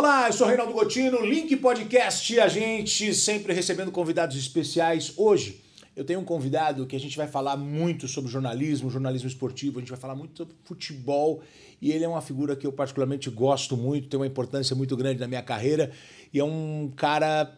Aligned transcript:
Olá, 0.00 0.28
eu 0.28 0.32
sou 0.32 0.46
Reinaldo 0.46 0.72
Gotino, 0.72 1.20
Link 1.26 1.54
Podcast, 1.56 2.40
a 2.40 2.48
gente 2.48 3.12
sempre 3.12 3.52
recebendo 3.52 3.92
convidados 3.92 4.34
especiais. 4.34 5.12
Hoje 5.14 5.60
eu 5.94 6.06
tenho 6.06 6.20
um 6.20 6.24
convidado 6.24 6.86
que 6.86 6.96
a 6.96 6.98
gente 6.98 7.18
vai 7.18 7.26
falar 7.26 7.54
muito 7.58 8.08
sobre 8.08 8.30
jornalismo, 8.30 8.88
jornalismo 8.88 9.28
esportivo, 9.28 9.78
a 9.78 9.82
gente 9.82 9.90
vai 9.90 10.00
falar 10.00 10.14
muito 10.14 10.38
sobre 10.38 10.54
futebol 10.64 11.42
e 11.82 11.92
ele 11.92 12.02
é 12.02 12.08
uma 12.08 12.22
figura 12.22 12.56
que 12.56 12.66
eu 12.66 12.72
particularmente 12.72 13.28
gosto 13.28 13.76
muito, 13.76 14.08
tem 14.08 14.18
uma 14.18 14.26
importância 14.26 14.74
muito 14.74 14.96
grande 14.96 15.20
na 15.20 15.28
minha 15.28 15.42
carreira 15.42 15.92
e 16.32 16.40
é 16.40 16.44
um 16.44 16.90
cara 16.96 17.52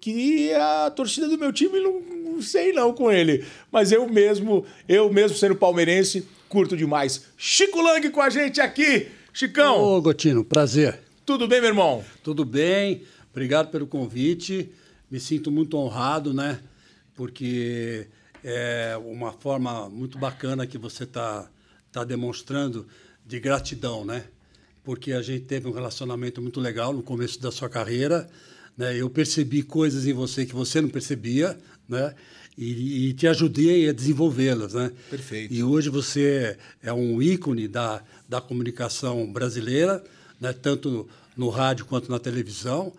que 0.00 0.54
a 0.54 0.92
torcida 0.92 1.26
do 1.26 1.36
meu 1.36 1.52
time 1.52 1.80
não, 1.80 2.00
não 2.34 2.40
sei 2.40 2.72
não 2.72 2.94
com 2.94 3.10
ele, 3.10 3.44
mas 3.72 3.90
eu 3.90 4.08
mesmo, 4.08 4.64
eu 4.88 5.12
mesmo 5.12 5.36
sendo 5.36 5.56
palmeirense, 5.56 6.28
curto 6.48 6.76
demais. 6.76 7.24
Chico 7.36 7.82
Lang 7.82 8.08
com 8.10 8.22
a 8.22 8.30
gente 8.30 8.60
aqui. 8.60 9.08
Chicão. 9.32 9.82
Ô, 9.82 10.00
Gotino, 10.00 10.44
prazer. 10.44 11.07
Tudo 11.28 11.46
bem, 11.46 11.60
meu 11.60 11.68
irmão? 11.68 12.02
Tudo 12.24 12.42
bem, 12.42 13.02
obrigado 13.30 13.70
pelo 13.70 13.86
convite. 13.86 14.72
Me 15.10 15.20
sinto 15.20 15.50
muito 15.50 15.76
honrado, 15.76 16.32
né? 16.32 16.58
Porque 17.14 18.06
é 18.42 18.98
uma 19.04 19.30
forma 19.30 19.90
muito 19.90 20.16
bacana 20.16 20.66
que 20.66 20.78
você 20.78 21.04
está 21.04 21.46
tá 21.92 22.02
demonstrando 22.02 22.86
de 23.26 23.38
gratidão, 23.38 24.06
né? 24.06 24.24
Porque 24.82 25.12
a 25.12 25.20
gente 25.20 25.44
teve 25.44 25.68
um 25.68 25.70
relacionamento 25.70 26.40
muito 26.40 26.60
legal 26.60 26.94
no 26.94 27.02
começo 27.02 27.38
da 27.42 27.52
sua 27.52 27.68
carreira, 27.68 28.26
né? 28.74 28.96
Eu 28.96 29.10
percebi 29.10 29.62
coisas 29.62 30.06
em 30.06 30.14
você 30.14 30.46
que 30.46 30.54
você 30.54 30.80
não 30.80 30.88
percebia, 30.88 31.58
né? 31.86 32.14
E, 32.56 33.10
e 33.10 33.12
te 33.12 33.26
ajudei 33.26 33.86
a 33.86 33.92
desenvolvê-las, 33.92 34.72
né? 34.72 34.92
Perfeito. 35.10 35.52
E 35.52 35.62
hoje 35.62 35.90
você 35.90 36.56
é 36.82 36.90
um 36.90 37.20
ícone 37.20 37.68
da, 37.68 38.02
da 38.26 38.40
comunicação 38.40 39.30
brasileira, 39.30 40.02
né? 40.40 40.52
tanto 40.52 41.08
no 41.36 41.48
rádio 41.48 41.84
quanto 41.86 42.10
na 42.10 42.18
televisão. 42.18 42.92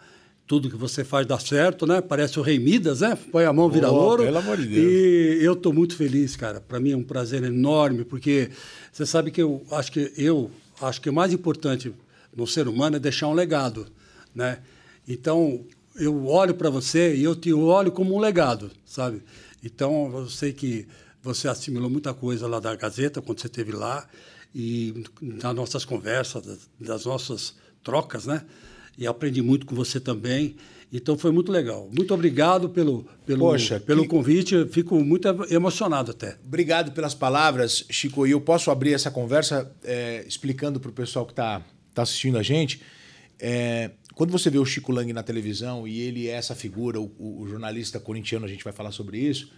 Tudo 0.48 0.68
que 0.70 0.76
você 0.76 1.04
faz 1.04 1.28
dá 1.28 1.38
certo, 1.38 1.86
né? 1.86 2.02
Parece 2.02 2.40
o 2.40 2.42
Rei 2.42 2.58
Midas, 2.58 3.02
né? 3.02 3.16
Põe 3.32 3.46
a 3.46 3.54
mão, 3.54 3.70
vira 3.70 3.92
Oh, 3.92 3.96
ouro. 3.96 4.24
pelo 4.24 4.38
amor 4.40 4.58
de 4.58 4.66
Deus. 4.66 4.92
E 4.92 5.44
eu 5.44 5.54
estou 5.54 5.72
muito 5.72 5.96
feliz, 5.96 6.36
cara. 6.36 6.60
Para 6.60 6.80
mim 6.80 6.92
é 6.92 6.98
um 6.98 7.04
prazer 7.04 7.44
enorme, 7.44 8.04
porque 8.04 8.50
você 8.92 9.06
sabe 9.06 9.30
que 9.30 9.42
eu 9.42 9.64
acho 9.72 9.92
que 9.92 10.12
eu 10.18 10.50
acho 10.82 11.00
que 11.02 11.10
o 11.10 11.14
mais 11.14 11.32
importante 11.34 11.94
no 12.36 12.48
ser 12.48 12.68
humano 12.68 12.96
é 12.96 13.00
deixar 13.00 13.28
um 13.28 13.34
legado, 13.34 13.86
né? 14.34 14.58
Então 15.08 15.64
eu 15.96 16.26
olho 16.26 16.56
para 16.56 16.72
você 16.72 17.16
e 17.16 17.24
eu 17.24 17.36
te 17.36 17.54
olho 17.54 17.92
como 17.92 18.16
um 18.16 18.20
legado, 18.20 18.72
sabe? 18.86 19.22
Então 19.64 20.12
eu 20.18 20.30
sei 20.30 20.52
que 20.52 20.88
você 21.22 21.48
assimilou 21.48 21.92
muita 21.92 22.12
coisa 22.12 22.48
lá 22.48 22.60
da 22.60 22.76
Gazeta 22.76 23.22
quando 23.22 23.40
você 23.40 23.48
esteve 23.48 23.72
lá 23.72 24.08
e 24.54 25.04
nas 25.22 25.56
nossas 25.56 25.86
conversas, 25.86 26.68
das, 26.80 27.06
nossas 27.06 27.56
trocas, 27.84 28.26
né? 28.26 28.44
E 28.98 29.08
aprendi 29.08 29.42
muito 29.42 29.66
com 29.66 29.76
você 29.76 30.00
também. 30.00 30.56
Então 30.92 31.18
foi 31.18 31.32
muito 31.32 31.52
legal. 31.52 31.90
Muito 31.96 32.14
obrigado 32.14 32.68
pelo, 32.70 33.06
pelo, 33.26 33.40
Poxa, 33.42 33.80
pelo 33.80 34.02
que- 34.02 34.08
convite. 34.10 34.56
Eu 34.56 34.68
fico 34.68 35.00
muito 35.04 35.28
emocionado 35.52 36.12
até. 36.12 36.38
Obrigado 36.44 36.92
pelas 36.92 37.14
palavras, 37.14 37.86
Chico. 37.90 38.26
E 38.26 38.32
eu 38.32 38.42
posso 38.42 38.72
abrir 38.72 38.94
essa 38.94 39.12
conversa 39.12 39.72
é, 39.84 40.26
explicando 40.28 40.80
para 40.80 40.90
o 40.90 40.94
pessoal 40.94 41.26
que 41.26 41.32
está 41.32 41.64
tá 41.94 42.02
assistindo 42.02 42.38
a 42.38 42.44
gente. 42.44 42.82
É, 43.40 43.92
quando 44.16 44.32
você 44.32 44.50
vê 44.50 44.58
o 44.58 44.66
Chico 44.66 44.92
Lang 44.92 45.14
na 45.14 45.24
televisão 45.24 45.88
e 45.88 46.02
ele 46.02 46.28
é 46.28 46.32
essa 46.32 46.56
figura, 46.56 47.00
o, 47.00 47.10
o 47.20 47.48
jornalista 47.48 48.00
corintiano, 48.00 48.46
a 48.46 48.50
gente 48.50 48.64
vai 48.64 48.74
falar 48.74 48.92
sobre 48.92 49.18
isso. 49.20 49.50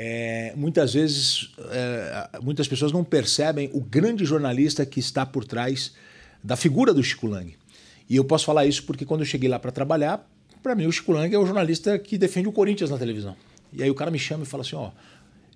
É, 0.00 0.52
muitas 0.56 0.94
vezes, 0.94 1.50
é, 1.72 2.38
muitas 2.40 2.68
pessoas 2.68 2.92
não 2.92 3.02
percebem 3.02 3.68
o 3.72 3.80
grande 3.80 4.24
jornalista 4.24 4.86
que 4.86 5.00
está 5.00 5.26
por 5.26 5.44
trás 5.44 5.92
da 6.42 6.54
figura 6.54 6.94
do 6.94 7.02
Chico 7.02 7.26
Lang. 7.26 7.52
E 8.08 8.14
eu 8.14 8.22
posso 8.24 8.44
falar 8.44 8.64
isso 8.64 8.84
porque 8.84 9.04
quando 9.04 9.22
eu 9.22 9.26
cheguei 9.26 9.48
lá 9.48 9.58
para 9.58 9.72
trabalhar, 9.72 10.24
para 10.62 10.76
mim 10.76 10.86
o 10.86 10.92
Chico 10.92 11.10
Lang 11.10 11.34
é 11.34 11.36
o 11.36 11.44
jornalista 11.44 11.98
que 11.98 12.16
defende 12.16 12.46
o 12.46 12.52
Corinthians 12.52 12.90
na 12.90 12.96
televisão. 12.96 13.34
E 13.72 13.82
aí 13.82 13.90
o 13.90 13.94
cara 13.94 14.08
me 14.08 14.20
chama 14.20 14.44
e 14.44 14.46
fala 14.46 14.62
assim, 14.62 14.76
ó, 14.76 14.92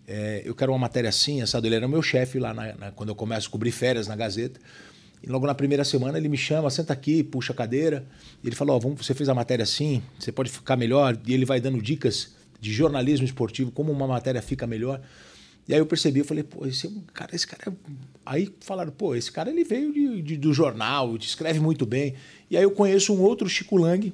é, 0.09 0.43
eu 0.45 0.57
quero 0.57 0.73
uma 0.73 0.79
matéria 0.79 1.09
assim, 1.09 1.41
assado. 1.41 1.65
Ele 1.69 1.77
era 1.77 1.87
meu 1.87 2.03
chefe 2.03 2.41
lá 2.41 2.53
na- 2.53 2.75
na- 2.75 2.91
quando 2.91 3.11
eu 3.11 3.15
começo 3.15 3.47
a 3.47 3.51
cobrir 3.51 3.71
férias 3.71 4.09
na 4.09 4.17
Gazeta. 4.17 4.59
E 5.23 5.29
logo 5.31 5.47
na 5.47 5.55
primeira 5.55 5.85
semana 5.85 6.19
ele 6.19 6.29
me 6.29 6.37
chama, 6.37 6.69
senta 6.69 6.93
aqui, 6.93 7.23
puxa 7.23 7.53
a 7.53 7.57
cadeira. 7.57 8.05
Ele 8.45 8.57
falou: 8.57 8.75
ó, 8.77 8.81
você 8.81 9.15
fez 9.15 9.29
a 9.29 9.35
matéria 9.35 9.63
assim, 9.63 10.03
você 10.19 10.33
pode 10.33 10.51
ficar 10.51 10.77
melhor. 10.77 11.17
E 11.25 11.33
ele 11.33 11.45
vai 11.45 11.61
dando 11.61 11.81
dicas 11.81 12.35
de 12.63 12.73
jornalismo 12.73 13.27
esportivo, 13.27 13.73
como 13.73 13.91
uma 13.91 14.07
matéria 14.07 14.41
fica 14.41 14.69
melhor. 14.69 15.01
E 15.67 15.75
aí 15.75 15.81
eu 15.81 15.87
percebi, 15.87 16.21
eu 16.21 16.25
falei, 16.25 16.45
pô, 16.45 16.65
esse 16.65 16.87
é 16.87 16.91
cara, 17.13 17.35
esse 17.35 17.45
cara 17.47 17.63
é... 17.67 17.73
Aí 18.25 18.49
falaram, 18.61 18.93
pô, 18.93 19.17
esse 19.17 19.33
cara 19.33 19.51
ele 19.51 19.65
veio 19.65 19.93
de, 19.93 20.23
de- 20.23 20.37
do 20.37 20.55
jornal, 20.55 21.17
escreve 21.17 21.59
muito 21.59 21.85
bem. 21.85 22.15
E 22.49 22.57
aí 22.57 22.63
eu 22.63 22.71
conheço 22.71 23.13
um 23.13 23.21
outro 23.21 23.49
Chico 23.49 23.77
Lang 23.77 24.13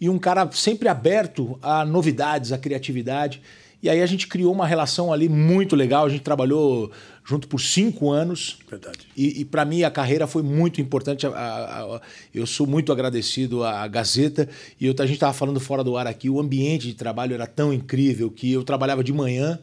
e 0.00 0.08
um 0.08 0.20
cara 0.20 0.48
sempre 0.52 0.88
aberto 0.88 1.58
a 1.60 1.84
novidades, 1.84 2.52
a 2.52 2.58
criatividade. 2.58 3.42
E 3.82 3.88
aí 3.90 4.00
a 4.00 4.06
gente 4.06 4.28
criou 4.28 4.52
uma 4.52 4.66
relação 4.68 5.12
ali 5.12 5.28
muito 5.28 5.74
legal. 5.74 6.06
A 6.06 6.08
gente 6.08 6.22
trabalhou 6.22 6.92
junto 7.24 7.46
por 7.48 7.60
cinco 7.60 8.10
anos. 8.10 8.58
Verdade. 8.68 8.98
E, 9.16 9.40
e 9.40 9.44
para 9.44 9.64
mim 9.64 9.82
a 9.82 9.90
carreira 9.90 10.26
foi 10.26 10.42
muito 10.42 10.80
importante. 10.80 11.26
A- 11.26 11.30
a- 11.30 11.96
a- 11.96 12.00
eu 12.34 12.46
sou 12.46 12.66
muito 12.66 12.92
agradecido 12.92 13.62
à 13.64 13.86
Gazeta. 13.86 14.48
E 14.80 14.86
eu, 14.86 14.94
a 14.98 15.02
gente 15.06 15.14
estava 15.14 15.32
falando 15.32 15.60
fora 15.60 15.84
do 15.84 15.96
ar 15.96 16.06
aqui, 16.06 16.28
o 16.30 16.40
ambiente 16.40 16.86
de 16.86 16.94
trabalho 16.94 17.34
era 17.34 17.46
tão 17.46 17.72
incrível 17.72 18.30
que 18.30 18.52
eu 18.52 18.64
trabalhava 18.64 19.04
de 19.04 19.12
manhã. 19.12 19.58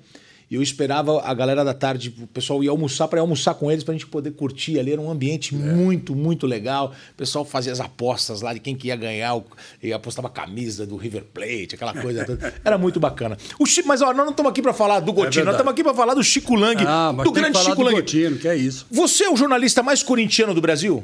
E 0.49 0.55
eu 0.55 0.61
esperava 0.61 1.21
a 1.23 1.33
galera 1.33 1.65
da 1.65 1.73
tarde, 1.73 2.15
o 2.21 2.27
pessoal 2.27 2.63
ia 2.63 2.69
almoçar 2.71 3.09
para 3.09 3.19
almoçar 3.19 3.53
com 3.55 3.69
eles 3.69 3.83
para 3.83 3.93
a 3.93 3.97
gente 3.97 4.07
poder 4.07 4.31
curtir 4.31 4.79
ali. 4.79 4.93
Era 4.93 5.01
um 5.01 5.11
ambiente 5.11 5.53
muito, 5.53 6.15
muito 6.15 6.47
legal. 6.47 6.93
O 7.11 7.15
pessoal 7.15 7.43
fazia 7.43 7.73
as 7.73 7.81
apostas 7.81 8.41
lá 8.41 8.53
de 8.53 8.61
quem 8.61 8.73
que 8.73 8.87
ia 8.87 8.95
ganhar, 8.95 9.41
e 9.83 9.91
apostava 9.91 10.29
a 10.29 10.31
camisa 10.31 10.85
do 10.85 10.95
River 10.95 11.25
Plate, 11.33 11.75
aquela 11.75 11.93
coisa 11.93 12.23
toda. 12.25 12.53
Era 12.63 12.77
muito 12.77 12.97
bacana. 12.97 13.37
O 13.59 13.65
Chico, 13.65 13.89
mas 13.89 14.01
ó, 14.01 14.07
nós 14.13 14.17
não 14.25 14.29
estamos 14.31 14.49
aqui 14.49 14.61
para 14.61 14.73
falar 14.73 15.01
do 15.01 15.11
Gotino, 15.11 15.25
nós 15.25 15.35
verdade. 15.35 15.55
estamos 15.55 15.73
aqui 15.73 15.83
para 15.83 15.93
falar 15.93 16.13
do 16.13 16.23
Chico 16.23 16.55
Lang, 16.55 16.81
Ah, 16.87 17.11
mas 17.13 17.25
do 17.27 17.33
tem 17.33 17.43
que 17.43 17.49
grande 17.49 17.65
Chico 17.65 17.75
do 17.75 17.81
Lang. 17.83 17.95
Gotino, 17.95 18.37
que 18.37 18.47
é 18.47 18.55
isso. 18.55 18.87
Você 18.89 19.25
é 19.25 19.29
o 19.29 19.35
jornalista 19.35 19.83
mais 19.83 20.01
corintiano 20.01 20.53
do 20.53 20.61
Brasil? 20.61 21.03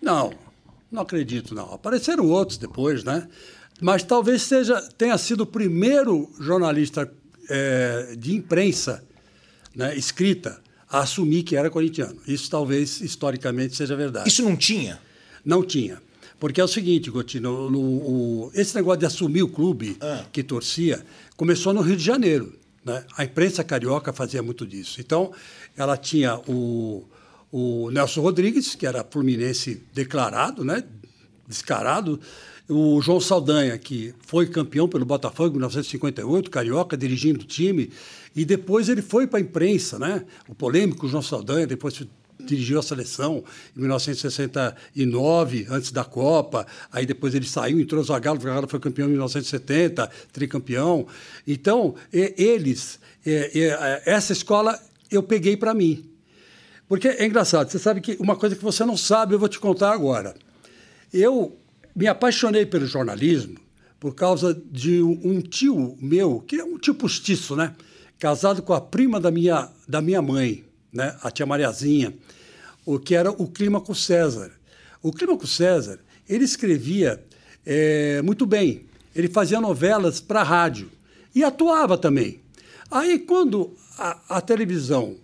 Não, 0.00 0.32
não 0.90 1.02
acredito, 1.02 1.52
não. 1.52 1.72
Apareceram 1.74 2.28
outros 2.28 2.58
depois, 2.58 3.02
né? 3.02 3.26
Mas 3.80 4.04
talvez 4.04 4.42
seja, 4.42 4.80
tenha 4.96 5.18
sido 5.18 5.40
o 5.40 5.46
primeiro 5.46 6.30
jornalista 6.38 7.12
eh, 7.48 8.14
de 8.18 8.34
imprensa 8.34 9.04
né, 9.74 9.96
escrita 9.96 10.60
a 10.88 11.00
assumir 11.00 11.42
que 11.42 11.56
era 11.56 11.70
corintiano. 11.70 12.18
Isso 12.26 12.50
talvez 12.50 13.00
historicamente 13.00 13.74
seja 13.76 13.96
verdade. 13.96 14.28
Isso 14.28 14.42
não 14.42 14.56
tinha? 14.56 15.00
Não 15.44 15.62
tinha. 15.64 16.00
Porque 16.38 16.60
é 16.60 16.64
o 16.64 16.68
seguinte, 16.68 17.08
Gotino, 17.10 17.70
no- 17.70 17.80
o- 17.80 18.50
esse 18.54 18.74
negócio 18.74 19.00
de 19.00 19.06
assumir 19.06 19.42
o 19.42 19.48
clube 19.48 19.96
Ah. 20.00 20.24
que 20.32 20.42
torcia 20.42 21.04
começou 21.36 21.72
no 21.72 21.80
Rio 21.80 21.96
de 21.96 22.02
Janeiro. 22.04 22.52
Né? 22.84 23.04
A 23.16 23.24
imprensa 23.24 23.62
carioca 23.62 24.12
fazia 24.12 24.42
muito 24.42 24.66
disso. 24.66 25.00
Então, 25.00 25.32
ela 25.76 25.96
tinha 25.96 26.36
o, 26.48 27.04
o 27.50 27.90
Nelson 27.92 28.20
Rodrigues, 28.22 28.74
que 28.74 28.84
era 28.86 29.06
fluminense 29.08 29.82
declarado, 29.94 30.64
né? 30.64 30.82
descarado, 31.46 32.18
o 32.72 33.00
João 33.00 33.20
Saldanha, 33.20 33.76
que 33.76 34.14
foi 34.26 34.46
campeão 34.46 34.88
pelo 34.88 35.04
Botafogo 35.04 35.50
em 35.50 35.58
1958, 35.58 36.50
carioca, 36.50 36.96
dirigindo 36.96 37.40
o 37.40 37.44
time, 37.44 37.90
e 38.34 38.44
depois 38.44 38.88
ele 38.88 39.02
foi 39.02 39.26
para 39.26 39.38
a 39.38 39.42
imprensa, 39.42 39.98
né? 39.98 40.24
o 40.48 40.54
polêmico 40.54 41.06
João 41.06 41.22
Saldanha, 41.22 41.66
depois 41.66 42.02
dirigiu 42.40 42.78
a 42.78 42.82
seleção 42.82 43.44
em 43.76 43.80
1969, 43.80 45.66
antes 45.70 45.92
da 45.92 46.04
Copa. 46.04 46.66
Aí 46.90 47.06
depois 47.06 47.34
ele 47.34 47.46
saiu, 47.46 47.78
entrou 47.78 48.02
Zagallo, 48.02 48.40
Zagallo 48.40 48.66
foi 48.66 48.80
campeão 48.80 49.06
em 49.06 49.12
1970, 49.12 50.10
tricampeão. 50.32 51.06
Então, 51.46 51.94
eles, 52.12 52.98
é, 53.24 54.02
essa 54.04 54.32
escola 54.32 54.80
eu 55.10 55.22
peguei 55.22 55.56
para 55.56 55.74
mim. 55.74 56.08
Porque 56.88 57.08
é 57.08 57.24
engraçado, 57.24 57.70
você 57.70 57.78
sabe 57.78 58.00
que 58.00 58.16
uma 58.18 58.36
coisa 58.36 58.56
que 58.56 58.62
você 58.62 58.84
não 58.84 58.96
sabe, 58.96 59.34
eu 59.34 59.38
vou 59.38 59.48
te 59.48 59.60
contar 59.60 59.92
agora. 59.92 60.34
Eu 61.12 61.56
me 61.94 62.06
apaixonei 62.06 62.66
pelo 62.66 62.86
jornalismo 62.86 63.58
por 64.00 64.14
causa 64.14 64.52
de 64.52 65.00
um 65.00 65.40
tio 65.40 65.96
meu, 66.00 66.40
que 66.40 66.56
é 66.56 66.64
um 66.64 66.76
tio 66.76 66.94
postiço, 66.94 67.54
né? 67.54 67.74
Casado 68.18 68.60
com 68.60 68.72
a 68.72 68.80
prima 68.80 69.20
da 69.20 69.30
minha, 69.30 69.70
da 69.86 70.02
minha 70.02 70.20
mãe. 70.20 70.64
né? 70.92 71.16
a 71.22 71.30
tia 71.30 71.46
Mariazinha, 71.46 72.12
o 72.84 72.98
que 72.98 73.14
era 73.14 73.30
o 73.30 73.46
Clima 73.46 73.80
com 73.80 73.94
César. 73.94 74.50
O 75.02 75.12
Clima 75.12 75.36
com 75.36 75.46
César, 75.46 76.00
ele 76.28 76.44
escrevia 76.44 77.22
é, 77.64 78.20
muito 78.22 78.44
bem, 78.44 78.86
ele 79.14 79.28
fazia 79.28 79.60
novelas 79.60 80.20
para 80.20 80.42
rádio 80.42 80.90
e 81.34 81.42
atuava 81.44 81.96
também. 81.96 82.40
Aí, 82.90 83.20
quando 83.20 83.74
a, 83.98 84.36
a 84.36 84.40
televisão 84.40 85.16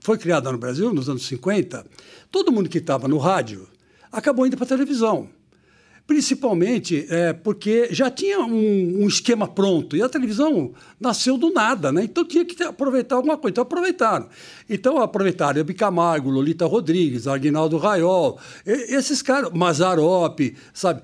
foi 0.00 0.16
criada 0.18 0.52
no 0.52 0.58
Brasil, 0.58 0.92
nos 0.92 1.08
anos 1.08 1.26
50, 1.26 1.84
todo 2.30 2.52
mundo 2.52 2.68
que 2.68 2.78
estava 2.78 3.08
no 3.08 3.18
rádio 3.18 3.68
acabou 4.12 4.46
indo 4.46 4.56
para 4.56 4.64
a 4.64 4.68
televisão. 4.68 5.28
Principalmente 6.08 7.06
é, 7.10 7.34
porque 7.34 7.88
já 7.90 8.10
tinha 8.10 8.40
um, 8.40 9.02
um, 9.02 9.06
esquema 9.06 9.46
pronto 9.46 9.94
e 9.94 10.00
a 10.00 10.08
televisão 10.08 10.72
nasceu 10.98 11.36
do 11.36 11.52
nada, 11.52 11.92
né? 11.92 12.02
Então 12.02 12.24
tinha 12.24 12.46
que 12.46 12.62
aproveitar 12.62 13.16
alguma 13.16 13.36
coisa. 13.36 13.52
Então 13.52 13.62
aproveitaram. 13.62 14.26
Então 14.70 15.02
aproveitaram 15.02 15.60
Hebe 15.60 15.74
Camargo, 15.74 16.30
Lolita 16.30 16.64
Rodrigues, 16.64 17.26
Aguinaldo 17.26 17.76
Raiol, 17.76 18.40
esses 18.64 19.20
caras, 19.20 19.52
Mazarop, 19.52 20.40
sabe? 20.72 21.02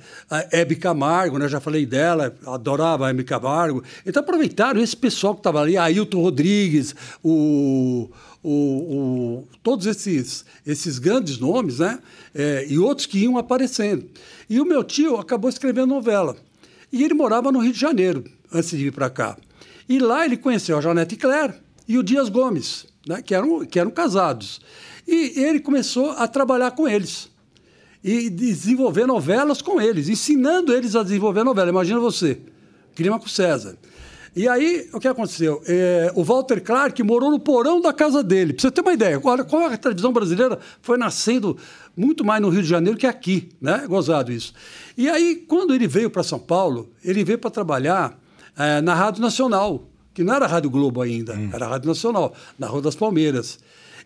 Hebe 0.50 0.74
Camargo, 0.74 1.38
né? 1.38 1.48
Já 1.48 1.60
falei 1.60 1.84
dela, 1.84 2.34
adorava 2.46 3.06
a 3.06 3.10
Hebe 3.10 3.24
Camargo. 3.24 3.84
Então 4.06 4.22
aproveitaram 4.22 4.80
esse 4.80 4.96
pessoal 4.96 5.34
que 5.34 5.40
estava 5.40 5.60
ali, 5.60 5.76
Ailton 5.76 6.22
Rodrigues, 6.22 6.96
o 7.22 8.08
o, 8.44 8.50
o, 8.50 9.48
todos 9.62 9.86
esses, 9.86 10.44
esses 10.66 10.98
grandes 10.98 11.38
nomes, 11.38 11.78
né? 11.78 11.98
É, 12.34 12.66
e 12.68 12.78
outros 12.78 13.06
que 13.06 13.18
iam 13.20 13.38
aparecendo. 13.38 14.06
E 14.48 14.60
o 14.60 14.66
meu 14.66 14.84
tio 14.84 15.16
acabou 15.16 15.48
escrevendo 15.48 15.86
novela. 15.86 16.36
E 16.92 17.02
ele 17.02 17.14
morava 17.14 17.50
no 17.50 17.58
Rio 17.58 17.72
de 17.72 17.80
Janeiro, 17.80 18.22
antes 18.52 18.70
de 18.70 18.76
vir 18.76 18.92
para 18.92 19.08
cá. 19.08 19.36
E 19.88 19.98
lá 19.98 20.26
ele 20.26 20.36
conheceu 20.36 20.76
a 20.76 20.80
Janete 20.82 21.16
Claire 21.16 21.54
e 21.88 21.96
o 21.96 22.02
Dias 22.02 22.28
Gomes, 22.28 22.86
né? 23.06 23.22
que, 23.22 23.34
eram, 23.34 23.64
que 23.64 23.80
eram 23.80 23.90
casados. 23.90 24.60
E 25.08 25.40
ele 25.40 25.60
começou 25.60 26.10
a 26.10 26.28
trabalhar 26.28 26.72
com 26.72 26.86
eles. 26.86 27.30
E 28.02 28.28
desenvolver 28.28 29.06
novelas 29.06 29.62
com 29.62 29.80
eles, 29.80 30.10
ensinando 30.10 30.74
eles 30.74 30.94
a 30.94 31.02
desenvolver 31.02 31.42
novela. 31.42 31.70
Imagina 31.70 31.98
você, 31.98 32.38
Clima 32.94 33.18
com 33.18 33.26
César. 33.26 33.78
E 34.36 34.48
aí, 34.48 34.88
o 34.92 34.98
que 34.98 35.06
aconteceu? 35.06 35.62
É, 35.66 36.10
o 36.14 36.24
Walter 36.24 36.60
Clark 36.60 37.00
morou 37.04 37.30
no 37.30 37.38
porão 37.38 37.80
da 37.80 37.92
casa 37.92 38.22
dele. 38.22 38.52
Pra 38.52 38.62
você 38.62 38.70
ter 38.70 38.80
uma 38.80 38.92
ideia, 38.92 39.20
olha 39.22 39.44
como 39.44 39.64
a 39.64 39.76
televisão 39.76 40.12
brasileira 40.12 40.58
foi 40.82 40.98
nascendo 40.98 41.56
muito 41.96 42.24
mais 42.24 42.42
no 42.42 42.48
Rio 42.48 42.62
de 42.62 42.68
Janeiro 42.68 42.98
que 42.98 43.06
aqui, 43.06 43.50
né? 43.60 43.84
Gozado 43.86 44.32
isso. 44.32 44.52
E 44.98 45.08
aí, 45.08 45.36
quando 45.46 45.72
ele 45.72 45.86
veio 45.86 46.10
para 46.10 46.24
São 46.24 46.40
Paulo, 46.40 46.90
ele 47.04 47.22
veio 47.22 47.38
para 47.38 47.50
trabalhar 47.50 48.18
é, 48.58 48.80
na 48.80 48.92
Rádio 48.92 49.22
Nacional, 49.22 49.88
que 50.12 50.24
não 50.24 50.34
era 50.34 50.48
Rádio 50.48 50.68
Globo 50.68 51.00
ainda, 51.00 51.34
hum. 51.34 51.50
era 51.52 51.68
Rádio 51.68 51.86
Nacional, 51.88 52.34
na 52.58 52.66
Rua 52.66 52.82
das 52.82 52.96
Palmeiras. 52.96 53.60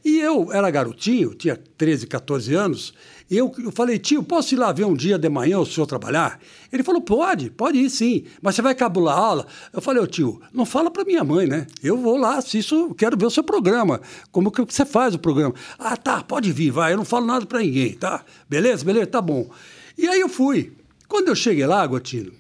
E 0.04 0.20
eu 0.20 0.52
era 0.52 0.70
garotinho, 0.70 1.34
tinha 1.34 1.58
13, 1.76 2.06
14 2.06 2.54
anos, 2.54 2.92
eu, 3.36 3.52
eu 3.58 3.70
falei, 3.70 3.98
tio, 3.98 4.22
posso 4.22 4.54
ir 4.54 4.56
lá 4.56 4.72
ver 4.72 4.84
um 4.84 4.94
dia 4.94 5.18
de 5.18 5.28
manhã 5.28 5.58
o 5.58 5.66
senhor 5.66 5.86
trabalhar? 5.86 6.40
Ele 6.72 6.82
falou, 6.82 7.00
pode, 7.00 7.50
pode 7.50 7.78
ir 7.78 7.90
sim, 7.90 8.24
mas 8.40 8.54
você 8.54 8.62
vai 8.62 8.74
cabular 8.74 9.18
a 9.18 9.20
aula? 9.20 9.46
Eu 9.72 9.82
falei, 9.82 10.06
tio, 10.06 10.40
não 10.52 10.64
fala 10.64 10.90
para 10.90 11.04
minha 11.04 11.22
mãe, 11.22 11.46
né? 11.46 11.66
Eu 11.82 11.98
vou 11.98 12.16
lá, 12.16 12.38
assisto, 12.38 12.94
quero 12.94 13.18
ver 13.18 13.26
o 13.26 13.30
seu 13.30 13.42
programa, 13.42 14.00
como 14.32 14.50
que 14.50 14.62
você 14.62 14.86
faz 14.86 15.14
o 15.14 15.18
programa. 15.18 15.54
Ah, 15.78 15.96
tá, 15.96 16.22
pode 16.22 16.50
vir, 16.52 16.70
vai, 16.70 16.94
eu 16.94 16.96
não 16.96 17.04
falo 17.04 17.26
nada 17.26 17.44
para 17.44 17.60
ninguém, 17.60 17.92
tá? 17.94 18.24
Beleza, 18.48 18.84
beleza, 18.84 19.06
tá 19.06 19.20
bom. 19.20 19.50
E 19.96 20.08
aí 20.08 20.20
eu 20.20 20.28
fui. 20.28 20.72
Quando 21.06 21.28
eu 21.28 21.34
cheguei 21.34 21.66
lá, 21.66 21.86
Gotino, 21.86 22.32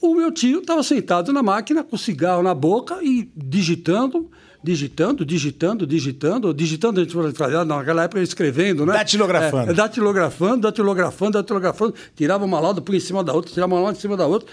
o 0.00 0.14
meu 0.14 0.32
tio 0.32 0.60
estava 0.60 0.82
sentado 0.82 1.32
na 1.32 1.42
máquina 1.42 1.82
com 1.82 1.96
cigarro 1.96 2.42
na 2.42 2.54
boca 2.54 2.98
e 3.02 3.30
digitando 3.36 4.30
digitando, 4.66 5.24
digitando, 5.24 5.86
digitando, 5.86 6.52
digitando, 6.52 7.00
a 7.00 7.04
gente 7.04 7.36
fazia 7.36 7.64
naquela 7.64 8.02
época 8.02 8.20
escrevendo, 8.20 8.84
né? 8.84 8.94
Datilografando. 8.94 9.70
É, 9.70 9.74
datilografando, 9.74 10.60
datilografando, 10.62 11.32
datilografando, 11.34 11.94
tirava 12.16 12.44
uma 12.44 12.58
lauda 12.58 12.80
por 12.80 12.92
em 12.92 12.98
cima 12.98 13.22
da 13.22 13.32
outra, 13.32 13.52
tirava 13.52 13.72
uma 13.72 13.80
lauda 13.80 13.96
em 13.96 14.00
cima 14.00 14.16
da 14.16 14.26
outra. 14.26 14.48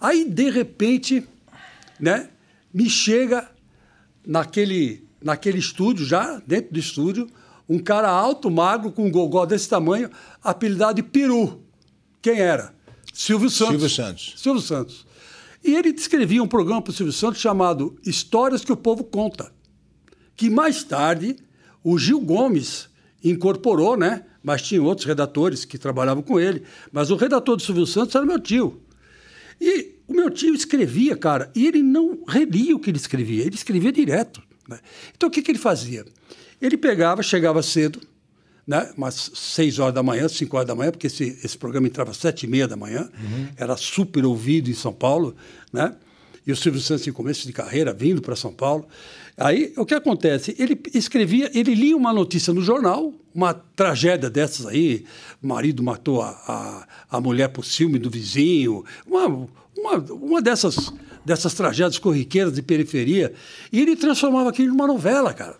Aí, 0.00 0.24
de 0.24 0.50
repente, 0.50 1.26
né, 1.98 2.28
me 2.72 2.88
chega 2.88 3.48
naquele, 4.24 5.04
naquele 5.20 5.58
estúdio, 5.58 6.06
já 6.06 6.40
dentro 6.46 6.72
do 6.72 6.78
estúdio, 6.78 7.26
um 7.68 7.80
cara 7.80 8.08
alto, 8.08 8.48
magro, 8.48 8.92
com 8.92 9.06
um 9.06 9.10
gogó 9.10 9.44
desse 9.44 9.68
tamanho, 9.68 10.08
apelidado 10.44 10.94
de 10.94 11.02
Peru. 11.02 11.60
Quem 12.22 12.38
era? 12.38 12.72
Silvio 13.12 13.50
Santos. 13.50 13.72
Silvio 13.72 13.90
Santos. 13.90 14.34
Silvio 14.36 14.62
Santos. 14.62 15.06
E 15.64 15.74
ele 15.74 15.92
descrevia 15.92 16.40
um 16.40 16.46
programa 16.46 16.80
para 16.80 16.92
o 16.92 16.94
Silvio 16.94 17.12
Santos 17.12 17.40
chamado 17.40 17.98
Histórias 18.06 18.64
que 18.64 18.70
o 18.70 18.76
Povo 18.76 19.02
Conta 19.02 19.55
que 20.36 20.50
mais 20.50 20.84
tarde 20.84 21.36
o 21.82 21.98
Gil 21.98 22.20
Gomes 22.20 22.88
incorporou, 23.22 23.96
né? 23.96 24.24
Mas 24.42 24.62
tinha 24.62 24.82
outros 24.82 25.06
redatores 25.06 25.64
que 25.64 25.78
trabalhavam 25.78 26.22
com 26.22 26.38
ele. 26.38 26.62
Mas 26.92 27.10
o 27.10 27.16
redator 27.16 27.56
do 27.56 27.62
Silvio 27.62 27.86
Santos 27.86 28.14
era 28.14 28.24
meu 28.24 28.38
tio. 28.38 28.80
E 29.60 29.94
o 30.06 30.14
meu 30.14 30.30
tio 30.30 30.54
escrevia, 30.54 31.16
cara, 31.16 31.50
e 31.54 31.66
ele 31.66 31.82
não 31.82 32.22
relia 32.28 32.76
o 32.76 32.78
que 32.78 32.90
ele 32.90 32.98
escrevia, 32.98 33.44
ele 33.44 33.54
escrevia 33.54 33.90
direto. 33.90 34.42
Né? 34.68 34.78
Então 35.16 35.28
o 35.28 35.32
que, 35.32 35.42
que 35.42 35.50
ele 35.50 35.58
fazia? 35.58 36.04
Ele 36.60 36.76
pegava, 36.76 37.22
chegava 37.22 37.62
cedo, 37.62 38.00
né? 38.66 38.92
umas 38.96 39.32
seis 39.34 39.78
horas 39.78 39.94
da 39.94 40.02
manhã, 40.02 40.28
cinco 40.28 40.56
horas 40.56 40.68
da 40.68 40.74
manhã, 40.74 40.90
porque 40.90 41.06
esse, 41.06 41.38
esse 41.42 41.56
programa 41.56 41.86
entrava 41.86 42.10
às 42.10 42.16
sete 42.18 42.44
e 42.44 42.46
meia 42.48 42.68
da 42.68 42.76
manhã, 42.76 43.08
uhum. 43.18 43.48
era 43.56 43.76
super 43.76 44.24
ouvido 44.24 44.70
em 44.70 44.74
São 44.74 44.92
Paulo, 44.92 45.34
né? 45.72 45.94
E 46.46 46.52
o 46.52 46.56
Silvio 46.56 46.80
Santos 46.80 47.06
em 47.06 47.12
começo 47.12 47.46
de 47.46 47.52
carreira, 47.52 47.92
vindo 47.92 48.22
para 48.22 48.36
São 48.36 48.52
Paulo. 48.52 48.86
Aí, 49.36 49.72
o 49.76 49.84
que 49.84 49.94
acontece? 49.94 50.54
Ele 50.58 50.80
escrevia, 50.94 51.50
ele 51.52 51.74
lia 51.74 51.96
uma 51.96 52.12
notícia 52.12 52.54
no 52.54 52.62
jornal, 52.62 53.12
uma 53.34 53.52
tragédia 53.52 54.30
dessas 54.30 54.64
aí, 54.64 55.04
o 55.42 55.46
marido 55.46 55.82
matou 55.82 56.22
a, 56.22 56.30
a, 56.30 57.16
a 57.16 57.20
mulher 57.20 57.48
por 57.48 57.64
ciúme 57.64 57.98
do 57.98 58.08
vizinho, 58.08 58.84
uma, 59.06 59.26
uma, 59.76 59.98
uma 60.10 60.40
dessas, 60.40 60.92
dessas 61.24 61.52
tragédias 61.52 61.98
corriqueiras 61.98 62.54
de 62.54 62.62
periferia, 62.62 63.34
e 63.70 63.80
ele 63.80 63.96
transformava 63.96 64.48
aquilo 64.48 64.68
numa 64.68 64.86
novela, 64.86 65.34
cara. 65.34 65.56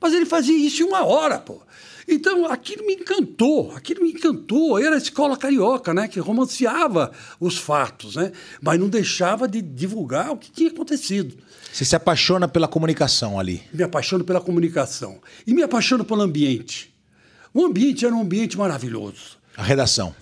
Mas 0.00 0.14
ele 0.14 0.24
fazia 0.24 0.56
isso 0.56 0.82
em 0.82 0.86
uma 0.86 1.04
hora, 1.04 1.38
pô. 1.38 1.60
Então, 2.06 2.46
aquilo 2.46 2.86
me 2.86 2.94
encantou, 2.94 3.72
aquilo 3.74 4.02
me 4.02 4.12
encantou. 4.12 4.78
Era 4.78 4.94
a 4.94 4.98
escola 4.98 5.36
carioca, 5.36 5.94
né, 5.94 6.08
que 6.08 6.20
romanceava 6.20 7.12
os 7.40 7.58
fatos, 7.58 8.16
né, 8.16 8.32
mas 8.60 8.78
não 8.78 8.88
deixava 8.88 9.48
de 9.48 9.62
divulgar 9.62 10.32
o 10.32 10.36
que 10.36 10.50
tinha 10.50 10.70
acontecido. 10.70 11.36
Você 11.72 11.84
se 11.84 11.96
apaixona 11.96 12.46
pela 12.46 12.68
comunicação 12.68 13.38
ali? 13.38 13.62
Me 13.72 13.82
apaixono 13.82 14.24
pela 14.24 14.40
comunicação. 14.40 15.20
E 15.46 15.52
me 15.52 15.62
apaixono 15.62 16.04
pelo 16.04 16.22
ambiente. 16.22 16.94
O 17.52 17.64
ambiente 17.64 18.06
era 18.06 18.14
um 18.14 18.20
ambiente 18.20 18.56
maravilhoso. 18.56 19.38
A 19.56 19.62
redação 19.62 20.14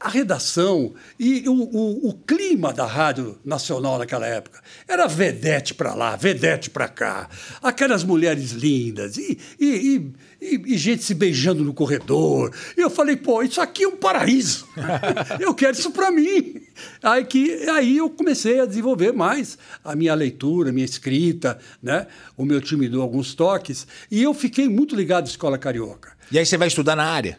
a, 0.00 0.08
redação 0.08 0.92
e 1.18 1.48
o, 1.48 1.52
o, 1.52 2.08
o, 2.08 2.14
clima 2.14 2.72
da 2.72 2.84
Rádio 2.84 3.38
Nacional 3.44 3.98
naquela 3.98 4.26
época 4.26 4.60
era 4.86 5.06
vedete 5.06 5.74
para 5.74 5.94
lá, 5.94 6.16
vedete 6.16 6.68
para 6.68 6.88
cá, 6.88 7.28
aquelas 7.62 8.02
mulheres 8.02 8.50
lindas 8.50 9.16
e, 9.16 9.38
e, 9.58 9.66
e, 9.66 10.12
e, 10.40 10.78
gente 10.78 11.02
se 11.02 11.14
beijando 11.14 11.62
no 11.62 11.74
corredor. 11.74 12.54
E 12.76 12.80
eu 12.80 12.90
falei, 12.90 13.16
pô, 13.16 13.42
isso 13.42 13.60
aqui 13.60 13.84
é 13.84 13.88
um 13.88 13.96
paraíso. 13.96 14.66
eu 15.38 15.54
quero 15.54 15.76
isso 15.76 15.90
para 15.90 16.10
mim. 16.10 16.60
Aí, 17.02 17.24
que, 17.24 17.68
aí 17.68 17.98
eu 17.98 18.08
comecei 18.08 18.60
a 18.60 18.66
desenvolver 18.66 19.12
mais 19.12 19.58
a 19.84 19.94
minha 19.94 20.14
leitura, 20.14 20.70
a 20.70 20.72
minha 20.72 20.84
escrita, 20.84 21.58
né? 21.82 22.06
O 22.36 22.44
meu 22.44 22.60
time 22.60 22.88
deu 22.88 23.02
alguns 23.02 23.34
toques 23.34 23.86
e 24.10 24.22
eu 24.22 24.32
fiquei 24.32 24.68
muito 24.68 24.96
ligado 24.96 25.26
à 25.26 25.28
escola 25.28 25.58
carioca. 25.58 26.12
E 26.32 26.38
aí 26.38 26.46
você 26.46 26.56
vai 26.56 26.68
estudar 26.68 26.96
na 26.96 27.04
área? 27.04 27.38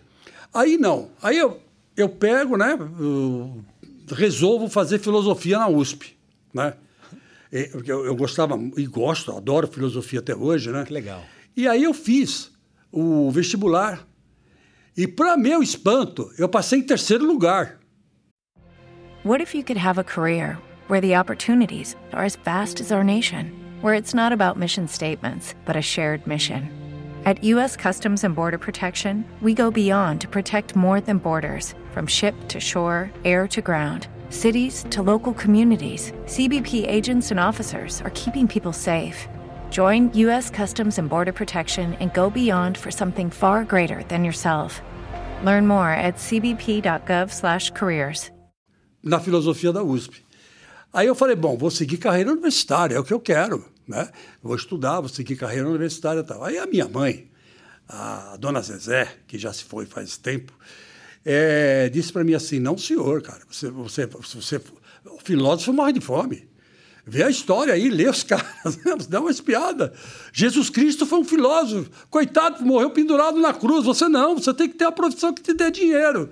Aí 0.54 0.78
não. 0.78 1.10
Aí 1.22 1.38
eu 1.38 1.60
eu 1.96 2.10
pego, 2.10 2.58
né? 2.58 2.78
Eu 3.00 3.64
resolvo 4.10 4.68
fazer 4.68 5.00
filosofia 5.00 5.60
na 5.60 5.68
USP, 5.68 6.16
né? 6.54 6.74
Eu, 7.52 8.06
eu 8.06 8.16
gostava 8.16 8.58
e 8.78 8.86
gosto, 8.86 9.32
adoro 9.32 9.68
filosofia 9.68 10.20
até 10.20 10.36
hoje, 10.36 10.72
né? 10.72 10.86
Que 10.86 10.94
legal. 10.94 11.24
E 11.56 11.68
aí 11.68 11.84
eu 11.84 11.94
fiz 11.94 12.51
o 12.92 13.32
vestibular 13.32 14.06
e 14.98 15.08
para 15.08 15.38
meu 15.38 15.64
espanto 15.64 16.32
eu 16.38 16.50
passei 16.50 16.80
em 16.80 16.84
terceiro 16.84 17.26
lugar. 17.26 17.80
What 19.24 19.42
if 19.42 19.56
you 19.56 19.64
could 19.64 19.78
have 19.78 20.00
a 20.00 20.04
career 20.04 20.58
where 20.88 21.02
the 21.02 21.16
opportunities 21.16 21.96
are 22.12 22.26
as 22.26 22.36
vast 22.36 22.82
as 22.82 22.92
our 22.92 23.04
nation, 23.04 23.52
where 23.82 23.94
it's 23.94 24.14
not 24.14 24.34
about 24.34 24.58
mission 24.58 24.88
statements, 24.88 25.56
but 25.66 25.76
a 25.76 25.82
shared 25.82 26.26
mission? 26.26 26.70
At 27.24 27.44
U.S. 27.44 27.78
Customs 27.78 28.24
and 28.24 28.36
Border 28.36 28.58
Protection, 28.58 29.24
we 29.42 29.54
go 29.54 29.70
beyond 29.70 30.22
to 30.22 30.28
protect 30.28 30.76
more 30.76 31.00
than 31.00 31.20
borders 31.20 31.76
from 31.92 32.08
ship 32.08 32.34
to 32.48 32.60
shore, 32.60 33.12
air 33.24 33.48
to 33.50 33.62
ground. 33.62 34.08
Cities 34.30 34.86
to 34.90 35.04
local 35.04 35.34
communities, 35.34 36.14
CBP 36.26 36.88
agents 36.88 37.30
and 37.30 37.40
officers 37.40 38.02
are 38.02 38.12
keeping 38.12 38.48
people 38.48 38.74
safe. 38.74 39.28
Join 39.72 40.12
U.S. 40.14 40.52
Customs 40.52 41.00
and 41.00 41.08
Border 41.08 41.34
Protection 41.34 41.96
and 42.00 42.14
go 42.14 42.30
beyond 42.30 42.78
for 42.78 42.92
something 42.92 43.32
far 43.32 43.64
greater 43.64 44.04
than 44.10 44.24
yourself. 44.24 44.84
Learn 45.44 45.66
more 45.66 45.90
at 45.92 46.18
cbp.gov/careers. 46.18 48.32
Na 49.04 49.20
filosofia 49.20 49.74
da 49.74 49.84
USP. 49.84 50.24
Aí 50.94 51.08
eu 51.08 51.16
falei, 51.16 51.36
bom, 51.36 51.58
vou 51.58 51.72
seguir 51.72 51.98
carreira 51.98 52.32
universitária, 52.32 52.96
é 52.96 53.00
o 53.00 53.04
que 53.04 53.14
eu 53.14 53.20
quero. 53.20 53.66
né? 53.92 54.10
Vou 54.42 54.56
estudar, 54.56 55.00
vou 55.00 55.10
seguir 55.10 55.36
carreira 55.36 55.68
universitária 55.68 56.22
e 56.22 56.24
tal. 56.24 56.44
Aí 56.44 56.58
a 56.58 56.66
minha 56.66 56.88
mãe, 56.88 57.30
a 57.88 58.38
dona 58.40 58.62
Zezé, 58.62 59.08
que 59.28 59.38
já 59.38 59.54
se 59.54 59.64
foi 59.64 59.86
faz 59.86 60.18
tempo, 60.18 60.54
é, 61.24 61.90
disse 61.90 62.12
para 62.12 62.24
mim 62.24 62.34
assim: 62.34 62.60
não, 62.60 62.78
senhor, 62.78 63.22
cara, 63.22 63.42
você, 63.50 63.70
você, 63.70 64.08
você, 64.08 64.62
filósofo 65.24 65.74
morre 65.74 65.94
de 65.94 66.02
fome. 66.02 66.50
Vê 67.06 67.24
a 67.24 67.30
história 67.30 67.74
aí, 67.74 67.90
lê 67.90 68.08
os 68.08 68.22
caras, 68.24 69.08
dá 69.10 69.20
uma 69.20 69.32
espiada. 69.32 69.94
Jesus 70.32 70.70
Cristo 70.70 71.06
foi 71.06 71.20
um 71.20 71.24
filósofo, 71.24 71.90
coitado, 72.10 72.64
morreu 72.64 72.92
pendurado 72.92 73.40
na 73.40 73.54
cruz. 73.54 73.86
Você 73.86 74.08
não, 74.08 74.36
você 74.36 74.54
tem 74.54 74.70
que 74.70 74.76
ter 74.76 74.86
a 74.86 74.92
profissão 74.92 75.34
que 75.34 75.42
te 75.42 75.54
dê 75.54 75.72
dinheiro. 75.72 76.30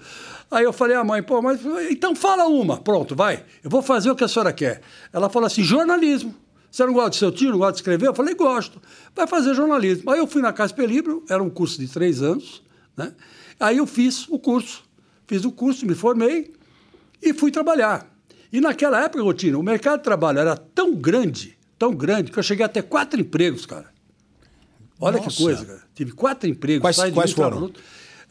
Aí 0.51 0.63
eu 0.63 0.73
falei, 0.73 0.95
a 0.95 1.01
ah, 1.01 1.03
mãe, 1.03 1.21
pô, 1.21 1.41
mas 1.41 1.59
então 1.89 2.15
fala 2.15 2.47
uma, 2.47 2.77
pronto, 2.77 3.15
vai. 3.15 3.43
Eu 3.63 3.69
vou 3.69 3.81
fazer 3.81 4.09
o 4.09 4.15
que 4.15 4.23
a 4.23 4.27
senhora 4.27 4.51
quer. 4.51 4.81
Ela 5.13 5.29
falou 5.29 5.47
assim: 5.47 5.63
jornalismo. 5.63 6.35
Você 6.71 6.85
não 6.85 6.93
gosta 6.93 7.09
de 7.09 7.17
seu 7.17 7.31
tio, 7.31 7.49
não 7.49 7.57
gosta 7.57 7.73
de 7.73 7.79
escrever? 7.79 8.07
Eu 8.07 8.13
falei, 8.13 8.35
gosto. 8.35 8.79
Vai 9.15 9.25
fazer 9.25 9.55
jornalismo. 9.55 10.11
Aí 10.11 10.19
eu 10.19 10.27
fui 10.27 10.39
na 10.39 10.53
Casper 10.53 10.88
Libro, 10.88 11.23
era 11.27 11.41
um 11.41 11.49
curso 11.49 11.79
de 11.79 11.88
três 11.88 12.21
anos, 12.21 12.61
né? 12.95 13.11
Aí 13.59 13.77
eu 13.77 13.88
fiz 13.88 14.27
o 14.29 14.38
curso. 14.38 14.83
Fiz 15.25 15.45
o 15.45 15.51
curso, 15.51 15.85
me 15.85 15.95
formei 15.95 16.53
e 17.21 17.33
fui 17.33 17.51
trabalhar. 17.51 18.07
E 18.51 18.59
naquela 18.59 19.03
época, 19.03 19.23
Gotino, 19.23 19.59
o 19.59 19.63
mercado 19.63 19.99
de 19.99 20.03
trabalho 20.03 20.39
era 20.39 20.55
tão 20.55 20.95
grande, 20.95 21.57
tão 21.77 21.93
grande, 21.93 22.31
que 22.31 22.39
eu 22.39 22.43
cheguei 22.43 22.65
a 22.65 22.69
ter 22.69 22.83
quatro 22.83 23.19
empregos, 23.19 23.65
cara. 23.65 23.87
Olha 24.99 25.17
Nossa. 25.17 25.29
que 25.29 25.43
coisa, 25.43 25.65
cara. 25.65 25.81
Tive 25.93 26.11
quatro 26.11 26.49
empregos. 26.49 26.81
Quais, 26.81 27.13
quais 27.13 27.31
foram? 27.31 27.71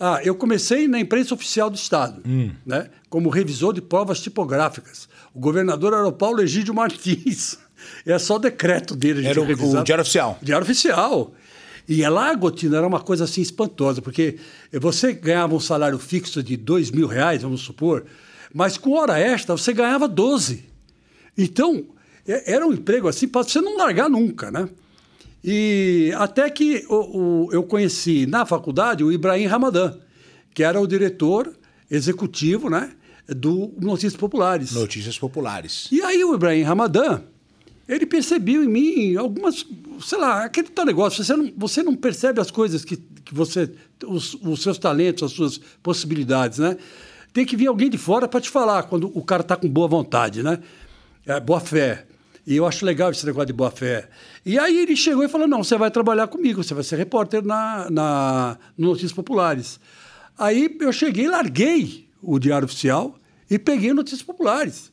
Ah, 0.00 0.20
eu 0.22 0.34
comecei 0.34 0.86
na 0.86 1.00
imprensa 1.00 1.34
oficial 1.34 1.68
do 1.68 1.76
Estado, 1.76 2.22
hum. 2.24 2.52
né? 2.64 2.88
como 3.10 3.28
revisor 3.30 3.72
de 3.72 3.80
provas 3.80 4.20
tipográficas. 4.20 5.08
O 5.34 5.40
governador 5.40 5.92
era 5.92 6.06
o 6.06 6.12
Paulo 6.12 6.40
Egídio 6.40 6.74
Martins. 6.74 7.58
É 8.04 8.18
só 8.18 8.38
decreto 8.38 8.96
dele. 8.96 9.24
Era 9.26 9.40
o, 9.40 9.44
o 9.44 9.84
Diário 9.84 10.02
Oficial. 10.02 10.38
Diário 10.42 10.64
Oficial. 10.64 11.32
E 11.88 12.06
lá, 12.06 12.34
Gotino, 12.34 12.76
era 12.76 12.86
uma 12.86 13.00
coisa 13.00 13.24
assim 13.24 13.40
espantosa, 13.40 14.02
porque 14.02 14.36
você 14.72 15.12
ganhava 15.12 15.54
um 15.54 15.60
salário 15.60 15.98
fixo 15.98 16.42
de 16.42 16.56
dois 16.56 16.90
mil 16.90 17.06
reais, 17.06 17.42
vamos 17.42 17.62
supor, 17.62 18.04
mas 18.54 18.78
com 18.78 18.92
hora 18.92 19.18
extra 19.18 19.56
você 19.56 19.72
ganhava 19.72 20.08
12. 20.08 20.64
Então, 21.36 21.86
é, 22.26 22.54
era 22.54 22.66
um 22.66 22.72
emprego 22.72 23.08
assim 23.08 23.28
para 23.28 23.42
você 23.42 23.60
não 23.60 23.76
largar 23.76 24.08
nunca, 24.08 24.50
né? 24.50 24.68
E 25.42 26.12
até 26.16 26.50
que 26.50 26.84
o, 26.88 26.94
o, 27.46 27.52
eu 27.52 27.62
conheci 27.62 28.26
na 28.26 28.44
faculdade 28.44 29.04
o 29.04 29.12
Ibrahim 29.12 29.46
Ramadan, 29.46 29.96
que 30.52 30.62
era 30.62 30.80
o 30.80 30.86
diretor 30.86 31.54
executivo 31.90 32.68
né, 32.68 32.92
do 33.26 33.72
Notícias 33.80 34.16
Populares. 34.16 34.72
Notícias 34.72 35.18
Populares. 35.18 35.88
E 35.92 36.02
aí 36.02 36.24
o 36.24 36.34
Ibrahim 36.34 36.62
Ramadan, 36.62 37.22
ele 37.88 38.04
percebeu 38.04 38.64
em 38.64 38.68
mim 38.68 39.16
algumas, 39.16 39.64
sei 40.00 40.18
lá, 40.18 40.44
aquele 40.44 40.68
tal 40.68 40.84
negócio, 40.84 41.24
você 41.24 41.36
não, 41.36 41.52
você 41.56 41.82
não 41.82 41.94
percebe 41.94 42.40
as 42.40 42.50
coisas 42.50 42.84
que, 42.84 42.96
que 42.96 43.32
você, 43.32 43.70
os, 44.06 44.34
os 44.34 44.62
seus 44.62 44.78
talentos, 44.78 45.22
as 45.22 45.32
suas 45.32 45.58
possibilidades, 45.82 46.58
né? 46.58 46.76
Tem 47.38 47.46
que 47.46 47.56
vir 47.56 47.68
alguém 47.68 47.88
de 47.88 47.96
fora 47.96 48.26
para 48.26 48.40
te 48.40 48.50
falar 48.50 48.82
quando 48.82 49.12
o 49.16 49.22
cara 49.22 49.42
está 49.42 49.56
com 49.56 49.68
boa 49.68 49.86
vontade, 49.86 50.42
né? 50.42 50.58
É, 51.24 51.38
boa 51.38 51.60
fé. 51.60 52.04
E 52.44 52.56
eu 52.56 52.66
acho 52.66 52.84
legal 52.84 53.12
esse 53.12 53.24
negócio 53.24 53.46
de 53.46 53.52
boa 53.52 53.70
fé. 53.70 54.08
E 54.44 54.58
aí 54.58 54.76
ele 54.76 54.96
chegou 54.96 55.22
e 55.22 55.28
falou: 55.28 55.46
não, 55.46 55.62
você 55.62 55.78
vai 55.78 55.88
trabalhar 55.88 56.26
comigo, 56.26 56.64
você 56.64 56.74
vai 56.74 56.82
ser 56.82 56.96
repórter 56.96 57.44
na, 57.44 57.88
na 57.90 58.58
no 58.76 58.88
Notícias 58.88 59.12
Populares. 59.12 59.78
Aí 60.36 60.76
eu 60.80 60.92
cheguei, 60.92 61.28
larguei 61.28 62.08
o 62.20 62.40
Diário 62.40 62.64
Oficial 62.66 63.14
e 63.48 63.56
peguei 63.56 63.92
Notícias 63.92 64.22
Populares. 64.22 64.90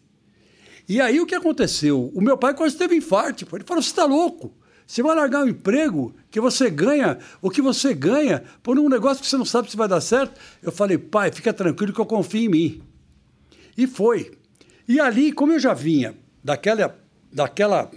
E 0.88 1.02
aí 1.02 1.20
o 1.20 1.26
que 1.26 1.34
aconteceu? 1.34 2.12
O 2.14 2.22
meu 2.22 2.38
pai 2.38 2.54
quase 2.54 2.78
teve 2.78 2.96
infarto. 2.96 3.48
Ele 3.56 3.64
falou: 3.64 3.82
você 3.82 3.90
está 3.90 4.06
louco? 4.06 4.54
Você 4.88 5.02
vai 5.02 5.16
largar 5.16 5.44
um 5.44 5.50
emprego 5.50 6.14
que 6.30 6.40
você 6.40 6.70
ganha, 6.70 7.18
o 7.42 7.50
que 7.50 7.62
você 7.62 7.94
ganha, 7.94 8.44
por 8.62 8.78
um 8.78 8.88
negócio 8.88 9.24
que 9.24 9.30
você 9.30 9.38
não 9.38 9.46
sabe 9.46 9.70
se 9.70 9.78
vai 9.78 9.88
dar 9.88 10.02
certo? 10.02 10.40
Eu 10.62 10.72
falei, 10.72 10.98
pai, 10.98 11.32
fica 11.32 11.52
tranquilo 11.52 11.94
que 11.94 12.00
eu 12.00 12.06
confio 12.06 12.42
em 12.42 12.50
mim. 12.50 12.84
E 13.78 13.88
foi. 13.88 14.32
E 14.88 15.00
ali, 15.00 15.32
como 15.32 15.54
eu 15.54 15.60
já 15.60 15.74
vinha 15.74 16.16
daquela, 16.44 16.96
daquela 17.32 17.92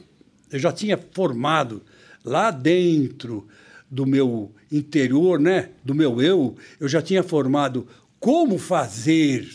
eu 0.51 0.59
já 0.59 0.73
tinha 0.73 0.99
formado 1.13 1.83
lá 2.25 2.51
dentro 2.51 3.47
do 3.91 4.07
meu 4.07 4.53
interior, 4.71 5.39
né, 5.39 5.71
do 5.85 5.95
meu 5.95 6.21
eu, 6.21 6.57
eu 6.81 6.89
já 6.89 7.01
tinha 7.01 7.23
formado 7.23 7.87
como 8.19 8.59
fazer 8.59 9.49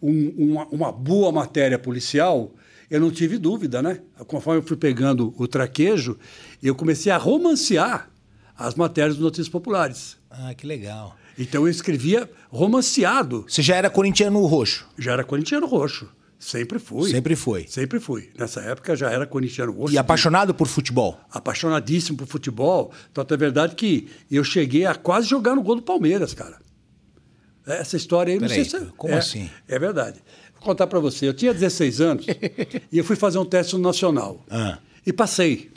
um, 0.00 0.28
uma, 0.36 0.66
uma 0.66 0.92
boa 0.92 1.30
matéria 1.30 1.78
policial 1.78 2.52
eu 2.92 3.00
não 3.00 3.10
tive 3.10 3.38
dúvida, 3.38 3.80
né? 3.80 4.00
Conforme 4.26 4.60
eu 4.60 4.66
fui 4.66 4.76
pegando 4.76 5.32
o 5.38 5.48
traquejo, 5.48 6.18
eu 6.62 6.74
comecei 6.74 7.10
a 7.10 7.16
romancear 7.16 8.10
as 8.54 8.74
matérias 8.74 9.14
dos 9.16 9.24
Notícias 9.24 9.48
Populares. 9.48 10.18
Ah, 10.30 10.52
que 10.52 10.66
legal. 10.66 11.16
Então 11.38 11.62
eu 11.62 11.70
escrevia 11.70 12.30
romanceado. 12.50 13.46
Você 13.48 13.62
já 13.62 13.76
era 13.76 13.88
corintiano 13.88 14.44
roxo? 14.44 14.86
Já 14.98 15.12
era 15.12 15.24
corintiano 15.24 15.66
roxo. 15.66 16.06
Sempre 16.38 16.78
fui. 16.78 17.10
Sempre 17.10 17.34
foi. 17.34 17.66
Sempre 17.66 17.98
fui. 17.98 18.30
Nessa 18.38 18.60
época 18.60 18.94
já 18.94 19.10
era 19.10 19.26
corintiano 19.26 19.72
roxo. 19.72 19.94
E 19.94 19.96
apaixonado 19.96 20.52
por 20.52 20.68
futebol? 20.68 21.18
Apaixonadíssimo 21.30 22.18
por 22.18 22.26
futebol. 22.26 22.92
Tanto 23.14 23.32
é 23.32 23.36
verdade 23.38 23.74
que 23.74 24.10
eu 24.30 24.44
cheguei 24.44 24.84
a 24.84 24.94
quase 24.94 25.26
jogar 25.28 25.54
no 25.54 25.62
gol 25.62 25.76
do 25.76 25.82
Palmeiras, 25.82 26.34
cara. 26.34 26.60
Essa 27.64 27.96
história 27.96 28.34
aí, 28.34 28.38
Peraí, 28.38 28.58
não 28.58 28.64
sei 28.66 28.80
se. 28.80 28.84
É- 28.84 28.90
como 28.98 29.14
é, 29.14 29.18
assim? 29.18 29.48
É 29.66 29.78
verdade 29.78 30.22
contar 30.62 30.86
para 30.86 30.98
você. 30.98 31.28
Eu 31.28 31.34
tinha 31.34 31.52
16 31.52 32.00
anos 32.00 32.26
e 32.90 32.98
eu 32.98 33.04
fui 33.04 33.16
fazer 33.16 33.38
um 33.38 33.44
teste 33.44 33.74
no 33.74 33.82
Nacional. 33.82 34.44
Ah. 34.50 34.78
E 35.06 35.12
passei. 35.12 35.70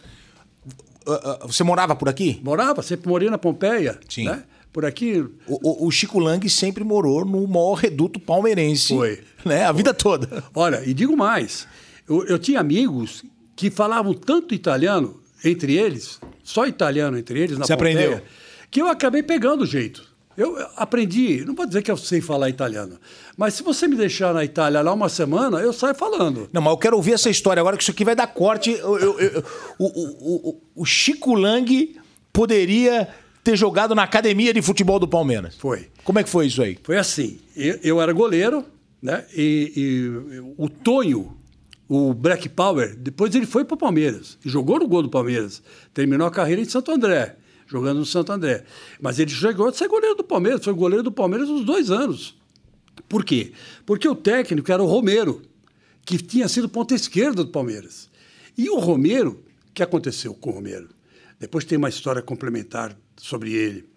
Uh, 1.05 1.11
uh, 1.11 1.47
você 1.47 1.63
morava 1.63 1.95
por 1.95 2.09
aqui? 2.09 2.39
Morava, 2.43 2.81
sempre 2.81 3.07
morei 3.07 3.29
na 3.29 3.37
Pompeia. 3.37 3.99
Sim. 4.09 4.25
Né? 4.25 4.43
Por 4.73 4.85
aqui. 4.85 5.19
O, 5.47 5.85
o, 5.85 5.87
o, 5.87 5.91
Chico 5.91 6.19
Lang 6.19 6.49
sempre 6.49 6.83
morou 6.83 7.23
no 7.25 7.47
maior 7.47 7.75
reduto 7.75 8.19
palmeirense. 8.19 8.93
Foi. 8.93 9.23
Né? 9.45 9.63
A 9.63 9.71
vida 9.71 9.93
toda. 9.93 10.43
Olha, 10.53 10.83
e 10.85 10.93
digo 10.93 11.15
mais. 11.15 11.67
Eu, 12.07 12.25
eu 12.25 12.39
tinha 12.39 12.59
amigos 12.59 13.23
que 13.55 13.69
falavam 13.69 14.13
tanto 14.13 14.53
italiano 14.53 15.21
entre 15.43 15.77
eles, 15.77 16.19
só 16.43 16.65
italiano 16.65 17.17
entre 17.17 17.39
eles, 17.39 17.57
na 17.57 17.65
Você 17.65 17.75
Pompeia, 17.75 17.99
aprendeu? 17.99 18.25
que 18.69 18.81
eu 18.81 18.87
acabei 18.87 19.23
pegando 19.23 19.63
o 19.63 19.65
jeito. 19.65 20.14
Eu 20.37 20.57
aprendi, 20.75 21.45
não 21.45 21.55
vou 21.55 21.65
dizer 21.65 21.81
que 21.81 21.89
eu 21.89 21.95
sei 21.95 22.19
falar 22.19 22.49
italiano, 22.49 22.99
mas 23.37 23.53
se 23.53 23.63
você 23.63 23.87
me 23.87 23.95
deixar 23.95 24.33
na 24.33 24.43
Itália 24.43 24.81
lá 24.81 24.93
uma 24.93 25.07
semana, 25.07 25.59
eu 25.59 25.71
saio 25.71 25.95
falando. 25.95 26.49
Não, 26.51 26.61
mas 26.61 26.71
eu 26.71 26.77
quero 26.77 26.97
ouvir 26.97 27.13
essa 27.13 27.29
história 27.29 27.61
agora, 27.61 27.77
que 27.77 27.83
isso 27.83 27.91
aqui 27.91 28.03
vai 28.03 28.15
dar 28.15 28.27
corte. 28.27 28.71
Eu, 28.71 28.99
eu, 28.99 29.19
eu, 29.19 29.43
o, 29.79 29.85
o, 29.85 30.49
o, 30.49 30.61
o 30.75 30.85
Chico 30.85 31.33
Lang 31.33 31.95
poderia 32.33 33.07
ter 33.45 33.55
jogado 33.55 33.95
na 33.95 34.03
academia 34.03 34.53
de 34.53 34.61
futebol 34.61 34.99
do 34.99 35.07
Palmeiras. 35.07 35.55
Foi. 35.55 35.87
Como 36.03 36.19
é 36.19 36.23
que 36.23 36.29
foi 36.29 36.47
isso 36.47 36.61
aí? 36.61 36.77
Foi 36.83 36.97
assim. 36.97 37.39
Eu, 37.55 37.79
eu 37.81 38.01
era 38.01 38.11
goleiro, 38.11 38.65
né? 39.01 39.23
E, 39.33 39.71
e, 39.75 40.53
o 40.57 40.67
Tonho, 40.67 41.37
o 41.87 42.13
Black 42.13 42.49
Power, 42.49 42.93
depois 42.97 43.33
ele 43.33 43.45
foi 43.45 43.63
para 43.63 43.75
o 43.75 43.77
Palmeiras. 43.77 44.37
Jogou 44.43 44.79
no 44.79 44.87
gol 44.87 45.01
do 45.01 45.09
Palmeiras. 45.09 45.63
Terminou 45.93 46.27
a 46.27 46.31
carreira 46.31 46.61
em 46.61 46.65
Santo 46.65 46.91
André 46.91 47.37
jogando 47.67 47.99
no 47.99 48.05
Santo 48.05 48.31
André. 48.31 48.63
Mas 48.99 49.19
ele 49.19 49.31
chegou 49.31 49.67
a 49.67 49.73
ser 49.73 49.87
goleiro 49.87 50.15
do 50.15 50.23
Palmeiras, 50.23 50.63
foi 50.63 50.73
goleiro 50.73 51.03
do 51.03 51.11
Palmeiras 51.11 51.49
uns 51.49 51.65
dois 51.65 51.89
anos. 51.89 52.37
Por 53.09 53.23
quê? 53.23 53.51
Porque 53.85 54.07
o 54.07 54.15
técnico 54.15 54.71
era 54.71 54.81
o 54.81 54.87
Romero, 54.87 55.41
que 56.05 56.17
tinha 56.17 56.47
sido 56.47 56.69
ponta 56.69 56.93
esquerda 56.93 57.43
do 57.43 57.51
Palmeiras. 57.51 58.09
E 58.57 58.69
o 58.69 58.79
Romero, 58.79 59.43
o 59.69 59.73
que 59.73 59.83
aconteceu 59.83 60.33
com 60.33 60.51
o 60.51 60.53
Romero? 60.53 60.89
Depois 61.39 61.65
tem 61.65 61.77
uma 61.77 61.89
história 61.89 62.21
complementar 62.21 62.97
sobre 63.17 63.53
ele. 63.53 63.89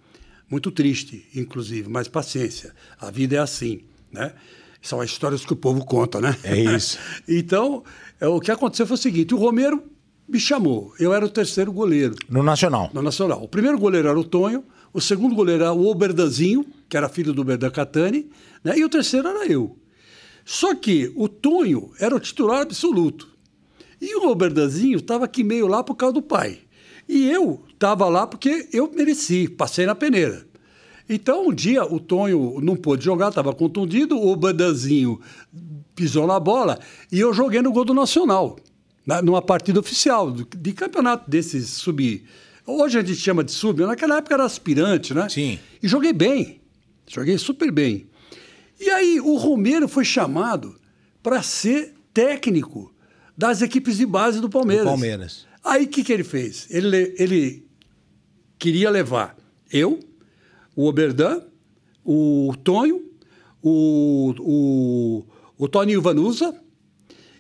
Muito 0.51 0.71
triste, 0.71 1.27
inclusive, 1.35 1.89
mas 1.89 2.09
paciência. 2.09 2.75
A 2.99 3.11
vida 3.11 3.37
é 3.37 3.39
assim, 3.39 3.83
né? 4.11 4.35
São 4.81 5.01
as 5.01 5.11
histórias 5.11 5.45
que 5.45 5.53
o 5.53 5.57
povo 5.57 5.85
conta, 5.85 6.21
né? 6.21 6.37
É 6.43 6.59
isso. 6.59 6.99
então, 7.29 7.85
é, 8.21 8.27
o 8.27 8.41
que 8.41 8.51
aconteceu 8.51 8.87
foi 8.87 8.95
o 8.95 8.99
seguinte: 8.99 9.35
o 9.35 9.39
Romero 9.39 9.83
me 10.29 10.39
chamou. 10.39 10.93
Eu 11.01 11.15
era 11.15 11.25
o 11.25 11.29
terceiro 11.29 11.73
goleiro. 11.73 12.15
No 12.29 12.43
Nacional? 12.43 12.91
No 12.93 13.01
Nacional. 13.01 13.43
O 13.43 13.49
primeiro 13.49 13.79
goleiro 13.79 14.09
era 14.09 14.19
o 14.19 14.25
Tonho, 14.25 14.63
o 14.93 15.01
segundo 15.01 15.35
goleiro 15.35 15.63
era 15.65 15.73
o 15.73 15.87
Oberdanzinho, 15.87 16.67
que 16.89 16.97
era 16.97 17.09
filho 17.09 17.33
do 17.33 17.41
Oberdan 17.41 17.71
Catani, 17.71 18.29
né? 18.63 18.75
e 18.77 18.85
o 18.85 18.89
terceiro 18.89 19.27
era 19.27 19.47
eu. 19.47 19.77
Só 20.45 20.75
que 20.75 21.13
o 21.17 21.29
Tonho 21.29 21.91
era 21.99 22.15
o 22.15 22.21
titular 22.21 22.63
absoluto. 22.63 23.29
E 24.01 24.15
o 24.17 24.29
Oberdanzinho 24.29 24.99
estava 24.99 25.25
aqui 25.25 25.43
meio 25.43 25.67
lá 25.67 25.83
por 25.83 25.95
causa 25.95 26.15
do 26.15 26.23
pai. 26.23 26.59
E 27.09 27.29
eu 27.31 27.63
estava 27.73 28.07
lá 28.09 28.27
porque 28.27 28.69
eu 28.73 28.91
mereci, 28.95 29.49
passei 29.49 29.87
na 29.87 29.95
peneira. 29.95 30.47
Então, 31.09 31.49
um 31.49 31.55
dia 31.55 31.85
o 31.85 31.99
Tonho 31.99 32.61
não 32.63 32.77
pôde 32.77 33.05
jogar, 33.05 33.31
estava 33.31 33.55
contundido, 33.55 34.17
o 34.17 34.29
Oberdanzinho 34.29 35.19
pisou 35.95 36.27
na 36.27 36.39
bola 36.39 36.79
e 37.11 37.19
eu 37.19 37.33
joguei 37.33 37.63
no 37.63 37.73
gol 37.73 37.85
do 37.85 37.95
Nacional 37.95 38.57
na, 39.09 39.23
numa 39.23 39.41
partida 39.41 39.81
oficial 39.81 40.31
de 40.31 40.73
campeonato 40.75 41.31
desses 41.31 41.71
sub. 41.71 42.23
Hoje 42.67 42.99
a 42.99 43.01
gente 43.03 43.17
chama 43.17 43.43
de 43.43 43.51
sub, 43.51 43.83
naquela 43.87 44.19
época 44.19 44.35
era 44.35 44.45
aspirante, 44.45 45.15
né? 45.15 45.27
Sim. 45.31 45.59
E 45.83 45.89
joguei 45.89 46.13
bem. 46.13 46.61
Joguei 47.07 47.39
super 47.39 47.73
bem. 47.73 48.07
E 48.79 48.91
aí 48.91 49.19
o 49.19 49.35
Romero 49.37 49.89
foi 49.89 50.05
chamado 50.05 50.79
para 51.23 51.43
ser 51.43 51.95
técnico 52.13 52.95
das 53.35 53.63
equipes 53.63 53.97
de 53.97 54.05
base 54.05 54.43
do 54.43 54.51
Palmeiras. 54.51 54.85
Do 54.85 54.91
Palmeiras. 54.91 55.47
Aí 55.65 55.87
o 55.87 55.89
que, 55.89 56.05
que 56.05 56.13
ele 56.13 56.25
fez? 56.25 56.67
Ele, 56.69 57.15
ele 57.17 57.67
queria 58.59 58.91
levar 58.91 59.39
eu, 59.73 60.01
o 60.77 60.87
Oberdan, 60.87 61.41
o 62.05 62.55
Tonho, 62.63 63.03
o, 63.63 64.35
o, 64.39 65.25
o 65.57 65.67
Toninho 65.67 66.03
Vanusa 66.03 66.55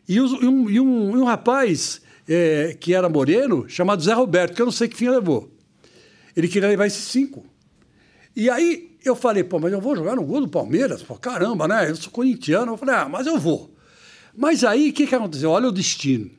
e, 0.08 0.16
e, 0.16 0.20
um, 0.20 0.70
e 0.70 0.80
um 0.80 1.24
rapaz 1.24 2.00
é, 2.28 2.76
que 2.78 2.94
era 2.94 3.08
moreno, 3.08 3.68
chamado 3.68 4.02
Zé 4.02 4.12
Roberto, 4.12 4.54
que 4.54 4.62
eu 4.62 4.66
não 4.66 4.72
sei 4.72 4.88
que 4.88 4.96
fim 4.96 5.08
levou. 5.08 5.50
Ele 6.36 6.46
queria 6.46 6.68
levar 6.68 6.86
esses 6.86 7.04
cinco. 7.04 7.44
E 8.36 8.48
aí 8.48 8.96
eu 9.04 9.16
falei, 9.16 9.42
pô, 9.42 9.58
mas 9.58 9.72
eu 9.72 9.80
vou 9.80 9.96
jogar 9.96 10.14
no 10.14 10.24
gol 10.24 10.40
do 10.40 10.48
Palmeiras? 10.48 11.02
Pô, 11.02 11.16
caramba, 11.16 11.66
né? 11.66 11.90
Eu 11.90 11.96
sou 11.96 12.12
corintiano. 12.12 12.72
Eu 12.72 12.76
falei, 12.76 12.94
ah, 12.94 13.08
mas 13.08 13.26
eu 13.26 13.38
vou. 13.38 13.74
Mas 14.36 14.62
aí 14.62 14.90
o 14.90 14.92
que, 14.92 15.06
que 15.06 15.14
aconteceu? 15.14 15.50
Olha 15.50 15.68
o 15.68 15.72
destino. 15.72 16.30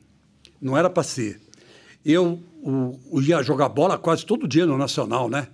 Não 0.60 0.76
era 0.76 0.88
para 0.88 1.02
ser. 1.02 1.40
Eu, 2.04 2.42
o, 2.62 2.98
o, 3.10 3.20
ia 3.20 3.42
jogar 3.42 3.68
bola 3.68 3.98
quase 3.98 4.24
todo 4.24 4.48
dia 4.48 4.64
no 4.64 4.78
Nacional, 4.78 5.28
né? 5.28 5.48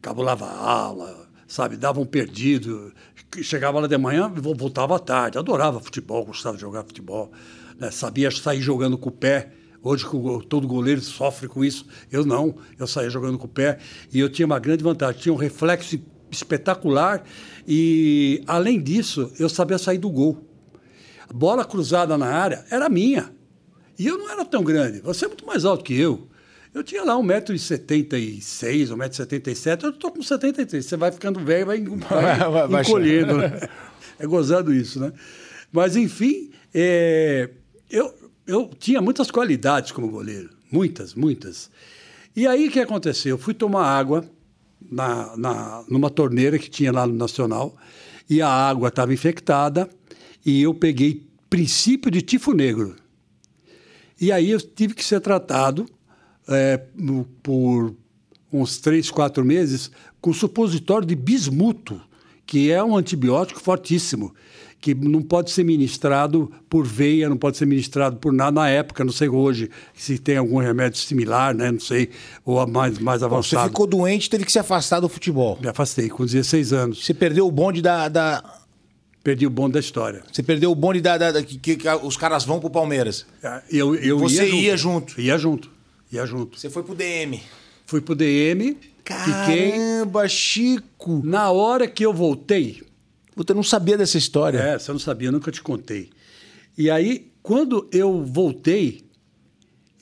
Cabulava 0.00 0.46
aula, 0.46 1.28
sabe? 1.46 1.76
Dava 1.76 2.00
um 2.00 2.06
perdido. 2.06 2.94
Chegava 3.40 3.80
lá 3.80 3.86
de 3.86 3.96
manhã, 3.96 4.28
voltava 4.28 4.96
à 4.96 4.98
tarde. 4.98 5.38
Adorava 5.38 5.80
futebol, 5.80 6.24
gostava 6.24 6.56
de 6.56 6.60
jogar 6.60 6.84
futebol. 6.84 7.32
Né? 7.78 7.90
Sabia 7.90 8.30
sair 8.30 8.60
jogando 8.60 8.98
com 8.98 9.08
o 9.08 9.12
pé. 9.12 9.52
Hoje 9.82 10.04
todo 10.48 10.68
goleiro 10.68 11.00
sofre 11.00 11.48
com 11.48 11.64
isso. 11.64 11.86
Eu 12.10 12.26
não. 12.26 12.54
Eu 12.78 12.86
saía 12.86 13.08
jogando 13.08 13.38
com 13.38 13.46
o 13.46 13.48
pé. 13.48 13.78
E 14.12 14.20
eu 14.20 14.28
tinha 14.28 14.44
uma 14.44 14.58
grande 14.58 14.84
vantagem. 14.84 15.20
Tinha 15.20 15.32
um 15.32 15.36
reflexo 15.36 15.98
espetacular. 16.30 17.24
E, 17.66 18.42
além 18.46 18.80
disso, 18.80 19.32
eu 19.38 19.48
sabia 19.48 19.78
sair 19.78 19.98
do 19.98 20.10
gol. 20.10 20.46
A 21.28 21.32
bola 21.32 21.64
cruzada 21.64 22.18
na 22.18 22.26
área 22.26 22.64
era 22.70 22.88
minha. 22.88 23.32
E 23.98 24.06
eu 24.06 24.18
não 24.18 24.30
era 24.30 24.44
tão 24.44 24.62
grande. 24.62 25.00
Você 25.00 25.24
é 25.24 25.28
muito 25.28 25.46
mais 25.46 25.64
alto 25.64 25.82
que 25.82 25.94
eu. 25.94 26.28
Eu 26.74 26.82
tinha 26.82 27.04
lá 27.04 27.14
1,76m, 27.16 28.96
1,77m, 28.96 29.82
eu 29.84 29.90
estou 29.90 30.10
com 30.10 30.22
73 30.22 30.84
Você 30.84 30.96
vai 30.96 31.12
ficando 31.12 31.38
velho 31.40 31.66
vai, 31.66 31.80
vai, 31.84 32.68
vai 32.68 32.82
encolhendo. 32.82 33.36
Né? 33.36 33.68
É 34.18 34.26
gozado 34.26 34.72
isso, 34.72 34.98
né? 34.98 35.12
Mas, 35.70 35.96
enfim, 35.96 36.50
é, 36.72 37.50
eu, 37.90 38.14
eu 38.46 38.70
tinha 38.78 39.02
muitas 39.02 39.30
qualidades 39.30 39.92
como 39.92 40.08
goleiro. 40.08 40.50
Muitas, 40.70 41.14
muitas. 41.14 41.70
E 42.34 42.46
aí 42.46 42.68
o 42.68 42.70
que 42.70 42.80
aconteceu? 42.80 43.36
Eu 43.36 43.38
fui 43.38 43.52
tomar 43.52 43.84
água 43.84 44.24
na, 44.90 45.36
na, 45.36 45.84
numa 45.88 46.08
torneira 46.08 46.58
que 46.58 46.70
tinha 46.70 46.90
lá 46.90 47.06
no 47.06 47.14
Nacional 47.14 47.76
e 48.28 48.40
a 48.40 48.48
água 48.48 48.88
estava 48.88 49.12
infectada 49.12 49.88
e 50.44 50.62
eu 50.62 50.72
peguei 50.72 51.26
princípio 51.50 52.10
de 52.10 52.22
tifo 52.22 52.52
negro. 52.52 52.96
E 54.18 54.32
aí 54.32 54.50
eu 54.50 54.60
tive 54.60 54.94
que 54.94 55.04
ser 55.04 55.20
tratado 55.20 55.86
é, 56.48 56.80
por 57.42 57.94
uns 58.52 58.78
três, 58.78 59.10
quatro 59.10 59.44
meses 59.44 59.90
com 60.20 60.32
supositório 60.32 61.06
de 61.06 61.14
bismuto, 61.14 62.00
que 62.46 62.70
é 62.70 62.82
um 62.82 62.96
antibiótico 62.96 63.60
fortíssimo, 63.60 64.34
que 64.80 64.94
não 64.94 65.22
pode 65.22 65.52
ser 65.52 65.64
ministrado 65.64 66.52
por 66.68 66.84
veia, 66.84 67.28
não 67.28 67.36
pode 67.36 67.56
ser 67.56 67.66
ministrado 67.66 68.16
por 68.16 68.32
nada 68.32 68.60
na 68.60 68.68
época, 68.68 69.04
não 69.04 69.12
sei 69.12 69.28
hoje 69.28 69.70
se 69.94 70.18
tem 70.18 70.36
algum 70.36 70.58
remédio 70.58 70.98
similar, 70.98 71.54
né? 71.54 71.70
não 71.70 71.80
sei, 71.80 72.10
ou 72.44 72.66
mais, 72.66 72.98
mais 72.98 73.22
avançado. 73.22 73.62
Você 73.62 73.68
ficou 73.68 73.86
doente 73.86 74.28
teve 74.28 74.44
que 74.44 74.50
se 74.50 74.58
afastar 74.58 74.98
do 74.98 75.08
futebol. 75.08 75.56
Me 75.60 75.68
afastei, 75.68 76.08
com 76.08 76.26
16 76.26 76.72
anos. 76.72 77.04
Você 77.04 77.14
perdeu 77.14 77.46
o 77.46 77.50
bonde 77.50 77.80
da... 77.80 78.08
da... 78.08 78.42
Perdi 79.22 79.46
o 79.46 79.50
bonde 79.50 79.74
da 79.74 79.80
história. 79.80 80.24
Você 80.32 80.42
perdeu 80.42 80.72
o 80.72 80.74
bonde 80.74 81.00
da, 81.00 81.16
da, 81.16 81.30
da 81.30 81.42
que, 81.44 81.56
que, 81.56 81.76
que, 81.76 81.88
os 82.02 82.16
caras 82.16 82.44
vão 82.44 82.58
pro 82.58 82.68
Palmeiras. 82.68 83.24
É, 83.40 83.62
eu, 83.70 83.94
eu 83.94 84.18
Você 84.18 84.50
ia 84.50 84.76
junto. 84.76 85.20
Ia 85.20 85.38
junto. 85.38 85.68
Ia 85.68 85.70
junto. 85.70 85.70
Você 86.50 86.68
foi 86.68 86.82
pro 86.82 86.94
DM. 86.94 87.40
Fui 87.86 88.02
pro 88.02 88.14
DM. 88.14 88.76
Caramba, 89.02 90.20
fiquei... 90.20 90.28
Chico! 90.28 91.22
Na 91.24 91.50
hora 91.50 91.88
que 91.88 92.04
eu 92.04 92.12
voltei. 92.12 92.82
Você 93.34 93.54
não 93.54 93.62
sabia 93.62 93.96
dessa 93.96 94.18
história. 94.18 94.58
É, 94.58 94.78
você 94.78 94.92
não 94.92 94.98
sabia, 94.98 95.32
nunca 95.32 95.50
te 95.50 95.62
contei. 95.62 96.10
E 96.76 96.90
aí, 96.90 97.32
quando 97.42 97.88
eu 97.90 98.22
voltei, 98.24 99.04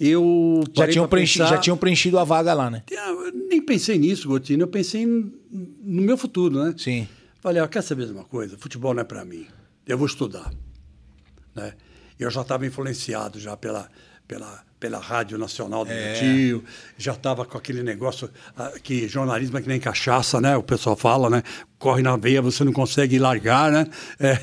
eu. 0.00 0.64
Já 0.74 0.88
tinham, 0.88 1.08
preenchido, 1.08 1.44
pensar... 1.44 1.56
já 1.56 1.60
tinham 1.60 1.76
preenchido 1.76 2.18
a 2.18 2.24
vaga 2.24 2.52
lá, 2.54 2.68
né? 2.68 2.82
Eu 2.90 3.32
nem 3.32 3.62
pensei 3.62 3.96
nisso, 3.96 4.26
Gotino. 4.26 4.64
Eu 4.64 4.68
pensei 4.68 5.06
no 5.06 6.02
meu 6.02 6.18
futuro, 6.18 6.64
né? 6.64 6.74
Sim. 6.76 7.06
Falei, 7.40 7.62
ah, 7.62 7.68
quer 7.68 7.82
saber 7.82 8.06
de 8.06 8.12
uma 8.12 8.24
coisa? 8.24 8.58
Futebol 8.58 8.92
não 8.92 9.02
é 9.02 9.04
para 9.04 9.24
mim. 9.24 9.46
Eu 9.86 9.96
vou 9.96 10.08
estudar. 10.08 10.52
Né? 11.54 11.72
Eu 12.18 12.30
já 12.30 12.42
estava 12.42 12.66
influenciado 12.66 13.38
já 13.38 13.56
pela, 13.56 13.88
pela 14.26 14.62
pela 14.80 14.98
Rádio 14.98 15.36
Nacional 15.36 15.84
do 15.84 15.92
é. 15.92 15.94
meu 15.94 16.18
tio, 16.18 16.64
já 16.96 17.12
estava 17.12 17.44
com 17.44 17.58
aquele 17.58 17.82
negócio 17.82 18.30
ah, 18.56 18.72
que 18.82 19.06
jornalismo 19.06 19.58
é 19.58 19.60
que 19.60 19.68
nem 19.68 19.78
cachaça, 19.78 20.40
né? 20.40 20.56
O 20.56 20.62
pessoal 20.62 20.96
fala, 20.96 21.28
né? 21.28 21.42
Corre 21.78 22.02
na 22.02 22.16
veia, 22.16 22.40
você 22.40 22.64
não 22.64 22.72
consegue 22.72 23.18
largar, 23.18 23.70
né? 23.70 23.86
É, 24.18 24.38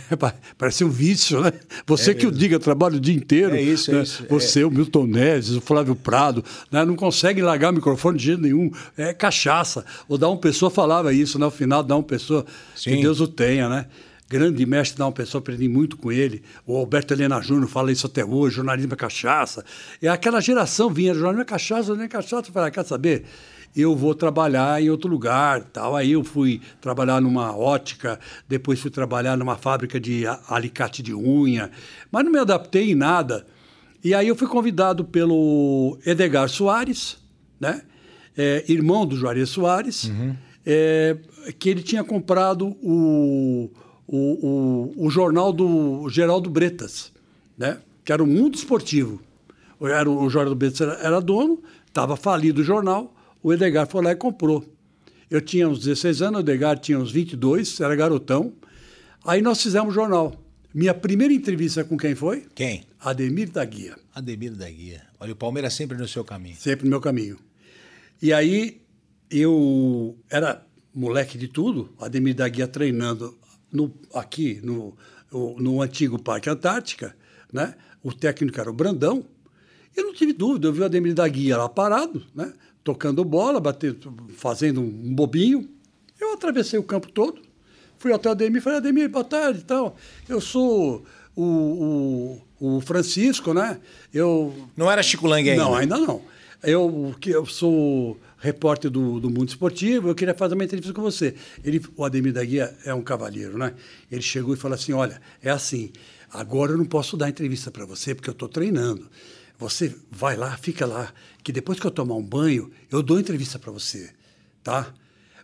parece 0.57 0.83
um 0.83 0.89
vício, 0.89 1.41
né? 1.41 1.51
Você 1.85 2.11
é 2.11 2.13
que 2.13 2.27
o 2.27 2.31
diga, 2.31 2.59
trabalha 2.59 2.97
o 2.97 2.99
dia 2.99 3.15
inteiro. 3.15 3.55
É 3.55 3.61
isso, 3.61 3.91
né? 3.91 3.99
é 3.99 4.03
isso. 4.03 4.25
Você, 4.29 4.63
o 4.63 4.69
Milton 4.69 5.07
Neves, 5.07 5.51
o 5.51 5.61
Flávio 5.61 5.95
Prado, 5.95 6.43
né? 6.71 6.85
não 6.85 6.95
consegue 6.95 7.41
largar 7.41 7.71
o 7.71 7.75
microfone 7.75 8.17
de 8.17 8.25
jeito 8.25 8.41
nenhum. 8.41 8.71
É 8.95 9.13
cachaça. 9.13 9.85
O 10.07 10.17
Dá 10.17 10.29
uma 10.29 10.37
Pessoa 10.37 10.69
falava 10.69 11.13
isso, 11.13 11.39
né? 11.39 11.45
Ao 11.45 11.51
final, 11.51 11.81
Dá 11.81 11.95
uma 11.95 12.03
Pessoa, 12.03 12.45
Sim. 12.75 12.95
que 12.95 13.01
Deus 13.01 13.19
o 13.19 13.27
tenha, 13.27 13.67
né? 13.67 13.87
Grande 14.29 14.65
mestre 14.65 15.01
uma 15.01 15.11
Pessoa, 15.11 15.39
aprendi 15.39 15.67
muito 15.67 15.97
com 15.97 16.11
ele. 16.11 16.43
O 16.65 16.75
Alberto 16.75 17.13
Helena 17.13 17.41
Júnior 17.41 17.69
fala 17.69 17.91
isso 17.91 18.07
até 18.07 18.23
hoje, 18.23 18.57
jornalismo 18.57 18.93
é 18.93 18.95
cachaça. 18.95 19.63
E 20.01 20.07
aquela 20.07 20.41
geração 20.41 20.89
vinha, 20.89 21.13
jornalismo 21.13 21.41
é 21.41 21.45
cachaça, 21.45 21.83
jornalismo 21.83 22.05
é 22.05 22.21
cachaça. 22.21 22.49
Eu 22.49 22.53
falei, 22.53 22.69
ah, 22.69 22.71
quer 22.71 22.85
saber? 22.85 23.25
Eu 23.75 23.95
vou 23.95 24.13
trabalhar 24.15 24.81
em 24.81 24.89
outro 24.89 25.09
lugar, 25.09 25.63
tal. 25.63 25.95
Aí 25.95 26.11
eu 26.11 26.23
fui 26.23 26.61
trabalhar 26.81 27.21
numa 27.21 27.55
ótica, 27.55 28.19
depois 28.47 28.79
fui 28.79 28.91
trabalhar 28.91 29.37
numa 29.37 29.55
fábrica 29.55 29.99
de 29.99 30.23
alicate 30.47 31.01
de 31.01 31.13
unha, 31.13 31.71
mas 32.11 32.23
não 32.25 32.31
me 32.31 32.39
adaptei 32.39 32.91
em 32.91 32.95
nada. 32.95 33.45
E 34.03 34.13
aí 34.13 34.27
eu 34.27 34.35
fui 34.35 34.47
convidado 34.47 35.03
pelo 35.03 35.97
Edgar 36.05 36.49
Soares, 36.49 37.17
né? 37.59 37.81
É, 38.35 38.63
irmão 38.67 39.05
do 39.05 39.15
Juarez 39.15 39.49
Soares, 39.49 40.05
uhum. 40.05 40.35
é, 40.63 41.17
que 41.57 41.69
ele 41.69 41.81
tinha 41.81 42.03
comprado 42.03 42.67
o 42.83 43.71
o, 44.07 44.93
o, 44.97 45.05
o 45.05 45.09
jornal 45.09 45.51
do 45.51 46.07
Geraldo 46.09 46.49
Bretas, 46.49 47.11
né? 47.57 47.79
que 48.05 48.11
era 48.11 48.23
o 48.23 48.27
Mundo 48.27 48.55
Esportivo. 48.55 49.21
Era, 49.81 50.09
o 50.09 50.29
Geraldo 50.29 50.55
Bretas 50.55 50.81
era, 50.81 50.93
era 50.93 51.19
dono, 51.19 51.61
estava 51.85 52.15
falido 52.15 52.61
o 52.61 52.63
jornal, 52.63 53.13
o 53.43 53.53
Edgar 53.53 53.87
foi 53.87 54.03
lá 54.03 54.11
e 54.11 54.15
comprou. 54.15 54.65
Eu 55.29 55.41
tinha 55.41 55.67
uns 55.67 55.79
16 55.79 56.21
anos, 56.21 56.39
o 56.39 56.49
Edgar 56.49 56.79
tinha 56.79 56.97
uns 56.97 57.11
22, 57.11 57.81
era 57.81 57.95
garotão. 57.95 58.53
Aí 59.25 59.41
nós 59.41 59.61
fizemos 59.61 59.89
o 59.89 59.93
jornal. 59.93 60.41
Minha 60.73 60.93
primeira 60.93 61.33
entrevista 61.33 61.83
com 61.83 61.97
quem 61.97 62.15
foi? 62.15 62.45
Quem? 62.55 62.83
Ademir 62.99 63.51
da 63.51 63.63
Guia. 63.65 63.95
Ademir 64.15 64.53
da 64.53 64.69
Guia. 64.69 65.01
Olha, 65.19 65.33
o 65.33 65.35
Palmeiras 65.35 65.73
sempre 65.73 65.97
no 65.97 66.07
seu 66.07 66.23
caminho. 66.23 66.55
Sempre 66.55 66.85
no 66.85 66.91
meu 66.91 67.01
caminho. 67.01 67.37
E 68.21 68.31
aí 68.31 68.81
eu 69.29 70.17
era 70.29 70.65
moleque 70.93 71.37
de 71.37 71.47
tudo, 71.47 71.93
Ademir 71.99 72.35
da 72.35 72.47
Guia 72.47 72.67
treinando 72.67 73.37
no, 73.71 73.93
aqui 74.13 74.59
no, 74.63 74.95
no 75.31 75.81
antigo 75.81 76.21
Parque 76.21 76.49
Antártica, 76.49 77.15
né? 77.51 77.75
o 78.03 78.13
técnico 78.13 78.59
era 78.59 78.69
o 78.69 78.73
Brandão, 78.73 79.25
eu 79.95 80.05
não 80.05 80.13
tive 80.13 80.31
dúvida, 80.31 80.67
eu 80.67 80.73
vi 80.73 80.81
o 80.81 80.85
Ademir 80.85 81.13
da 81.13 81.27
Guia 81.27 81.57
lá 81.57 81.67
parado, 81.67 82.23
né? 82.33 82.53
tocando 82.83 83.25
bola, 83.25 83.59
batendo, 83.59 84.13
fazendo 84.35 84.79
um 84.79 85.13
bobinho. 85.13 85.67
Eu 86.19 86.33
atravessei 86.33 86.79
o 86.79 86.83
campo 86.83 87.11
todo, 87.11 87.41
fui 87.97 88.13
até 88.13 88.29
o 88.29 88.31
Ademir 88.31 88.59
e 88.59 88.61
falei, 88.61 88.77
Ademir, 88.77 89.09
boa 89.09 89.25
tarde 89.25 89.59
e 89.59 89.63
tal. 89.63 89.97
Eu 90.29 90.39
sou 90.39 91.03
o, 91.35 92.41
o, 92.59 92.77
o, 92.77 92.81
Francisco, 92.81 93.53
né? 93.53 93.79
Eu... 94.13 94.69
Não 94.75 94.89
era 94.89 95.03
Chico 95.03 95.27
Lang 95.27 95.49
ainda? 95.49 95.63
Não, 95.63 95.75
ainda 95.75 95.97
não. 95.97 96.21
Eu, 96.63 97.13
eu 97.25 97.45
sou 97.45 98.17
repórter 98.37 98.89
do, 98.89 99.19
do 99.19 99.29
Mundo 99.29 99.49
Esportivo, 99.49 100.09
eu 100.09 100.15
queria 100.15 100.33
fazer 100.33 100.53
uma 100.53 100.63
entrevista 100.63 100.93
com 100.93 101.01
você. 101.01 101.35
Ele, 101.63 101.81
o 101.95 102.05
Ademir 102.05 102.33
da 102.33 102.43
Guia 102.43 102.75
é 102.85 102.93
um 102.93 103.01
cavalheiro, 103.01 103.57
né? 103.57 103.73
Ele 104.11 104.21
chegou 104.21 104.53
e 104.53 104.57
falou 104.57 104.75
assim: 104.75 104.93
olha, 104.93 105.21
é 105.41 105.49
assim, 105.49 105.91
agora 106.31 106.71
eu 106.71 106.77
não 106.77 106.85
posso 106.85 107.17
dar 107.17 107.29
entrevista 107.29 107.71
para 107.71 107.85
você 107.85 108.13
porque 108.13 108.29
eu 108.29 108.33
estou 108.33 108.47
treinando. 108.47 109.09
Você 109.59 109.93
vai 110.11 110.35
lá, 110.35 110.55
fica 110.55 110.85
lá, 110.85 111.11
que 111.43 111.51
depois 111.51 111.79
que 111.79 111.87
eu 111.87 111.91
tomar 111.91 112.15
um 112.15 112.23
banho, 112.23 112.69
eu 112.91 113.01
dou 113.01 113.19
entrevista 113.19 113.57
para 113.57 113.71
você, 113.71 114.11
tá? 114.63 114.93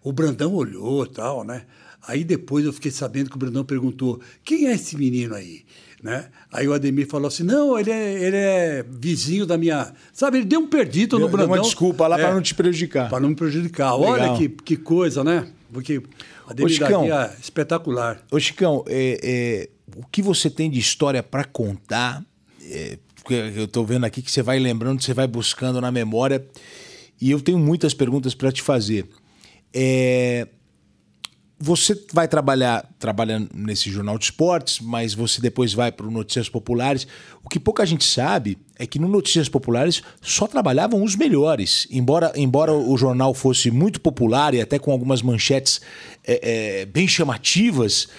O 0.04 0.12
Brandão 0.12 0.54
olhou 0.54 1.06
tal, 1.08 1.44
né? 1.44 1.66
Aí 2.06 2.24
depois 2.24 2.66
eu 2.66 2.74
fiquei 2.74 2.92
sabendo 2.92 3.30
que 3.30 3.36
o 3.36 3.40
Brandão 3.40 3.64
perguntou: 3.64 4.22
quem 4.44 4.68
é 4.68 4.74
esse 4.74 4.96
menino 4.96 5.34
aí? 5.34 5.66
Né? 6.04 6.26
Aí 6.52 6.68
o 6.68 6.74
Ademir 6.74 7.08
falou 7.08 7.30
assim: 7.30 7.44
não, 7.44 7.80
ele 7.80 7.90
é, 7.90 8.14
ele 8.22 8.36
é 8.36 8.86
vizinho 8.90 9.46
da 9.46 9.58
minha. 9.58 9.94
Sabe, 10.12 10.40
ele 10.40 10.46
deu 10.46 10.60
um 10.60 10.68
perdido 10.68 11.18
deu, 11.18 11.26
no 11.26 11.32
Brandão. 11.32 11.54
Deu 11.54 11.62
uma 11.62 11.64
desculpa 11.64 12.06
lá 12.08 12.20
é, 12.20 12.22
para 12.22 12.34
não 12.34 12.42
te 12.42 12.54
prejudicar. 12.54 13.10
Para 13.10 13.22
não 13.22 13.30
me 13.30 13.36
prejudicar. 13.36 13.96
Legal. 13.96 14.12
Olha 14.12 14.38
que, 14.38 14.50
que 14.50 14.76
coisa, 14.76 15.24
né? 15.24 15.48
Porque 15.72 16.04
Ademir 16.46 16.84
é 16.84 17.36
espetacular. 17.42 18.22
Ô, 18.30 18.38
Chicão, 18.38 18.84
é, 18.86 19.18
é, 19.24 19.70
o 19.96 20.06
que 20.06 20.22
você 20.22 20.50
tem 20.50 20.70
de 20.70 20.78
história 20.78 21.24
para 21.24 21.46
contar? 21.46 22.22
É, 22.62 22.98
eu 23.56 23.64
estou 23.64 23.86
vendo 23.86 24.06
aqui 24.06 24.22
que 24.22 24.30
você 24.30 24.42
vai 24.42 24.60
lembrando, 24.60 25.02
você 25.02 25.14
vai 25.14 25.26
buscando 25.26 25.80
na 25.80 25.90
memória. 25.90 26.46
E 27.22 27.32
eu 27.32 27.40
tenho 27.40 27.58
muitas 27.58 27.94
perguntas 27.94 28.36
para 28.36 28.52
te 28.52 28.62
fazer. 28.62 29.08
É, 29.74 30.50
você 31.60 31.98
vai 32.12 32.28
trabalhar 32.28 32.88
trabalhando 33.00 33.50
nesse 33.54 33.90
jornal 33.90 34.18
de 34.18 34.26
esportes, 34.26 34.80
mas 34.80 35.14
você 35.14 35.40
depois 35.40 35.74
vai 35.74 35.92
para 35.92 36.06
o 36.06 36.12
Notícias 36.12 36.50
Populares. 36.50 37.08
O 37.44 37.50
que 37.50 37.60
pouca 37.60 37.86
gente 37.86 38.04
sabe 38.04 38.58
é 38.78 38.86
que 38.86 39.00
no 39.00 39.08
Notícias 39.08 39.48
Populares 39.48 40.02
só 40.22 40.48
trabalhavam 40.48 41.04
os 41.04 41.16
melhores. 41.16 41.88
Embora, 41.90 42.34
embora 42.36 42.74
o 42.74 42.98
jornal 42.98 43.34
fosse 43.34 43.72
muito 43.72 44.02
popular 44.02 44.54
e 44.54 44.62
até 44.62 44.78
com 44.78 44.92
algumas 44.92 45.22
manchetes 45.22 45.80
é, 46.26 46.82
é, 46.82 46.86
bem 46.86 47.08
chamativas, 47.08 48.10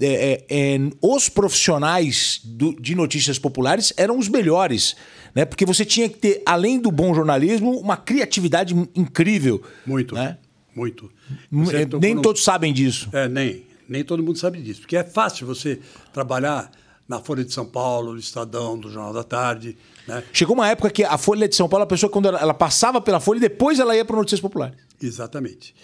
é, 0.00 0.78
os 1.00 1.28
profissionais 1.28 2.40
do, 2.44 2.78
de 2.80 2.94
notícias 2.94 3.38
populares 3.38 3.92
eram 3.96 4.18
os 4.18 4.28
melhores. 4.28 4.96
Né? 5.34 5.44
Porque 5.44 5.64
você 5.64 5.84
tinha 5.84 6.08
que 6.08 6.18
ter, 6.18 6.42
além 6.44 6.78
do 6.78 6.90
bom 6.90 7.14
jornalismo, 7.14 7.78
uma 7.78 7.96
criatividade 7.96 8.74
incrível. 8.94 9.62
Muito. 9.86 10.14
Né? 10.14 10.36
Muito. 10.74 11.10
Você 11.50 11.86
nem 12.00 12.14
no... 12.14 12.22
todos 12.22 12.42
sabem 12.42 12.72
disso. 12.72 13.08
É, 13.12 13.28
nem. 13.28 13.66
Nem 13.88 14.04
todo 14.04 14.22
mundo 14.22 14.38
sabe 14.38 14.60
disso. 14.60 14.80
Porque 14.80 14.96
é 14.96 15.04
fácil 15.04 15.46
você 15.46 15.80
trabalhar 16.12 16.70
na 17.06 17.20
Folha 17.20 17.44
de 17.44 17.52
São 17.52 17.66
Paulo, 17.66 18.12
no 18.12 18.18
Estadão, 18.18 18.76
no 18.76 18.90
Jornal 18.90 19.12
da 19.12 19.24
Tarde. 19.24 19.76
Né? 20.06 20.22
Chegou 20.32 20.54
uma 20.54 20.68
época 20.68 20.88
que 20.88 21.04
a 21.04 21.18
Folha 21.18 21.46
de 21.48 21.54
São 21.54 21.68
Paulo, 21.68 21.84
a 21.84 21.86
pessoa, 21.86 22.10
quando 22.10 22.28
ela, 22.28 22.40
ela 22.40 22.54
passava 22.54 23.00
pela 23.00 23.20
Folha, 23.20 23.40
depois 23.40 23.78
ela 23.78 23.94
ia 23.94 24.04
para 24.04 24.16
Notícias 24.16 24.40
Populares. 24.40 24.78
Exatamente. 25.00 25.74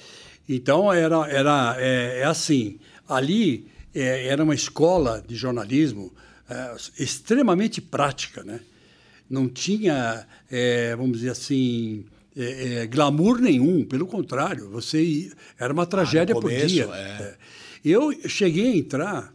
Então, 0.48 0.90
era, 0.92 1.28
era, 1.28 1.76
é, 1.78 2.20
é 2.20 2.24
assim. 2.24 2.78
Ali 3.06 3.68
é, 3.94 4.28
era 4.28 4.42
uma 4.42 4.54
escola 4.54 5.22
de 5.26 5.34
jornalismo 5.34 6.12
é, 6.48 6.76
extremamente 6.98 7.80
prática. 7.80 8.42
Né? 8.42 8.60
Não 9.28 9.48
tinha, 9.48 10.26
é, 10.50 10.96
vamos 10.96 11.18
dizer 11.18 11.30
assim 11.30 12.06
é, 12.38 12.82
é, 12.82 12.86
glamour 12.86 13.40
nenhum, 13.40 13.84
pelo 13.84 14.06
contrário, 14.06 14.70
você 14.70 15.28
era 15.58 15.72
uma 15.72 15.84
tragédia 15.84 16.36
ah, 16.36 16.40
começo, 16.40 16.60
por 16.60 16.68
dia. 16.68 16.84
É. 16.94 17.22
é. 17.22 17.36
Eu 17.84 18.28
cheguei 18.28 18.72
a 18.72 18.76
entrar 18.76 19.34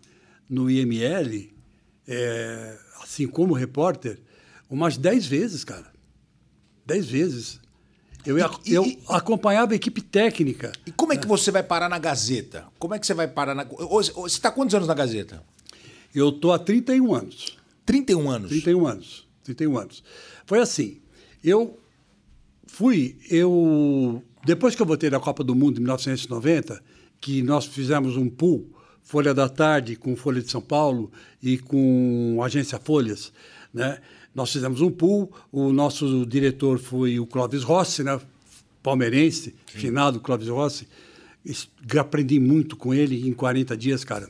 no 0.49 0.71
IML, 0.71 1.53
é, 2.07 2.77
assim 3.01 3.27
como 3.27 3.53
repórter, 3.53 4.19
umas 4.69 4.95
dez 4.95 5.25
vezes, 5.25 5.65
cara. 5.65 5.91
Dez 6.85 7.05
vezes. 7.05 7.59
Eu, 8.25 8.37
e, 8.37 8.41
eu 8.73 8.85
e, 8.85 8.97
acompanhava 9.09 9.73
a 9.73 9.75
equipe 9.75 10.01
técnica. 10.01 10.71
E 10.85 10.91
como 10.91 11.11
é 11.11 11.17
que 11.17 11.27
você 11.27 11.51
vai 11.51 11.61
parar 11.61 11.89
na 11.89 11.99
Gazeta? 11.99 12.65
Como 12.79 12.95
é 12.95 12.99
que 12.99 13.05
você 13.05 13.13
vai 13.13 13.27
parar 13.27 13.53
na. 13.53 13.65
Você 13.65 14.13
está 14.27 14.49
quantos 14.49 14.73
anos 14.75 14.87
na 14.87 14.93
Gazeta? 14.93 15.43
Eu 16.15 16.29
estou 16.29 16.53
há 16.53 16.59
31 16.59 17.13
anos. 17.13 17.57
31 17.85 18.29
anos? 18.29 18.49
31 18.49 18.87
anos. 18.87 19.27
31 19.43 19.77
anos. 19.77 20.03
Foi 20.45 20.59
assim. 20.59 21.01
Eu 21.43 21.82
Fui, 22.73 23.15
eu. 23.29 24.23
Depois 24.43 24.73
que 24.73 24.81
eu 24.81 24.85
voltei 24.87 25.07
da 25.07 25.19
Copa 25.19 25.43
do 25.43 25.53
Mundo 25.53 25.77
em 25.77 25.81
1990, 25.81 26.81
que 27.21 27.43
nós 27.43 27.67
fizemos 27.67 28.17
um 28.17 28.27
pool, 28.27 28.67
Folha 29.03 29.31
da 29.31 29.47
Tarde 29.47 29.95
com 29.95 30.15
Folha 30.15 30.41
de 30.41 30.49
São 30.49 30.59
Paulo 30.59 31.11
e 31.39 31.59
com 31.59 32.41
Agência 32.43 32.79
Folhas, 32.79 33.31
né? 33.71 33.99
Nós 34.33 34.51
fizemos 34.51 34.81
um 34.81 34.89
pool, 34.89 35.31
o 35.51 35.71
nosso 35.71 36.25
diretor 36.25 36.79
foi 36.79 37.19
o 37.19 37.27
Clóvis 37.27 37.61
Rossi, 37.61 38.03
né? 38.03 38.19
palmeirense, 38.81 39.53
Sim. 39.71 39.77
finado 39.77 40.19
Clóvis 40.19 40.47
Rossi. 40.47 40.87
Aprendi 41.99 42.39
muito 42.39 42.75
com 42.75 42.91
ele 42.91 43.27
em 43.29 43.33
40 43.33 43.77
dias, 43.77 44.03
cara. 44.03 44.27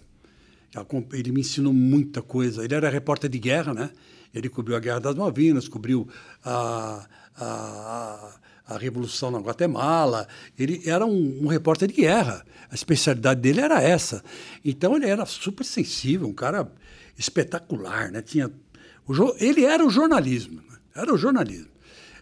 Ele 1.13 1.31
me 1.31 1.39
ensinou 1.39 1.71
muita 1.71 2.21
coisa. 2.21 2.65
Ele 2.65 2.75
era 2.75 2.89
repórter 2.89 3.29
de 3.29 3.39
guerra, 3.39 3.73
né? 3.73 3.89
Ele 4.33 4.49
cobriu 4.49 4.75
a 4.75 4.79
Guerra 4.81 4.99
das 4.99 5.15
Malvinas, 5.15 5.69
cobriu 5.69 6.09
a 6.43 7.07
a, 7.37 8.35
a, 8.67 8.77
Revolução 8.77 9.31
na 9.31 9.39
Guatemala. 9.39 10.27
Ele 10.57 10.81
era 10.85 11.05
um, 11.05 11.43
um, 11.43 11.47
repórter 11.47 11.87
de 11.87 11.95
guerra. 11.95 12.45
A 12.69 12.75
especialidade 12.75 13.41
dele 13.41 13.61
era 13.61 13.81
essa. 13.81 14.23
Então 14.63 14.95
ele 14.95 15.07
era 15.07 15.25
super 15.25 15.63
sensível, 15.63 16.27
um 16.27 16.33
cara 16.33 16.71
espetacular, 17.17 18.11
né? 18.11 18.21
Tinha 18.21 18.51
o, 19.07 19.35
ele 19.37 19.65
era 19.65 19.85
o 19.85 19.89
jornalismo, 19.89 20.61
né? 20.69 20.77
era 20.95 21.13
o 21.13 21.17
jornalismo. 21.17 21.71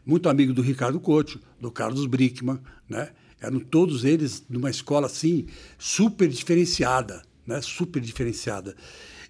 Muito 0.06 0.28
amigo 0.28 0.54
do 0.54 0.62
Ricardo 0.62 1.00
Couto, 1.00 1.40
do 1.60 1.72
Carlos 1.72 2.06
Brickman, 2.08 2.60
né? 2.90 3.10
Eram 3.40 3.60
todos 3.60 4.04
eles 4.04 4.44
numa 4.50 4.70
escola 4.70 5.08
assim 5.08 5.48
super 5.78 6.28
diferenciada, 6.28 7.22
né? 7.46 7.62
Super 7.62 8.02
diferenciada. 8.02 8.76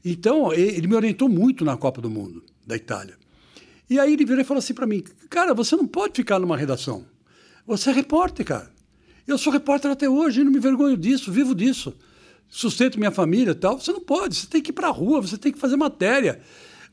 Então 0.03 0.51
ele 0.53 0.87
me 0.87 0.95
orientou 0.95 1.27
muito 1.29 1.63
na 1.65 1.77
Copa 1.77 2.01
do 2.01 2.09
Mundo 2.09 2.43
da 2.65 2.75
Itália. 2.75 3.15
E 3.91 3.99
aí 3.99 4.13
ele 4.13 4.23
virou 4.23 4.39
e 4.39 4.45
falou 4.45 4.59
assim 4.59 4.73
para 4.73 4.87
mim: 4.87 5.03
Cara, 5.29 5.53
você 5.53 5.75
não 5.75 5.85
pode 5.85 6.13
ficar 6.15 6.39
numa 6.39 6.55
redação. 6.55 7.05
Você 7.67 7.89
é 7.89 7.93
repórter, 7.93 8.45
cara. 8.45 8.71
Eu 9.27 9.37
sou 9.37 9.51
repórter 9.51 9.91
até 9.91 10.07
hoje, 10.07 10.45
não 10.45 10.51
me 10.51 10.59
vergonho 10.59 10.95
disso, 10.95 11.29
vivo 11.29 11.53
disso. 11.53 11.93
Sustento 12.47 12.97
minha 12.97 13.11
família 13.11 13.51
e 13.51 13.55
tal. 13.55 13.77
Você 13.77 13.91
não 13.91 13.99
pode, 13.99 14.37
você 14.37 14.47
tem 14.47 14.61
que 14.61 14.69
ir 14.69 14.73
para 14.73 14.87
a 14.87 14.91
rua, 14.91 15.19
você 15.19 15.37
tem 15.37 15.51
que 15.51 15.59
fazer 15.59 15.75
matéria. 15.75 16.39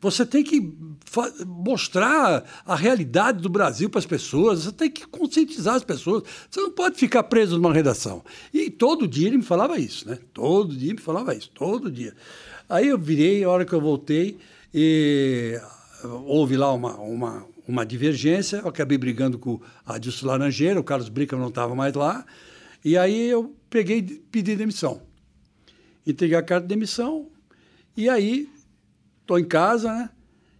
Você 0.00 0.26
tem 0.26 0.42
que 0.42 0.76
mostrar 1.46 2.44
a 2.66 2.74
realidade 2.74 3.40
do 3.40 3.48
Brasil 3.48 3.88
para 3.88 4.00
as 4.00 4.06
pessoas, 4.06 4.64
você 4.64 4.72
tem 4.72 4.90
que 4.90 5.06
conscientizar 5.06 5.76
as 5.76 5.84
pessoas. 5.84 6.24
Você 6.50 6.60
não 6.60 6.72
pode 6.72 6.98
ficar 6.98 7.22
preso 7.22 7.56
numa 7.56 7.72
redação. 7.72 8.24
E 8.52 8.70
todo 8.70 9.06
dia 9.06 9.28
ele 9.28 9.36
me 9.36 9.44
falava 9.44 9.78
isso, 9.78 10.08
né? 10.08 10.18
Todo 10.34 10.76
dia 10.76 10.94
me 10.94 11.00
falava 11.00 11.32
isso, 11.32 11.48
todo 11.54 11.92
dia. 11.92 12.12
Aí 12.68 12.88
eu 12.88 12.98
virei, 12.98 13.44
a 13.44 13.50
hora 13.50 13.64
que 13.64 13.72
eu 13.72 13.80
voltei, 13.80 14.36
e 14.74 15.60
houve 16.04 16.56
lá 16.56 16.72
uma, 16.72 16.96
uma, 16.96 17.46
uma 17.66 17.86
divergência, 17.86 18.58
eu 18.58 18.68
acabei 18.68 18.98
brigando 18.98 19.38
com 19.38 19.60
a 19.84 19.94
Adilson 19.94 20.26
Laranjeira, 20.26 20.80
o 20.80 20.84
Carlos 20.84 21.08
Brica 21.08 21.36
não 21.36 21.48
estava 21.48 21.74
mais 21.74 21.94
lá, 21.94 22.24
e 22.84 22.96
aí 22.96 23.28
eu 23.28 23.54
peguei 23.68 24.02
pedi 24.02 24.56
demissão. 24.56 25.02
Entreguei 26.06 26.36
a 26.36 26.42
carta 26.42 26.66
de 26.66 26.74
demissão, 26.74 27.28
e 27.96 28.08
aí 28.08 28.48
estou 29.20 29.38
em 29.38 29.44
casa, 29.44 29.92
né? 29.92 30.10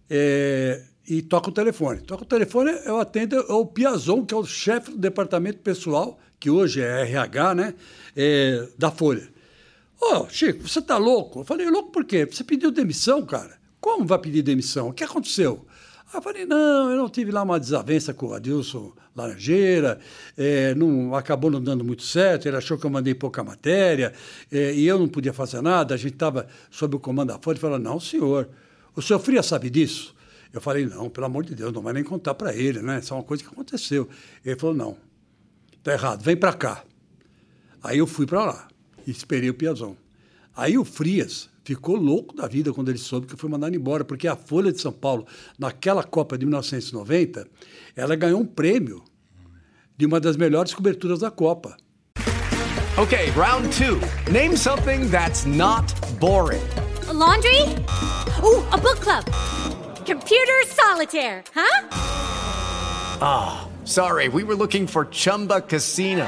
É, 0.09 0.83
e 1.07 1.21
toco 1.21 1.49
o 1.49 1.53
telefone. 1.53 2.01
Toco 2.01 2.23
o 2.23 2.27
telefone, 2.27 2.71
eu 2.85 2.99
atendo 2.99 3.35
é 3.35 3.53
o 3.53 3.65
Piazon, 3.65 4.25
que 4.25 4.33
é 4.33 4.37
o 4.37 4.45
chefe 4.45 4.91
do 4.91 4.97
departamento 4.97 5.59
pessoal, 5.59 6.19
que 6.39 6.49
hoje 6.49 6.81
é 6.81 7.01
RH, 7.01 7.55
né? 7.55 7.73
É, 8.15 8.67
da 8.77 8.91
Folha. 8.91 9.27
Ô, 9.99 10.19
oh, 10.19 10.29
Chico, 10.29 10.67
você 10.67 10.81
tá 10.81 10.97
louco? 10.97 11.39
Eu 11.41 11.43
falei, 11.43 11.69
louco 11.69 11.91
por 11.91 12.05
quê? 12.05 12.25
Você 12.25 12.43
pediu 12.43 12.71
demissão, 12.71 13.25
cara? 13.25 13.58
Como 13.79 14.05
vai 14.05 14.19
pedir 14.19 14.41
demissão? 14.41 14.89
O 14.89 14.93
que 14.93 15.03
aconteceu? 15.03 15.65
eu 16.13 16.21
falei, 16.21 16.45
não, 16.45 16.89
eu 16.89 16.97
não 16.97 17.07
tive 17.07 17.31
lá 17.31 17.43
uma 17.43 17.59
desavença 17.59 18.13
com 18.13 18.27
o 18.27 18.33
Adilson 18.33 18.91
Laranjeira, 19.15 19.99
é, 20.35 20.73
não, 20.73 21.13
acabou 21.13 21.51
não 21.51 21.61
dando 21.61 21.83
muito 21.83 22.01
certo, 22.03 22.47
ele 22.47 22.57
achou 22.57 22.77
que 22.77 22.85
eu 22.85 22.89
mandei 22.89 23.13
pouca 23.13 23.43
matéria, 23.43 24.13
é, 24.51 24.73
e 24.73 24.87
eu 24.87 24.97
não 24.97 25.07
podia 25.07 25.33
fazer 25.33 25.61
nada, 25.61 25.93
a 25.93 25.97
gente 25.97 26.13
estava 26.13 26.47
sob 26.71 26.95
o 26.95 26.99
comando 26.99 27.27
da 27.27 27.39
Folha, 27.39 27.55
ele 27.55 27.61
falou, 27.61 27.77
não, 27.77 27.99
senhor, 27.99 28.49
o 28.95 29.01
senhor 29.01 29.19
Fria 29.19 29.43
sabe 29.43 29.69
disso? 29.69 30.15
Eu 30.51 30.59
falei, 30.59 30.85
não, 30.85 31.09
pelo 31.09 31.27
amor 31.27 31.43
de 31.43 31.53
Deus, 31.53 31.71
não 31.71 31.81
vai 31.81 31.93
nem 31.93 32.03
contar 32.03 32.33
para 32.33 32.55
ele, 32.55 32.81
né? 32.81 32.97
Isso 32.97 33.13
é 33.13 33.17
uma 33.17 33.23
coisa 33.23 33.43
que 33.43 33.49
aconteceu. 33.49 34.09
Ele 34.43 34.55
falou, 34.55 34.75
não, 34.75 34.97
tá 35.83 35.93
errado, 35.93 36.23
vem 36.23 36.35
para 36.35 36.53
cá. 36.53 36.83
Aí 37.83 37.99
eu 37.99 38.07
fui 38.07 38.25
para 38.25 38.45
lá, 38.45 38.67
e 39.05 39.11
esperei 39.11 39.49
o 39.51 39.53
Piazão. 39.53 39.95
Aí 40.55 40.75
o 40.75 40.83
Frias 40.83 41.48
ficou 41.75 41.95
louco 41.95 42.35
da 42.35 42.47
vida 42.47 42.73
quando 42.73 42.89
ele 42.89 42.97
soube 42.97 43.27
que 43.27 43.37
fui 43.37 43.47
mandado 43.47 43.75
embora, 43.75 44.03
porque 44.03 44.27
a 44.27 44.35
Folha 44.35 44.71
de 44.71 44.81
São 44.81 44.91
Paulo, 44.91 45.27
naquela 45.57 46.03
Copa 46.03 46.35
de 46.35 46.43
1990, 46.43 47.47
ela 47.95 48.15
ganhou 48.15 48.41
um 48.41 48.45
prêmio 48.45 49.03
de 49.95 50.07
uma 50.07 50.19
das 50.19 50.35
melhores 50.35 50.73
coberturas 50.73 51.19
da 51.19 51.29
Copa. 51.29 51.77
Okay, 52.97 53.29
round 53.35 53.69
two. 53.77 54.01
Name 54.31 54.57
something 54.57 55.09
that's 55.11 55.45
not 55.45 55.93
boring. 56.19 56.63
A 57.07 57.13
laundry? 57.13 57.61
Uh, 58.41 58.65
a 58.71 58.77
book 58.77 58.99
club. 58.99 59.25
Computer 60.05 60.65
solitaire, 60.67 61.43
huh? 61.53 61.87
Ah, 63.21 63.67
oh, 63.67 63.85
sorry. 63.85 64.27
We 64.27 64.43
were 64.43 64.55
looking 64.55 64.87
for 64.87 65.05
Chumba 65.05 65.61
Casino. 65.61 66.27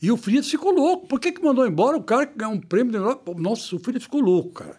E 0.00 0.10
o 0.12 0.16
Frias 0.16 0.48
ficou 0.48 0.72
louco. 0.72 1.06
Por 1.08 1.18
que, 1.20 1.32
que 1.32 1.42
mandou 1.42 1.66
embora 1.66 1.96
o 1.96 2.02
cara 2.02 2.26
que 2.26 2.38
ganhou 2.38 2.54
um 2.54 2.60
prêmio? 2.60 2.92
de- 2.92 3.40
Nossa, 3.40 3.74
o 3.74 3.78
Frias 3.78 4.02
ficou 4.04 4.20
louco, 4.20 4.50
cara. 4.50 4.76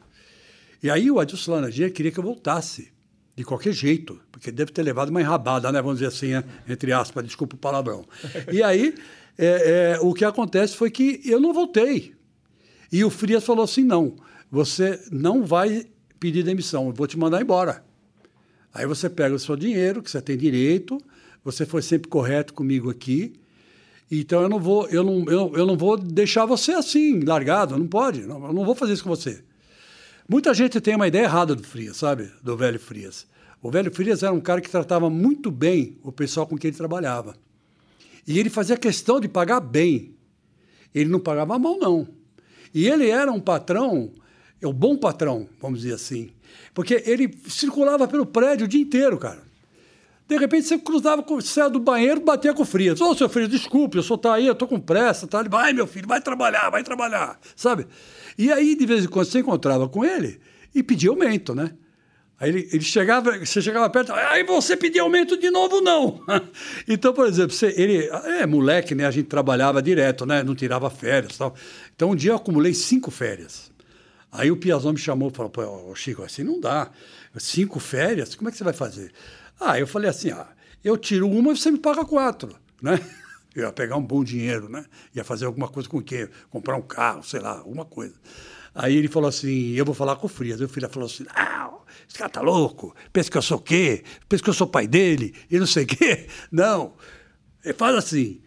E 0.82 0.90
aí 0.90 1.12
o 1.12 1.20
Adilson 1.20 1.52
Laranjeira 1.54 1.92
queria 1.92 2.12
que 2.12 2.20
eu 2.20 2.24
voltasse. 2.24 2.92
De 3.36 3.44
qualquer 3.46 3.72
jeito. 3.74 4.20
Porque 4.32 4.52
deve 4.52 4.72
ter 4.72 4.82
levado 4.84 5.10
uma 5.10 5.22
enrabada, 5.22 5.72
né? 5.72 5.82
Vamos 5.82 6.00
dizer 6.00 6.08
assim, 6.08 6.32
né? 6.32 6.44
entre 6.68 6.92
aspas, 6.92 7.24
desculpa 7.26 7.56
o 7.56 7.60
palavrão. 7.60 8.06
E 8.52 8.62
aí, 8.62 8.94
é, 9.38 9.94
é, 9.96 10.00
o 10.02 10.14
que 10.14 10.26
acontece 10.26 10.76
foi 10.76 10.92
que 10.92 11.22
eu 11.24 11.40
não 11.40 11.54
voltei. 11.54 12.14
E 12.92 13.02
o 13.04 13.10
Frias 13.10 13.46
falou 13.46 13.64
assim: 13.64 13.84
não, 13.84 14.16
você 14.52 15.00
não 15.12 15.46
vai 15.46 15.86
pedir 16.20 16.44
demissão, 16.44 16.88
eu 16.88 16.94
vou 16.94 17.08
te 17.08 17.18
mandar 17.18 17.42
embora. 17.42 17.82
Aí 18.74 18.86
você 18.86 19.10
pega 19.10 19.34
o 19.34 19.40
seu 19.40 19.56
dinheiro, 19.56 20.02
que 20.04 20.12
você 20.12 20.22
tem 20.22 20.38
direito, 20.38 20.98
você 21.44 21.66
foi 21.66 21.82
sempre 21.82 22.10
correto 22.10 22.54
comigo 22.54 22.90
aqui, 22.90 23.34
então 24.12 24.42
eu 24.42 24.50
não 24.50 24.60
vou, 24.60 24.88
eu 24.88 25.04
não, 25.04 25.24
eu, 25.26 25.54
eu 25.56 25.66
não 25.66 25.78
vou 25.78 25.98
deixar 25.98 26.46
você 26.46 26.72
assim, 26.72 27.20
largado, 27.20 27.78
não 27.78 27.88
pode, 27.88 28.22
não, 28.22 28.48
eu 28.48 28.54
não 28.54 28.66
vou 28.66 28.74
fazer 28.74 28.94
isso 28.94 29.04
com 29.04 29.10
você. 29.10 29.44
Muita 30.28 30.54
gente 30.54 30.80
tem 30.80 30.96
uma 30.96 31.08
ideia 31.08 31.24
errada 31.24 31.56
do 31.56 31.64
Frias, 31.64 31.98
sabe? 31.98 32.32
Do 32.44 32.56
velho 32.56 32.80
Frias. 32.80 33.28
O 33.62 33.70
velho 33.70 33.94
Frias 33.94 34.24
era 34.24 34.32
um 34.32 34.40
cara 34.40 34.62
que 34.62 34.70
tratava 34.70 35.10
muito 35.10 35.52
bem 35.52 35.98
o 36.04 36.12
pessoal 36.12 36.48
com 36.48 36.58
quem 36.58 36.70
ele 36.70 36.78
trabalhava. 36.78 37.36
E 38.28 38.40
ele 38.40 38.50
fazia 38.50 38.78
questão 38.78 39.20
de 39.20 39.28
pagar 39.28 39.60
bem. 39.60 40.16
Ele 40.94 41.10
não 41.10 41.20
pagava 41.20 41.58
mal, 41.58 41.78
não. 41.78 42.08
E 42.74 42.88
ele 42.88 43.10
era 43.10 43.32
um 43.32 43.40
patrão, 43.40 44.12
é 44.62 44.68
um 44.68 44.74
bom 44.74 44.96
patrão, 44.96 45.50
vamos 45.60 45.82
dizer 45.82 45.96
assim. 45.96 46.30
Porque 46.74 47.04
ele 47.06 47.34
circulava 47.48 48.08
pelo 48.08 48.26
prédio 48.26 48.66
o 48.66 48.70
dia 48.70 48.82
inteiro, 48.82 49.18
cara. 49.18 49.49
De 50.30 50.38
repente 50.38 50.68
você 50.68 50.78
cruzava, 50.78 51.24
com- 51.24 51.42
saia 51.42 51.72
do 51.72 51.80
banheiro, 51.80 52.22
batia 52.22 52.54
com 52.54 52.62
o 52.62 52.66
Frias. 52.66 53.02
Ô, 53.02 53.16
seu 53.16 53.28
filho, 53.28 53.48
desculpe, 53.48 53.98
eu 53.98 54.04
só 54.04 54.16
tá 54.16 54.36
aí, 54.36 54.46
eu 54.46 54.54
tô 54.54 54.68
com 54.68 54.80
pressa. 54.80 55.26
Tá? 55.26 55.40
Ele, 55.40 55.50
vai, 55.50 55.74
meu 55.74 55.88
filho, 55.88 56.08
vai 56.08 56.22
trabalhar, 56.22 56.70
vai 56.70 56.84
trabalhar, 56.84 57.40
sabe? 57.56 57.88
E 58.38 58.52
aí, 58.52 58.76
de 58.76 58.86
vez 58.86 59.04
em 59.06 59.08
quando, 59.08 59.26
você 59.26 59.40
encontrava 59.40 59.90
com 59.90 60.06
ele 60.06 60.40
e 60.74 60.84
pedia 60.84 61.10
aumento, 61.10 61.56
né? 61.56 61.72
Aí 62.40 62.50
ele, 62.50 62.70
ele 62.72 62.84
chegava, 62.84 63.38
você 63.40 63.60
chegava 63.60 63.90
perto, 63.90 64.14
aí 64.14 64.44
você 64.44 64.78
pedia 64.78 65.02
aumento 65.02 65.36
de 65.36 65.50
novo, 65.50 65.82
não. 65.82 66.22
então, 66.88 67.12
por 67.12 67.26
exemplo, 67.28 67.52
você, 67.52 67.74
ele 67.76 68.08
é 68.40 68.46
moleque, 68.46 68.94
né? 68.94 69.08
A 69.08 69.12
gente 69.12 69.26
trabalhava 69.26 69.82
direto, 69.82 70.28
né? 70.28 70.44
Não 70.44 70.54
tirava 70.54 70.92
férias 70.92 71.38
tal. 71.40 71.56
Então, 71.96 72.12
um 72.12 72.16
dia 72.16 72.32
eu 72.32 72.36
acumulei 72.36 72.76
cinco 72.76 73.10
férias. 73.10 73.72
Aí 74.32 74.52
o 74.52 74.56
Piazão 74.58 74.94
me 74.94 75.00
chamou 75.00 75.30
e 75.30 75.34
falou, 75.36 75.50
pô, 75.50 75.96
Chico, 75.96 76.22
assim 76.22 76.44
não 76.44 76.60
dá. 76.62 76.92
Cinco 77.38 77.80
férias? 77.80 78.36
Como 78.36 78.48
é 78.48 78.52
que 78.52 78.58
você 78.60 78.64
vai 78.64 78.74
fazer? 78.74 79.12
Ah, 79.60 79.80
eu 79.80 79.86
falei 79.88 80.10
assim, 80.10 80.32
ah, 80.32 80.48
eu 80.84 80.98
tiro 80.98 81.30
uma 81.30 81.52
e 81.52 81.58
você 81.58 81.70
me 81.72 81.78
paga 81.80 82.06
quatro, 82.06 82.56
né? 82.82 83.00
Eu 83.56 83.64
ia 83.66 83.72
pegar 83.74 83.98
um 83.98 84.02
bom 84.06 84.24
dinheiro, 84.24 84.70
né? 84.70 84.86
Ia 85.14 85.24
fazer 85.24 85.46
alguma 85.46 85.68
coisa 85.68 85.90
com 85.90 85.98
o 85.98 86.02
quê? 86.04 86.30
Comprar 86.52 86.76
um 86.78 86.84
carro, 86.84 87.24
sei 87.24 87.40
lá, 87.40 87.58
alguma 87.58 87.84
coisa. 87.84 88.14
Aí 88.76 88.96
ele 88.96 89.08
falou 89.08 89.28
assim, 89.28 89.72
eu 89.72 89.84
vou 89.84 89.96
falar 89.96 90.16
com 90.18 90.28
o 90.28 90.30
Frias. 90.30 90.60
Aí 90.62 90.66
o 90.68 90.70
filho 90.70 90.88
falou 90.88 91.08
assim, 91.08 91.26
não, 91.36 91.80
esse 92.08 92.16
cara 92.18 92.30
tá 92.30 92.42
louco, 92.42 92.96
pensa 93.12 93.30
que 93.30 93.38
eu 93.38 93.42
sou 93.42 93.58
o 93.58 93.62
quê? 93.62 94.04
Pensa 94.30 94.44
que 94.44 94.50
eu 94.52 94.54
sou 94.54 94.68
pai 94.68 94.86
dele 94.88 95.34
e 95.50 95.58
não 95.60 95.66
sei 95.66 95.84
o 95.84 95.88
quê. 95.88 96.28
Não, 96.52 96.94
ele 97.66 97.74
faz 97.74 97.96
assim, 97.96 98.40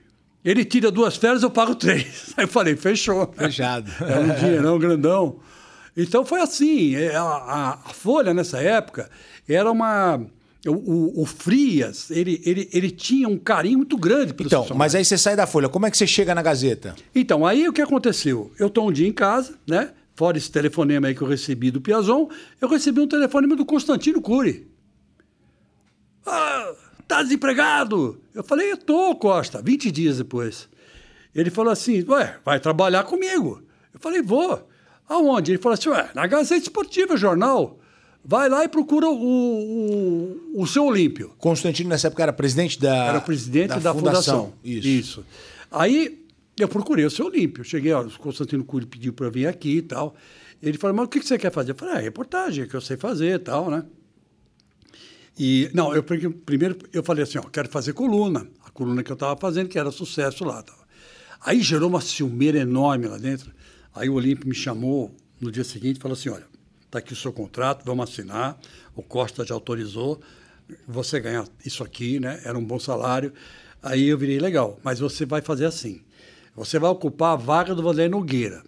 ele 0.44 0.64
tira 0.64 0.88
duas 0.90 1.16
férias, 1.16 1.42
eu 1.42 1.50
pago 1.50 1.74
três. 1.74 2.32
Aí 2.38 2.44
eu 2.44 2.48
falei, 2.48 2.76
fechou. 2.76 3.30
Fechado. 3.36 3.90
Era 4.00 4.20
um 4.20 4.34
dinheirão 4.36 4.78
grandão. 4.78 5.40
Então 5.96 6.24
foi 6.24 6.40
assim, 6.40 6.94
é, 6.94 7.16
a, 7.16 7.22
a- 7.22 7.72
a 7.86 7.88
Folha 7.92 8.32
nessa 8.32 8.62
época 8.62 9.10
era 9.48 9.70
uma... 9.70 10.24
O, 10.66 10.70
o- 10.72 11.22
o 11.22 11.26
Frias, 11.26 12.08
ele, 12.10 12.40
ele, 12.44 12.68
ele 12.72 12.90
tinha 12.90 13.28
um 13.28 13.36
carinho 13.36 13.78
muito 13.78 13.96
grande 13.96 14.32
pelo 14.32 14.46
Então, 14.46 14.66
mas 14.76 14.94
aí 14.94 15.04
você 15.04 15.18
sai 15.18 15.34
da 15.34 15.46
Folha, 15.46 15.68
como 15.68 15.86
é 15.86 15.90
que 15.90 15.96
você 15.96 16.06
chega 16.06 16.34
na 16.34 16.42
Gazeta? 16.42 16.94
então, 17.14 17.44
aí 17.44 17.66
o 17.68 17.72
que 17.72 17.82
aconteceu? 17.82 18.52
Eu 18.58 18.68
estou 18.68 18.88
um 18.88 18.92
dia 18.92 19.08
em 19.08 19.12
casa, 19.12 19.54
né? 19.66 19.90
Fora 20.14 20.38
esse 20.38 20.50
telefonema 20.52 21.08
aí 21.08 21.14
que 21.14 21.22
eu 21.22 21.26
recebi 21.26 21.70
do 21.70 21.80
Piazon, 21.80 22.28
eu 22.60 22.68
recebi 22.68 23.00
um 23.00 23.08
telefonema 23.08 23.56
do 23.56 23.64
Constantino 23.64 24.20
Cury. 24.20 24.68
Ah, 26.24 26.72
tá 27.08 27.22
desempregado? 27.22 28.20
Eu 28.34 28.44
falei, 28.44 28.70
eu 28.72 28.76
tô, 28.76 29.14
Costa, 29.16 29.60
20 29.60 29.90
dias 29.90 30.18
depois. 30.18 30.68
Ele 31.34 31.50
falou 31.50 31.72
assim, 31.72 32.04
ué, 32.08 32.36
vai 32.44 32.60
trabalhar 32.60 33.04
comigo. 33.04 33.62
Eu 33.92 33.98
falei, 34.00 34.22
vou. 34.22 34.68
Aonde? 35.08 35.52
Ele 35.52 35.58
falou 35.58 35.74
assim, 35.74 35.88
ué, 35.88 36.10
na 36.14 36.26
Gazeta 36.26 36.62
Esportiva, 36.62 37.16
jornal. 37.16 37.78
Vai 38.24 38.48
lá 38.48 38.64
e 38.64 38.68
procura 38.68 39.08
o, 39.08 39.14
o, 39.14 40.62
o 40.62 40.66
seu 40.66 40.84
Olímpio. 40.84 41.32
Constantino, 41.38 41.88
nessa 41.88 42.06
época, 42.06 42.22
era 42.22 42.32
presidente 42.32 42.78
da. 42.78 43.06
Era 43.06 43.20
presidente 43.20 43.80
da, 43.80 43.92
fundação. 43.92 44.52
Isso. 44.64 45.24
Aí 45.70 46.24
eu 46.58 46.68
procurei 46.68 47.04
o 47.04 47.10
seu 47.10 47.26
Olímpio. 47.26 47.64
Cheguei, 47.64 47.92
ó, 47.92 48.02
o 48.02 48.18
Constantino 48.18 48.64
Cury 48.64 48.86
pediu 48.86 49.12
para 49.12 49.28
vir 49.28 49.46
aqui 49.46 49.78
e 49.78 49.82
tal. 49.82 50.14
Ele 50.62 50.78
falou, 50.78 50.96
mas 50.96 51.06
o 51.06 51.08
que 51.08 51.20
você 51.20 51.36
quer 51.36 51.50
fazer? 51.50 51.72
Eu 51.72 51.74
falei, 51.74 51.96
ah, 51.96 51.98
reportagem, 51.98 52.66
que 52.68 52.74
eu 52.74 52.80
sei 52.80 52.96
fazer 52.96 53.34
e 53.34 53.38
tal, 53.40 53.68
né? 53.68 53.84
E, 55.36 55.70
não, 55.74 55.94
eu 55.94 56.04
primeiro 56.04 56.76
eu 56.92 57.02
falei 57.02 57.24
assim, 57.24 57.38
ó, 57.38 57.42
quero 57.42 57.68
fazer 57.68 57.92
coluna. 57.94 58.46
A 58.64 58.70
coluna 58.70 59.02
que 59.02 59.10
eu 59.10 59.14
estava 59.14 59.36
fazendo, 59.36 59.68
que 59.68 59.78
era 59.78 59.90
sucesso 59.90 60.44
lá. 60.44 60.62
Tal. 60.62 60.76
Aí 61.40 61.60
gerou 61.60 61.88
uma 61.88 62.00
ciumeira 62.00 62.58
enorme 62.58 63.08
lá 63.08 63.18
dentro. 63.18 63.50
Aí 63.94 64.08
o 64.08 64.14
Olímpio 64.14 64.48
me 64.48 64.54
chamou 64.54 65.12
no 65.40 65.50
dia 65.50 65.64
seguinte 65.64 65.96
e 65.96 66.00
falou 66.00 66.16
assim, 66.16 66.28
olha, 66.28 66.46
está 66.92 66.98
aqui 66.98 67.14
o 67.14 67.16
seu 67.16 67.32
contrato, 67.32 67.86
vamos 67.86 68.10
assinar. 68.10 68.60
O 68.94 69.02
Costa 69.02 69.46
já 69.46 69.54
autorizou. 69.54 70.20
Você 70.86 71.18
ganha 71.18 71.44
isso 71.64 71.82
aqui, 71.82 72.20
né? 72.20 72.42
Era 72.44 72.58
um 72.58 72.64
bom 72.64 72.78
salário. 72.78 73.32
Aí 73.82 74.08
eu 74.08 74.18
virei, 74.18 74.38
legal, 74.38 74.78
mas 74.84 74.98
você 74.98 75.24
vai 75.24 75.40
fazer 75.40 75.64
assim. 75.64 76.02
Você 76.54 76.78
vai 76.78 76.90
ocupar 76.90 77.32
a 77.32 77.36
vaga 77.36 77.74
do 77.74 77.82
Vanderlei 77.82 78.10
Nogueira, 78.10 78.62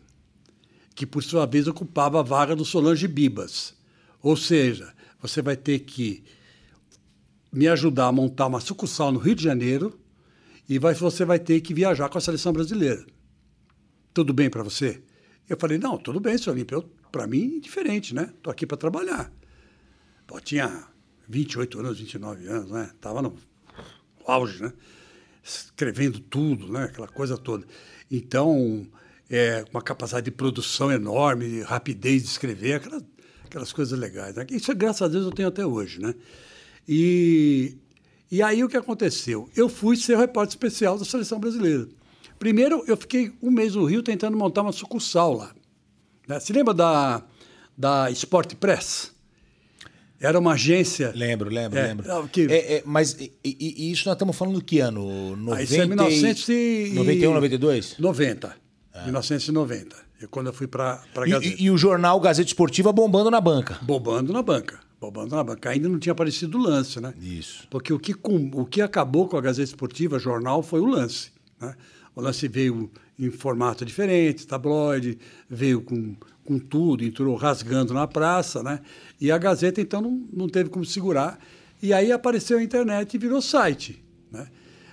que 0.94 1.04
por 1.04 1.22
sua 1.22 1.44
vez 1.44 1.68
ocupava 1.68 2.20
a 2.20 2.22
vaga 2.22 2.56
do 2.56 2.64
Solange 2.64 3.06
Bibas. 3.06 3.74
Ou 4.22 4.38
seja, 4.38 4.94
você 5.20 5.42
vai 5.42 5.54
ter 5.54 5.80
que 5.80 6.24
me 7.52 7.68
ajudar 7.68 8.06
a 8.06 8.12
montar 8.12 8.46
uma 8.46 8.58
sucursal 8.60 9.12
no 9.12 9.18
Rio 9.18 9.34
de 9.34 9.44
Janeiro 9.44 10.00
e 10.66 10.78
vai, 10.78 10.94
você 10.94 11.26
vai 11.26 11.38
ter 11.38 11.60
que 11.60 11.74
viajar 11.74 12.08
com 12.08 12.16
a 12.16 12.22
seleção 12.22 12.54
brasileira. 12.54 13.04
Tudo 14.14 14.32
bem 14.32 14.48
para 14.48 14.62
você? 14.62 15.02
Eu 15.46 15.58
falei, 15.58 15.76
não, 15.76 15.98
tudo 15.98 16.18
bem, 16.18 16.38
senhor 16.38 16.56
Olímpio. 16.56 16.90
Para 17.14 17.29
mim, 17.29 17.61
diferente, 17.61 18.12
né? 18.12 18.29
Estou 18.37 18.50
aqui 18.50 18.66
para 18.66 18.77
trabalhar. 18.77 19.33
Pô, 20.27 20.40
tinha 20.40 20.83
28 21.29 21.79
anos, 21.79 22.00
29 22.00 22.48
anos, 22.48 22.70
né? 22.72 22.90
Estava 22.92 23.22
no 23.22 23.37
auge, 24.27 24.61
né? 24.61 24.72
Escrevendo 25.40 26.18
tudo, 26.18 26.72
né? 26.72 26.87
Aquela 26.87 27.07
coisa 27.07 27.38
toda. 27.38 27.64
Então, 28.11 28.85
é, 29.31 29.64
uma 29.72 29.81
capacidade 29.81 30.24
de 30.24 30.33
produção 30.33 30.90
enorme, 30.90 31.61
rapidez 31.61 32.24
de 32.24 32.31
escrever, 32.31 32.72
aquelas, 32.72 33.05
aquelas 33.44 33.72
coisas 33.72 33.96
legais. 33.96 34.35
Né? 34.35 34.44
Isso, 34.50 34.74
graças 34.74 35.03
a 35.03 35.07
Deus, 35.07 35.24
eu 35.24 35.31
tenho 35.31 35.46
até 35.46 35.64
hoje, 35.64 36.00
né? 36.00 36.16
E, 36.88 37.77
e 38.29 38.42
aí 38.42 38.64
o 38.64 38.68
que 38.68 38.77
aconteceu? 38.77 39.48
Eu 39.55 39.68
fui 39.68 39.96
ser 39.96 40.18
repórter 40.18 40.50
especial 40.50 40.98
da 40.98 41.05
seleção 41.05 41.38
brasileira. 41.38 41.87
Primeiro, 42.40 42.83
eu 42.88 42.96
fiquei 42.96 43.33
um 43.40 43.53
mês 43.53 43.77
no 43.77 43.85
Rio 43.85 44.03
tentando 44.03 44.37
montar 44.37 44.62
uma 44.62 44.72
sucursal 44.72 45.33
lá. 45.33 45.55
Né? 46.28 46.40
Se 46.40 46.52
lembra 46.52 46.72
da, 46.74 47.22
da 47.76 48.10
Sport 48.10 48.54
Press? 48.54 49.12
Era 50.20 50.38
uma 50.38 50.52
agência. 50.52 51.12
Lembro, 51.14 51.50
lembro, 51.50 51.78
É, 51.78 51.88
lembro. 51.88 52.08
não, 52.08 52.26
que- 52.26 52.46
É, 52.50 52.76
é, 52.76 52.82
mas 52.87 53.12
e, 53.20 53.32
e- 53.44 53.90
isso 53.92 54.06
nós 54.06 54.14
estamos 54.14 54.34
falando 54.37 54.54
do 54.54 54.64
que 54.64 54.78
ano? 54.78 55.37
90, 55.37 55.56
Ah, 55.60 55.62
isso 55.62 55.74
é 55.74 55.87
1900 55.87 56.48
e... 56.48 56.92
91, 56.94 57.34
92? 57.34 57.96
90. 57.98 58.56
1990. 59.04 59.96
É 60.22 60.26
quando 60.26 60.46
eu 60.46 60.52
fui 60.52 60.66
para 60.66 61.02
a 61.16 61.26
E, 61.26 61.30
Gazeta. 61.30 61.56
e- 61.60 61.64
e 61.64 61.70
o 61.70 61.76
jornal 61.76 62.18
Gazeta 62.20 62.48
Esportiva 62.48 62.92
bombando 62.92 63.30
na 63.30 63.40
banca. 63.40 63.78
Bobando 63.82 64.32
na 64.32 64.42
banca. 64.42 64.80
Bobando 65.00 65.34
na 65.34 65.44
banca. 65.44 65.68
Ainda 65.70 65.88
não 65.88 65.98
tinha 65.98 66.12
aparecido 66.12 66.56
o 66.56 66.62
lance, 66.62 67.00
né? 67.00 67.12
Isso. 67.20 67.66
Porque 67.68 67.92
o 67.92 67.98
que, 67.98 68.14
com- 68.14 68.50
o 68.54 68.64
que 68.64 68.80
acabou 68.80 69.28
com 69.28 69.37
a 69.37 69.40
Gazeta 69.40 69.68
Esportiva, 69.68 70.18
jornal, 70.18 70.62
foi 70.62 70.80
o 70.80 70.87
lance. 70.87 71.30
né? 71.60 71.74
O 72.16 72.20
lance 72.20 72.46
veio 72.48 72.90
em 73.18 73.31
formato 73.31 73.85
diferente, 73.85 74.46
tabloide, 74.46 75.18
veio 75.48 75.81
com, 75.81 76.16
com 76.44 76.59
tudo, 76.59 77.05
entrou 77.05 77.35
rasgando 77.37 77.94
na 77.94 78.07
praça, 78.07 78.62
né? 78.62 78.81
E 79.20 79.31
a 79.31 79.38
Gazeta, 79.38 79.81
então, 79.81 80.00
não, 80.00 80.27
não 80.33 80.48
teve 80.48 80.68
como 80.70 80.85
segurar. 80.85 81.38
E 81.83 81.92
aí 81.92 82.11
apareceu 82.11 82.59
a 82.59 82.62
internet 82.62 83.14
e 83.14 83.18
virou 83.18 83.40
site, 83.42 84.03
né? 84.33 84.46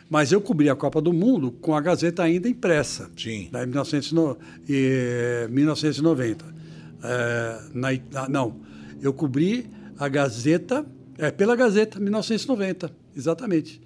Mas 0.09 0.31
eu 0.31 0.41
cobri 0.41 0.69
a 0.69 0.75
Copa 0.75 1.01
do 1.01 1.13
Mundo 1.13 1.51
com 1.53 1.73
a 1.73 1.79
Gazeta 1.79 2.21
ainda 2.21 2.49
impressa. 2.49 3.09
Sim. 3.17 3.49
Em 3.53 3.65
1900 3.67 4.11
no- 4.11 4.37
eh, 4.69 5.47
1990. 5.49 6.45
Eh, 7.03 7.61
na 7.73 7.87
na- 8.11 8.29
não, 8.29 8.59
eu 9.01 9.13
cobri 9.13 9.67
a 9.97 10.07
Gazeta, 10.09 10.85
é, 11.17 11.31
pela 11.31 11.55
Gazeta, 11.55 11.97
1990, 11.99 12.91
exatamente. 13.15 13.81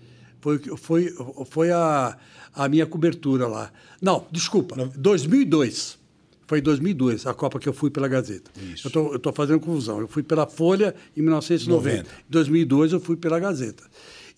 Foi, 0.45 0.60
foi, 0.60 1.15
foi 1.47 1.71
a, 1.71 2.15
a 2.53 2.69
minha 2.69 2.86
cobertura 2.86 3.47
lá. 3.47 3.71
Não, 3.99 4.27
desculpa, 4.31 4.75
2002. 4.95 5.97
Foi 6.45 6.60
em 6.60 6.62
2002, 6.62 7.25
a 7.25 7.34
Copa 7.34 7.58
que 7.58 7.67
eu 7.67 7.73
fui 7.73 7.89
pela 7.89 8.08
Gazeta. 8.08 8.51
Isso. 8.71 8.88
Eu 8.93 9.15
estou 9.15 9.34
fazendo 9.34 9.60
confusão. 9.60 9.99
Eu 9.99 10.08
fui 10.08 10.21
pela 10.21 10.45
Folha 10.45 10.93
em 11.17 11.21
1990. 11.23 11.97
90. 11.97 12.10
Em 12.12 12.31
2002 12.31 12.93
eu 12.93 12.99
fui 12.99 13.17
pela 13.17 13.39
Gazeta. 13.39 13.84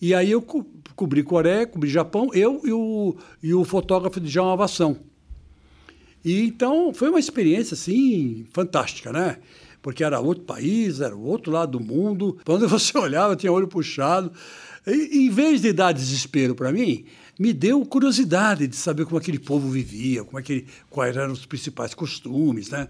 E 0.00 0.14
aí 0.14 0.30
eu 0.30 0.40
co 0.40 0.64
cobri 0.96 1.22
Coreia, 1.22 1.66
cobri 1.66 1.90
Japão, 1.90 2.30
eu 2.32 2.62
e 2.64 2.72
o, 2.72 3.14
e 3.42 3.52
o 3.52 3.62
fotógrafo 3.62 4.18
de 4.18 4.30
João 4.30 4.50
Avação. 4.50 4.96
E 6.24 6.46
então 6.46 6.94
foi 6.94 7.10
uma 7.10 7.20
experiência 7.20 7.74
assim 7.74 8.46
fantástica, 8.50 9.12
né? 9.12 9.36
Porque 9.82 10.02
era 10.02 10.18
outro 10.20 10.44
país, 10.44 11.02
era 11.02 11.14
o 11.14 11.22
outro 11.22 11.52
lado 11.52 11.78
do 11.78 11.84
mundo. 11.84 12.38
Quando 12.46 12.66
você 12.66 12.96
olhava, 12.96 13.36
tinha 13.36 13.52
olho 13.52 13.68
puxado. 13.68 14.32
Em 14.88 15.28
vez 15.28 15.60
de 15.60 15.72
dar 15.72 15.92
desespero 15.92 16.54
para 16.54 16.72
mim, 16.72 17.04
me 17.38 17.52
deu 17.52 17.84
curiosidade 17.84 18.66
de 18.66 18.74
saber 18.74 19.04
como 19.04 19.18
aquele 19.18 19.38
povo 19.38 19.68
vivia, 19.68 20.24
como 20.24 20.38
aquele, 20.38 20.66
quais 20.88 21.16
eram 21.16 21.32
os 21.32 21.44
principais 21.44 21.94
costumes, 21.94 22.70
né? 22.70 22.88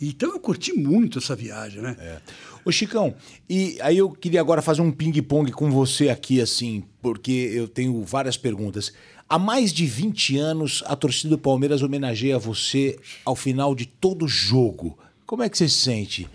Então 0.00 0.30
eu 0.30 0.38
curti 0.38 0.72
muito 0.72 1.18
essa 1.18 1.34
viagem, 1.34 1.82
né? 1.82 1.96
É. 1.98 2.18
Ô 2.64 2.70
Chicão, 2.70 3.14
e 3.48 3.78
aí 3.80 3.98
eu 3.98 4.10
queria 4.10 4.40
agora 4.40 4.62
fazer 4.62 4.82
um 4.82 4.92
ping-pong 4.92 5.50
com 5.50 5.70
você 5.70 6.10
aqui, 6.10 6.40
assim, 6.40 6.84
porque 7.02 7.32
eu 7.52 7.66
tenho 7.66 8.04
várias 8.04 8.36
perguntas. 8.36 8.92
Há 9.28 9.38
mais 9.38 9.72
de 9.72 9.86
20 9.86 10.38
anos, 10.38 10.82
a 10.86 10.94
torcida 10.94 11.30
do 11.30 11.38
Palmeiras 11.38 11.82
homenageia 11.82 12.38
você 12.38 12.98
ao 13.24 13.34
final 13.34 13.74
de 13.74 13.86
todo 13.86 14.28
jogo. 14.28 14.98
Como 15.26 15.42
é 15.42 15.48
que 15.48 15.58
você 15.58 15.68
se 15.68 15.80
sente? 15.80 16.28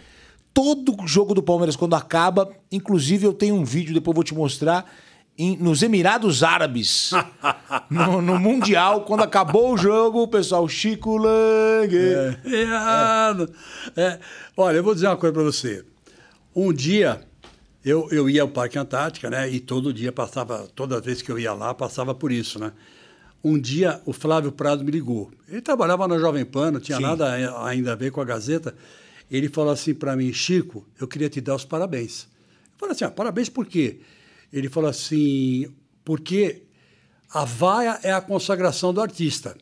Todo 0.53 0.95
jogo 1.07 1.33
do 1.33 1.41
Palmeiras, 1.41 1.75
quando 1.75 1.95
acaba, 1.95 2.49
inclusive 2.71 3.25
eu 3.25 3.33
tenho 3.33 3.55
um 3.55 3.63
vídeo, 3.65 3.93
depois 3.93 4.13
vou 4.13 4.23
te 4.23 4.35
mostrar, 4.35 4.85
em- 5.37 5.57
nos 5.57 5.81
Emirados 5.81 6.43
Árabes, 6.43 7.09
no, 7.89 8.21
no 8.21 8.39
Mundial, 8.39 9.01
quando 9.01 9.23
acabou 9.23 9.73
o 9.73 9.77
jogo, 9.77 10.21
o 10.21 10.27
pessoal, 10.27 10.67
Chico 10.67 11.17
Lang. 11.17 11.91
Errado. 12.45 13.51
É, 13.95 14.19
olha, 14.55 14.77
eu 14.77 14.83
vou 14.83 14.93
dizer 14.93 15.07
uma 15.07 15.17
coisa 15.17 15.33
para 15.33 15.43
você. 15.43 15.83
Um 16.55 16.71
dia 16.71 17.21
eu, 17.83 18.07
eu 18.11 18.29
ia 18.29 18.43
ao 18.43 18.47
Parque 18.47 18.77
Antártica, 18.77 19.29
né? 19.29 19.49
E 19.49 19.59
todo 19.59 19.91
dia 19.91 20.11
passava, 20.11 20.67
toda 20.75 21.01
vez 21.01 21.21
que 21.21 21.31
eu 21.31 21.39
ia 21.39 21.53
lá, 21.53 21.73
passava 21.73 22.13
por 22.13 22.31
isso, 22.31 22.59
né? 22.59 22.71
Um 23.43 23.59
dia 23.59 23.99
o 24.05 24.13
Flávio 24.13 24.51
Prado 24.51 24.83
me 24.85 24.91
ligou. 24.91 25.29
Ele 25.49 25.61
trabalhava 25.61 26.07
na 26.07 26.17
Jovem 26.17 26.45
Pan, 26.45 26.71
não 26.71 26.79
tinha 26.79 26.97
Sim. 26.97 27.03
nada 27.03 27.33
ainda 27.65 27.91
a 27.91 27.95
ver 27.95 28.11
com 28.11 28.21
a 28.21 28.23
Gazeta. 28.23 28.73
Ele 29.33 29.49
falou 29.49 29.73
assim 29.73 29.95
para 29.95 30.15
mim, 30.15 30.31
Chico, 30.31 30.87
eu 31.01 31.07
queria 31.07 31.27
te 31.27 31.41
dar 31.41 31.55
os 31.55 31.65
parabéns. 31.65 32.27
Eu 32.73 32.77
falei 32.77 32.93
assim, 32.95 33.03
ah, 33.03 33.09
parabéns 33.11 33.49
por 33.49 33.65
quê? 33.65 33.99
Ele 34.51 34.69
falou 34.69 34.89
assim, 34.89 35.73
porque 36.05 36.61
a 37.31 37.43
vaia 37.43 37.99
é 38.03 38.13
a 38.13 38.21
consagração 38.21 38.93
do 38.93 39.01
artista. 39.01 39.57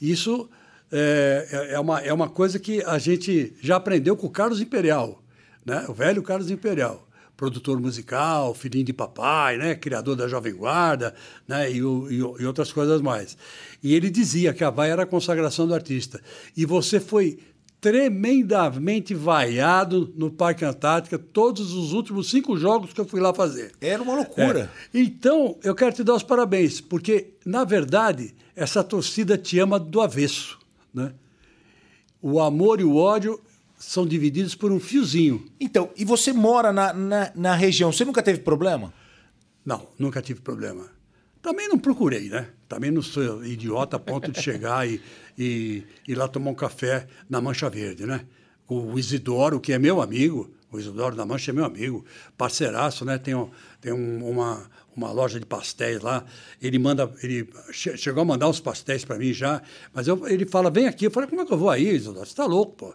Isso 0.00 0.48
é, 0.92 1.48
é- 1.50 1.74
é 1.74 1.80
uma, 1.80 2.00
é 2.00 2.12
uma 2.12 2.28
coisa 2.28 2.58
que 2.58 2.82
a 2.84 2.98
gente 2.98 3.54
já 3.62 3.76
aprendeu 3.76 4.14
com 4.14 4.26
o 4.26 4.30
Carlos 4.30 4.60
Imperial, 4.60 5.22
né? 5.64 5.86
o 5.88 5.94
velho 5.94 6.22
Carlos 6.22 6.50
Imperial. 6.50 7.06
Produtor 7.34 7.80
musical, 7.80 8.52
filhinho 8.52 8.84
de 8.84 8.92
papai, 8.92 9.56
né? 9.56 9.74
criador 9.74 10.16
da 10.16 10.26
Jovem 10.28 10.52
Guarda 10.54 11.14
né? 11.46 11.70
e, 11.72 11.82
o- 11.82 12.10
e 12.10 12.16
e 12.16 12.44
outras 12.46 12.72
coisas 12.72 13.00
mais. 13.00 13.38
E 13.82 13.94
ele 13.94 14.10
dizia 14.10 14.52
que 14.52 14.64
a 14.64 14.70
vaia 14.70 14.92
era 14.92 15.04
a 15.04 15.06
consagração 15.06 15.66
do 15.66 15.72
artista. 15.74 16.20
E 16.56 16.66
você 16.66 16.98
foi 17.00 17.38
tremendamente 17.80 19.14
vaiado 19.14 20.12
no 20.16 20.30
Parque 20.30 20.64
Antártica 20.64 21.18
todos 21.18 21.72
os 21.72 21.92
últimos 21.92 22.28
cinco 22.28 22.56
jogos 22.56 22.92
que 22.92 23.00
eu 23.00 23.04
fui 23.06 23.20
lá 23.20 23.32
fazer. 23.32 23.72
Era 23.80 24.02
uma 24.02 24.14
loucura. 24.14 24.70
É. 24.92 24.98
Então, 24.98 25.56
eu 25.62 25.74
quero 25.74 25.92
te 25.92 26.02
dar 26.02 26.14
os 26.14 26.22
parabéns, 26.22 26.80
porque, 26.80 27.34
na 27.44 27.64
verdade, 27.64 28.34
essa 28.56 28.82
torcida 28.82 29.38
te 29.38 29.58
ama 29.58 29.78
do 29.78 30.00
avesso. 30.00 30.58
Né? 30.92 31.12
O 32.20 32.40
amor 32.40 32.80
e 32.80 32.84
o 32.84 32.96
ódio 32.96 33.40
são 33.78 34.04
divididos 34.04 34.56
por 34.56 34.72
um 34.72 34.80
fiozinho. 34.80 35.46
Então, 35.60 35.90
e 35.96 36.04
você 36.04 36.32
mora 36.32 36.72
na, 36.72 36.92
na, 36.92 37.32
na 37.34 37.54
região, 37.54 37.92
você 37.92 38.04
nunca 38.04 38.22
teve 38.22 38.40
problema? 38.40 38.92
Não, 39.64 39.86
nunca 39.96 40.20
tive 40.20 40.40
problema. 40.40 40.86
Também 41.40 41.68
não 41.68 41.78
procurei, 41.78 42.28
né? 42.28 42.48
Também 42.68 42.90
não 42.90 43.00
sou 43.02 43.44
idiota 43.44 43.96
a 43.96 43.98
ponto 44.00 44.30
de 44.30 44.42
chegar 44.42 44.86
e, 44.88 45.00
e 45.38 45.84
ir 46.06 46.14
lá 46.14 46.28
tomar 46.28 46.50
um 46.50 46.54
café 46.54 47.06
na 47.28 47.40
Mancha 47.40 47.68
Verde, 47.70 48.04
né? 48.06 48.26
O 48.68 48.98
Isidoro, 48.98 49.58
que 49.58 49.72
é 49.72 49.78
meu 49.78 50.02
amigo, 50.02 50.50
o 50.70 50.78
Isidoro 50.78 51.16
da 51.16 51.24
Mancha 51.24 51.50
é 51.50 51.54
meu 51.54 51.64
amigo, 51.64 52.04
parceiraço, 52.36 53.04
né? 53.04 53.16
Tem, 53.16 53.34
tem 53.80 53.92
um- 53.92 54.28
uma, 54.28 54.68
uma 54.94 55.10
loja 55.10 55.40
de 55.40 55.46
pastéis 55.46 56.02
lá. 56.02 56.24
Ele 56.60 56.78
manda, 56.78 57.10
ele 57.22 57.48
che- 57.72 57.96
chegou 57.96 58.20
a 58.20 58.24
mandar 58.26 58.48
uns 58.48 58.60
pastéis 58.60 59.04
para 59.04 59.16
mim 59.18 59.32
já, 59.32 59.62
mas 59.94 60.06
eu- 60.06 60.28
ele 60.28 60.44
fala, 60.44 60.70
vem 60.70 60.86
aqui. 60.86 61.06
Eu 61.06 61.10
falei, 61.10 61.28
como 61.28 61.40
é 61.40 61.46
que 61.46 61.52
eu 61.52 61.58
vou 61.58 61.70
aí, 61.70 61.88
Isidoro? 61.88 62.18
Você 62.26 62.32
está 62.32 62.44
louco, 62.44 62.72
pô. 62.76 62.94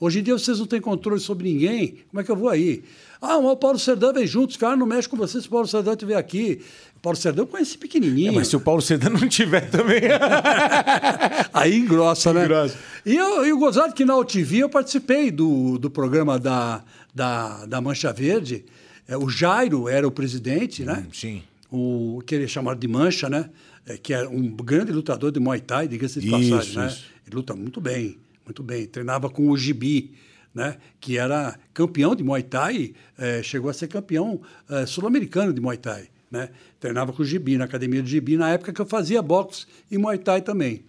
Hoje 0.00 0.18
em 0.18 0.22
dia 0.22 0.36
vocês 0.36 0.58
não 0.58 0.66
têm 0.66 0.80
controle 0.80 1.20
sobre 1.20 1.50
ninguém, 1.50 2.04
como 2.10 2.20
é 2.20 2.24
que 2.24 2.30
eu 2.30 2.36
vou 2.36 2.48
aí? 2.50 2.84
Ah, 3.20 3.38
o 3.38 3.56
Paulo 3.56 3.78
Serdão 3.78 4.12
vem 4.12 4.26
junto, 4.26 4.50
os 4.50 4.56
caras 4.56 4.78
não 4.78 4.86
mexem 4.86 5.10
com 5.10 5.16
vocês 5.16 5.42
se 5.42 5.48
o 5.48 5.50
Paulo 5.50 5.66
Serdão 5.66 5.92
estiver 5.92 6.16
aqui. 6.16 6.60
O 6.96 7.00
Paulo 7.00 7.16
Serdão 7.16 7.44
eu 7.44 7.48
conheci 7.48 7.78
pequenininho. 7.78 8.32
É, 8.32 8.34
mas 8.34 8.48
se 8.48 8.56
o 8.56 8.60
Paulo 8.60 8.80
Cedar 8.82 9.10
não 9.10 9.28
tiver 9.28 9.68
também. 9.70 10.00
Aí 11.52 11.76
engrossa, 11.76 12.32
né? 12.32 12.44
Engrossa. 12.44 12.76
E 13.04 13.14
eu, 13.14 13.44
eu 13.44 13.58
gozado 13.58 13.94
que 13.94 14.04
na 14.04 14.16
UTV 14.16 14.58
eu 14.58 14.68
participei 14.68 15.30
do, 15.30 15.78
do 15.78 15.90
programa 15.90 16.38
da, 16.38 16.82
da, 17.14 17.66
da 17.66 17.80
Mancha 17.80 18.12
Verde. 18.12 18.64
É, 19.06 19.16
o 19.16 19.28
Jairo 19.28 19.88
era 19.88 20.06
o 20.06 20.10
presidente, 20.10 20.82
né? 20.82 21.04
Hum, 21.06 21.10
sim. 21.12 21.42
O 21.70 22.22
que 22.24 22.34
ele 22.34 22.48
chamava 22.48 22.76
de 22.76 22.88
Mancha, 22.88 23.28
né? 23.28 23.50
É, 23.86 23.98
que 23.98 24.14
é 24.14 24.26
um 24.26 24.48
grande 24.50 24.92
lutador 24.92 25.30
de 25.30 25.38
Muay 25.38 25.60
Thai, 25.60 25.88
diga-se 25.88 26.20
de 26.20 26.28
Isso, 26.28 26.50
passagem, 26.50 26.76
né? 26.78 26.86
isso. 26.86 27.04
Ele 27.26 27.36
luta 27.36 27.54
muito 27.54 27.80
bem, 27.80 28.16
muito 28.46 28.62
bem. 28.62 28.86
Treinava 28.86 29.28
com 29.28 29.50
o 29.50 29.56
Gibi, 29.56 30.12
né? 30.54 30.76
Que 31.00 31.18
era 31.18 31.58
campeão 31.72 32.14
de 32.14 32.22
Muay 32.22 32.42
Thai, 32.42 32.94
eh, 33.18 33.42
chegou 33.42 33.70
a 33.70 33.74
ser 33.74 33.88
campeão 33.88 34.40
eh, 34.70 34.86
sul-americano 34.86 35.52
de 35.52 35.60
Muay 35.60 35.76
Thai, 35.76 36.08
né? 36.30 36.50
Treinava 36.78 37.12
com 37.12 37.22
o 37.22 37.24
Gibi, 37.24 37.56
na 37.56 37.64
academia 37.64 38.02
do 38.02 38.08
Gibi, 38.08 38.36
na 38.36 38.50
época 38.50 38.72
que 38.72 38.80
eu 38.80 38.86
fazia 38.86 39.20
boxe 39.20 39.66
e 39.90 39.98
Muay 39.98 40.18
Thai 40.18 40.42
também. 40.42 40.84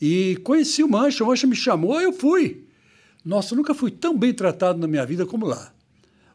E 0.00 0.36
conheci 0.44 0.82
o 0.82 0.88
Mancha, 0.88 1.24
o 1.24 1.26
Mancha 1.26 1.46
me 1.46 1.56
chamou, 1.56 2.00
eu 2.00 2.12
fui. 2.12 2.64
Nossa, 3.24 3.54
eu 3.54 3.56
nunca 3.56 3.74
fui 3.74 3.90
tão 3.90 4.16
bem 4.16 4.32
tratado 4.32 4.78
na 4.78 4.86
minha 4.86 5.06
vida 5.06 5.24
como 5.26 5.46
lá. 5.46 5.72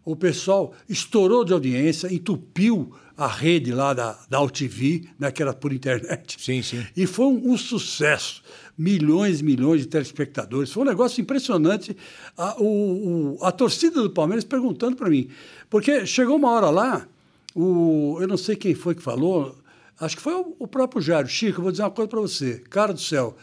O 0.06 0.16
pessoal 0.16 0.74
estourou 0.88 1.44
de 1.44 1.52
audiência, 1.52 2.14
entupiu 2.14 2.94
a 3.18 3.28
rede 3.28 3.74
lá 3.74 3.94
da, 3.94 4.18
da 4.30 4.40
UTV, 4.42 5.10
né, 5.20 5.32
que 5.32 5.42
era 5.42 5.54
por 5.54 5.74
internet. 5.74 6.38
Sim, 6.40 6.62
sim. 6.62 6.86
E 6.96 7.06
foi 7.06 7.26
um, 7.26 7.52
um 7.52 7.58
sucesso. 7.58 8.42
Milhões 8.78 9.40
e 9.40 9.44
milhões 9.44 9.82
de 9.82 9.88
telespectadores. 9.88 10.72
Foi 10.72 10.84
um 10.84 10.86
negócio 10.86 11.20
impressionante. 11.20 11.98
A, 12.38 12.62
o, 12.62 13.36
o- 13.40 13.44
a 13.44 13.52
torcida 13.52 14.02
do 14.04 14.10
Palmeiras 14.10 14.44
perguntando 14.44 14.96
para 14.96 15.10
mim. 15.10 15.30
Porque 15.70 16.06
chegou 16.06 16.36
uma 16.36 16.52
hora 16.52 16.70
lá, 16.70 17.08
o, 17.56 18.18
eu 18.22 18.28
não 18.28 18.38
sei 18.38 18.56
quem 18.56 18.76
foi 18.76 18.94
que 18.94 19.02
falou, 19.02 19.56
acho 20.00 20.16
que 20.18 20.22
foi 20.22 20.34
o, 20.36 20.56
o 20.60 20.68
próprio 20.68 21.02
Jairo. 21.02 21.28
Chico, 21.28 21.62
vou 21.62 21.72
dizer 21.72 21.84
uma 21.84 21.92
coisa 21.92 22.08
para 22.10 22.22
você. 22.22 22.62
Cara 22.70 22.94
do 22.94 23.00
céu, 23.02 23.36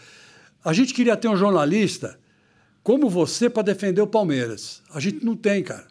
a 0.64 0.72
gente 0.72 0.94
queria 0.94 1.16
ter 1.16 1.26
um 1.28 1.36
jornalista 1.36 2.16
como 2.82 3.08
você 3.10 3.50
para 3.50 3.62
defender 3.64 4.00
o 4.02 4.06
Palmeiras. 4.06 4.82
A 4.92 5.00
gente 5.00 5.24
não 5.24 5.34
tem, 5.34 5.62
cara. 5.64 5.88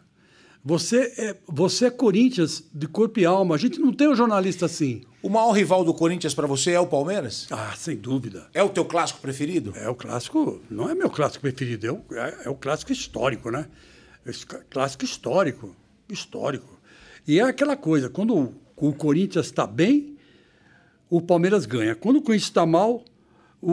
Você 0.64 1.12
é, 1.18 1.36
você 1.46 1.86
é 1.86 1.90
Corinthians 1.90 2.64
de 2.72 2.86
corpo 2.88 3.20
e 3.20 3.26
alma. 3.26 3.54
A 3.54 3.58
gente 3.58 3.78
não 3.78 3.92
tem 3.92 4.08
um 4.08 4.16
jornalista 4.16 4.64
assim. 4.64 5.02
O 5.24 5.30
maior 5.30 5.52
rival 5.52 5.82
do 5.86 5.94
Corinthians 5.94 6.34
pra 6.34 6.46
você 6.46 6.72
é 6.72 6.80
o 6.80 6.86
Palmeiras? 6.86 7.46
Ah, 7.50 7.72
sem 7.74 7.96
dúvida. 7.96 8.46
É 8.52 8.62
o 8.62 8.68
teu 8.68 8.84
clássico 8.84 9.20
preferido? 9.20 9.72
É 9.74 9.88
o 9.88 9.94
clássico, 9.94 10.60
não 10.70 10.86
é 10.90 10.94
meu 10.94 11.08
clássico 11.08 11.40
preferido, 11.40 11.86
é 11.86 11.92
o, 11.92 12.02
é, 12.12 12.38
é 12.44 12.50
o 12.50 12.54
clássico 12.54 12.92
histórico, 12.92 13.50
né? 13.50 13.66
Esse 14.26 14.44
clássico 14.44 15.02
histórico, 15.02 15.74
histórico. 16.10 16.78
E 17.26 17.38
é 17.40 17.42
aquela 17.42 17.74
coisa, 17.74 18.10
quando 18.10 18.36
o, 18.36 18.54
o 18.76 18.92
Corinthians 18.92 19.46
está 19.46 19.66
bem, 19.66 20.14
o 21.08 21.22
Palmeiras 21.22 21.64
ganha. 21.64 21.94
Quando 21.94 22.16
o 22.16 22.22
Corinthians 22.22 22.48
está 22.50 22.66
mal, 22.66 23.02
o, 23.62 23.72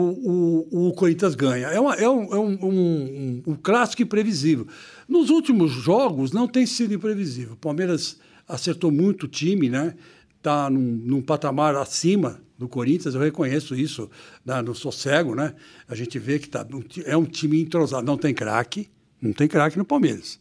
o, 0.70 0.88
o 0.88 0.92
Corinthians 0.94 1.34
ganha. 1.34 1.66
É, 1.66 1.78
uma- 1.78 1.94
é 1.96 2.08
um, 2.08 2.22
é 2.34 2.38
um- 2.38 2.58
um- 2.66 3.42
um 3.48 3.54
clássico 3.54 4.00
imprevisível. 4.02 4.66
Nos 5.06 5.28
últimos 5.28 5.70
jogos 5.70 6.32
não 6.32 6.48
tem 6.48 6.64
sido 6.64 6.94
imprevisível. 6.94 7.52
O 7.52 7.56
Palmeiras 7.56 8.18
acertou 8.48 8.90
muito 8.90 9.24
o 9.24 9.28
time, 9.28 9.68
né? 9.68 9.94
Está 10.42 10.68
num, 10.68 10.80
num 10.80 11.22
patamar 11.22 11.76
acima 11.76 12.42
do 12.58 12.68
Corinthians, 12.68 13.14
eu 13.14 13.20
reconheço 13.20 13.76
isso, 13.76 14.10
né? 14.44 14.60
não 14.60 14.74
sou 14.74 14.90
cego, 14.90 15.36
né? 15.36 15.54
A 15.88 15.94
gente 15.94 16.18
vê 16.18 16.36
que 16.40 16.48
tá, 16.48 16.66
é 17.04 17.16
um 17.16 17.24
time 17.24 17.62
entrosado. 17.62 18.04
Não 18.04 18.18
tem 18.18 18.34
craque, 18.34 18.90
não 19.20 19.32
tem 19.32 19.46
craque 19.46 19.78
no 19.78 19.84
Palmeiras. 19.84 20.40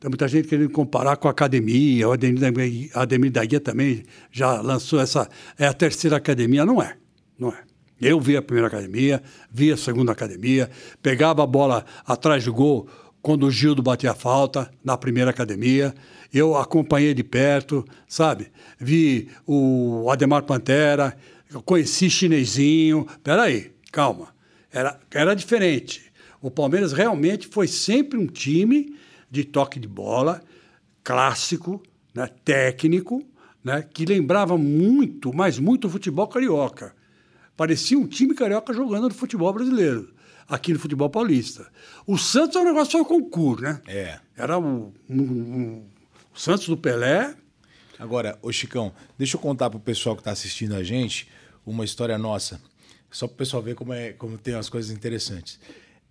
Tem 0.00 0.08
muita 0.08 0.26
gente 0.26 0.48
querendo 0.48 0.70
comparar 0.70 1.16
com 1.16 1.28
a 1.28 1.30
academia, 1.30 2.08
o 2.08 2.12
Ademir 2.12 2.40
da, 2.40 2.50
Guia- 2.50 2.90
Ademir 2.92 3.30
da 3.30 3.44
Guia 3.44 3.60
também 3.60 4.02
já 4.32 4.60
lançou 4.60 4.98
essa. 4.98 5.28
É 5.56 5.64
a 5.64 5.72
terceira 5.72 6.16
academia, 6.16 6.66
não 6.66 6.82
é. 6.82 6.96
Não 7.38 7.50
é. 7.50 7.62
Eu 8.00 8.18
vi 8.18 8.36
a 8.36 8.42
primeira 8.42 8.66
academia, 8.66 9.22
vi 9.48 9.70
a 9.70 9.76
segunda 9.76 10.10
academia, 10.10 10.68
pegava 11.00 11.44
a 11.44 11.46
bola 11.46 11.84
atrás 12.04 12.44
do 12.44 12.52
gol 12.52 12.88
quando 13.22 13.46
o 13.46 13.50
Gildo 13.50 13.82
batia 13.82 14.14
falta 14.14 14.70
na 14.82 14.96
primeira 14.96 15.30
academia. 15.30 15.94
Eu 16.32 16.56
acompanhei 16.56 17.12
de 17.14 17.24
perto, 17.24 17.84
sabe? 18.08 18.48
Vi 18.78 19.28
o 19.46 20.08
Ademar 20.10 20.44
Pantera, 20.44 21.16
eu 21.52 21.62
conheci 21.62 22.08
chinesinho. 22.08 23.06
Peraí, 23.22 23.72
calma. 23.92 24.28
Era, 24.72 24.98
era 25.10 25.34
diferente. 25.34 26.10
O 26.40 26.50
Palmeiras 26.50 26.92
realmente 26.92 27.48
foi 27.48 27.66
sempre 27.66 28.18
um 28.18 28.26
time 28.26 28.96
de 29.30 29.44
toque 29.44 29.78
de 29.78 29.88
bola, 29.88 30.42
clássico, 31.04 31.82
né, 32.14 32.28
técnico, 32.44 33.22
né, 33.62 33.82
que 33.82 34.04
lembrava 34.04 34.56
muito, 34.56 35.32
mas 35.34 35.58
muito 35.58 35.86
o 35.86 35.90
futebol 35.90 36.26
carioca. 36.28 36.94
Parecia 37.56 37.98
um 37.98 38.06
time 38.06 38.34
carioca 38.34 38.72
jogando 38.72 39.08
no 39.08 39.14
futebol 39.14 39.52
brasileiro, 39.52 40.12
aqui 40.50 40.72
no 40.72 40.78
futebol 40.78 41.08
paulista. 41.08 41.66
O 42.06 42.18
Santos 42.18 42.56
é 42.56 42.60
um 42.60 42.64
negócio 42.64 42.92
só 42.98 43.04
concurso, 43.04 43.62
né? 43.62 43.80
É. 43.86 44.18
Era 44.36 44.58
um, 44.58 44.92
um- 45.08 45.22
um- 45.22 45.84
o 46.34 46.38
Santos 46.38 46.66
do 46.68 46.76
Pelé. 46.76 47.34
Agora, 47.98 48.38
ô 48.42 48.50
Chicão, 48.52 48.92
deixa 49.16 49.36
eu 49.36 49.40
contar 49.40 49.70
pro 49.70 49.78
pessoal 49.78 50.16
que 50.16 50.22
tá 50.22 50.30
assistindo 50.32 50.74
a 50.74 50.82
gente 50.82 51.28
uma 51.64 51.84
história 51.84 52.18
nossa. 52.18 52.60
Só 53.10 53.26
pro 53.26 53.36
pessoal 53.36 53.62
ver 53.62 53.74
como, 53.74 53.92
é, 53.92 54.12
como 54.12 54.36
tem 54.38 54.54
umas 54.54 54.68
coisas 54.68 54.90
interessantes. 54.90 55.58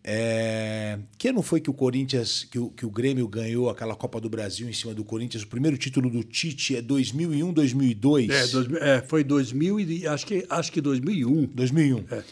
É... 0.03 0.97
Que 1.17 1.27
ano 1.27 1.41
foi 1.41 1.59
que 1.59 1.69
o 1.69 1.73
Corinthians, 1.73 2.45
que 2.45 2.57
o, 2.57 2.69
que 2.69 2.85
o 2.85 2.89
Grêmio 2.89 3.27
ganhou 3.27 3.69
aquela 3.69 3.95
Copa 3.95 4.19
do 4.21 4.29
Brasil 4.29 4.69
em 4.69 4.73
cima 4.73 4.93
do 4.93 5.03
Corinthians? 5.03 5.43
O 5.43 5.47
primeiro 5.47 5.77
título 5.77 6.09
do 6.09 6.23
Tite 6.23 6.75
é 6.77 6.81
2001, 6.81 7.51
2002? 7.51 8.29
É, 8.29 8.47
dois, 8.47 8.73
é, 8.81 9.01
foi 9.01 9.23
2000 9.23 9.79
e 9.79 10.07
acho 10.07 10.25
que 10.25 10.45
acho 10.49 10.71
que 10.71 10.79
2001. 10.81 11.45
2001. 11.47 12.05
É, 12.11 12.23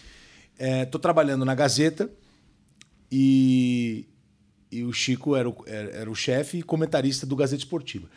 tô 0.91 0.99
trabalhando 0.99 1.45
na 1.45 1.53
Gazeta 1.53 2.09
e, 3.11 4.05
e 4.71 4.83
o 4.83 4.91
Chico 4.91 5.35
era 5.35 5.49
o, 5.49 5.55
era, 5.65 6.09
o 6.09 6.15
chefe 6.15 6.57
e 6.59 6.63
comentarista 6.63 7.25
do 7.25 7.35
Gazeta 7.35 7.63
Esportiva. 7.63 8.07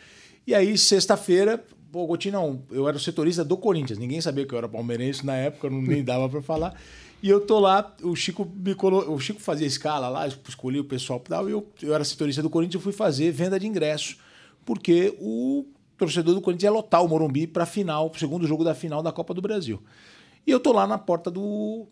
E 0.47 0.55
aí, 0.55 0.77
sexta-feira, 0.77 1.63
pô, 1.93 2.07
Gotinão, 2.07 2.63
eu 2.71 2.89
era 2.89 2.97
o 2.97 3.01
setorista 3.01 3.45
do 3.45 3.57
Corinthians. 3.57 3.99
Ninguém 3.99 4.21
sabia 4.21 4.47
que 4.47 4.55
eu 4.55 4.59
era 4.59 4.69
palmeirense 4.69 5.25
na 5.25 5.37
época, 5.37 5.69
não, 5.69 5.83
nem 5.83 6.03
dava 6.03 6.29
para 6.29 6.43
falar. 6.43 6.81
E 7.23 7.29
eu 7.29 7.41
tô 7.41 7.59
lá, 7.59 7.95
o 8.03 8.17
Chico 8.17 8.51
me 8.55 8.75
colo... 8.75 9.13
o 9.13 9.21
Chico 9.21 9.41
fazia 9.41 9.67
escala 9.67 10.09
lá, 10.09 10.27
escolhi 10.27 10.81
o 10.81 10.85
pessoal 10.85 11.21
tal, 11.21 11.49
e 11.49 11.53
eu, 11.53 11.67
eu 11.83 11.95
era 11.95 12.03
setorista 12.03 12.43
do 12.43 12.49
Corinthians 12.49 12.81
e 12.81 12.85
fui 12.85 12.93
fazer 12.93 13.31
venda 13.31 13.61
de 13.61 13.67
ingresso. 13.67 14.17
Porque 14.65 15.15
o 15.21 15.67
torcedor 15.99 16.35
do 16.35 16.41
Corinthians 16.41 16.65
ia 16.65 16.71
lotar 16.71 17.05
o 17.05 17.09
Morumbi 17.09 17.47
para 17.47 17.67
final, 17.67 18.09
pro 18.09 18.19
segundo 18.19 18.47
jogo 18.47 18.65
da 18.65 18.75
final 18.75 19.03
da 19.03 19.13
Copa 19.13 19.35
do 19.35 19.43
Brasil. 19.43 19.83
E 20.47 20.51
eu 20.51 20.59
tô 20.59 20.73
lá 20.73 20.87
na 20.87 20.97
porta 20.97 21.31
do 21.31 21.87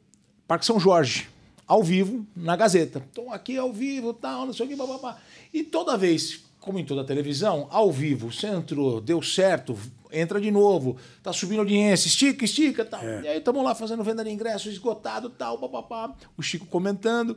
Parque 0.48 0.66
São 0.66 0.80
Jorge, 0.80 1.28
ao 1.66 1.84
vivo, 1.84 2.26
na 2.34 2.56
Gazeta. 2.56 3.04
Então 3.12 3.30
aqui 3.32 3.56
ao 3.58 3.72
vivo, 3.72 4.14
tal, 4.14 4.46
não 4.46 4.52
sei 4.54 4.64
o 4.64 4.68
que, 4.68 4.74
bababá. 4.74 5.18
E 5.52 5.62
toda 5.62 5.96
vez, 5.96 6.42
como 6.58 6.78
em 6.78 6.84
toda 6.84 7.04
televisão, 7.04 7.68
ao 7.70 7.92
vivo, 7.92 8.32
você 8.32 8.46
entrou, 8.46 8.98
deu 9.00 9.22
certo, 9.22 9.78
entra 10.10 10.40
de 10.40 10.50
novo, 10.50 10.96
tá 11.22 11.32
subindo 11.34 11.58
audiência, 11.58 12.08
estica, 12.08 12.46
estica, 12.46 12.82
tal. 12.84 13.04
E 13.04 13.28
aí 13.28 13.38
estamos 13.38 13.62
lá 13.62 13.74
fazendo 13.74 14.02
venda 14.02 14.24
de 14.24 14.30
ingresso, 14.30 14.70
esgotado, 14.70 15.28
tal, 15.28 15.58
bababá. 15.58 16.16
O 16.36 16.42
Chico 16.42 16.64
comentando. 16.66 17.36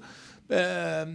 é, 0.49 1.07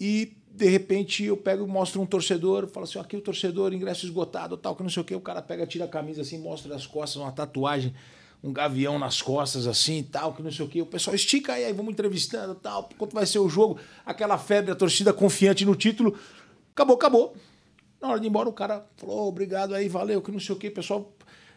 E 0.00 0.36
de 0.50 0.68
repente 0.68 1.22
eu 1.22 1.36
pego 1.36 1.64
e 1.64 1.68
mostro 1.68 2.00
um 2.02 2.06
torcedor, 2.06 2.66
falo 2.66 2.82
assim, 2.82 2.98
aqui 2.98 3.16
o 3.16 3.20
torcedor, 3.20 3.72
ingresso 3.72 4.04
esgotado, 4.04 4.56
tal, 4.56 4.74
que 4.74 4.82
não 4.82 4.90
sei 4.90 5.02
o 5.02 5.04
quê. 5.04 5.14
O 5.14 5.20
cara 5.20 5.40
pega, 5.40 5.64
tira 5.64 5.84
a 5.84 5.88
camisa 5.88 6.22
assim, 6.22 6.38
mostra 6.38 6.74
as 6.74 6.84
costas, 6.88 7.22
uma 7.22 7.30
tatuagem, 7.30 7.94
um 8.42 8.52
gavião 8.52 8.98
nas 8.98 9.20
costas 9.20 9.66
assim, 9.66 10.02
tal, 10.02 10.32
que 10.32 10.42
não 10.42 10.50
sei 10.50 10.64
o 10.64 10.68
quê. 10.68 10.80
O 10.80 10.86
pessoal 10.86 11.14
estica 11.14 11.54
aí, 11.54 11.64
aí 11.64 11.72
vamos 11.72 11.92
entrevistando, 11.92 12.54
tal, 12.54 12.88
quanto 12.96 13.14
vai 13.14 13.26
ser 13.26 13.38
o 13.38 13.48
jogo, 13.48 13.78
aquela 14.06 14.38
febre, 14.38 14.70
a 14.70 14.76
torcida 14.76 15.12
confiante 15.12 15.64
no 15.64 15.74
título. 15.74 16.16
Acabou, 16.72 16.96
acabou. 16.96 17.36
Na 18.00 18.08
hora 18.08 18.20
de 18.20 18.26
ir 18.26 18.28
embora, 18.28 18.48
o 18.48 18.52
cara 18.52 18.86
falou, 18.96 19.24
"Ô, 19.24 19.28
obrigado 19.28 19.74
aí, 19.74 19.88
valeu, 19.88 20.22
que 20.22 20.30
não 20.30 20.38
sei 20.38 20.54
o 20.54 20.58
quê. 20.58 20.70
Pessoal 20.70 21.12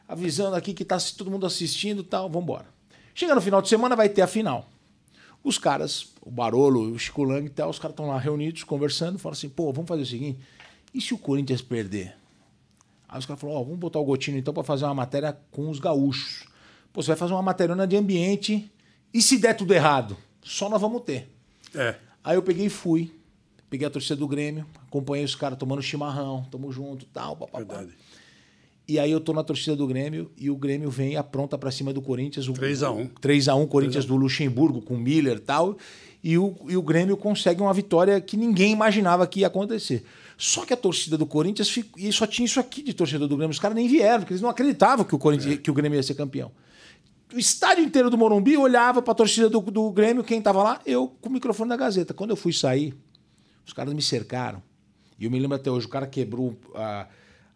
avisando 0.07 0.55
aqui 0.55 0.73
que 0.73 0.83
tá 0.83 0.97
todo 1.15 1.31
mundo 1.31 1.45
assistindo, 1.45 2.03
tal, 2.03 2.27
vamos 2.27 2.43
embora. 2.43 2.65
Chega 3.13 3.35
no 3.35 3.41
final 3.41 3.61
de 3.61 3.69
semana, 3.69 3.95
vai 3.95 4.09
ter 4.09 4.21
a 4.21 4.27
final. 4.27 4.67
Os 5.43 5.57
caras, 5.57 6.13
o 6.21 6.29
Barolo, 6.29 6.91
o 6.91 6.99
Chico 6.99 7.23
Lang 7.23 7.45
e 7.45 7.49
tal, 7.49 7.69
os 7.69 7.79
caras 7.79 7.93
estão 7.93 8.07
lá 8.07 8.17
reunidos, 8.17 8.63
conversando, 8.63 9.17
falam 9.17 9.33
assim, 9.33 9.49
pô, 9.49 9.71
vamos 9.71 9.87
fazer 9.87 10.01
o 10.01 10.05
seguinte, 10.05 10.39
e 10.93 10.99
se 10.99 11.13
o 11.13 11.17
Corinthians 11.17 11.61
perder? 11.61 12.15
Aí 13.07 13.19
os 13.19 13.25
caras 13.25 13.39
falaram, 13.39 13.61
ó, 13.61 13.63
vamos 13.63 13.79
botar 13.79 13.99
o 13.99 14.03
Gotino 14.03 14.37
então 14.37 14.53
para 14.53 14.63
fazer 14.63 14.85
uma 14.85 14.93
matéria 14.93 15.37
com 15.49 15.69
os 15.69 15.79
gaúchos. 15.79 16.45
Pô, 16.93 17.01
você 17.01 17.07
vai 17.07 17.17
fazer 17.17 17.33
uma 17.33 17.41
matéria 17.41 17.75
de 17.87 17.95
ambiente, 17.95 18.69
e 19.13 19.21
se 19.21 19.37
der 19.37 19.53
tudo 19.55 19.73
errado? 19.73 20.17
Só 20.43 20.69
nós 20.69 20.81
vamos 20.81 21.03
ter. 21.03 21.29
É. 21.73 21.95
Aí 22.23 22.35
eu 22.35 22.43
peguei 22.43 22.65
e 22.65 22.69
fui, 22.69 23.11
peguei 23.69 23.87
a 23.87 23.89
torcida 23.89 24.15
do 24.15 24.27
Grêmio, 24.27 24.65
acompanhei 24.87 25.23
os 25.25 25.35
caras 25.35 25.57
tomando 25.57 25.81
chimarrão, 25.81 26.45
tamo 26.51 26.71
junto, 26.71 27.05
tal, 27.05 27.35
papapá. 27.35 27.59
Verdade. 27.59 27.91
E 28.87 28.99
aí 28.99 29.09
eu 29.11 29.21
tô 29.21 29.31
na 29.31 29.43
torcida 29.43 29.75
do 29.75 29.87
Grêmio 29.87 30.29
e 30.37 30.49
o 30.49 30.55
Grêmio 30.55 30.89
vem 30.89 31.15
apronta 31.15 31.57
pra 31.57 31.71
cima 31.71 31.93
do 31.93 32.01
Corinthians. 32.01 32.47
O, 32.49 32.53
3 32.53 32.83
a 32.83 32.91
1. 32.91 33.07
3x1, 33.21 33.67
Corinthians 33.67 34.05
do 34.05 34.15
Luxemburgo 34.17 34.81
com 34.81 34.97
Miller 34.97 35.37
e 35.37 35.39
tal. 35.39 35.77
E 36.21 36.37
o, 36.37 36.55
e 36.67 36.75
o 36.75 36.81
Grêmio 36.81 37.15
consegue 37.15 37.61
uma 37.61 37.73
vitória 37.73 38.19
que 38.19 38.35
ninguém 38.35 38.73
imaginava 38.73 39.25
que 39.25 39.39
ia 39.41 39.47
acontecer. 39.47 40.03
Só 40.37 40.65
que 40.65 40.73
a 40.73 40.77
torcida 40.77 41.17
do 41.17 41.25
Corinthians 41.25 41.69
fico- 41.69 41.97
e 41.97 42.11
só 42.11 42.27
tinha 42.27 42.45
isso 42.45 42.59
aqui 42.59 42.83
de 42.83 42.93
torcedor 42.93 43.27
do 43.29 43.37
Grêmio. 43.37 43.51
Os 43.53 43.59
caras 43.59 43.75
nem 43.75 43.87
vieram, 43.87 44.19
porque 44.21 44.33
eles 44.33 44.41
não 44.41 44.49
acreditavam 44.49 45.05
que 45.05 45.15
o, 45.15 45.19
Corinthians, 45.19 45.59
que 45.59 45.71
o 45.71 45.73
Grêmio 45.73 45.95
ia 45.97 46.03
ser 46.03 46.15
campeão. 46.15 46.51
O 47.33 47.39
estádio 47.39 47.83
inteiro 47.83 48.09
do 48.09 48.17
Morumbi 48.17 48.57
olhava 48.57 49.01
pra 49.01 49.13
torcida 49.13 49.49
do, 49.49 49.59
do 49.61 49.91
Grêmio, 49.91 50.23
quem 50.23 50.41
tava 50.41 50.61
lá? 50.63 50.81
Eu 50.85 51.07
com 51.07 51.29
o 51.29 51.31
microfone 51.31 51.69
da 51.69 51.77
Gazeta. 51.77 52.13
Quando 52.13 52.31
eu 52.31 52.35
fui 52.35 52.51
sair, 52.51 52.93
os 53.65 53.73
caras 53.73 53.93
me 53.93 54.01
cercaram. 54.01 54.61
E 55.17 55.25
eu 55.25 55.31
me 55.31 55.39
lembro 55.39 55.55
até 55.55 55.69
hoje, 55.69 55.85
o 55.85 55.89
cara 55.89 56.07
quebrou 56.07 56.59
a, 56.75 57.07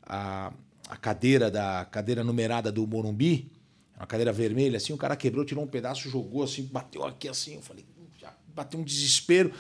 a, 0.06 0.54
a 0.90 0.98
cadeira 0.98 1.50
da 1.52 1.86
cadeira 1.86 2.24
numerada 2.24 2.72
do 2.72 2.86
Morumbi, 2.88 3.52
uma 3.98 4.06
cadeira 4.06 4.32
vermelha, 4.32 4.78
assim, 4.78 4.94
o 4.94 4.98
cara 4.98 5.16
quebrou, 5.16 5.44
tirou 5.44 5.64
um 5.64 5.68
pedaço, 5.68 6.10
jogou 6.10 6.44
assim, 6.44 6.64
bateu 6.72 7.04
aqui 7.06 7.28
assim, 7.28 7.56
eu 7.56 7.62
falei, 7.62 7.86
"Hum, 7.98 8.06
já 8.20 8.32
bateu 8.54 8.80
um 8.80 8.84
desespero. 8.84 9.52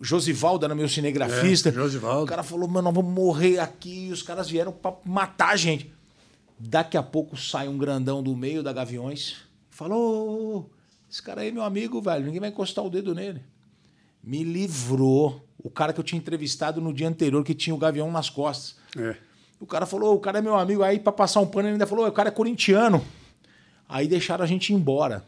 Josivaldo 0.00 0.64
era 0.64 0.74
meu 0.74 0.88
cinegrafista. 0.88 1.68
É, 1.68 1.72
Josivaldo. 1.72 2.24
O 2.24 2.26
cara 2.26 2.42
falou, 2.42 2.66
mano, 2.66 2.84
nós 2.90 2.94
vamos 2.94 3.12
morrer 3.12 3.58
aqui. 3.58 4.06
E 4.08 4.12
os 4.12 4.22
caras 4.22 4.48
vieram 4.48 4.72
pra 4.72 4.94
matar 5.04 5.50
a 5.50 5.56
gente. 5.56 5.92
Daqui 6.60 6.96
a 6.96 7.02
pouco 7.02 7.36
sai 7.36 7.66
um 7.66 7.78
grandão 7.78 8.22
do 8.22 8.36
meio 8.36 8.62
da 8.62 8.72
Gaviões. 8.72 9.38
Falou, 9.70 10.70
esse 11.10 11.22
cara 11.22 11.40
aí 11.40 11.48
é 11.48 11.50
meu 11.50 11.62
amigo, 11.62 12.00
velho. 12.02 12.26
Ninguém 12.26 12.40
vai 12.40 12.50
encostar 12.50 12.84
o 12.84 12.90
dedo 12.90 13.14
nele 13.14 13.42
me 14.22 14.44
livrou. 14.44 15.46
O 15.58 15.70
cara 15.70 15.92
que 15.92 16.00
eu 16.00 16.04
tinha 16.04 16.18
entrevistado 16.18 16.80
no 16.80 16.92
dia 16.92 17.08
anterior, 17.08 17.44
que 17.44 17.54
tinha 17.54 17.74
o 17.74 17.78
Gavião 17.78 18.10
nas 18.10 18.30
costas. 18.30 18.76
É. 18.96 19.16
O 19.58 19.66
cara 19.66 19.84
falou, 19.84 20.14
o 20.14 20.20
cara 20.20 20.38
é 20.38 20.42
meu 20.42 20.56
amigo. 20.56 20.82
Aí, 20.82 20.98
pra 20.98 21.12
passar 21.12 21.40
um 21.40 21.46
pano, 21.46 21.68
ele 21.68 21.74
ainda 21.74 21.86
falou, 21.86 22.06
o 22.06 22.12
cara 22.12 22.28
é 22.28 22.32
corintiano. 22.32 23.04
Aí 23.88 24.08
deixaram 24.08 24.42
a 24.42 24.46
gente 24.46 24.72
ir 24.72 24.76
embora. 24.76 25.24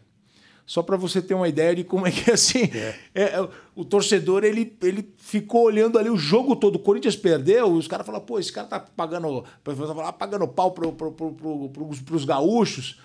Só 0.65 0.83
pra 0.83 0.97
você 0.97 1.21
ter 1.21 1.35
uma 1.35 1.49
ideia 1.49 1.75
de 1.75 1.85
como 1.85 2.07
é 2.07 2.11
que 2.11 2.31
é 2.31 2.35
assim. 2.35 2.71
É, 3.15 3.23
é, 3.23 3.49
o 3.75 3.85
torcedor, 3.85 4.45
ele, 4.45 4.77
ele 4.83 5.13
ficou 5.19 5.65
olhando 5.65 5.99
ali 5.99 6.09
o 6.09 6.17
jogo 6.17 6.55
todo. 6.57 6.77
O 6.77 6.79
Corinthians 6.79 7.17
perdeu, 7.17 7.71
os 7.73 7.89
caras 7.89 8.07
falaram, 8.07 8.25
pô, 8.25 8.39
esse 8.39 8.53
cara 8.53 8.67
tá 8.69 8.81
pagando, 8.81 9.45
tá 9.65 10.13
pagando 10.13 10.47
pau 10.49 10.71
pro, 10.71 10.93
pro, 10.93 11.13
pro, 11.13 11.33
pro, 11.33 11.89
pros 12.05 12.25
gaúchos. 12.25 12.99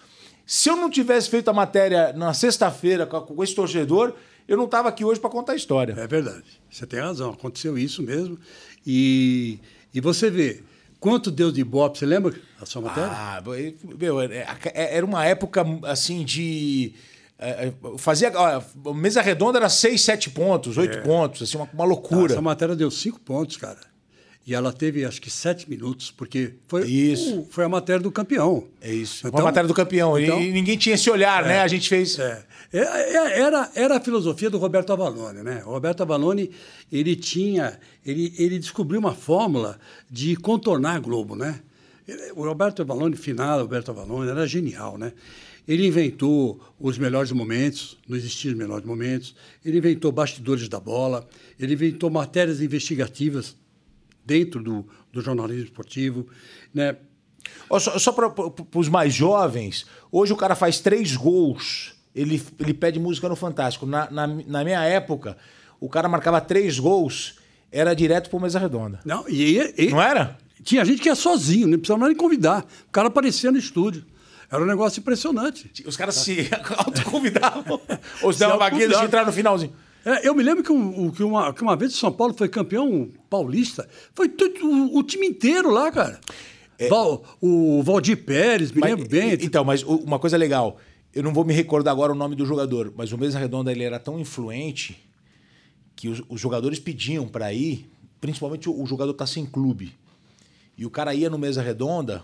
Se 0.45 0.69
eu 0.69 0.77
não 0.77 0.89
tivesse 0.89 1.29
feito 1.29 1.49
a 1.49 1.53
matéria 1.53 2.13
na 2.13 2.33
sexta-feira 2.33 3.05
com, 3.05 3.19
com 3.21 3.43
esse 3.43 3.53
torcedor, 3.53 4.13
eu 4.47 4.55
não 4.55 4.67
tava 4.67 4.87
aqui 4.87 5.03
hoje 5.03 5.19
pra 5.19 5.29
contar 5.29 5.51
a 5.53 5.55
história. 5.57 5.93
É 5.97 6.07
verdade. 6.07 6.45
Você 6.71 6.85
tem 6.85 6.99
razão. 7.01 7.31
Aconteceu 7.31 7.77
isso 7.77 8.01
mesmo. 8.01 8.39
E, 8.85 9.59
e 9.93 9.99
você 9.99 10.29
vê 10.29 10.61
quanto 11.01 11.29
deu 11.29 11.51
de 11.51 11.59
ibope. 11.59 11.97
Você 11.97 12.05
lembra 12.05 12.33
a 12.61 12.65
sua 12.65 12.81
matéria? 12.83 13.09
Ah, 13.11 13.43
meu, 13.99 14.21
é- 14.21 14.47
é- 14.73 14.95
era 14.95 15.05
uma 15.05 15.25
época 15.25 15.65
assim 15.83 16.23
de. 16.23 16.93
É, 17.39 17.67
é, 17.67 17.73
Fazia. 17.97 18.31
ó, 18.35 18.93
mesa 18.93 19.21
redonda 19.21 19.59
era 19.59 19.69
6, 19.69 20.01
7 20.01 20.29
pontos, 20.31 20.77
8 20.77 21.01
pontos, 21.03 21.43
assim, 21.43 21.57
uma, 21.57 21.69
uma 21.73 21.85
loucura. 21.85 22.33
Essa 22.33 22.41
matéria 22.41 22.75
deu 22.75 22.89
cinco 22.91 23.19
pontos, 23.19 23.57
cara. 23.57 23.79
E 24.45 24.55
ela 24.55 24.71
teve, 24.71 25.03
acho 25.03 25.21
que, 25.21 25.29
sete 25.29 25.69
minutos, 25.69 26.09
porque 26.09 26.53
foi, 26.69 26.87
Isso. 26.89 27.41
o- 27.41 27.47
foi 27.51 27.65
a 27.65 27.69
matéria 27.69 28.01
do 28.01 28.09
campeão. 28.09 28.63
É 28.79 28.89
isso. 28.93 29.27
Então- 29.27 29.39
uma 29.41 29.43
matéria 29.47 29.67
do 29.67 29.73
campeão. 29.73 30.17
E- 30.17 30.23
então- 30.23 30.41
e 30.41 30.53
ninguém 30.53 30.77
tinha 30.77 30.95
esse 30.95 31.09
olhar, 31.09 31.43
né? 31.43 31.59
A 31.59 31.67
gente 31.67 31.89
fez. 31.89 32.17
É. 32.17 32.45
É, 32.71 32.79
é, 32.79 33.39
Era, 33.41 33.69
era 33.75 33.97
a 33.97 33.99
filosofia 33.99 34.49
do 34.49 34.57
Roberto 34.57 34.93
Avalone, 34.93 35.43
né? 35.43 35.63
O 35.65 35.71
Roberto 35.71 36.01
Avalone, 36.01 36.49
ele 36.89 37.13
tinha, 37.17 37.77
ele, 38.05 38.33
ele 38.39 38.57
descobriu 38.57 39.01
uma 39.01 39.13
fórmula 39.13 39.77
de 40.09 40.37
contornar 40.37 40.95
a 40.95 40.99
Globo, 40.99 41.35
né? 41.35 41.59
O 42.33 42.45
Roberto 42.45 42.81
Avalone, 42.81 43.17
final, 43.17 43.59
Roberto 43.59 43.91
Avalone, 43.91 44.29
era 44.31 44.47
genial, 44.47 44.97
né? 44.97 45.11
Ele 45.67 45.85
inventou 45.85 46.61
os 46.79 46.97
melhores 46.97 47.31
momentos, 47.31 47.97
não 48.07 48.15
existiam 48.15 48.53
os 48.53 48.57
melhores 48.57 48.85
momentos. 48.85 49.35
Ele 49.65 49.77
inventou 49.77 50.11
bastidores 50.11 50.69
da 50.69 50.79
bola. 50.79 51.27
Ele 51.59 51.73
inventou 51.73 52.09
matérias 52.09 52.61
investigativas 52.61 53.55
dentro 54.25 54.63
do, 54.63 54.85
do 55.11 55.21
jornalismo 55.21 55.63
esportivo, 55.65 56.27
né? 56.73 56.95
Ó, 57.69 57.79
só 57.79 57.97
só 57.97 58.11
para 58.11 58.31
os 58.75 58.89
mais 58.89 59.13
jovens, 59.13 59.85
hoje 60.11 60.33
o 60.33 60.35
cara 60.37 60.53
faz 60.55 60.79
três 60.79 61.15
gols, 61.15 61.93
ele, 62.13 62.41
ele 62.59 62.73
pede 62.73 62.99
música 62.99 63.29
no 63.29 63.35
Fantástico. 63.37 63.85
Na, 63.85 64.09
na, 64.11 64.27
na 64.27 64.63
minha 64.65 64.83
época, 64.83 65.37
o 65.79 65.87
cara 65.87 66.09
marcava 66.09 66.41
três 66.41 66.77
gols, 66.77 67.35
era 67.71 67.93
direto 67.93 68.29
pro 68.29 68.39
Mesa 68.39 68.59
Redonda. 68.59 68.99
Não, 69.05 69.27
e, 69.29 69.57
e- 69.77 69.89
Não 69.89 70.01
era? 70.01 70.37
Tinha 70.63 70.83
gente 70.83 71.01
que 71.01 71.07
ia 71.07 71.15
sozinho, 71.15 71.67
não 71.67 71.77
precisava 71.77 72.05
nem 72.07 72.15
convidar. 72.17 72.65
O 72.87 72.91
cara 72.91 73.07
aparecia 73.07 73.51
no 73.51 73.57
estúdio. 73.57 74.05
Era 74.49 74.63
um 74.63 74.65
negócio 74.65 74.99
impressionante. 74.99 75.69
Os 75.85 75.97
caras 75.97 76.15
se 76.15 76.49
autoconvidavam. 76.77 77.79
Ou 78.23 78.31
se 78.31 78.39
Se 78.39 78.45
dava 78.45 78.57
vaguinha, 78.57 78.83
eles 78.83 78.95
autoconvidavam. 78.95 79.05
entraram 79.05 79.25
no 79.27 79.33
finalzinho. 79.33 79.73
É, 80.05 80.27
eu 80.27 80.33
me 80.33 80.41
lembro 80.41 80.63
que, 80.63 80.71
um- 80.71 81.11
que 81.11 81.21
uma, 81.23 81.53
que 81.53 81.61
uma 81.61 81.75
vez 81.75 81.93
o 81.93 81.97
São 81.97 82.11
Paulo 82.11 82.33
foi 82.33 82.47
campeão 82.47 83.09
paulista. 83.29 83.87
Foi 84.15 84.29
tudo, 84.29 84.65
o, 84.65 84.99
o 84.99 85.03
time 85.03 85.27
inteiro 85.27 85.69
lá, 85.69 85.91
cara. 85.91 86.19
Val- 86.89 87.23
o 87.41 87.81
Valdir 87.83 88.23
Pérez, 88.23 88.71
me 88.71 88.79
Mas- 88.79 88.91
lembro 88.91 89.09
bem. 89.09 89.31
e- 89.31 89.45
Então, 89.45 89.65
mas 89.65 89.83
uma 89.83 90.17
coisa 90.19 90.37
legal, 90.37 90.77
eu 91.13 91.23
não 91.23 91.33
vou 91.33 91.43
me 91.43 91.53
recordar 91.53 91.91
agora 91.91 92.13
o 92.13 92.15
nome 92.15 92.35
do 92.35 92.45
jogador, 92.45 92.93
mas 92.95 93.11
o 93.11 93.17
Mesa 93.17 93.37
Redonda 93.39 93.71
ele 93.71 93.83
era 93.83 93.99
tão 93.99 94.17
influente 94.19 94.97
que 95.95 96.07
os, 96.07 96.21
os 96.29 96.39
jogadores 96.39 96.79
pediam 96.79 97.27
para 97.27 97.51
ir, 97.51 97.89
principalmente 98.21 98.69
o, 98.69 98.81
o 98.81 98.85
jogador 98.85 99.13
tá 99.13 99.25
sem 99.27 99.45
clube. 99.45 99.93
E 100.77 100.85
o 100.85 100.89
cara 100.91 101.13
ia 101.15 101.29
no 101.29 101.37
Mesa 101.39 101.61
Redonda, 101.61 102.23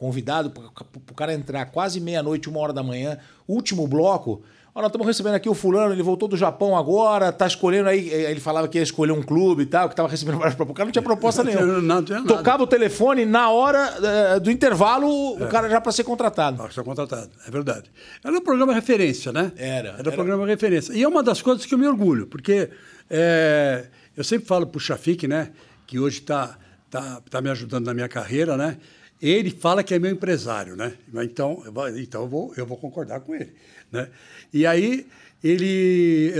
convidado 0.00 0.50
para 0.50 0.64
o 0.64 1.14
cara 1.14 1.34
entrar 1.34 1.66
quase 1.66 2.00
meia-noite, 2.00 2.48
uma 2.48 2.58
hora 2.60 2.72
da 2.72 2.82
manhã, 2.82 3.18
último 3.46 3.86
bloco. 3.86 4.42
Ó, 4.74 4.80
nós 4.80 4.88
estamos 4.88 5.06
recebendo 5.06 5.34
aqui 5.34 5.48
o 5.48 5.54
fulano, 5.54 5.92
ele 5.92 6.02
voltou 6.02 6.28
do 6.28 6.36
Japão 6.36 6.76
agora, 6.78 7.32
tá 7.32 7.44
escolhendo 7.46 7.88
aí. 7.88 8.08
eh, 8.08 8.30
Ele 8.30 8.38
falava 8.38 8.68
que 8.68 8.78
ia 8.78 8.82
escolher 8.84 9.10
um 9.12 9.20
clube 9.20 9.64
e 9.64 9.66
tal, 9.66 9.88
que 9.88 9.96
tava 9.96 10.08
recebendo 10.08 10.38
várias 10.42 10.54
propostas. 10.54 10.72
O 10.72 10.76
cara 10.76 10.86
não 10.86 10.92
tinha 10.92 11.02
proposta 11.02 11.42
Não 11.44 11.52
nenhuma. 11.52 11.80
não 11.82 12.02
tinha 12.04 12.18
nada. 12.20 12.28
Tocava 12.36 12.62
o 12.62 12.66
telefone, 12.68 13.24
na 13.26 13.50
hora 13.50 13.94
eh, 14.02 14.40
do 14.40 14.48
intervalo, 14.50 15.08
o 15.34 15.48
cara 15.48 15.68
já 15.68 15.80
para 15.80 15.90
ser 15.92 16.04
contratado. 16.04 16.62
Ah, 16.62 16.70
sou 16.70 16.84
contratado, 16.84 17.30
é 17.46 17.50
verdade. 17.50 17.90
Era 18.24 18.32
um 18.36 18.40
programa 18.40 18.72
referência, 18.72 19.32
né? 19.32 19.50
Era, 19.56 19.88
Era 19.88 19.96
um 19.96 20.00
era. 20.00 20.12
programa 20.12 20.46
referência. 20.46 20.92
E 20.94 21.02
é 21.02 21.08
uma 21.08 21.22
das 21.22 21.42
coisas 21.42 21.66
que 21.66 21.74
eu 21.74 21.78
me 21.78 21.86
orgulho, 21.88 22.28
porque 22.28 22.70
é, 23.10 23.86
eu 24.16 24.22
sempre 24.22 24.46
falo 24.46 24.66
para 24.68 24.78
o 24.78 24.80
Chafik, 24.80 25.26
né? 25.26 25.50
Que 25.86 25.98
hoje 25.98 26.20
está 26.20 26.56
tá, 26.88 27.20
tá 27.28 27.42
me 27.42 27.50
ajudando 27.50 27.86
na 27.86 27.92
minha 27.94 28.08
carreira, 28.08 28.56
né? 28.56 28.76
Ele 29.20 29.50
fala 29.50 29.82
que 29.82 29.92
é 29.92 29.98
meu 29.98 30.10
empresário, 30.10 30.76
né? 30.76 30.94
Então, 31.22 31.62
então 31.96 32.22
eu, 32.22 32.28
vou, 32.28 32.54
eu 32.56 32.66
vou 32.66 32.76
concordar 32.76 33.20
com 33.20 33.34
ele, 33.34 33.52
né? 33.92 34.08
E 34.52 34.64
aí, 34.64 35.06
ele... 35.44 36.32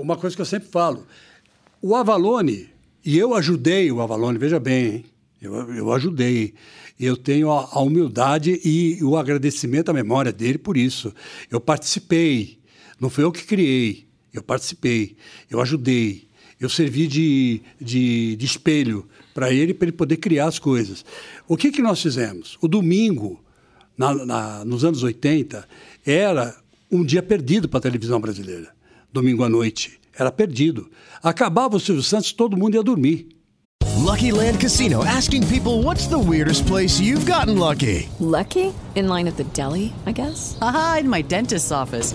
Uma 0.00 0.16
coisa 0.16 0.36
que 0.36 0.42
eu 0.42 0.46
sempre 0.46 0.68
falo, 0.68 1.06
o 1.80 1.94
Avalone, 1.94 2.68
e 3.04 3.16
eu 3.16 3.34
ajudei 3.34 3.90
o 3.90 4.00
Avalone, 4.00 4.38
veja 4.38 4.58
bem? 4.58 5.04
Eu, 5.40 5.54
eu 5.74 5.92
ajudei. 5.92 6.54
Eu 6.98 7.16
tenho 7.16 7.50
a, 7.50 7.68
a 7.72 7.80
humildade 7.80 8.60
e 8.64 9.02
o 9.04 9.16
agradecimento 9.16 9.90
à 9.90 9.94
memória 9.94 10.32
dele 10.32 10.58
por 10.58 10.76
isso. 10.76 11.14
Eu 11.50 11.60
participei. 11.60 12.58
Não 12.98 13.10
fui 13.10 13.22
eu 13.24 13.30
que 13.30 13.44
criei. 13.44 14.06
Eu 14.32 14.42
participei. 14.42 15.16
Eu 15.50 15.60
ajudei. 15.60 16.28
Eu 16.58 16.68
servi 16.68 17.06
de, 17.06 17.62
de, 17.80 18.36
de 18.36 18.46
espelho 18.46 19.06
para 19.36 19.52
ele, 19.52 19.74
para 19.74 19.84
ele 19.88 19.92
poder 19.96 20.16
criar 20.16 20.46
as 20.46 20.58
coisas. 20.58 21.04
O 21.46 21.58
que, 21.58 21.70
que 21.70 21.82
nós 21.82 22.00
fizemos? 22.00 22.56
O 22.62 22.66
domingo, 22.66 23.38
na- 23.98 24.14
na- 24.24 24.64
nos 24.64 24.82
anos 24.82 25.02
80, 25.02 25.68
era 26.06 26.56
um 26.90 27.04
dia 27.04 27.22
perdido 27.22 27.68
para 27.68 27.76
a 27.78 27.82
televisão 27.82 28.18
brasileira. 28.18 28.70
Domingo 29.12 29.44
à 29.44 29.48
noite. 29.50 30.00
Era 30.18 30.32
perdido. 30.32 30.88
Acabava 31.22 31.76
o 31.76 31.80
Silvio 31.80 32.02
Santos, 32.02 32.32
todo 32.32 32.56
mundo 32.56 32.76
ia 32.76 32.82
dormir. 32.82 33.28
Lucky 33.98 34.32
Land 34.32 34.58
Casino 34.58 35.02
asking 35.02 35.42
people 35.46 35.82
what's 35.82 36.06
the 36.06 36.16
weirdest 36.18 36.64
place 36.66 36.98
you've 37.02 37.30
gotten 37.30 37.58
lucky? 37.58 38.08
Lucky? 38.18 38.72
In 38.94 39.08
line 39.08 39.28
at 39.28 39.36
the 39.36 39.44
deli, 39.52 39.92
I 40.06 40.12
guess? 40.12 40.56
Aha, 40.62 40.98
in 41.00 41.08
my 41.10 41.22
dentist's 41.22 41.70
office. 41.70 42.14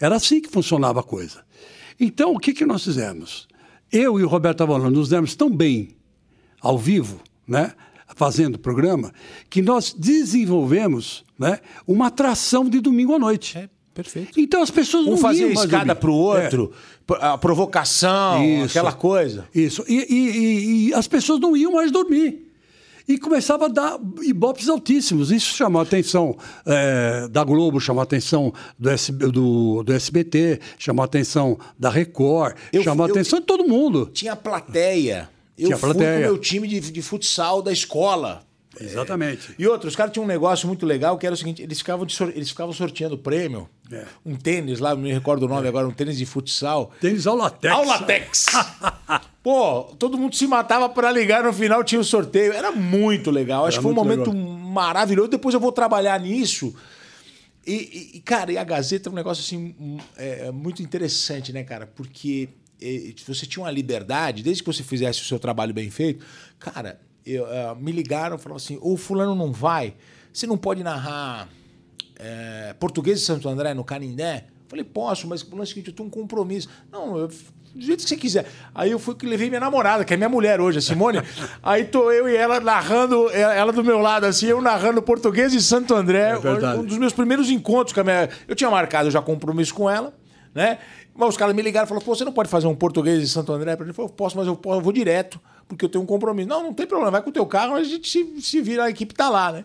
Era 0.00 0.16
assim 0.16 0.40
que 0.40 0.48
funcionava 0.48 1.00
a 1.00 1.02
coisa. 1.02 1.44
Então, 1.98 2.32
o 2.32 2.38
que, 2.38 2.54
que 2.54 2.64
nós 2.64 2.82
fizemos? 2.82 3.46
Eu 3.92 4.18
e 4.18 4.24
o 4.24 4.28
Roberto 4.28 4.62
Avalone 4.62 4.94
nos 4.96 5.08
demos 5.08 5.34
tão 5.34 5.50
bem 5.54 5.90
ao 6.60 6.78
vivo, 6.78 7.20
né, 7.46 7.72
fazendo 8.16 8.54
o 8.54 8.58
programa, 8.58 9.12
que 9.50 9.60
nós 9.60 9.92
desenvolvemos 9.92 11.24
né, 11.38 11.58
uma 11.86 12.06
atração 12.06 12.68
de 12.68 12.80
domingo 12.80 13.14
à 13.14 13.18
noite. 13.18 13.58
É, 13.58 13.68
perfeito. 13.94 14.38
Então 14.40 14.62
as 14.62 14.70
pessoas 14.70 15.06
Um 15.06 15.10
não 15.10 15.16
fazia 15.18 15.46
iam 15.46 15.54
mais 15.54 15.64
escada 15.66 15.84
dormir. 15.86 16.00
pro 16.00 16.14
outro, 16.14 16.72
a 17.20 17.36
provocação, 17.36 18.44
Isso. 18.44 18.64
aquela 18.78 18.92
coisa. 18.92 19.46
Isso. 19.54 19.84
E, 19.88 19.94
e- 19.94 20.30
e- 20.30 20.88
e 20.88 20.94
as 20.94 21.06
pessoas 21.08 21.40
não 21.40 21.56
iam 21.56 21.72
mais 21.72 21.90
dormir. 21.90 22.49
E 23.12 23.18
começava 23.18 23.64
a 23.64 23.68
dar 23.68 23.98
ibopes 24.22 24.68
altíssimos. 24.68 25.32
Isso 25.32 25.54
chamou 25.56 25.80
a 25.80 25.82
atenção 25.82 26.36
eh, 26.64 27.26
da 27.28 27.42
Globo, 27.42 27.80
chamou 27.80 28.00
a 28.00 28.04
atenção 28.04 28.52
do, 28.78 28.88
SB 28.88 29.26
do, 29.26 29.82
do 29.82 29.92
SBT, 29.92 30.60
chamou 30.78 31.02
a 31.02 31.06
atenção 31.06 31.58
da 31.78 31.90
Record, 31.90 32.54
Eu- 32.72 32.82
chamou 32.84 33.04
a 33.04 33.08
atenção 33.08 33.40
de 33.40 33.46
todo 33.46 33.66
mundo. 33.66 34.08
Tinha 34.12 34.36
plateia. 34.36 35.28
Eu 35.58 35.66
Tinha 35.66 35.76
fui 35.78 35.88
plateia. 35.92 36.12
com 36.12 36.18
o 36.18 36.20
meu 36.32 36.38
time 36.38 36.68
de, 36.68 36.78
de 36.80 37.02
futsal 37.02 37.60
da 37.62 37.72
escola. 37.72 38.42
Exatamente. 38.80 39.52
E 39.58 39.66
outros, 39.66 39.92
os 39.92 39.96
caras 39.96 40.12
tinham 40.12 40.24
um 40.24 40.28
negócio 40.28 40.68
muito 40.68 40.86
legal 40.86 41.18
que 41.18 41.26
era 41.26 41.34
o 41.34 41.36
seguinte: 41.36 41.60
eles 41.60 41.78
ficavam, 41.78 42.08
sor- 42.08 42.30
eles 42.34 42.50
ficavam 42.50 42.72
sorteando 42.72 43.18
prêmio. 43.18 43.68
É. 43.90 44.04
Um 44.24 44.36
tênis 44.36 44.78
lá, 44.78 44.94
não 44.94 45.02
me 45.02 45.12
recordo 45.12 45.42
o 45.46 45.48
nome 45.48 45.66
agora, 45.66 45.86
um 45.88 45.90
tênis 45.90 46.16
de 46.16 46.24
futsal. 46.24 46.92
Tênis 47.00 47.26
ao 47.26 47.34
latex. 47.36 47.74
Ao 47.74 47.84
latex! 47.84 48.46
Pô, 49.42 49.84
todo 49.98 50.18
mundo 50.18 50.34
se 50.36 50.46
matava 50.46 50.88
para 50.88 51.10
ligar, 51.10 51.42
no 51.42 51.52
final 51.52 51.82
tinha 51.82 52.00
o 52.00 52.04
sorteio. 52.04 52.52
Era 52.52 52.70
muito 52.72 53.30
legal. 53.30 53.64
Acho 53.64 53.78
Era 53.78 53.78
que 53.78 53.82
foi 53.82 53.92
um 53.92 53.94
momento 53.94 54.34
maravilhoso. 54.34 55.28
Depois 55.28 55.54
eu 55.54 55.60
vou 55.60 55.72
trabalhar 55.72 56.20
nisso. 56.20 56.74
E, 57.66 58.12
e- 58.16 58.20
cara, 58.20 58.52
e 58.52 58.58
a 58.58 58.64
Gazeta 58.64 59.08
é 59.08 59.12
um 59.12 59.14
negócio 59.14 59.42
assim 59.42 59.74
um, 59.78 59.98
é, 60.16 60.50
muito 60.50 60.82
interessante, 60.82 61.52
né, 61.52 61.62
cara? 61.62 61.86
Porque 61.86 62.48
eh, 62.80 63.14
você 63.26 63.46
tinha 63.46 63.62
uma 63.64 63.70
liberdade, 63.70 64.42
desde 64.42 64.62
que 64.62 64.66
você 64.72 64.82
fizesse 64.82 65.20
o 65.22 65.24
seu 65.24 65.38
trabalho 65.38 65.72
bem 65.72 65.90
feito, 65.90 66.24
cara, 66.58 67.00
eu, 67.24 67.46
eh, 67.46 67.74
me 67.78 67.92
ligaram 67.92 68.36
e 68.36 68.38
falaram 68.38 68.56
assim: 68.56 68.78
o 68.80 68.96
fulano 68.96 69.34
não 69.34 69.52
vai, 69.52 69.94
você 70.32 70.46
não 70.46 70.56
pode 70.56 70.82
narrar 70.82 71.48
eh, 72.18 72.74
português 72.80 73.20
de 73.20 73.26
Santo 73.26 73.48
André 73.48 73.74
no 73.74 73.84
Canindé? 73.84 74.46
Falei, 74.68 74.84
posso, 74.84 75.26
mas 75.26 75.42
o 75.42 75.56
lance 75.56 75.72
é 75.72 75.74
seguinte, 75.74 75.88
eu 75.88 75.94
tenho 75.94 76.06
um 76.06 76.10
compromisso. 76.10 76.68
Não, 76.92 77.18
eu, 77.18 77.28
do 77.74 77.84
jeito 77.84 78.02
que 78.02 78.08
você 78.08 78.16
quiser. 78.16 78.46
Aí 78.74 78.90
eu 78.90 78.98
fui 78.98 79.14
que 79.14 79.26
levei 79.26 79.48
minha 79.48 79.60
namorada, 79.60 80.04
que 80.04 80.12
é 80.12 80.16
minha 80.16 80.28
mulher 80.28 80.60
hoje, 80.60 80.78
a 80.78 80.80
Simone. 80.80 81.20
Aí 81.62 81.84
tô 81.84 82.10
eu 82.10 82.28
e 82.28 82.36
ela 82.36 82.60
narrando, 82.60 83.30
eh, 83.30 83.40
ela 83.40 83.72
do 83.72 83.84
meu 83.84 83.98
lado, 83.98 84.26
assim, 84.26 84.46
eu 84.46 84.60
narrando 84.60 85.00
português 85.02 85.52
de 85.52 85.62
Santo 85.62 85.94
André. 85.94 86.30
É 86.30 86.78
um 86.78 86.84
dos 86.84 86.98
meus 86.98 87.12
primeiros 87.12 87.50
encontros 87.50 87.92
com 87.92 88.00
a 88.00 88.04
minha. 88.04 88.28
Eu 88.48 88.54
tinha 88.54 88.70
marcado 88.70 89.10
já 89.10 89.22
compromisso 89.22 89.74
com 89.74 89.88
ela, 89.88 90.12
né? 90.54 90.78
Mas 91.14 91.30
os 91.30 91.36
caras 91.36 91.54
me 91.54 91.62
ligaram 91.62 91.84
e 91.84 91.88
falaram: 91.88 92.04
pô, 92.04 92.14
você 92.14 92.24
não 92.24 92.32
pode 92.32 92.48
fazer 92.48 92.66
um 92.66 92.74
português 92.74 93.20
de 93.20 93.28
Santo 93.28 93.52
André? 93.52 93.72
Eu 93.72 93.94
falei: 93.94 94.10
posso, 94.16 94.36
mas 94.36 94.46
eu, 94.46 94.56
posso, 94.56 94.78
eu 94.78 94.82
vou 94.82 94.92
direto, 94.92 95.40
porque 95.68 95.84
eu 95.84 95.88
tenho 95.88 96.02
um 96.02 96.06
compromisso. 96.06 96.48
Não, 96.48 96.62
não 96.62 96.74
tem 96.74 96.86
problema, 96.86 97.10
vai 97.10 97.22
com 97.22 97.30
o 97.30 97.32
teu 97.32 97.46
carro, 97.46 97.74
a 97.74 97.84
gente 97.84 98.08
se, 98.08 98.40
se 98.40 98.60
vira, 98.60 98.84
a 98.84 98.90
equipe 98.90 99.14
tá 99.14 99.28
lá, 99.28 99.52
né? 99.52 99.64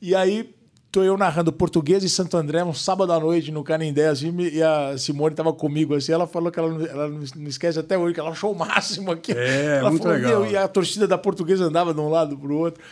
E 0.00 0.14
aí 0.14 0.54
tô 0.96 1.02
eu 1.04 1.16
narrando 1.18 1.52
português 1.52 2.00
de 2.02 2.08
Santo 2.08 2.38
André, 2.38 2.64
um 2.64 2.72
sábado 2.72 3.12
à 3.12 3.20
noite 3.20 3.52
no 3.52 3.62
Canindé, 3.62 4.08
assim, 4.08 4.34
e 4.40 4.62
a 4.62 4.96
Simone 4.96 5.34
tava 5.34 5.52
comigo, 5.52 5.94
assim, 5.94 6.10
ela 6.10 6.26
falou 6.26 6.50
que 6.50 6.58
ela, 6.58 6.70
não- 6.70 6.86
ela 6.86 7.08
não 7.08 7.46
esquece 7.46 7.78
até 7.78 7.98
hoje, 7.98 8.14
que 8.14 8.20
ela 8.20 8.30
achou 8.30 8.52
o 8.52 8.58
máximo 8.58 9.10
aqui. 9.12 9.32
É, 9.32 9.76
ela 9.80 9.90
muito 9.90 10.02
falou, 10.04 10.16
legal. 10.16 10.40
"Meu, 10.40 10.50
e 10.50 10.56
a 10.56 10.66
torcida 10.66 11.06
da 11.06 11.18
portuguesa 11.18 11.64
andava 11.66 11.92
de 11.92 12.00
um 12.00 12.08
lado 12.08 12.34
pro 12.38 12.56
outro. 12.56 12.82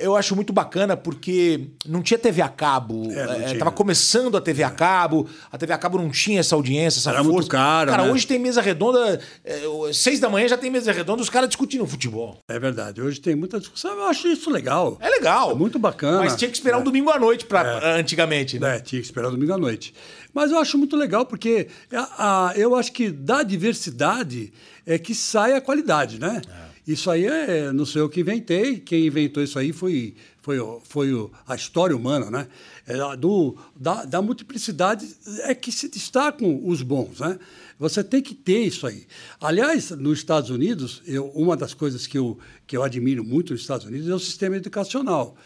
Eu 0.00 0.16
acho 0.16 0.34
muito 0.34 0.52
bacana 0.52 0.96
porque 0.96 1.68
não 1.86 2.02
tinha 2.02 2.18
TV 2.18 2.42
a 2.42 2.48
cabo. 2.48 3.10
É, 3.12 3.44
tinha. 3.46 3.58
tava 3.60 3.70
começando 3.70 4.36
a 4.36 4.40
TV 4.40 4.64
a 4.64 4.70
cabo. 4.70 5.28
A 5.52 5.56
TV 5.56 5.72
a 5.72 5.78
cabo 5.78 5.98
não 5.98 6.10
tinha 6.10 6.40
essa 6.40 6.56
audiência, 6.56 6.98
essa 6.98 7.10
Era 7.10 7.18
força. 7.18 7.32
muito 7.32 7.48
caro, 7.48 7.90
Cara, 7.90 8.02
né? 8.04 8.10
hoje 8.10 8.26
tem 8.26 8.40
mesa 8.40 8.60
redonda, 8.60 9.20
eh, 9.44 9.62
seis 9.92 10.18
da 10.18 10.28
manhã 10.28 10.48
já 10.48 10.58
tem 10.58 10.68
mesa 10.70 10.90
redonda, 10.90 11.22
os 11.22 11.30
caras 11.30 11.48
discutindo 11.48 11.86
futebol. 11.86 12.38
É 12.48 12.58
verdade. 12.58 13.00
Hoje 13.00 13.20
tem 13.20 13.36
muita 13.36 13.60
discussão. 13.60 13.92
Eu 13.96 14.06
acho 14.06 14.26
isso 14.26 14.50
legal. 14.50 14.98
É 15.00 15.08
legal. 15.08 15.52
É 15.52 15.54
muito 15.54 15.78
bacana. 15.78 16.18
Mas 16.18 16.34
tinha 16.34 16.50
que 16.50 16.56
esperar 16.56 16.78
um 16.78 16.84
domingo 16.84 17.10
à 17.10 17.18
noite 17.18 17.46
pra, 17.46 17.96
antigamente, 17.98 18.58
né? 18.58 18.76
É, 18.76 18.80
tinha 18.80 19.00
que 19.00 19.06
esperar 19.06 19.30
domingo 19.30 19.52
à 19.52 19.58
noite. 19.58 19.94
Mas 20.34 20.50
eu 20.50 20.58
acho 20.58 20.76
muito 20.76 20.96
legal, 20.96 21.24
porque 21.24 21.68
a- 21.94 22.48
a- 22.50 22.52
eu 22.56 22.74
acho 22.74 22.90
que 22.90 23.10
da 23.10 23.42
diversidade 23.44 24.52
é 24.84 24.98
que 24.98 25.14
sai 25.14 25.54
a 25.54 25.60
qualidade, 25.60 26.18
né? 26.18 26.40
Isso 26.86 27.10
aí 27.10 27.26
é, 27.26 27.72
não 27.72 27.86
sei 27.86 28.02
eu 28.02 28.08
que 28.08 28.20
inventei, 28.20 28.80
quem 28.80 29.06
inventou 29.06 29.40
isso 29.40 29.56
aí 29.56 29.72
foi, 29.72 30.16
foi, 30.40 30.56
foi 30.82 31.30
a 31.46 31.54
história 31.54 31.96
humana, 31.96 32.28
né? 32.28 32.48
É, 32.84 33.16
do, 33.16 33.56
da, 33.76 34.04
da 34.04 34.20
multiplicidade 34.20 35.08
é 35.42 35.54
que 35.54 35.70
se 35.70 35.88
destacam 35.88 36.60
os 36.66 36.82
bons, 36.82 37.20
né? 37.20 37.38
Você 37.78 38.02
tem 38.02 38.20
que 38.20 38.34
ter 38.34 38.64
isso 38.64 38.84
aí. 38.86 39.06
Aliás, 39.40 39.90
nos 39.90 40.18
Estados 40.18 40.50
Unidos, 40.50 41.02
eu, 41.06 41.26
uma 41.28 41.56
das 41.56 41.72
coisas 41.72 42.06
que 42.06 42.18
eu, 42.18 42.38
que 42.66 42.76
eu 42.76 42.82
admiro 42.82 43.22
muito 43.22 43.52
nos 43.52 43.62
Estados 43.62 43.86
Unidos 43.86 44.08
é 44.08 44.14
o 44.14 44.18
sistema 44.18 44.56
educacional, 44.56 45.36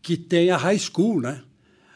que 0.00 0.16
tem 0.16 0.50
a 0.50 0.56
high 0.56 0.78
school, 0.78 1.20
né? 1.20 1.42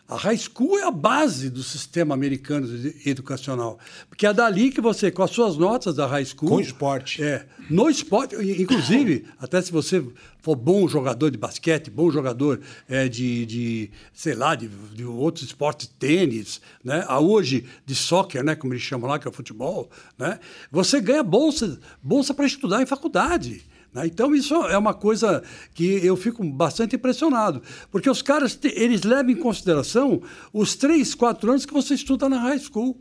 A 0.09 0.17
high 0.17 0.39
school 0.39 0.79
é 0.79 0.85
a 0.85 0.91
base 0.91 1.51
do 1.51 1.63
sistema 1.63 2.15
americano 2.15 2.67
educacional. 3.05 3.79
Porque 4.09 4.27
é 4.27 4.33
dali 4.33 4.71
que 4.71 4.81
você, 4.81 5.11
com 5.11 5.23
as 5.23 5.31
suas 5.31 5.59
notas 5.59 5.97
da 5.97 6.07
high 6.07 6.25
school. 6.25 6.49
Com 6.49 6.61
esporte. 6.61 7.23
É. 7.23 7.47
No 7.69 7.91
esporte, 7.91 8.35
inclusive, 8.35 9.27
até 9.39 9.61
se 9.61 9.71
você 9.71 10.03
for 10.41 10.57
bom 10.57 10.89
jogador 10.89 11.31
de 11.31 11.37
basquete, 11.37 11.91
bom 11.91 12.11
jogador 12.11 12.59
é, 12.89 13.07
de, 13.07 13.45
de, 13.45 13.91
sei 14.15 14.35
lá, 14.35 14.55
de, 14.55 14.69
de 14.95 15.05
outros 15.05 15.45
esportes, 15.45 15.87
tênis, 15.99 16.63
né? 16.83 17.05
A 17.07 17.21
hoje 17.21 17.67
de 17.85 17.95
soccer, 17.95 18.43
né? 18.43 18.55
Como 18.55 18.73
eles 18.73 18.83
chamam 18.83 19.11
lá, 19.11 19.19
que 19.19 19.29
é 19.29 19.31
o 19.31 19.35
futebol, 19.35 19.91
né? 20.17 20.41
Você 20.73 21.03
ganha 21.03 21.23
bolsa, 21.23 21.79
bolsa 22.03 22.33
para 22.33 22.47
estudar 22.47 22.81
em 22.81 22.87
faculdade. 22.87 23.63
Né? 23.99 24.07
Então, 24.07 24.35
isso 24.35 24.55
é 24.55 24.77
uma 24.79 24.95
coisa 24.95 25.43
que 25.75 25.85
eu 26.05 26.17
fico 26.17 26.43
bastante 26.45 26.97
impressionado, 26.97 27.63
porque 27.91 28.09
os 28.09 28.23
caras 28.23 28.55
te- 28.55 28.73
eles 28.77 29.03
levam 29.03 29.31
em 29.33 29.37
consideração 29.37 30.23
os 30.53 30.75
três, 30.75 31.15
quatro 31.15 31.51
anos 31.51 31.67
que 31.67 31.73
você 31.73 31.95
estuda 31.95 32.29
na 32.29 32.39
high 32.39 32.59
school. 32.59 32.97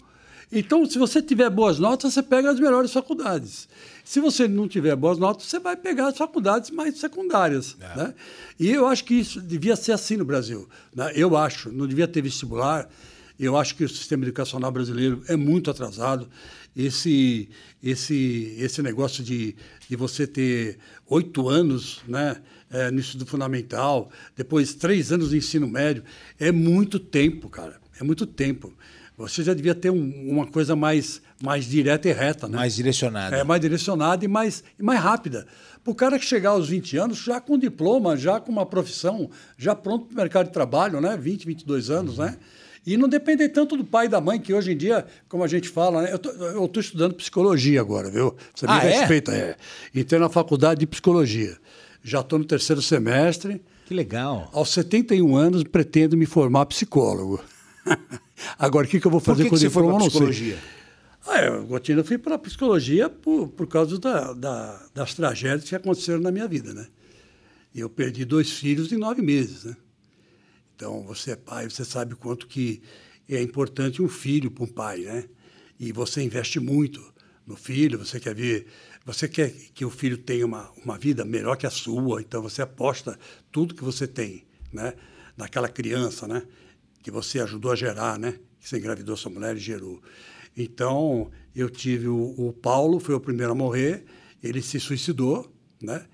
Então, 0.51 0.85
se 0.85 0.97
você 0.97 1.21
tiver 1.21 1.49
boas 1.49 1.77
notas, 1.77 2.13
você 2.13 2.23
pega 2.23 2.49
as 2.49 2.57
melhores 2.57 2.93
faculdades. 2.93 3.67
Se 4.05 4.21
você 4.21 4.47
não 4.47 4.65
tiver 4.65 4.95
boas 4.95 5.17
notas, 5.17 5.45
você 5.47 5.59
vai 5.59 5.75
pegar 5.75 6.07
as 6.07 6.17
faculdades 6.17 6.69
mais 6.71 6.97
secundárias. 6.97 7.75
Né? 7.97 8.13
E 8.57 8.69
eu 8.71 8.87
acho 8.87 9.03
que 9.03 9.13
isso 9.15 9.41
devia 9.41 9.75
ser 9.75 9.91
assim 9.91 10.15
no 10.15 10.23
Brasil. 10.23 10.67
Né? 10.95 11.11
Eu 11.15 11.35
acho, 11.35 11.69
não 11.69 11.85
devia 11.85 12.07
ter 12.07 12.21
vestibular. 12.21 12.87
Eu 13.37 13.57
acho 13.57 13.75
que 13.75 13.83
o 13.83 13.89
sistema 13.89 14.23
educacional 14.23 14.71
brasileiro 14.71 15.21
é 15.27 15.35
muito 15.35 15.69
atrasado. 15.69 16.29
Esse, 16.78 17.49
esse, 17.84 18.55
esse 18.59 18.82
negócio 18.84 19.23
de, 19.23 19.55
de 19.89 19.95
você 19.95 20.28
ter 20.28 20.78
oito 21.07 21.49
anos 21.49 22.01
né, 22.07 22.38
é, 22.69 22.91
no 22.91 22.99
ensino 22.99 23.25
fundamental, 23.25 24.11
depois 24.36 24.75
três 24.75 25.11
anos 25.11 25.32
de 25.32 25.38
ensino 25.38 25.67
médio, 25.67 26.03
é 26.39 26.51
muito 26.51 26.99
tempo, 26.99 27.49
cara. 27.49 27.80
É 27.99 28.03
muito 28.03 28.28
tempo. 28.28 28.71
Você 29.17 29.41
já 29.41 29.55
devia 29.55 29.73
ter 29.73 29.89
um- 29.89 30.30
uma 30.30 30.45
coisa 30.45 30.75
mais, 30.75 31.19
mais 31.41 31.65
direta 31.65 32.07
e 32.07 32.13
reta, 32.13 32.47
né? 32.47 32.57
Mais 32.57 32.75
direcionada. 32.75 33.36
É, 33.36 33.43
mais 33.43 33.59
direcionada 33.59 34.23
e 34.23 34.28
mais, 34.28 34.63
e 34.78 34.84
mais 34.84 34.99
rápida. 34.99 35.47
Para 35.84 35.91
o 35.91 35.95
cara 35.95 36.19
que 36.19 36.25
chegar 36.25 36.51
aos 36.51 36.69
20 36.69 36.95
anos, 36.97 37.17
já 37.17 37.41
com 37.41 37.57
diploma, 37.57 38.15
já 38.15 38.39
com 38.39 38.51
uma 38.51 38.65
profissão, 38.67 39.32
já 39.57 39.73
pronto 39.73 40.05
para 40.05 40.13
o 40.13 40.17
mercado 40.17 40.47
de 40.47 40.53
trabalho, 40.53 41.01
né? 41.01 41.17
20, 41.17 41.47
22 41.47 41.89
anos, 41.89 42.19
né? 42.19 42.38
E 42.88 42.95
não 42.95 43.09
depender 43.09 43.49
tanto 43.49 43.75
do 43.75 43.83
pai 43.83 44.05
e 44.05 44.09
da 44.09 44.21
mãe, 44.21 44.39
que 44.39 44.53
hoje 44.53 44.71
em 44.71 44.77
dia, 44.77 45.05
como 45.27 45.43
a 45.43 45.47
gente 45.47 45.67
fala, 45.67 46.03
né? 46.03 46.11
eu 46.13 46.63
estou 46.65 46.79
estudando 46.79 47.13
psicologia 47.15 47.81
agora, 47.81 48.09
viu? 48.09 48.33
Você 48.55 48.65
me 48.65 48.71
Ah, 48.71 48.85
é? 48.85 48.99
respeita, 48.99 49.33
é. 49.33 49.57
Entrei 49.93 50.17
na 50.17 50.29
faculdade 50.29 50.79
de 50.79 50.88
psicologia. 50.88 51.57
Já 52.01 52.21
estou 52.21 52.39
no 52.39 52.45
terceiro 52.45 52.81
semestre. 52.81 53.61
Que 53.85 53.93
legal. 53.93 54.49
Aos 54.53 54.69
71 54.71 55.35
anos, 55.35 55.63
pretendo 55.65 56.15
me 56.15 56.25
formar 56.25 56.65
psicólogo. 56.67 57.43
Agora, 58.57 58.88
o 58.88 58.89
que, 58.89 59.01
que 59.01 59.07
eu 59.07 59.11
vou 59.11 59.19
fazer 59.19 59.43
que, 59.43 59.49
quando 59.49 59.63
eu 59.63 59.69
for, 59.71 59.97
psicologia? 59.97 60.57
Ah, 61.27 61.41
eu, 61.41 61.65
Gotina, 61.65 61.99
eu 61.99 62.05
fui 62.05 62.17
para 62.17 62.35
a 62.35 62.39
psicologia 62.39 63.09
por, 63.09 63.49
por 63.49 63.67
causa 63.67 63.99
da, 63.99 64.31
da- 64.31 64.81
das 64.95 65.13
tragédias 65.13 65.67
que 65.67 65.75
aconteceram 65.75 66.21
na 66.21 66.31
minha 66.31 66.47
vida, 66.47 66.73
né? 66.73 66.88
Eu 67.75 67.89
perdi 67.89 68.23
dois 68.23 68.49
filhos 68.51 68.93
em 68.93 68.97
nove 68.97 69.21
meses, 69.21 69.65
né? 69.65 69.75
Então, 70.78 71.01
você 71.01 71.32
é 71.32 71.36
pai, 71.36 71.67
você 71.67 71.84
sabe 71.84 72.13
quanto 72.13 72.45
que 72.45 72.84
é 73.28 73.41
importante 73.41 73.99
um 73.99 74.07
filho 74.07 74.51
para 74.51 74.63
um 74.63 74.67
pai, 74.67 74.99
né? 74.99 75.23
E 75.80 75.91
você 75.91 76.21
investe 76.21 76.59
muito 76.59 77.03
no 77.47 77.55
filho, 77.55 77.97
você 77.97 78.19
quer 78.19 78.36
ver, 78.36 78.67
você 79.03 79.28
quer 79.28 79.49
que 79.73 79.84
o 79.84 79.89
filho 79.89 80.19
tenha 80.19 80.45
uma, 80.45 80.71
uma 80.86 80.95
vida 80.95 81.25
melhor 81.25 81.57
que 81.57 81.65
a 81.65 81.71
sua, 81.71 82.21
então 82.21 82.43
você 82.43 82.61
aposta 82.61 83.17
tudo 83.51 83.73
que 83.73 83.84
você 83.84 84.05
tem, 84.05 84.45
né? 84.71 84.93
Naquela 85.36 85.67
criança, 85.67 86.28
né? 86.28 86.43
Que 87.01 87.09
você 87.09 87.39
ajudou 87.39 87.71
a 87.71 87.75
gerar, 87.75 88.19
né? 88.19 88.34
Que 88.59 88.69
você 88.69 88.78
engravidou 88.78 89.17
sua 89.17 89.32
mulher 89.32 89.55
e 89.55 89.59
gerou. 89.59 89.99
Então, 90.55 91.32
eu 91.55 91.71
tive 91.71 92.07
o, 92.07 92.36
o 92.38 92.53
Paulo, 92.53 92.99
foi 92.99 93.15
o 93.15 93.19
primeiro 93.19 93.53
a 93.53 93.55
morrer, 93.55 94.05
ele 94.43 94.61
se 94.61 94.80
suicidou, 94.80 95.51
né? 95.82 96.05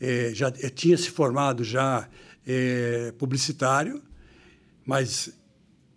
Eh, 0.00 0.32
já 0.34 0.48
eh, 0.48 0.70
tinha 0.70 0.98
se 0.98 1.08
formado 1.08 1.62
já 1.62 2.08
eh, 2.46 3.12
publicitário, 3.18 4.02
mas 4.84 5.32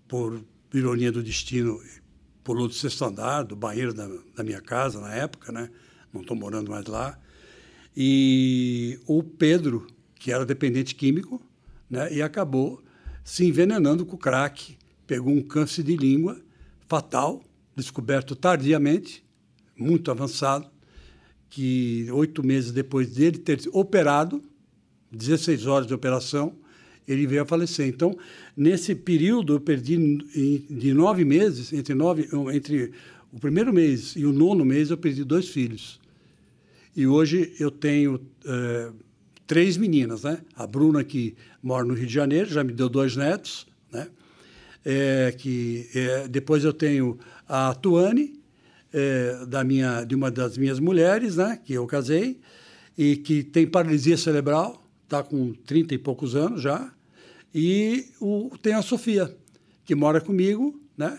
por 0.08 0.43
ironia 0.74 1.12
do 1.12 1.24
destino 1.24 1.80
pulou 2.43 2.68
do 2.68 2.74
sexto 2.74 3.04
andar, 3.06 3.43
do 3.43 3.56
banheiro 3.56 3.93
da, 3.93 4.08
da 4.36 4.43
minha 4.43 4.62
casa 4.62 5.00
na 5.00 5.14
época, 5.14 5.52
né? 5.52 5.70
Não 6.14 6.22
estou 6.22 6.38
morando 6.38 6.70
mais 6.70 6.86
lá. 6.86 7.20
E 7.98 9.00
o 9.08 9.24
Pedro, 9.24 9.88
que 10.16 10.32
era 10.32 10.46
dependente 10.46 10.93
químico, 10.93 11.41
né? 11.89 12.14
E 12.14 12.22
acabou 12.22 12.84
se 13.24 13.46
envenenando 13.46 14.06
com 14.06 14.16
o 14.16 14.20
crack, 14.20 14.78
pegou 15.08 15.34
um 15.34 15.41
câncer 15.41 15.84
de 15.84 15.98
língua 15.98 16.39
fatal, 16.88 17.43
descoberto 17.76 18.36
tardiamente, 18.36 19.26
muito 19.76 20.12
avançado, 20.12 20.70
que 21.50 22.08
oito 22.12 22.46
meses 22.46 22.72
depois 22.72 23.16
dele 23.16 23.38
ter 23.38 23.62
operado, 23.72 24.43
16 25.12 25.66
horas 25.66 25.88
de 25.88 25.93
operação, 25.93 26.53
ele 27.08 27.28
veio 27.28 27.43
a 27.43 27.45
falecer. 27.45 27.88
Então, 27.88 28.18
nesse 28.56 28.95
período, 28.95 29.53
eu 29.53 29.60
perdi 29.60 29.97
de 30.70 30.93
nove 30.93 31.24
meses, 31.24 31.72
entre, 31.72 31.93
nove, 31.93 32.28
entre 32.53 32.91
o 33.32 33.39
primeiro 33.39 33.74
mês 33.74 34.14
e 34.16 34.26
o 34.26 34.32
nono 34.32 34.66
mês, 34.66 34.89
eu 34.89 34.97
perdi 34.97 35.24
dois 35.24 35.49
filhos. 35.49 35.99
E 36.95 37.06
hoje 37.06 37.53
eu 37.60 37.70
tenho 37.70 38.22
eh, 38.45 38.91
três 39.45 39.78
meninas, 39.78 40.24
né? 40.24 40.39
A 40.56 40.66
Bruna, 40.66 41.03
que 41.03 41.36
mora 41.62 41.86
no 41.86 41.93
Rio 41.93 42.08
de 42.08 42.14
Janeiro, 42.14 42.49
já 42.49 42.64
me 42.64 42.74
deu 42.74 42.89
dois 42.89 43.16
netos, 43.16 43.68
né? 43.91 44.08
É, 44.84 45.34
que, 45.38 45.89
é, 45.95 46.28
depois 46.28 46.64
eu 46.64 46.72
tenho 46.72 47.18
a 47.47 47.74
Tuane, 47.74 48.39
é, 48.93 49.45
da 49.47 49.64
minha, 49.64 50.03
de 50.03 50.16
uma 50.16 50.30
das 50.30 50.58
minhas 50.58 50.80
mulheres, 50.80 51.36
né? 51.38 51.60
Que 51.64 51.74
eu 51.74 51.86
casei, 51.86 52.39
e 52.97 53.18
que 53.18 53.43
tem 53.43 53.68
paralisia 53.68 54.16
cerebral, 54.16 54.84
está 55.06 55.24
com 55.24 55.53
30 55.53 55.95
e 55.95 55.97
poucos 55.97 56.36
anos 56.36 56.62
já. 56.62 56.91
E 57.53 58.08
o, 58.20 58.51
tem 58.62 58.74
a 58.74 58.82
Sofia, 58.82 59.36
que 59.86 59.95
mora 59.95 60.20
comigo, 60.20 60.78
né? 60.97 61.18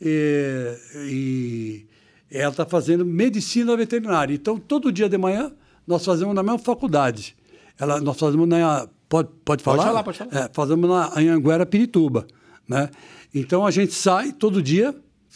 E, 0.00 0.76
e 1.08 1.86
ela 2.30 2.50
está 2.50 2.66
fazendo 2.66 3.04
medicina 3.04 3.76
veterinária. 3.76 4.34
Então, 4.34 4.58
todo 4.58 4.92
dia 4.92 5.08
de 5.08 5.16
manhã, 5.16 5.52
nós 5.86 6.04
fazemos 6.04 6.34
na 6.34 6.42
mesma 6.42 6.58
faculdade. 6.58 7.36
Ela, 7.78 8.00
nós 8.00 8.18
fazemos 8.18 8.46
na. 8.46 8.88
Pode, 9.08 9.30
pode 9.44 9.62
falar? 9.62 9.84
falar, 9.84 10.02
pode 10.04 10.18
falar. 10.18 10.36
É, 10.36 10.50
fazemos 10.52 10.88
na 10.88 11.18
Anhanguera, 11.18 11.66
Pirituba. 11.66 12.26
Né? 12.68 12.90
Então, 13.34 13.66
a 13.66 13.70
gente 13.70 13.92
sai 13.92 14.32
todo 14.32 14.62
dia, 14.62 14.94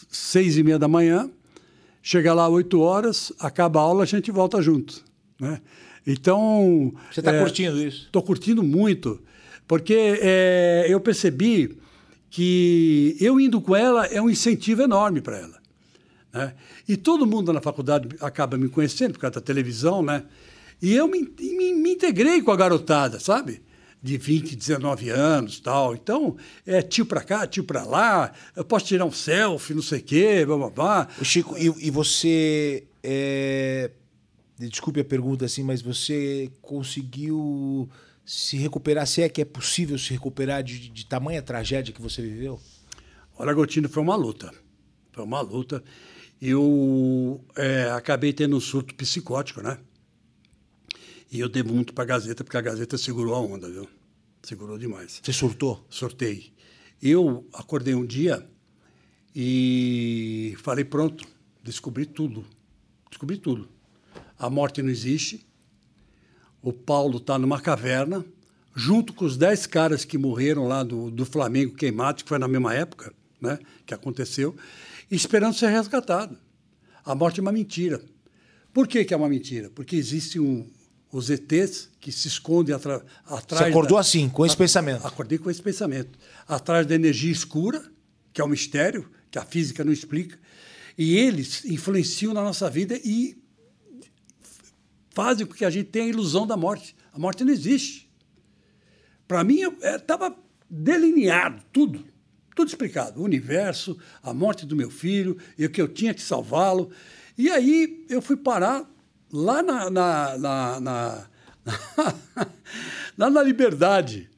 seis 0.09 0.57
e 0.57 0.63
meia 0.63 0.79
da 0.79 0.87
manhã, 0.87 1.31
chega 2.03 2.33
lá 2.33 2.47
oito 2.49 2.81
horas, 2.81 3.33
acaba 3.41 3.81
a 3.81 3.83
aula, 3.83 4.03
a 4.03 4.07
gente 4.07 4.31
volta 4.31 4.61
junto. 4.61 5.03
Né? 5.41 5.61
Então. 6.07 6.93
Você 7.11 7.21
está 7.21 7.39
curtindo 7.39 7.83
isso? 7.83 8.05
Estou 8.07 8.23
curtindo 8.23 8.63
muito, 8.63 9.21
porque 9.67 10.19
é, 10.21 10.87
eu 10.89 11.01
percebi 11.01 11.79
que 12.31 13.17
eu 13.21 13.41
indo 13.41 13.61
com 13.61 13.77
ela 13.77 14.07
é 14.07 14.21
um 14.21 14.29
incentivo 14.29 14.83
enorme 14.83 15.21
para 15.21 15.39
ela. 15.39 15.63
Né? 16.33 16.53
E 16.89 16.97
todo 16.97 17.27
mundo 17.27 17.53
na 17.53 17.61
faculdade 17.61 18.09
acaba 18.21 18.57
me 18.57 18.69
conhecendo 18.69 19.13
por 19.13 19.21
causa 19.21 19.35
da 19.35 19.41
televisão, 19.41 20.03
né? 20.03 20.25
E 20.83 20.93
eu 20.95 21.07
me, 21.07 21.33
me, 21.41 21.73
me 21.73 21.93
integrei 21.93 22.43
com 22.43 22.51
a 22.51 22.57
garotada, 22.57 23.21
sabe? 23.21 23.63
De 24.03 24.19
20, 24.19 24.57
19 24.57 25.09
anos 25.11 25.61
tal. 25.61 25.95
Então, 25.95 26.37
é 26.67 26.83
tio 26.83 27.07
para 27.07 27.23
cá, 27.23 27.47
tio 27.47 27.65
para 27.65 27.85
lá, 27.85 28.33
eu 28.55 28.65
posso 28.65 28.87
tirar 28.87 29.05
um 29.05 29.13
selfie, 29.13 29.73
não 29.73 29.81
sei 29.81 30.01
o 30.01 30.03
quê, 30.03 30.45
blá, 30.45 30.57
blá, 30.57 30.71
blá. 30.71 31.09
Chico, 31.23 31.57
e, 31.57 31.87
e 31.87 31.91
você. 31.91 32.85
é, 33.03 33.91
Desculpe 34.59 35.01
a 35.01 35.05
pergunta 35.05 35.45
assim, 35.45 35.63
mas 35.63 35.83
você 35.83 36.51
conseguiu 36.63 37.89
se 38.25 38.57
recuperar? 38.57 39.07
Se 39.07 39.23
é 39.23 39.29
que 39.29 39.43
é 39.43 39.45
possível 39.45 39.99
se 39.99 40.13
recuperar 40.13 40.63
de, 40.63 40.89
de 40.89 41.07
tamanha 41.07 41.43
tragédia 41.43 41.93
que 41.93 42.01
você 42.01 42.23
viveu? 42.23 42.61
Olha, 43.37 43.53
Gotino, 43.53 43.89
foi 43.89 44.03
uma 44.03 44.15
luta. 44.15 44.53
Foi 45.13 45.25
uma 45.25 45.41
luta. 45.41 45.83
Eu 46.41 47.45
é, 47.57 47.91
acabei 47.91 48.33
tendo 48.33 48.57
um 48.57 48.61
surto 48.61 48.95
psicótico, 48.95 49.61
né? 49.61 49.79
E 51.33 51.41
eu 51.41 51.49
devo 51.49 51.75
muito 51.75 51.93
para 51.93 52.05
a 52.05 52.07
Gazeta, 52.07 52.45
porque 52.45 52.57
a 52.57 52.61
Gazeta 52.61 52.97
segurou 52.97 53.35
a 53.35 53.41
onda, 53.41 53.69
viu? 53.69 53.89
Segurou 54.43 54.79
demais. 54.79 55.21
Você 55.23 55.33
surtou? 55.33 55.85
Sortei. 55.89 56.53
Eu 57.03 57.49
acordei 57.53 57.95
um 57.95 58.07
dia 58.07 58.49
e 59.35 60.55
falei, 60.63 60.85
pronto, 60.85 61.27
descobri 61.63 62.07
tudo. 62.07 62.45
Descobri 63.11 63.37
tudo. 63.37 63.69
A 64.45 64.51
morte 64.51 64.83
não 64.83 64.91
existe. 64.91 65.41
o 66.61 66.71
Paulo 66.71 67.17
está 67.17 67.39
numa 67.39 67.59
caverna, 67.59 68.23
junto 68.75 69.15
com 69.15 69.25
os 69.25 69.39
dez 69.39 69.67
caras 69.67 70.05
que 70.05 70.19
morreram 70.19 70.69
lá 70.69 70.83
do, 70.83 71.11
do 71.11 71.25
Flamengo 71.25 71.75
queimados, 71.75 72.23
que 72.23 72.29
foi 72.29 72.39
na 72.39 72.47
mesma 72.47 72.75
época 72.75 73.11
né, 73.41 73.59
que 73.87 73.95
aconteceu, 73.95 74.55
esperando 75.11 75.55
ser 75.55 75.69
resgatado. 75.69 76.37
A 77.03 77.15
morte 77.15 77.41
é 77.41 77.43
uma 77.43 77.53
mentira. 77.53 78.03
Por 78.71 78.87
que, 78.87 79.03
que 79.07 79.15
é 79.15 79.17
uma 79.17 79.31
mentira? 79.31 79.71
Porque 79.71 79.97
existe 79.97 80.39
um, 80.39 80.67
os 81.11 81.31
ETs 81.31 81.89
que 81.99 82.13
se 82.13 82.29
escondem 82.29 82.75
atra, 82.75 83.03
atrás. 83.25 83.65
Você 83.65 83.71
acordou 83.71 83.97
da, 83.97 84.03
assim, 84.03 84.29
com 84.29 84.45
esse 84.45 84.57
a, 84.57 84.59
pensamento? 84.59 85.07
Acordei 85.07 85.39
com 85.39 85.51
esse 85.51 85.63
pensamento. 85.63 86.19
Atrás 86.47 86.87
da 86.87 86.95
energia 86.95 87.33
escura, 87.33 87.83
que 88.31 88.43
é 88.43 88.45
um 88.45 88.49
mistério, 88.49 89.09
que 89.31 89.39
a 89.39 89.43
física 89.43 89.83
não 89.83 89.93
explica, 89.93 90.39
e 90.99 91.17
eles 91.17 91.65
influenciam 91.65 92.35
na 92.35 92.43
nossa 92.43 92.69
vida 92.69 93.01
e 93.03 93.43
fazem 95.15 95.47
com 95.47 95.55
que 95.55 95.65
a 95.65 95.71
gente 95.71 95.87
tenha 95.87 96.05
a 96.05 96.09
ilusão 96.09 96.47
da 96.47 96.57
morte. 96.57 96.95
A 97.13 97.19
morte 97.19 97.45
não 97.45 97.53
existe. 97.53 98.11
Para 99.27 99.43
mim, 99.45 99.61
estava 99.81 100.37
delineado 100.69 101.63
tudo, 101.73 102.05
tudo 102.55 102.69
explicado. 102.69 103.21
O 103.21 103.25
universo, 103.25 103.99
a 104.23 104.35
morte 104.35 104.67
do 104.67 104.77
meu 104.77 104.91
filho, 104.91 105.39
e 105.57 105.65
o 105.65 105.71
que 105.71 105.81
eu 105.81 105.89
tinha 105.89 106.13
que 106.13 106.21
salvá-lo. 106.21 106.91
E 107.39 107.51
aí 107.51 108.05
eu 108.11 108.21
fui 108.21 108.37
parar 108.37 108.89
lá 109.33 109.63
na, 109.63 109.89
na, 109.89 110.39
na, 110.39 110.81
na, 110.81 111.27
na 113.31 113.43
Liberdade. 113.43 114.29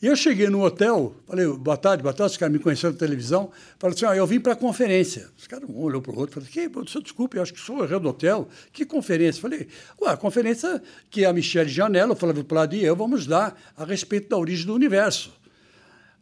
E 0.00 0.06
eu 0.06 0.14
cheguei 0.14 0.48
no 0.48 0.64
hotel, 0.64 1.12
falei, 1.26 1.44
boa 1.48 1.76
tarde, 1.76 2.04
boa 2.04 2.14
tarde, 2.14 2.30
os 2.30 2.36
caras 2.36 2.52
me 2.52 2.60
conheceram 2.60 2.92
na 2.92 2.98
televisão, 2.98 3.50
falei 3.80 3.96
assim, 3.96 4.06
ah, 4.06 4.14
eu 4.14 4.24
vim 4.28 4.38
para 4.38 4.52
a 4.52 4.56
conferência. 4.56 5.28
Os 5.36 5.48
caras 5.48 5.68
um 5.68 5.76
olhou 5.76 6.00
para 6.00 6.12
o 6.12 6.18
outro, 6.18 6.34
falei, 6.34 6.48
que, 6.48 6.68
professor, 6.68 7.02
desculpe, 7.02 7.36
acho 7.36 7.52
que 7.52 7.58
sou 7.58 7.82
errado 7.82 8.02
do 8.02 8.08
hotel. 8.08 8.48
Que 8.72 8.86
conferência? 8.86 9.42
Falei, 9.42 9.66
ué, 10.00 10.12
a 10.12 10.16
conferência 10.16 10.80
que 11.10 11.24
a 11.24 11.32
Michelle 11.32 11.68
Janela, 11.68 12.12
o 12.12 12.16
Flávio 12.16 12.44
Plado 12.44 12.76
e 12.76 12.84
eu 12.84 12.94
vamos 12.94 13.26
dar 13.26 13.60
a 13.76 13.84
respeito 13.84 14.28
da 14.28 14.38
origem 14.38 14.66
do 14.66 14.74
universo. 14.74 15.32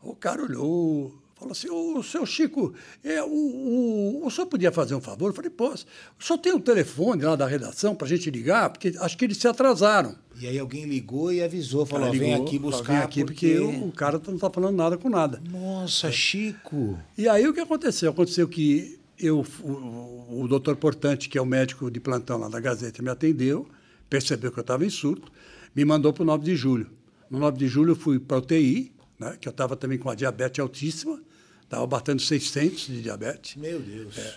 O 0.03 0.15
cara 0.15 0.43
olhou, 0.43 1.15
falou 1.37 1.53
assim, 1.53 1.69
ô, 1.69 2.03
seu 2.03 2.25
Chico, 2.25 2.75
é, 3.05 3.23
o, 3.23 3.29
o, 3.29 4.27
o 4.27 4.31
senhor 4.31 4.47
podia 4.47 4.73
fazer 4.73 4.95
um 4.95 5.01
favor? 5.01 5.29
Eu 5.29 5.35
falei, 5.35 5.51
posso. 5.51 5.87
O 6.19 6.25
senhor 6.25 6.39
tem 6.39 6.53
o 6.53 6.57
um 6.57 6.61
telefone 6.61 7.23
lá 7.23 7.37
da 7.37 7.47
redação 7.47 7.95
para 7.95 8.07
a 8.07 8.09
gente 8.09 8.31
ligar? 8.31 8.71
Porque 8.71 8.95
acho 8.99 9.17
que 9.19 9.25
eles 9.25 9.37
se 9.37 9.47
atrasaram. 9.47 10.17
E 10.41 10.47
aí 10.47 10.59
alguém 10.59 10.85
ligou 10.87 11.33
e 11.33 11.43
avisou, 11.43 11.85
falou, 11.85 12.11
ligou, 12.11 12.27
vem 12.27 12.35
aqui 12.35 12.59
buscar. 12.59 12.95
Vem 12.95 13.03
aqui 13.03 13.25
porque, 13.25 13.55
porque 13.55 13.85
o, 13.85 13.93
cara 13.93 14.21
não 14.27 14.35
está 14.35 14.51
falando 14.51 14.77
nada 14.77 14.97
com 14.97 15.11
nada. 15.11 15.43
Nossa, 15.51 16.11
Chico! 16.11 16.99
E 17.17 17.29
aí 17.29 17.47
o 17.47 17.53
que 17.53 17.61
aconteceu? 17.61 18.11
Aconteceu 18.11 18.49
que 18.49 18.99
eu, 19.19 19.45
o, 19.63 20.43
o 20.43 20.49
doutor 20.49 20.77
Portante, 20.77 21.29
que 21.29 21.37
é 21.37 21.43
o 21.43 21.47
médico 21.47 21.91
de 21.91 22.01
plantão 22.01 22.39
lá 22.39 22.49
da 22.49 22.61
Gazeta, 22.61 23.03
me 23.03 23.11
atendeu, 23.11 23.69
percebeu 24.09 24.51
que 24.51 24.59
eu 24.59 24.63
estava 24.63 24.85
em 24.85 24.91
surto, 24.91 25.31
me 25.75 25.85
mandou 25.85 26.13
para 26.13 26.23
o 26.23 26.27
9 26.27 26.45
de 26.45 26.57
julho. 26.57 26.91
No 27.31 27.39
9 27.39 27.59
de 27.59 27.67
julho 27.67 27.93
eu 27.93 27.97
fui 27.97 28.19
para 28.19 28.39
a 28.39 28.41
UTI, 28.41 28.93
né, 29.19 29.37
que 29.41 29.49
eu 29.49 29.51
estava 29.51 29.77
também 29.77 29.99
com 29.99 30.11
a 30.11 30.15
diabetes 30.15 30.61
altíssima, 30.61 31.21
estava 31.67 31.87
batendo 31.87 32.23
600 32.23 32.87
de 32.87 33.03
diabetes. 33.03 33.57
Meu 33.57 33.79
Deus. 33.79 34.17
É. 34.17 34.35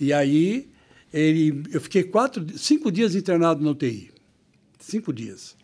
E 0.00 0.12
aí 0.12 0.68
ele, 1.12 1.62
eu 1.72 1.80
fiquei 1.80 2.04
quatro, 2.04 2.44
cinco 2.56 2.90
dias 2.90 3.14
internado 3.14 3.62
na 3.62 3.70
UTI. 3.70 4.10
Cinco 4.78 5.12
dias. 5.12 5.56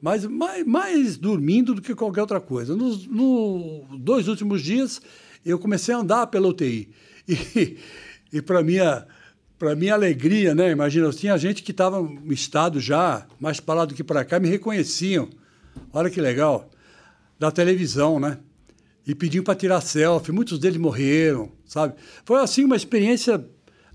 Mas 0.00 0.24
mais, 0.24 0.66
mais 0.66 1.16
dormindo 1.16 1.74
do 1.74 1.82
que 1.82 1.94
qualquer 1.94 2.20
outra 2.20 2.40
coisa. 2.40 2.76
Nos 2.76 3.06
no 3.06 3.86
dois 3.98 4.28
últimos 4.28 4.62
dias, 4.62 5.00
eu 5.44 5.58
comecei 5.58 5.94
a 5.94 5.98
andar 5.98 6.26
pela 6.26 6.48
UTI. 6.48 6.90
E, 7.30 7.76
e 8.32 8.40
para 8.40 8.62
minha 8.62 9.06
para 9.58 9.74
minha 9.74 9.92
alegria, 9.92 10.54
né? 10.54 10.70
Imagina, 10.70 11.10
tinha 11.10 11.36
gente 11.36 11.62
que 11.62 11.72
estava 11.72 12.00
no 12.00 12.32
estado 12.32 12.80
já, 12.80 13.26
mais 13.38 13.58
para 13.60 13.80
lá 13.80 13.84
do 13.84 13.94
que 13.94 14.04
para 14.04 14.24
cá, 14.24 14.38
me 14.38 14.48
reconheciam. 14.48 15.28
Olha 15.92 16.08
que 16.08 16.20
legal. 16.20 16.70
Da 17.38 17.50
televisão, 17.50 18.18
né? 18.20 18.38
E 19.08 19.14
pediam 19.14 19.42
para 19.42 19.54
tirar 19.54 19.80
selfie. 19.80 20.32
Muitos 20.32 20.58
deles 20.58 20.78
morreram, 20.78 21.50
sabe? 21.64 21.94
Foi 22.26 22.40
assim 22.40 22.64
uma 22.64 22.76
experiência 22.76 23.42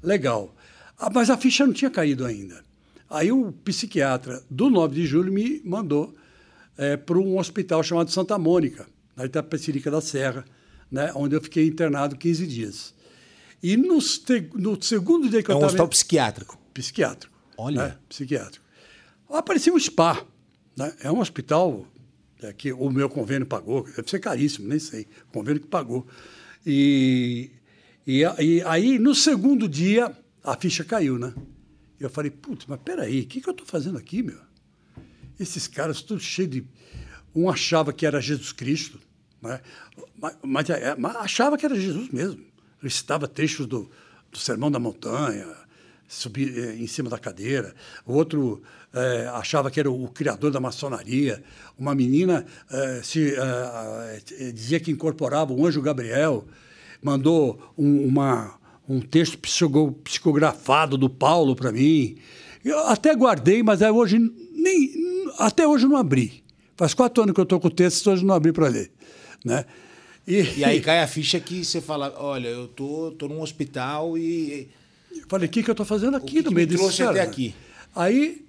legal. 0.02 0.56
Ah, 0.98 1.12
mas 1.14 1.30
a 1.30 1.38
ficha 1.38 1.66
não 1.68 1.74
tinha 1.74 1.92
caído 1.92 2.26
ainda. 2.26 2.64
Aí 3.08 3.32
o 3.32 3.52
psiquiatra 3.52 4.44
do 4.50 4.72
9 4.72 4.96
de 4.96 5.06
julho 5.06 5.32
me 5.32 5.62
mandou 5.64 6.16
é, 6.76 6.98
para 6.98 7.20
um 7.20 7.38
hospital 7.38 7.84
chamado 7.84 8.10
Santa 8.10 8.40
Mônica, 8.40 8.88
na 9.16 9.26
Itapecerica 9.26 9.92
da 9.92 10.02
Serra, 10.02 10.44
né, 10.92 11.12
onde 11.14 11.36
eu 11.36 11.42
fiquei 11.42 11.68
internado 11.68 12.18
15 12.18 12.48
dias. 12.48 12.94
E 13.62 13.78
no, 13.78 14.00
no 14.56 14.82
segundo 14.82 15.30
dia 15.30 15.44
que 15.44 15.52
é 15.52 15.54
eu 15.54 15.58
estava... 15.58 15.62
É 15.62 15.64
um 15.64 15.66
hospital 15.66 15.88
psiquiátrico? 15.90 16.58
Psiquiátrico. 16.74 17.34
Olha. 17.56 17.84
Né, 17.84 17.98
psiquiátrico. 18.10 18.66
Aparecia 19.30 19.72
um 19.72 19.80
spa. 19.80 20.26
Né? 20.76 20.92
É 21.02 21.12
um 21.12 21.20
hospital 21.20 21.86
é, 22.44 22.54
que 22.54 22.74
o 22.74 22.90
meu 22.90 23.10
convênio 23.10 23.46
pagou, 23.46 23.84
deve 23.84 24.10
ser 24.10 24.20
caríssimo, 24.20 24.68
nem 24.68 24.80
sei, 24.80 25.08
convênio 25.32 25.62
que 25.62 25.68
pagou. 25.68 26.06
E, 26.66 27.52
e, 28.06 28.22
e 28.22 28.62
aí, 28.64 29.00
no 29.00 29.16
segundo 29.16 29.68
dia, 29.68 30.16
a 30.44 30.56
ficha 30.58 30.84
caiu, 30.84 31.18
né? 31.18 31.34
Eu 32.00 32.10
falei, 32.10 32.30
putz, 32.30 32.66
mas 32.68 32.80
peraí, 32.84 33.22
o 33.22 33.26
que, 33.26 33.40
que 33.40 33.48
eu 33.48 33.52
estou 33.52 33.66
fazendo 33.66 33.98
aqui, 33.98 34.22
meu? 34.22 34.40
Esses 35.40 35.68
caras 35.68 36.02
tudo 36.02 36.20
cheio 36.20 36.48
de. 36.48 36.66
Um 37.36 37.50
achava 37.50 37.92
que 37.92 38.06
era 38.06 38.22
Jesus 38.22 38.52
Cristo, 38.52 39.00
né? 39.42 39.60
mas, 40.20 40.38
mas, 40.44 40.70
é, 40.70 40.96
mas 40.96 41.16
achava 41.16 41.58
que 41.58 41.66
era 41.66 41.80
Jesus 41.80 42.10
mesmo. 42.10 42.46
Recitava 42.80 43.28
trechos 43.28 43.66
do, 43.66 43.90
do 44.32 44.38
Sermão 44.38 44.70
da 44.70 44.80
Montanha, 44.80 45.48
subir 46.14 46.58
eh, 46.58 46.76
em 46.76 46.88
cima 46.88 47.10
da 47.10 47.18
cadeira. 47.18 47.74
O 48.06 48.14
outro 48.14 48.62
é, 48.94 49.28
achava 49.34 49.72
que 49.72 49.80
era 49.80 49.90
o, 49.90 50.06
o, 50.06 50.10
criador 50.10 50.52
da 50.52 50.60
maçonaria. 50.60 51.44
Uma 51.78 51.96
menina 51.96 52.46
é, 52.70 53.02
se, 53.04 53.34
é, 53.36 54.52
dizia 54.52 54.80
que 54.80 54.92
incorporava 54.92 55.54
o 55.54 55.66
anjo 55.66 55.82
Gabriel. 55.82 56.46
Mandou 57.02 57.74
um, 57.78 58.06
uma 58.08 58.60
um 58.88 59.00
texto 59.00 59.38
psicografado 59.38 60.98
do 60.98 61.10
Paulo 61.10 61.56
para 61.56 61.72
mim. 61.72 62.18
Eu 62.64 62.88
até 62.88 63.16
guardei, 63.16 63.64
mas 63.64 63.82
hoje 63.82 64.20
nem 64.54 64.92
até 65.38 65.68
hoje 65.68 65.88
não 65.88 65.98
abri. 65.98 66.44
Faz 66.76 66.94
quatro 66.94 67.24
anos 67.24 67.34
que 67.34 67.40
eu 67.40 67.44
estou 67.44 67.60
com 67.60 67.68
o 67.68 67.72
texto, 67.72 68.10
hoje 68.12 68.26
não 68.26 68.34
abri 68.34 68.52
para 68.52 68.68
ler, 68.68 68.92
né? 69.44 69.66
E, 70.28 70.60
e, 70.60 70.64
aí 70.64 70.80
cai 70.82 71.02
a 71.02 71.08
ficha 71.08 71.40
que 71.40 71.64
você 71.64 71.82
fala, 71.82 72.14
olha, 72.18 72.48
eu 72.48 72.68
tô, 72.68 73.12
tô 73.12 73.28
num 73.28 73.42
hospital 73.42 74.18
e 74.18 74.70
eu 75.20 75.26
falei, 75.28 75.48
o 75.48 75.52
que, 75.52 75.64
que 75.64 75.70
eu 75.70 75.74
estou 75.74 75.86
fazendo 75.86 76.18
aqui 76.18 76.42
no 76.42 76.52
meio 76.52 76.68
desse 76.68 76.80
trouxe 76.80 77.04
até 77.04 77.22
aqui? 77.22 77.56
Aí 77.96 78.46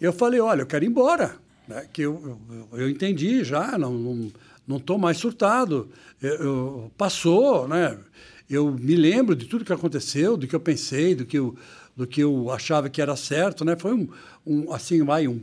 eu 0.00 0.12
falei, 0.12 0.40
olha, 0.40 0.62
eu 0.62 0.66
quero 0.66 0.84
ir 0.84 0.88
embora, 0.88 1.36
né? 1.66 1.86
que 1.92 2.02
eu, 2.02 2.38
eu, 2.50 2.78
eu 2.80 2.90
entendi 2.90 3.44
já, 3.44 3.76
não 3.78 3.92
não 3.92 4.32
não 4.66 4.76
estou 4.76 4.98
mais 4.98 5.16
surtado, 5.16 5.88
eu, 6.20 6.34
eu, 6.34 6.92
passou, 6.98 7.66
né? 7.66 7.98
eu 8.50 8.70
me 8.72 8.94
lembro 8.96 9.36
de 9.36 9.46
tudo 9.46 9.64
que 9.64 9.72
aconteceu, 9.72 10.36
do 10.36 10.46
que 10.46 10.54
eu 10.54 10.60
pensei, 10.60 11.14
do 11.14 11.26
que 11.26 11.38
eu, 11.38 11.56
do 11.96 12.06
que 12.06 12.20
eu 12.20 12.50
achava 12.50 12.88
que 12.88 13.02
era 13.02 13.14
certo, 13.14 13.64
né? 13.64 13.76
Foi 13.78 13.92
um, 13.92 14.08
um 14.46 14.72
assim, 14.72 15.02
vai, 15.04 15.28
um, 15.28 15.40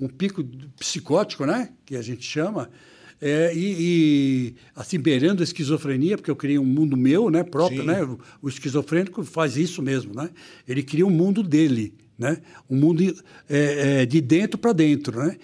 um 0.00 0.08
pico 0.08 0.44
psicótico, 0.76 1.46
né? 1.46 1.70
Que 1.86 1.96
a 1.96 2.02
gente 2.02 2.22
chama. 2.22 2.70
É, 3.20 3.52
e, 3.52 3.76
e, 3.78 4.54
assim, 4.76 4.98
beirando 4.98 5.42
a 5.42 5.44
esquizofrenia, 5.44 6.16
porque 6.16 6.30
eu 6.30 6.36
criei 6.36 6.58
um 6.58 6.64
mundo 6.64 6.96
meu, 6.96 7.28
né, 7.30 7.42
próprio, 7.42 7.80
Sim. 7.80 7.86
né? 7.86 8.02
O, 8.04 8.18
o, 8.42 8.48
esquizofrênico 8.48 9.24
faz 9.24 9.56
isso 9.56 9.82
mesmo, 9.82 10.14
né? 10.14 10.30
Ele 10.68 10.84
cria 10.84 11.04
um 11.04 11.10
mundo 11.10 11.42
dele, 11.42 11.94
né? 12.16 12.40
Um 12.70 12.76
mundo 12.76 13.02
é, 13.48 14.02
é, 14.02 14.06
de 14.06 14.20
dentro 14.20 14.56
para 14.56 14.72
dentro, 14.72 15.18
né? 15.18 15.36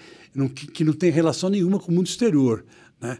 Que, 0.53 0.67
que, 0.67 0.83
não 0.83 0.93
tem 0.93 1.11
relação 1.11 1.49
nenhuma 1.49 1.79
com 1.79 1.91
o 1.91 1.95
mundo 1.95 2.07
exterior, 2.07 2.65
né? 2.99 3.17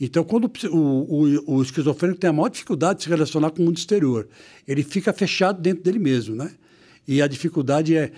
Então, 0.00 0.22
quando 0.22 0.50
o, 0.70 0.76
o, 0.76 1.56
o, 1.56 1.62
esquizofrênico 1.62 2.20
tem 2.20 2.30
a 2.30 2.32
maior 2.32 2.48
dificuldade 2.48 2.98
de 2.98 3.04
se 3.04 3.10
relacionar 3.10 3.50
com 3.50 3.62
o 3.62 3.64
mundo 3.64 3.76
exterior, 3.76 4.28
ele 4.66 4.82
fica 4.82 5.12
fechado 5.12 5.60
dentro 5.60 5.82
dele 5.82 5.98
mesmo, 5.98 6.36
né? 6.36 6.52
E 7.06 7.20
a 7.20 7.26
dificuldade 7.26 7.96
é, 7.96 8.12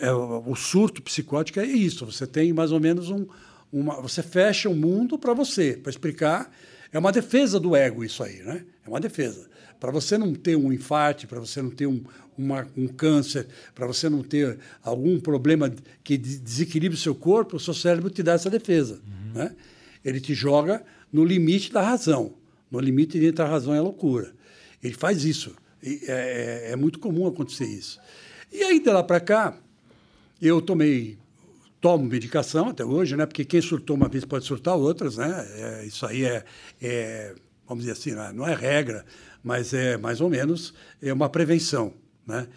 é 0.00 0.12
o 0.12 0.54
surto 0.54 1.02
psicótico 1.02 1.58
é 1.60 1.66
isso. 1.66 2.04
Você 2.04 2.26
tem 2.26 2.52
mais 2.52 2.72
ou 2.72 2.78
menos 2.78 3.08
um, 3.10 3.26
uma, 3.74 4.00
você 4.00 4.22
fecha 4.22 4.70
o 4.70 4.74
mundo 4.74 5.18
para 5.18 5.34
você, 5.34 5.76
para 5.76 5.90
explicar. 5.90 6.50
É 6.92 6.98
uma 6.98 7.10
defesa 7.10 7.58
do 7.58 7.74
ego 7.74 8.04
isso 8.04 8.22
aí, 8.22 8.40
né? 8.42 8.64
É 8.86 8.88
uma 8.88 9.00
defesa. 9.00 9.50
Para 9.80 9.90
você 9.90 10.16
não 10.16 10.32
ter 10.32 10.56
um 10.56 10.72
infarto, 10.72 11.26
para 11.26 11.40
você 11.40 11.60
não 11.60 11.70
ter 11.70 11.86
um, 11.86 12.02
uma, 12.38 12.66
um 12.76 12.86
câncer, 12.86 13.48
para 13.74 13.84
você 13.84 14.08
não 14.08 14.22
ter 14.22 14.58
algum 14.80 15.18
problema 15.18 15.72
que 16.04 16.16
desequilibre 16.16 16.96
o 16.96 17.00
seu 17.00 17.14
corpo, 17.14 17.56
o 17.56 17.60
seu 17.60 17.74
cérebro 17.74 18.08
te 18.08 18.22
dá 18.22 18.34
essa 18.34 18.48
defesa. 18.48 19.00
Uhum. 19.04 19.32
Né? 19.34 19.56
Ele 20.04 20.20
te 20.20 20.34
joga 20.34 20.84
no 21.12 21.24
limite 21.24 21.72
da 21.72 21.82
razão. 21.82 22.34
No 22.70 22.78
limite 22.78 23.18
entre 23.18 23.42
a 23.42 23.48
razão 23.48 23.74
e 23.74 23.78
a 23.78 23.82
loucura. 23.82 24.32
Ele 24.82 24.94
faz 24.94 25.24
isso. 25.24 25.54
É, 25.82 26.68
é, 26.68 26.72
é 26.72 26.76
muito 26.76 27.00
comum 27.00 27.26
acontecer 27.26 27.66
isso. 27.66 27.98
E 28.52 28.62
aí, 28.62 28.78
de 28.78 28.90
lá 28.90 29.02
para 29.02 29.18
cá, 29.18 29.58
eu 30.40 30.60
tomei, 30.60 31.18
tomo 31.84 32.06
medicação 32.06 32.70
até 32.70 32.82
hoje, 32.82 33.14
né? 33.14 33.26
Porque 33.26 33.44
quem 33.44 33.60
surtou 33.60 33.94
uma 33.94 34.08
vez 34.08 34.24
pode 34.24 34.46
surtar 34.46 34.74
outras, 34.74 35.18
né? 35.18 35.46
É, 35.54 35.84
isso 35.84 36.06
aí 36.06 36.24
é, 36.24 36.42
é, 36.80 37.34
vamos 37.68 37.84
dizer 37.84 37.92
assim, 37.92 38.18
é, 38.18 38.32
não 38.32 38.48
é 38.48 38.54
regra, 38.54 39.04
mas 39.42 39.74
é 39.74 39.98
mais 39.98 40.22
ou 40.22 40.30
menos 40.30 40.72
é 41.02 41.12
uma 41.12 41.28
prevenção, 41.28 41.92
né? 42.26 42.48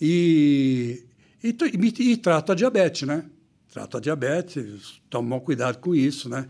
E, 0.00 1.04
e, 1.44 1.48
e, 1.50 2.12
e 2.12 2.16
trato 2.16 2.52
a 2.52 2.54
diabetes, 2.54 3.06
né? 3.06 3.26
trato 3.70 3.98
a 3.98 4.00
diabetes, 4.00 5.02
tomo 5.10 5.38
cuidado 5.42 5.76
com 5.76 5.94
isso, 5.94 6.30
né? 6.30 6.48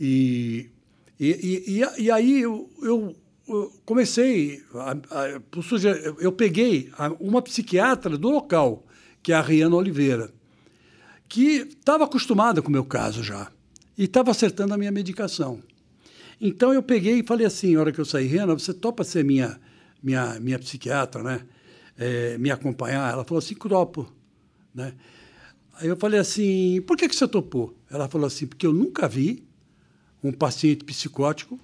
E, 0.00 0.70
e, 1.20 1.30
e, 1.68 2.02
e 2.02 2.10
aí 2.10 2.40
eu, 2.40 2.68
eu, 2.82 3.14
eu 3.46 3.72
comecei, 3.84 4.60
a, 4.74 4.90
a, 4.90 5.40
eu 6.18 6.32
peguei 6.32 6.90
uma 7.20 7.40
psiquiatra 7.40 8.18
do 8.18 8.28
local, 8.28 8.84
que 9.22 9.32
é 9.32 9.36
a 9.36 9.40
Riana 9.40 9.76
Oliveira, 9.76 10.32
que 11.30 11.58
estava 11.78 12.04
acostumada 12.04 12.60
com 12.60 12.68
o 12.68 12.72
meu 12.72 12.84
caso 12.84 13.22
já, 13.22 13.50
e 13.96 14.04
estava 14.04 14.32
acertando 14.32 14.74
a 14.74 14.76
minha 14.76 14.90
medicação. 14.90 15.62
Então 16.40 16.74
eu 16.74 16.82
peguei 16.82 17.20
e 17.20 17.22
falei 17.22 17.46
assim, 17.46 17.74
na 17.74 17.80
hora 17.80 17.92
que 17.92 18.00
eu 18.00 18.04
saí, 18.04 18.26
Riana, 18.26 18.52
você 18.52 18.74
topa 18.74 19.04
ser 19.04 19.24
minha, 19.24 19.60
minha, 20.02 20.40
minha 20.40 20.58
psiquiatra, 20.58 21.22
né? 21.22 21.46
É, 21.96 22.36
me 22.36 22.50
acompanhar? 22.50 23.12
Ela 23.12 23.24
falou 23.24 23.38
assim, 23.38 23.54
topo, 23.54 24.12
né? 24.74 24.92
Aí 25.74 25.86
eu 25.86 25.96
falei 25.96 26.18
assim, 26.18 26.82
por 26.82 26.96
que, 26.96 27.08
que 27.08 27.14
você 27.14 27.28
topou? 27.28 27.76
Ela 27.88 28.08
falou 28.08 28.26
assim, 28.26 28.46
porque 28.46 28.66
eu 28.66 28.72
nunca 28.72 29.06
vi 29.06 29.46
um 30.24 30.32
paciente 30.32 30.84
psicótico 30.84 31.60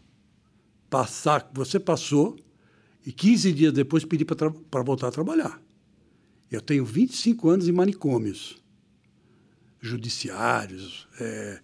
passar, 0.88 1.50
você 1.52 1.80
passou, 1.80 2.36
e 3.04 3.10
15 3.10 3.52
dias 3.52 3.72
depois 3.72 4.04
pedir 4.04 4.24
para 4.24 4.82
voltar 4.82 5.08
a 5.08 5.10
trabalhar. 5.10 5.60
Eu 6.50 6.60
tenho 6.60 6.84
25 6.84 7.48
anos 7.48 7.68
em 7.68 7.72
manicômios 7.72 8.64
judiciários, 9.80 11.06
é, 11.20 11.60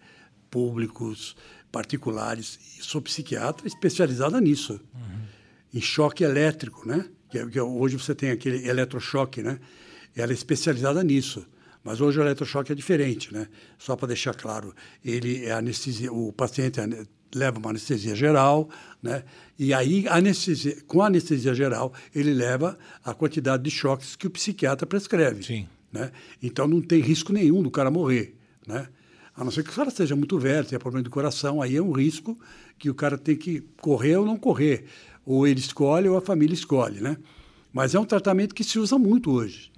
públicos, 0.51 1.37
particulares. 1.71 2.59
Sou 2.81 3.01
psiquiatra 3.01 3.67
especializada 3.67 4.41
nisso, 4.41 4.81
uhum. 4.95 5.21
em 5.75 5.81
choque 5.81 6.23
elétrico, 6.23 6.87
né? 6.87 7.07
Que, 7.31 7.39
é, 7.39 7.47
que, 7.47 7.59
é, 7.59 7.63
hoje 7.63 7.97
você 7.97 8.15
tem 8.15 8.31
aquele 8.31 8.69
eletrochoque, 8.69 9.43
né? 9.43 9.59
Ela 10.15 10.33
é 10.33 10.35
especializada 10.35 11.03
nisso. 11.03 11.47
Mas 11.83 12.01
hoje 12.01 12.21
o 12.21 12.23
eletrochoque 12.23 12.71
é 12.71 12.75
diferente, 12.75 13.33
né? 13.33 13.49
Só 13.79 13.97
para 13.97 14.09
deixar 14.09 14.35
claro, 14.35 14.75
ele 15.05 15.45
é 15.45 15.53
anestesia, 15.53 16.13
o 16.13 16.33
paciente 16.33 16.79
leva 17.35 17.59
uma 17.59 17.71
anestesia 17.71 18.15
geral, 18.15 18.69
né? 19.03 19.25
E 19.59 19.75
aí 19.75 20.07
anestesia, 20.07 20.77
com 20.87 21.03
a 21.03 21.07
anestesia 21.07 21.55
geral 21.55 21.93
ele 22.15 22.33
leva 22.33 22.79
a 23.05 23.13
quantidade 23.15 23.65
de 23.65 23.71
choques 23.71 24.15
que 24.15 24.27
o 24.27 24.31
psiquiatra 24.31 24.87
prescreve. 24.87 25.43
Sim. 25.43 25.69
Né? 25.93 26.11
Então 26.43 26.67
não 26.67 26.81
tem 26.81 27.01
risco 27.01 27.33
nenhum 27.33 27.63
do 27.63 27.71
cara 27.71 27.91
morrer, 27.91 28.35
né? 28.67 28.89
A 29.35 29.45
não 29.45 29.51
ser 29.51 29.63
que 29.63 29.71
o 29.71 29.75
cara 29.75 29.91
seja 29.91 30.15
muito 30.15 30.39
velho, 30.39 30.67
tenha 30.67 30.79
problema 30.79 31.03
de 31.05 31.11
coração, 31.11 31.63
aí 31.63 31.77
é 31.77 31.83
um 31.83 31.93
risco 31.93 32.39
que 32.79 32.91
o 32.91 32.95
cara 32.95 33.17
tem 33.17 33.37
que 33.37 33.61
correr 33.81 34.17
ou 34.17 34.27
não 34.27 34.37
correr, 34.37 34.85
ou 35.25 35.47
ele 35.47 35.61
escolhe 35.61 36.09
ou 36.09 36.17
a 36.17 36.21
família 36.21 36.55
escolhe, 36.55 37.01
né? 37.01 37.17
Mas 37.73 37.95
é 37.95 38.01
um 38.01 38.05
tratamento 38.05 38.55
que 38.55 38.63
se 38.63 38.79
usa 38.79 38.99
muito 38.99 39.31
hoje. 39.31 39.73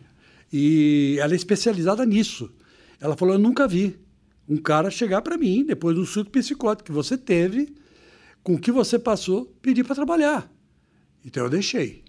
E 0.53 1.17
ela 1.21 1.33
é 1.33 1.37
especializada 1.37 2.05
nisso. 2.05 2.53
Ela 3.01 3.17
falou: 3.17 3.35
Eu 3.35 3.39
nunca 3.39 3.69
vi 3.69 3.97
um 4.49 4.57
cara 4.57 4.91
chegar 4.91 5.23
para 5.23 5.39
mim, 5.39 5.65
depois 5.65 5.95
do 5.97 6.05
surto 6.05 6.31
psicótico 6.31 6.87
que 6.87 6.93
você 6.93 7.17
teve, 7.17 7.75
com 8.43 8.55
o 8.55 8.59
que 8.59 8.73
você 8.73 8.99
passou, 8.99 9.47
pedir 9.63 9.85
para 9.85 9.95
trabalhar. 9.95 10.51
Então 11.25 11.45
eu 11.45 11.51
deixei. 11.51 12.05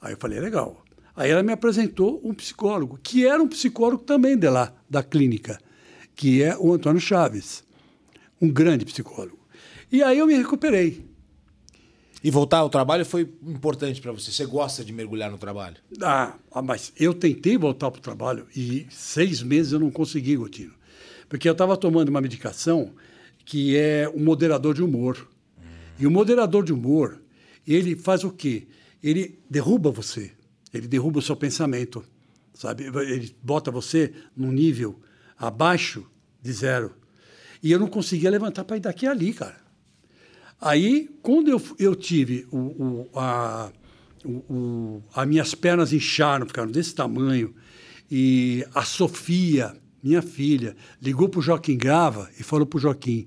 Aí 0.00 0.12
eu 0.12 0.18
falei: 0.18 0.40
Legal. 0.40 0.84
Aí 1.18 1.32
ela 1.32 1.42
me 1.42 1.52
apresentou 1.52 2.20
um 2.22 2.32
psicólogo, 2.32 2.96
que 3.02 3.26
era 3.26 3.42
um 3.42 3.48
psicólogo 3.48 4.04
também 4.04 4.38
de 4.38 4.48
lá, 4.48 4.72
da 4.88 5.02
clínica, 5.02 5.58
que 6.14 6.44
é 6.44 6.56
o 6.56 6.72
Antônio 6.72 7.00
Chaves, 7.00 7.64
um 8.40 8.48
grande 8.48 8.84
psicólogo. 8.84 9.36
E 9.90 10.00
aí 10.00 10.16
eu 10.16 10.28
me 10.28 10.34
recuperei. 10.34 11.04
E 12.22 12.30
voltar 12.30 12.58
ao 12.58 12.70
trabalho 12.70 13.04
foi 13.04 13.28
importante 13.44 14.00
para 14.00 14.12
você? 14.12 14.30
Você 14.30 14.46
gosta 14.46 14.84
de 14.84 14.92
mergulhar 14.92 15.28
no 15.28 15.38
trabalho? 15.38 15.78
Ah, 16.00 16.36
ah 16.52 16.62
mas 16.62 16.92
eu 16.96 17.12
tentei 17.12 17.58
voltar 17.58 17.90
para 17.90 17.98
o 17.98 18.02
trabalho 18.02 18.46
e 18.54 18.86
seis 18.88 19.42
meses 19.42 19.72
eu 19.72 19.80
não 19.80 19.90
consegui, 19.90 20.36
Gotino. 20.36 20.74
Porque 21.28 21.48
eu 21.48 21.52
estava 21.52 21.76
tomando 21.76 22.10
uma 22.10 22.20
medicação 22.20 22.92
que 23.44 23.76
é 23.76 24.08
um 24.08 24.22
moderador 24.22 24.72
de 24.72 24.84
humor. 24.84 25.28
Hum. 25.58 25.62
E 25.98 26.06
o 26.06 26.12
moderador 26.12 26.62
de 26.62 26.72
humor, 26.72 27.20
ele 27.66 27.96
faz 27.96 28.22
o 28.22 28.30
quê? 28.30 28.68
Ele 29.02 29.36
derruba 29.50 29.90
você. 29.90 30.37
Ele 30.72 30.86
derruba 30.86 31.18
o 31.18 31.22
seu 31.22 31.36
pensamento, 31.36 32.04
sabe? 32.54 32.84
Ele 32.84 33.34
bota 33.42 33.70
você 33.70 34.12
num 34.36 34.52
nível 34.52 35.00
abaixo 35.38 36.06
de 36.42 36.52
zero. 36.52 36.94
E 37.62 37.72
eu 37.72 37.78
não 37.78 37.88
conseguia 37.88 38.30
levantar 38.30 38.64
para 38.64 38.76
ir 38.76 38.80
daqui 38.80 39.06
a 39.06 39.10
ali, 39.10 39.32
cara. 39.32 39.56
Aí, 40.60 41.08
quando 41.22 41.48
eu, 41.48 41.62
eu 41.78 41.94
tive 41.94 42.46
o, 42.50 42.58
o, 42.58 43.10
a, 43.14 43.70
o, 44.24 45.02
as 45.14 45.26
minhas 45.28 45.54
pernas 45.54 45.92
incharam, 45.92 46.46
ficaram 46.46 46.70
desse 46.70 46.94
tamanho, 46.94 47.54
e 48.10 48.66
a 48.74 48.82
Sofia, 48.82 49.76
minha 50.02 50.22
filha, 50.22 50.74
ligou 51.00 51.28
para 51.28 51.38
o 51.40 51.42
Joaquim 51.42 51.76
Grava 51.76 52.28
e 52.38 52.42
falou 52.42 52.66
para 52.66 52.76
o 52.76 52.80
Joaquim: 52.80 53.26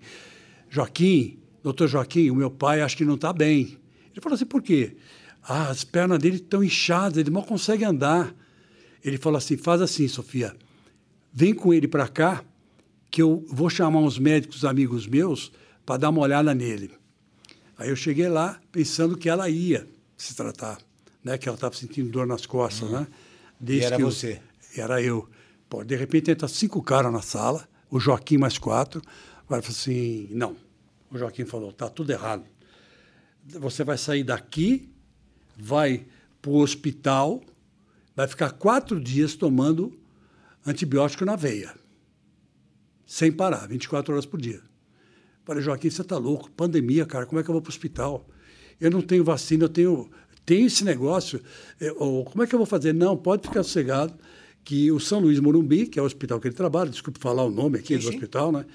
Joaquim, 0.69 1.39
doutor 1.63 1.87
Joaquim, 1.87 2.29
o 2.29 2.35
meu 2.35 2.51
pai 2.51 2.81
acho 2.81 2.97
que 2.97 3.05
não 3.05 3.15
está 3.15 3.31
bem. 3.31 3.77
Ele 4.11 4.21
falou 4.21 4.35
assim: 4.35 4.45
por 4.45 4.61
quê? 4.61 4.97
Ah, 5.43 5.69
as 5.69 5.83
pernas 5.83 6.19
dele 6.19 6.37
estão 6.37 6.63
inchadas, 6.63 7.17
ele 7.17 7.31
mal 7.31 7.43
consegue 7.43 7.83
andar. 7.83 8.33
Ele 9.03 9.17
falou 9.17 9.37
assim: 9.37 9.57
faz 9.57 9.81
assim, 9.81 10.07
Sofia, 10.07 10.55
vem 11.33 11.53
com 11.53 11.73
ele 11.73 11.87
para 11.87 12.07
cá, 12.07 12.43
que 13.09 13.21
eu 13.21 13.45
vou 13.49 13.69
chamar 13.69 13.99
uns 13.99 14.19
médicos 14.19 14.63
amigos 14.63 15.07
meus 15.07 15.51
para 15.85 15.97
dar 15.97 16.09
uma 16.09 16.21
olhada 16.21 16.53
nele. 16.53 16.91
Aí 17.77 17.89
eu 17.89 17.95
cheguei 17.95 18.29
lá 18.29 18.61
pensando 18.71 19.17
que 19.17 19.27
ela 19.27 19.49
ia 19.49 19.87
se 20.15 20.35
tratar, 20.35 20.77
né? 21.23 21.37
Que 21.37 21.49
ela 21.49 21.55
estava 21.55 21.75
sentindo 21.75 22.09
dor 22.09 22.27
nas 22.27 22.45
costas, 22.45 22.87
uhum. 22.87 22.99
né? 22.99 23.07
Desde 23.59 23.85
e 23.85 23.87
era 23.87 23.97
você? 23.97 24.41
Era 24.77 25.01
eu. 25.01 25.27
Pô, 25.67 25.83
de 25.83 25.95
repente 25.95 26.29
entra 26.29 26.47
cinco 26.47 26.81
caras 26.83 27.11
na 27.11 27.21
sala, 27.21 27.67
o 27.89 27.99
Joaquim 27.99 28.37
mais 28.37 28.57
quatro. 28.57 29.01
Agora 29.45 29.61
falou 29.61 29.77
assim, 29.77 30.27
não. 30.31 30.55
O 31.09 31.17
Joaquim 31.17 31.45
falou, 31.45 31.73
tá 31.73 31.89
tudo 31.89 32.11
errado. 32.11 32.43
Você 33.45 33.83
vai 33.83 33.97
sair 33.97 34.23
daqui, 34.23 34.90
vai 35.61 36.05
para 36.41 36.51
o 36.51 36.57
hospital, 36.57 37.41
vai 38.15 38.27
ficar 38.27 38.51
quatro 38.51 38.99
dias 38.99 39.35
tomando 39.35 39.95
antibiótico 40.65 41.23
na 41.23 41.35
veia, 41.35 41.71
sem 43.05 43.31
parar, 43.31 43.67
24 43.67 44.13
horas 44.13 44.25
por 44.25 44.41
dia. 44.41 44.61
Falei, 45.43 45.61
Joaquim, 45.61 45.89
você 45.89 46.01
está 46.01 46.17
louco? 46.17 46.49
Pandemia, 46.51 47.05
cara, 47.05 47.25
como 47.25 47.39
é 47.39 47.43
que 47.43 47.49
eu 47.49 47.53
vou 47.53 47.61
para 47.61 47.69
o 47.69 47.73
hospital? 47.73 48.27
Eu 48.79 48.89
não 48.89 49.01
tenho 49.01 49.23
vacina, 49.23 49.65
eu 49.65 49.69
tenho, 49.69 50.09
tenho 50.45 50.65
esse 50.65 50.83
negócio. 50.83 51.41
Eu, 51.79 51.95
como 52.25 52.43
é 52.43 52.47
que 52.47 52.55
eu 52.55 52.59
vou 52.59 52.65
fazer? 52.65 52.93
Não, 52.93 53.15
pode 53.15 53.47
ficar 53.47 53.63
sossegado 53.63 54.13
que 54.63 54.91
o 54.91 54.99
São 54.99 55.19
Luís 55.19 55.39
Morumbi, 55.39 55.87
que 55.87 55.99
é 55.99 56.01
o 56.01 56.05
hospital 56.05 56.39
que 56.39 56.47
ele 56.47 56.55
trabalha, 56.55 56.89
desculpe 56.89 57.19
falar 57.19 57.43
o 57.43 57.49
nome 57.51 57.79
aqui 57.79 57.95
sim, 57.95 57.97
do 57.97 58.03
sim. 58.03 58.09
hospital, 58.09 58.51
né? 58.51 58.65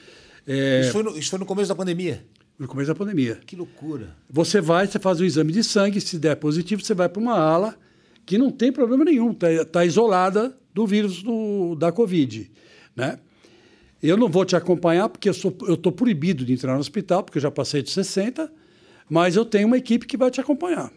É, 0.47 0.81
isso, 0.81 0.93
foi 0.93 1.03
no, 1.03 1.19
isso 1.19 1.31
foi 1.31 1.39
no 1.39 1.47
começo 1.47 1.69
da 1.69 1.75
pandemia? 1.75 2.25
No 2.59 2.67
começo 2.67 2.89
da 2.89 2.95
pandemia. 2.95 3.39
Que 3.47 3.55
loucura. 3.55 4.17
Você 4.31 4.61
vai, 4.61 4.87
você 4.87 4.99
faz 4.99 5.21
o 5.21 5.25
exame 5.25 5.53
de 5.53 5.63
sangue, 5.63 6.01
se 6.01 6.19
der 6.19 6.37
positivo, 6.37 6.83
você 6.83 6.95
vai 6.95 7.09
para 7.09 7.21
uma 7.21 7.39
ala 7.39 7.77
que 8.25 8.39
não 8.39 8.51
tem 8.51 8.73
problema 8.73 9.05
nenhum, 9.05 9.31
está 9.31 9.65
tá 9.65 9.85
isolada 9.85 10.57
do 10.75 10.87
vírus 10.87 11.23
do, 11.23 11.77
da 11.77 11.93
Covid, 11.93 12.51
né? 12.95 13.19
Eu 14.03 14.17
não 14.17 14.29
vou 14.29 14.45
te 14.45 14.57
acompanhar 14.57 15.09
porque 15.09 15.29
eu 15.29 15.33
estou 15.33 15.93
proibido 15.93 16.45
de 16.45 16.53
entrar 16.53 16.75
no 16.75 16.81
hospital, 16.81 17.23
porque 17.23 17.39
eu 17.39 17.43
já 17.43 17.51
passei 17.51 17.83
de 17.83 17.91
60, 17.91 18.53
mas 19.09 19.37
eu 19.37 19.45
tenho 19.45 19.67
uma 19.67 19.79
equipe 19.79 20.07
que 20.07 20.17
vai 20.17 20.31
te 20.31 20.41
acompanhar. 20.41 20.93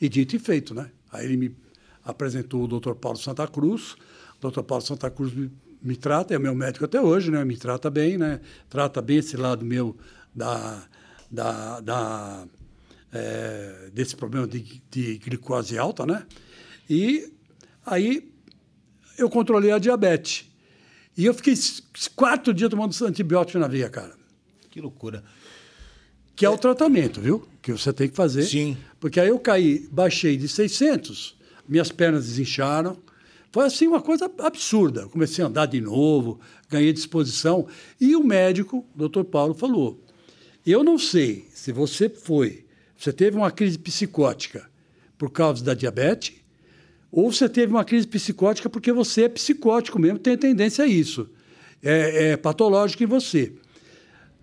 E 0.00 0.08
dito 0.08 0.34
e 0.34 0.38
feito, 0.38 0.74
né? 0.74 0.90
Aí 1.12 1.24
ele 1.24 1.36
me 1.36 1.56
apresentou 2.04 2.64
o 2.64 2.66
Dr. 2.66 2.94
Paulo 2.94 3.18
Santa 3.18 3.46
Cruz. 3.46 3.96
O 4.42 4.50
Dr. 4.50 4.62
Paulo 4.62 4.82
Santa 4.82 5.10
Cruz 5.10 5.32
me, 5.32 5.50
me 5.80 5.96
trata, 5.96 6.34
é 6.34 6.38
meu 6.38 6.54
médico 6.54 6.84
até 6.84 7.00
hoje, 7.00 7.30
né? 7.30 7.44
Me 7.44 7.56
trata 7.56 7.88
bem, 7.88 8.18
né? 8.18 8.40
Trata 8.68 9.00
bem 9.00 9.18
esse 9.18 9.36
lado 9.36 9.64
meu 9.64 9.96
da, 10.36 10.82
da, 11.30 11.80
da 11.80 12.46
é, 13.12 13.90
desse 13.92 14.14
problema 14.14 14.46
de, 14.46 14.82
de 14.90 15.18
glicose 15.18 15.78
alta, 15.78 16.04
né? 16.04 16.26
E 16.88 17.32
aí 17.84 18.30
eu 19.18 19.30
controlei 19.30 19.72
a 19.72 19.78
diabetes. 19.78 20.44
E 21.16 21.24
eu 21.24 21.32
fiquei 21.32 21.54
quatro 22.14 22.52
dias 22.52 22.68
tomando 22.68 22.94
antibiótico 23.04 23.58
na 23.58 23.66
veia, 23.66 23.88
cara. 23.88 24.14
Que 24.70 24.80
loucura. 24.80 25.24
Que 26.34 26.44
é, 26.44 26.48
é 26.48 26.50
o 26.50 26.58
tratamento, 26.58 27.20
viu? 27.22 27.48
Que 27.62 27.72
você 27.72 27.90
tem 27.92 28.10
que 28.10 28.14
fazer. 28.14 28.42
Sim. 28.42 28.76
Porque 29.00 29.18
aí 29.18 29.28
eu 29.28 29.38
caí, 29.38 29.88
baixei 29.90 30.36
de 30.36 30.46
600, 30.46 31.34
minhas 31.66 31.90
pernas 31.90 32.26
desincharam. 32.26 32.98
Foi 33.50 33.64
assim 33.64 33.86
uma 33.86 34.02
coisa 34.02 34.30
absurda. 34.40 35.08
Comecei 35.08 35.42
a 35.42 35.46
andar 35.46 35.64
de 35.64 35.80
novo, 35.80 36.38
ganhei 36.68 36.92
disposição. 36.92 37.66
E 37.98 38.14
o 38.14 38.22
médico, 38.22 38.86
o 38.94 38.98
doutor 38.98 39.24
Paulo, 39.24 39.54
falou: 39.54 40.04
Eu 40.66 40.82
não 40.82 40.98
sei 40.98 41.46
se 41.54 41.70
você 41.70 42.08
foi, 42.08 42.64
você 42.98 43.12
teve 43.12 43.36
uma 43.36 43.52
crise 43.52 43.78
psicótica 43.78 44.68
por 45.16 45.30
causa 45.30 45.62
da 45.62 45.74
diabetes 45.74 46.34
ou 47.12 47.30
você 47.30 47.48
teve 47.48 47.72
uma 47.72 47.84
crise 47.84 48.06
psicótica 48.06 48.68
porque 48.68 48.92
você 48.92 49.22
é 49.22 49.28
psicótico 49.28 49.98
mesmo, 49.98 50.18
tem 50.18 50.36
tendência 50.36 50.84
a 50.84 50.88
isso. 50.88 51.30
É, 51.80 52.30
é 52.30 52.36
patológico 52.36 53.04
em 53.04 53.06
você. 53.06 53.52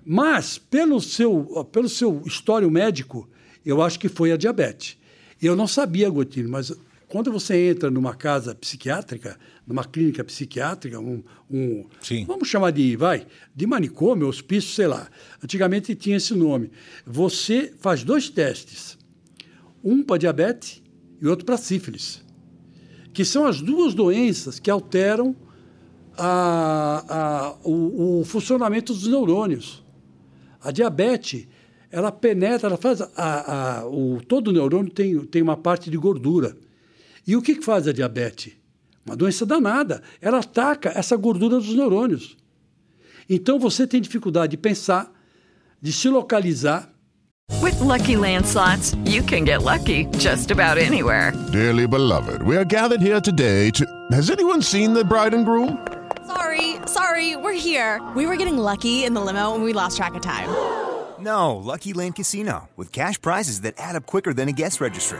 Mas, 0.05 0.57
pelo 0.57 1.01
seu, 1.01 1.67
pelo 1.71 1.89
seu 1.89 2.21
histórico 2.25 2.71
médico, 2.71 3.29
eu 3.65 3.81
acho 3.81 3.99
que 3.99 4.07
foi 4.07 4.31
a 4.31 4.37
diabetes. 4.37 4.97
Eu 5.41 5.55
não 5.55 5.67
sabia, 5.67 6.09
Gotino, 6.09 6.49
mas 6.49 6.71
quando 7.13 7.31
você 7.31 7.69
entra 7.69 7.91
numa 7.91 8.15
casa 8.15 8.55
psiquiátrica, 8.55 9.37
numa 9.67 9.85
clínica 9.85 10.23
psiquiátrica, 10.23 10.99
um, 10.99 11.23
um 11.47 11.85
vamos 12.25 12.47
chamar 12.47 12.71
de, 12.71 12.95
vai, 12.95 13.27
de 13.55 13.67
manicômio, 13.67 14.27
hospício, 14.27 14.71
sei 14.71 14.87
lá. 14.87 15.07
Antigamente 15.43 15.93
tinha 15.93 16.17
esse 16.17 16.33
nome. 16.33 16.71
Você 17.05 17.71
faz 17.79 18.03
dois 18.03 18.31
testes, 18.31 18.97
um 19.83 20.01
para 20.01 20.17
diabetes 20.17 20.81
e 21.21 21.27
outro 21.27 21.45
para 21.45 21.55
sífilis, 21.55 22.25
que 23.13 23.23
são 23.23 23.45
as 23.45 23.61
duas 23.61 23.93
doenças 23.93 24.57
que 24.57 24.71
alteram 24.71 25.35
a, 26.17 27.05
a, 27.07 27.55
o, 27.63 28.21
o 28.21 28.25
funcionamento 28.25 28.91
dos 28.91 29.07
neurônios. 29.07 29.85
A 30.59 30.71
diabetes, 30.71 31.47
ela 31.91 32.11
penetra, 32.11 32.69
ela 32.69 32.77
faz. 32.77 33.01
A, 33.01 33.81
a, 33.81 33.87
o, 33.87 34.19
todo 34.27 34.51
neurônio 34.51 34.91
tem, 34.91 35.19
tem 35.27 35.43
uma 35.43 35.55
parte 35.55 35.91
de 35.91 35.97
gordura. 35.97 36.57
E 37.25 37.35
o 37.35 37.41
que, 37.41 37.61
faz 37.61 37.87
a 37.87 37.93
diabetes? 37.93 38.53
Uma 39.05 39.15
doença 39.15 39.45
danada. 39.45 40.01
Ela 40.21 40.39
ataca 40.39 40.91
essa 40.95 41.15
gordura 41.15 41.57
dos 41.57 41.73
neurônios. 41.73 42.37
Então 43.29 43.57
você 43.57 43.87
tem 43.87 44.01
dificuldade 44.01 44.51
de 44.51 44.57
pensar, 44.57 45.11
de 45.81 45.91
se 45.91 46.09
localizar. 46.09 46.89
With 47.61 47.79
Lucky 47.81 48.15
Land 48.15 48.45
slots, 48.45 48.95
you 49.05 49.23
can 49.23 49.45
get 49.45 49.63
lucky 49.63 50.07
just 50.17 50.51
about 50.51 50.77
anywhere. 50.77 51.33
Dearly 51.51 51.87
beloved, 51.87 52.41
we 52.43 52.57
are 52.57 52.65
gathered 52.65 53.01
here 53.01 53.21
today 53.21 53.69
to. 53.71 53.85
Has 54.11 54.29
anyone 54.29 54.61
seen 54.61 54.93
the 54.93 55.03
bride 55.03 55.33
and 55.33 55.45
groom? 55.45 55.77
Sorry, 56.25 56.77
sorry, 56.85 57.35
we're 57.35 57.53
here. 57.53 58.01
We 58.15 58.25
were 58.25 58.37
getting 58.37 58.57
lucky 58.57 59.03
in 59.05 59.13
the 59.13 59.21
limo 59.21 59.55
and 59.55 59.63
we 59.63 59.73
lost 59.73 59.97
track 59.97 60.15
of 60.15 60.21
time. 60.21 60.49
No, 61.19 61.55
Lucky 61.55 61.93
Land 61.93 62.15
Casino, 62.15 62.69
with 62.75 62.91
cash 62.91 63.21
prizes 63.21 63.61
that 63.61 63.75
add 63.77 63.95
up 63.95 64.05
quicker 64.05 64.33
than 64.33 64.49
a 64.49 64.53
guest 64.53 64.81
registry. 64.81 65.19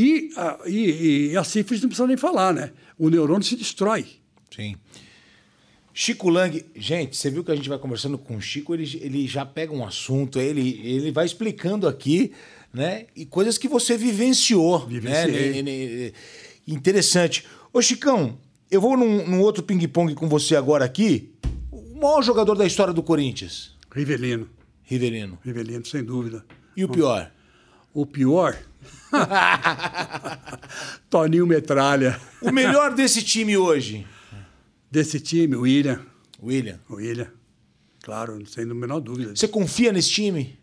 E 0.00 0.30
a, 0.36 0.60
e, 0.64 1.30
e 1.32 1.36
a 1.36 1.42
sífilis 1.42 1.82
não 1.82 1.88
precisa 1.88 2.06
nem 2.06 2.16
falar, 2.16 2.54
né? 2.54 2.70
O 2.96 3.10
neurônio 3.10 3.42
se 3.42 3.56
destrói. 3.56 4.06
Sim. 4.54 4.76
Chico 5.92 6.28
Lang, 6.28 6.64
gente, 6.76 7.16
você 7.16 7.28
viu 7.28 7.42
que 7.42 7.50
a 7.50 7.56
gente 7.56 7.68
vai 7.68 7.80
conversando 7.80 8.16
com 8.16 8.36
o 8.36 8.40
Chico, 8.40 8.72
ele, 8.72 8.84
ele 9.02 9.26
já 9.26 9.44
pega 9.44 9.72
um 9.72 9.84
assunto, 9.84 10.38
ele, 10.38 10.80
ele 10.84 11.10
vai 11.10 11.26
explicando 11.26 11.88
aqui, 11.88 12.30
né? 12.72 13.06
E 13.16 13.26
coisas 13.26 13.58
que 13.58 13.66
você 13.66 13.96
vivenciou. 13.96 14.86
Vivenciei. 14.86 15.54
Né? 15.54 15.62
Ne- 15.62 15.62
ne- 15.62 16.12
Interessante. 16.68 17.44
Ô, 17.72 17.82
Chicão, 17.82 18.38
eu 18.70 18.80
vou 18.80 18.96
num, 18.96 19.26
num 19.26 19.40
outro 19.40 19.64
ping-pong 19.64 20.14
com 20.14 20.28
você 20.28 20.54
agora 20.54 20.84
aqui. 20.84 21.32
O 21.72 21.98
maior 22.00 22.22
jogador 22.22 22.54
da 22.54 22.64
história 22.64 22.94
do 22.94 23.02
Corinthians. 23.02 23.74
Rivelino. 23.92 24.48
Rivelino. 24.84 25.36
Rivelino, 25.44 25.84
sem 25.84 26.04
dúvida. 26.04 26.46
E 26.76 26.84
o 26.84 26.88
pior? 26.88 27.32
O 27.92 28.06
pior? 28.06 28.56
Toninho 31.10 31.46
Metralha. 31.46 32.20
O 32.42 32.50
melhor 32.52 32.94
desse 32.94 33.22
time 33.22 33.56
hoje? 33.56 34.06
Desse 34.90 35.20
time, 35.20 35.54
o 35.56 35.62
William. 35.62 36.00
William. 36.42 36.78
O 36.88 36.94
William. 36.96 37.28
Claro, 38.02 38.44
sem 38.46 38.64
a 38.64 38.74
menor 38.74 39.00
dúvida. 39.00 39.34
Você 39.36 39.48
confia 39.48 39.92
nesse 39.92 40.10
time? 40.10 40.58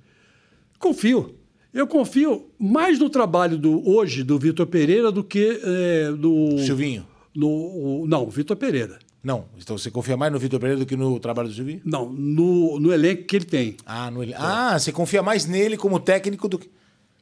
Confio. 0.80 1.36
Eu 1.74 1.86
confio 1.88 2.50
mais 2.58 2.98
no 3.00 3.10
trabalho 3.10 3.58
do 3.58 3.88
hoje 3.88 4.24
do 4.24 4.40
Vitor 4.40 4.66
Pereira 4.66 5.12
do 5.12 5.24
que 5.24 5.60
é, 5.64 6.12
do. 6.12 6.58
Silvinho? 6.60 7.06
No, 7.36 7.48
o- 7.50 8.06
não, 8.08 8.30
Vitor 8.30 8.56
Pereira. 8.56 8.98
Não. 9.22 9.46
Então 9.58 9.78
você 9.78 9.92
confia 9.92 10.16
mais 10.16 10.32
no 10.32 10.40
Vitor 10.40 10.60
Pereira 10.60 10.80
do 10.80 10.86
que 10.86 10.96
no 10.96 11.20
trabalho 11.20 11.50
do 11.50 11.54
Silvinho? 11.54 11.82
Não, 11.84 12.10
no, 12.12 12.80
no 12.80 12.94
elenco 12.94 13.24
que 13.26 13.36
ele 13.36 13.46
tem. 13.46 13.76
Ah, 13.86 14.10
no, 14.10 14.22
ah, 14.38 14.80
você 14.80 14.92
confia 14.92 15.22
mais 15.22 15.46
nele 15.46 15.76
como 15.76 16.00
técnico 16.00 16.48
do 16.48 16.58
que. 16.58 16.70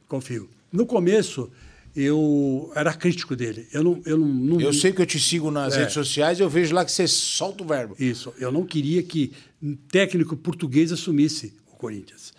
Confio. 0.08 0.48
No 0.74 0.86
começo, 0.88 1.51
eu 1.95 2.71
era 2.76 2.91
crítico 2.93 3.36
dele. 3.36 3.67
Eu 3.71 3.84
não. 3.84 4.01
Eu, 4.05 4.17
não, 4.17 4.28
não- 4.28 4.59
Eu 4.61 4.74
sei 4.74 4.91
que 4.91 5.01
eu 5.01 5.05
te 5.05 5.19
sigo 5.19 5.51
nas 5.51 5.76
É. 5.76 5.80
redes 5.80 5.93
sociais 5.93 6.39
eu 6.39 6.49
vejo 6.49 6.74
lá 6.74 6.84
que 6.84 6.91
você 6.91 7.07
solta 7.07 7.63
o 7.63 7.67
verbo. 7.67 7.95
Isso. 7.99 8.34
Eu 8.39 8.51
não 8.51 8.65
queria 8.65 9.03
que 9.03 9.32
um 9.61 9.76
técnico 9.76 10.36
português 10.36 10.91
assumisse 10.91 11.53
o 11.71 11.76
Corinthians. 11.76 12.34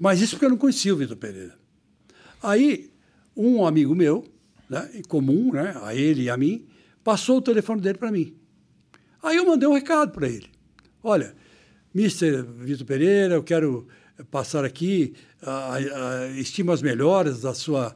Mas 0.00 0.20
isso 0.20 0.32
porque 0.36 0.46
eu 0.46 0.50
não 0.50 0.56
conhecia 0.56 0.92
o 0.94 0.96
Vitor 0.96 1.16
Pereira. 1.16 1.54
Aí, 2.42 2.90
um 3.36 3.64
amigo 3.66 3.94
meu, 3.94 4.24
né, 4.68 4.88
comum, 5.08 5.52
né, 5.52 5.74
a 5.82 5.94
ele 5.94 6.22
e 6.22 6.30
a 6.30 6.36
mim, 6.36 6.66
passou 7.04 7.36
o 7.38 7.42
telefone 7.42 7.80
dele 7.80 7.98
para 7.98 8.10
mim. 8.10 8.34
Aí 9.22 9.36
eu 9.36 9.46
mandei 9.46 9.68
um 9.68 9.72
recado 9.74 10.10
para 10.12 10.28
ele. 10.28 10.48
Olha, 11.02 11.34
Mr. 11.94 12.42
Vitor 12.60 12.86
Pereira, 12.86 13.34
eu 13.34 13.42
quero 13.42 13.86
passar 14.30 14.64
aqui, 14.64 15.14
ah, 15.42 15.76
estimo 16.36 16.70
as 16.72 16.80
melhoras 16.80 17.40
da 17.42 17.52
sua, 17.52 17.94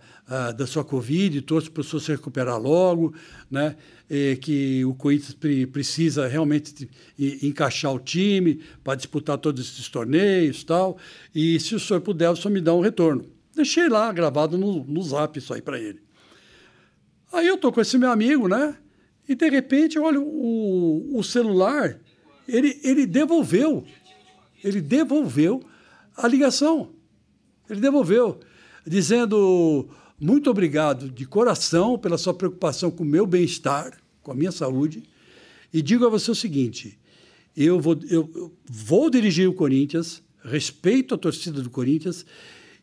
da 0.56 0.66
sua 0.66 0.84
Covid, 0.84 1.40
torço 1.42 1.70
para 1.70 1.80
o 1.80 1.84
senhor 1.84 2.00
se 2.00 2.10
recuperar 2.12 2.60
logo, 2.60 3.14
né? 3.50 3.76
E 4.10 4.36
que 4.40 4.84
o 4.84 4.94
Corinthians 4.94 5.34
pre- 5.34 5.66
precisa 5.66 6.26
realmente 6.26 6.74
de- 6.74 6.88
e- 7.18 7.46
encaixar 7.46 7.94
o 7.94 7.98
time 8.00 8.60
para 8.82 8.94
disputar 8.94 9.38
todos 9.38 9.64
esses 9.64 9.88
torneios 9.88 10.62
e 10.62 10.66
tal. 10.66 10.98
E 11.34 11.60
se 11.60 11.74
o 11.74 11.80
senhor 11.80 12.00
puder, 12.00 12.30
o 12.30 12.36
senhor 12.36 12.52
me 12.52 12.60
dá 12.60 12.74
um 12.74 12.80
retorno. 12.80 13.24
Deixei 13.54 13.88
lá 13.88 14.12
gravado 14.12 14.56
no, 14.58 14.84
no 14.84 15.02
zap 15.02 15.38
isso 15.38 15.52
aí 15.54 15.62
para 15.62 15.78
ele. 15.78 16.00
Aí 17.32 17.46
eu 17.46 17.56
tô 17.58 17.70
com 17.70 17.80
esse 17.80 17.96
meu 17.98 18.10
amigo, 18.10 18.48
né? 18.48 18.76
E 19.28 19.34
de 19.34 19.48
repente, 19.50 19.98
olha, 19.98 20.20
o, 20.20 21.18
o 21.18 21.22
celular, 21.22 21.98
ele, 22.48 22.80
ele 22.82 23.04
devolveu. 23.06 23.84
Ele 24.64 24.80
devolveu 24.80 25.62
a 26.18 26.28
ligação. 26.28 26.90
Ele 27.70 27.80
devolveu, 27.80 28.40
dizendo 28.86 29.88
muito 30.20 30.50
obrigado 30.50 31.10
de 31.10 31.24
coração 31.24 31.96
pela 31.96 32.18
sua 32.18 32.34
preocupação 32.34 32.90
com 32.90 33.04
o 33.04 33.06
meu 33.06 33.24
bem-estar, 33.24 33.96
com 34.22 34.32
a 34.32 34.34
minha 34.34 34.50
saúde. 34.50 35.04
E 35.72 35.80
digo 35.80 36.04
a 36.04 36.08
você 36.08 36.30
o 36.30 36.34
seguinte: 36.34 36.98
eu 37.56 37.78
vou, 37.78 37.98
eu, 38.10 38.28
eu 38.34 38.52
vou 38.68 39.08
dirigir 39.08 39.48
o 39.48 39.54
Corinthians, 39.54 40.22
respeito 40.42 41.14
a 41.14 41.18
torcida 41.18 41.62
do 41.62 41.70
Corinthians, 41.70 42.26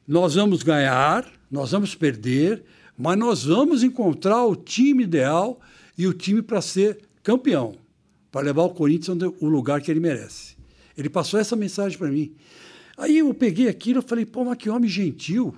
nós 0.07 0.35
vamos 0.35 0.63
ganhar, 0.63 1.29
nós 1.51 1.71
vamos 1.71 1.93
perder, 1.93 2.63
mas 2.97 3.17
nós 3.17 3.43
vamos 3.43 3.83
encontrar 3.83 4.45
o 4.45 4.55
time 4.55 5.03
ideal 5.03 5.59
e 5.97 6.07
o 6.07 6.13
time 6.13 6.41
para 6.41 6.61
ser 6.61 6.99
campeão, 7.23 7.75
para 8.31 8.45
levar 8.45 8.63
o 8.63 8.69
Corinthians 8.69 9.09
onde, 9.09 9.25
o 9.25 9.49
lugar 9.49 9.81
que 9.81 9.91
ele 9.91 9.99
merece. 9.99 10.55
Ele 10.97 11.09
passou 11.09 11.39
essa 11.39 11.55
mensagem 11.55 11.97
para 11.97 12.09
mim. 12.09 12.33
Aí 12.97 13.17
eu 13.17 13.33
peguei 13.33 13.67
aquilo 13.67 13.99
e 13.99 14.07
falei, 14.07 14.25
pô, 14.25 14.45
mas 14.45 14.57
que 14.57 14.69
homem 14.69 14.89
gentil, 14.89 15.55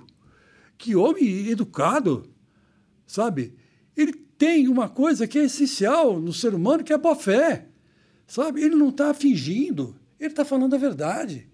que 0.76 0.96
homem 0.96 1.48
educado, 1.48 2.28
sabe? 3.06 3.54
Ele 3.96 4.12
tem 4.12 4.68
uma 4.68 4.88
coisa 4.88 5.26
que 5.26 5.38
é 5.38 5.44
essencial 5.44 6.20
no 6.20 6.32
ser 6.32 6.54
humano, 6.54 6.84
que 6.84 6.92
é 6.92 6.96
a 6.96 6.98
boa 6.98 7.16
fé, 7.16 7.66
sabe? 8.26 8.62
Ele 8.62 8.74
não 8.74 8.88
está 8.88 9.14
fingindo, 9.14 9.96
ele 10.18 10.30
está 10.30 10.44
falando 10.44 10.74
a 10.74 10.78
verdade, 10.78 11.48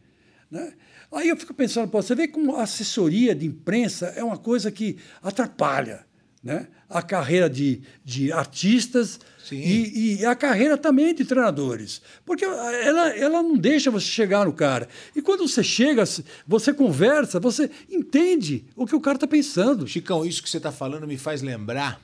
né? 0.50 0.74
Aí 1.12 1.28
eu 1.28 1.36
fico 1.36 1.54
pensando, 1.54 1.88
pô, 1.88 2.02
você 2.02 2.14
vê 2.14 2.26
como 2.26 2.56
assessoria 2.56 3.34
de 3.34 3.46
imprensa 3.46 4.06
é 4.16 4.24
uma 4.24 4.36
coisa 4.38 4.70
que 4.70 4.98
atrapalha 5.22 6.04
né? 6.44 6.68
a 6.90 7.00
carreira 7.02 7.48
de, 7.48 7.80
de 8.04 8.30
artistas 8.30 9.18
e, 9.56 10.16
e 10.20 10.26
a 10.26 10.34
carreira 10.36 10.76
também 10.76 11.14
de 11.14 11.24
treinadores. 11.24 12.02
Porque 12.24 12.44
ela, 12.44 13.08
ela 13.16 13.42
não 13.42 13.56
deixa 13.56 13.90
você 13.90 14.06
chegar 14.06 14.44
no 14.44 14.52
cara. 14.52 14.86
E 15.16 15.22
quando 15.22 15.48
você 15.48 15.64
chega, 15.64 16.04
você 16.46 16.72
conversa, 16.72 17.40
você 17.40 17.70
entende 17.90 18.66
o 18.76 18.86
que 18.86 18.94
o 18.94 19.00
cara 19.00 19.16
está 19.16 19.26
pensando. 19.26 19.88
Chicão, 19.88 20.24
isso 20.24 20.42
que 20.42 20.48
você 20.50 20.58
está 20.58 20.70
falando 20.70 21.06
me 21.06 21.16
faz 21.16 21.40
lembrar. 21.42 22.00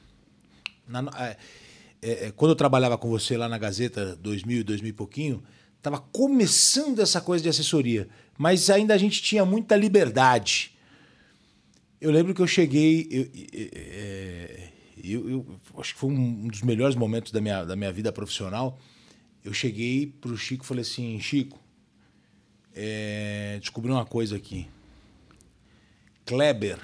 na- 0.88 1.11
é, 1.20 1.36
é, 2.03 2.32
quando 2.34 2.53
eu 2.53 2.57
trabalhava 2.57 2.97
com 2.97 3.09
você 3.11 3.36
lá 3.36 3.47
na 3.49 3.59
Gazeta 3.59 4.16
2000, 4.16 4.64
2000 4.64 4.88
e 4.88 4.93
pouquinho, 4.93 5.43
estava 5.76 5.99
começando 5.99 6.99
essa 7.01 7.20
coisa 7.20 7.43
de 7.43 7.49
assessoria, 7.51 8.09
mas 8.38 8.70
ainda 8.70 8.95
a 8.95 8.99
gente 8.99 9.22
tinha 9.22 9.45
muita 9.45 9.76
liberdade. 9.76 10.72
Eu 12.01 12.11
lembro 12.11 12.35
que 12.35 12.41
eu 12.41 12.47
cheguei. 12.47 13.07
Eu, 13.11 13.31
é, 13.53 14.69
eu, 15.05 15.29
eu, 15.29 15.61
acho 15.79 15.95
que 15.95 16.01
foi 16.01 16.11
um 16.11 16.49
dos 16.49 16.63
melhores 16.63 16.97
momentos 16.97 17.31
da 17.31 17.41
minha, 17.41 17.65
da 17.65 17.77
minha 17.77 17.93
vida 17.93 18.11
profissional. 18.11 18.79
Eu 19.45 19.53
cheguei 19.53 20.07
pro 20.07 20.37
Chico 20.37 20.65
e 20.65 20.67
falei 20.67 20.83
assim: 20.83 21.21
Chico, 21.21 21.61
é, 22.75 23.59
descobri 23.61 23.91
uma 23.91 24.07
coisa 24.07 24.37
aqui. 24.37 24.67
Kleber, 26.25 26.79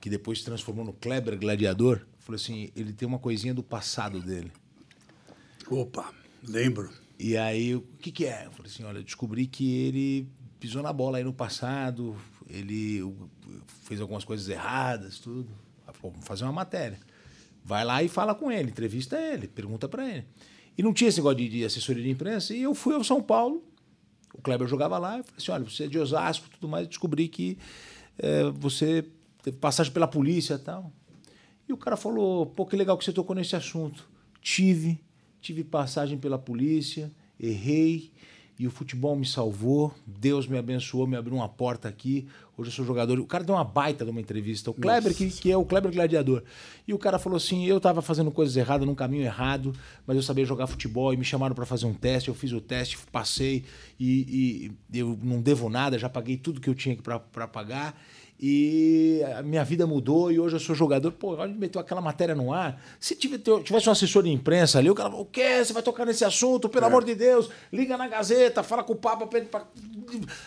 que 0.00 0.08
depois 0.08 0.38
se 0.38 0.44
transformou 0.44 0.84
no 0.84 0.92
Kleber 0.92 1.36
Gladiador, 1.38 2.02
falou 2.20 2.36
assim: 2.36 2.70
ele 2.76 2.92
tem 2.92 3.08
uma 3.08 3.18
coisinha 3.18 3.54
do 3.54 3.62
passado 3.62 4.20
dele. 4.20 4.52
Opa, 5.68 6.12
lembro. 6.46 6.90
E 7.18 7.36
aí, 7.36 7.74
o 7.74 7.82
que, 7.98 8.12
que 8.12 8.26
é? 8.26 8.46
Eu 8.46 8.52
falei 8.52 8.70
assim: 8.70 8.84
olha, 8.84 9.02
descobri 9.02 9.46
que 9.46 9.68
ele 9.80 10.28
pisou 10.60 10.82
na 10.82 10.92
bola 10.92 11.18
aí 11.18 11.24
no 11.24 11.32
passado, 11.32 12.16
ele 12.48 13.02
fez 13.82 14.00
algumas 14.00 14.24
coisas 14.24 14.48
erradas, 14.48 15.18
tudo. 15.18 15.48
Vamos 16.02 16.24
fazer 16.26 16.44
uma 16.44 16.52
matéria. 16.52 16.98
Vai 17.64 17.84
lá 17.84 18.02
e 18.02 18.08
fala 18.08 18.34
com 18.34 18.50
ele, 18.50 18.70
entrevista 18.70 19.18
ele, 19.18 19.48
pergunta 19.48 19.88
para 19.88 20.08
ele. 20.08 20.26
E 20.76 20.82
não 20.82 20.92
tinha 20.92 21.08
esse 21.08 21.18
negócio 21.18 21.38
de, 21.38 21.48
de, 21.48 21.64
assessoria 21.64 22.02
de 22.02 22.10
imprensa. 22.10 22.54
E 22.54 22.62
eu 22.62 22.74
fui 22.74 22.94
ao 22.94 23.04
São 23.04 23.22
Paulo, 23.22 23.64
o 24.34 24.42
Kleber 24.42 24.68
jogava 24.68 24.98
lá, 24.98 25.18
eu 25.18 25.24
falei 25.24 25.38
assim: 25.38 25.52
olha, 25.52 25.64
você 25.64 25.84
é 25.84 25.86
de 25.86 25.98
Osasco 25.98 26.48
tudo 26.50 26.68
mais, 26.68 26.88
descobri 26.88 27.28
que 27.28 27.56
é, 28.18 28.44
você 28.50 29.06
teve 29.42 29.56
passagem 29.56 29.92
pela 29.92 30.06
polícia 30.06 30.54
e 30.54 30.58
tal. 30.58 30.92
E 31.68 31.72
o 31.72 31.76
cara 31.76 31.96
falou: 31.96 32.46
pô, 32.46 32.66
que 32.66 32.76
legal 32.76 32.98
que 32.98 33.04
você 33.04 33.12
tocou 33.12 33.34
nesse 33.34 33.56
assunto. 33.56 34.08
Tive, 34.40 35.00
tive 35.40 35.64
passagem 35.64 36.18
pela 36.18 36.38
polícia, 36.38 37.10
errei, 37.40 38.12
e 38.58 38.66
o 38.66 38.70
futebol 38.70 39.16
me 39.16 39.26
salvou, 39.26 39.92
Deus 40.06 40.46
me 40.46 40.56
abençoou, 40.56 41.06
me 41.06 41.16
abriu 41.16 41.36
uma 41.36 41.48
porta 41.48 41.88
aqui. 41.88 42.28
Hoje 42.56 42.70
eu 42.70 42.72
sou 42.72 42.84
jogador. 42.84 43.18
O 43.18 43.26
cara 43.26 43.42
deu 43.42 43.54
uma 43.54 43.64
baita 43.64 44.04
de 44.04 44.10
uma 44.12 44.20
entrevista, 44.20 44.70
o 44.70 44.74
Kleber, 44.74 45.12
que, 45.12 45.28
que, 45.28 45.50
é 45.50 45.56
o 45.56 45.64
Kleber 45.64 45.90
Gladiador. 45.92 46.44
E 46.86 46.94
o 46.94 46.98
cara 46.98 47.18
falou 47.18 47.36
assim: 47.36 47.66
eu 47.66 47.78
estava 47.78 48.00
fazendo 48.00 48.30
coisas 48.30 48.56
erradas, 48.56 48.86
num 48.86 48.94
caminho 48.94 49.24
errado, 49.24 49.72
mas 50.06 50.16
eu 50.16 50.22
sabia 50.22 50.44
jogar 50.44 50.68
futebol 50.68 51.12
e 51.12 51.16
me 51.16 51.24
chamaram 51.24 51.54
para 51.54 51.66
fazer 51.66 51.86
um 51.86 51.94
teste. 51.94 52.28
Eu 52.28 52.34
fiz 52.34 52.52
o 52.52 52.60
teste, 52.60 52.96
passei 53.10 53.64
e, 53.98 54.70
e 54.92 54.98
eu 54.98 55.18
não 55.20 55.40
devo 55.40 55.68
nada, 55.68 55.98
já 55.98 56.08
paguei 56.08 56.36
tudo 56.36 56.60
que 56.60 56.70
eu 56.70 56.74
tinha 56.74 56.96
para 56.96 57.48
pagar 57.48 58.00
e 58.46 59.22
a 59.38 59.42
minha 59.42 59.64
vida 59.64 59.86
mudou 59.86 60.30
e 60.30 60.38
hoje 60.38 60.56
eu 60.56 60.60
sou 60.60 60.74
jogador. 60.74 61.10
Pô, 61.12 61.40
a 61.40 61.46
gente 61.46 61.58
meteu 61.58 61.80
aquela 61.80 62.02
matéria 62.02 62.34
no 62.34 62.52
ar. 62.52 62.78
Se 63.00 63.14
tivesse 63.14 63.88
um 63.88 63.92
assessor 63.92 64.22
de 64.22 64.28
imprensa 64.28 64.78
ali, 64.78 64.90
o 64.90 64.94
cara 64.94 65.08
falou: 65.08 65.24
o 65.24 65.28
quê? 65.28 65.64
Você 65.64 65.72
vai 65.72 65.82
tocar 65.82 66.04
nesse 66.04 66.26
assunto? 66.26 66.68
Pelo 66.68 66.84
é. 66.84 66.88
amor 66.88 67.04
de 67.04 67.14
Deus, 67.14 67.48
liga 67.72 67.96
na 67.96 68.06
Gazeta, 68.06 68.62
fala 68.62 68.84
com 68.84 68.92
o 68.92 68.96
Papa, 68.96 69.26
pra... 69.26 69.62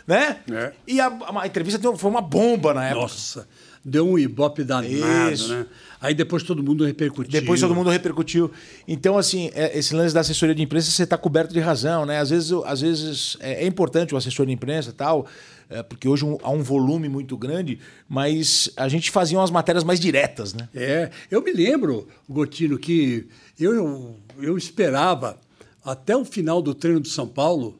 né? 0.05 0.41
É. 0.51 0.73
E 0.85 1.01
a, 1.01 1.07
a, 1.07 1.47
entrevista 1.47 1.79
foi 1.97 2.11
uma 2.11 2.21
bomba 2.21 2.71
na 2.71 2.85
época. 2.85 3.01
Nossa, 3.01 3.47
deu 3.83 4.07
um 4.07 4.19
ibope 4.19 4.63
danado, 4.63 5.33
Isso. 5.33 5.55
né? 5.55 5.65
Aí 5.99 6.13
depois 6.13 6.43
todo 6.43 6.61
mundo 6.63 6.85
repercutiu. 6.85 7.31
Depois 7.31 7.59
todo 7.59 7.73
mundo 7.73 7.89
repercutiu. 7.89 8.51
Então, 8.87 9.17
assim, 9.17 9.49
é, 9.53 9.77
esse 9.77 9.95
lance 9.95 10.13
da 10.13 10.19
assessoria 10.19 10.53
de 10.53 10.61
imprensa, 10.61 10.91
você 10.91 11.03
está 11.03 11.17
coberto 11.17 11.53
de 11.53 11.59
razão, 11.59 12.05
né? 12.05 12.19
Às 12.19 12.29
vezes, 12.29 12.51
às 12.65 12.81
vezes 12.81 13.37
é, 13.39 13.63
é 13.63 13.67
importante 13.67 14.13
o 14.13 14.17
assessor 14.17 14.45
de 14.45 14.51
imprensa 14.51 14.91
e 14.91 14.93
tal 14.93 15.27
é, 15.69 15.83
porque 15.83 16.07
hoje 16.07 16.25
há 16.43 16.49
um 16.49 16.63
volume 16.63 17.09
muito 17.09 17.37
grande, 17.37 17.79
mas 18.07 18.69
a 18.75 18.87
gente 18.87 19.11
fazia 19.11 19.37
umas 19.37 19.51
matérias 19.51 19.83
mais 19.83 19.99
diretas, 19.99 20.53
né? 20.53 20.69
É, 20.73 21.09
eu 21.29 21.41
me 21.41 21.51
lembro, 21.51 22.07
Gotino, 22.27 22.77
que 22.77 23.27
eu, 23.59 24.15
eu 24.39 24.57
esperava 24.57 25.37
até 25.83 26.15
o 26.15 26.23
final 26.23 26.61
do 26.61 26.73
treino 26.73 26.99
do 26.99 27.07
São 27.07 27.27
Paulo, 27.27 27.79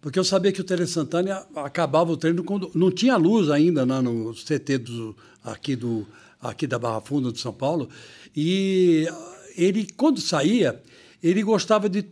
porque 0.00 0.18
eu 0.18 0.24
sabia 0.24 0.50
que 0.50 0.60
o 0.60 0.64
Tele 0.64 0.86
Santana 0.86 1.46
acabava 1.56 2.10
o 2.10 2.16
treino 2.16 2.42
quando 2.42 2.70
não 2.74 2.90
tinha 2.90 3.16
luz 3.16 3.50
ainda 3.50 3.84
né, 3.86 4.00
no 4.00 4.34
CT 4.34 4.78
do, 4.78 5.16
aqui, 5.44 5.76
do, 5.76 6.06
aqui 6.40 6.66
da 6.66 6.78
Barra 6.78 7.00
Funda 7.00 7.32
de 7.32 7.38
São 7.38 7.52
Paulo, 7.52 7.88
e 8.34 9.08
ele, 9.56 9.86
quando 9.96 10.20
saía, 10.20 10.80
ele 11.22 11.42
gostava 11.42 11.88
de 11.88 12.06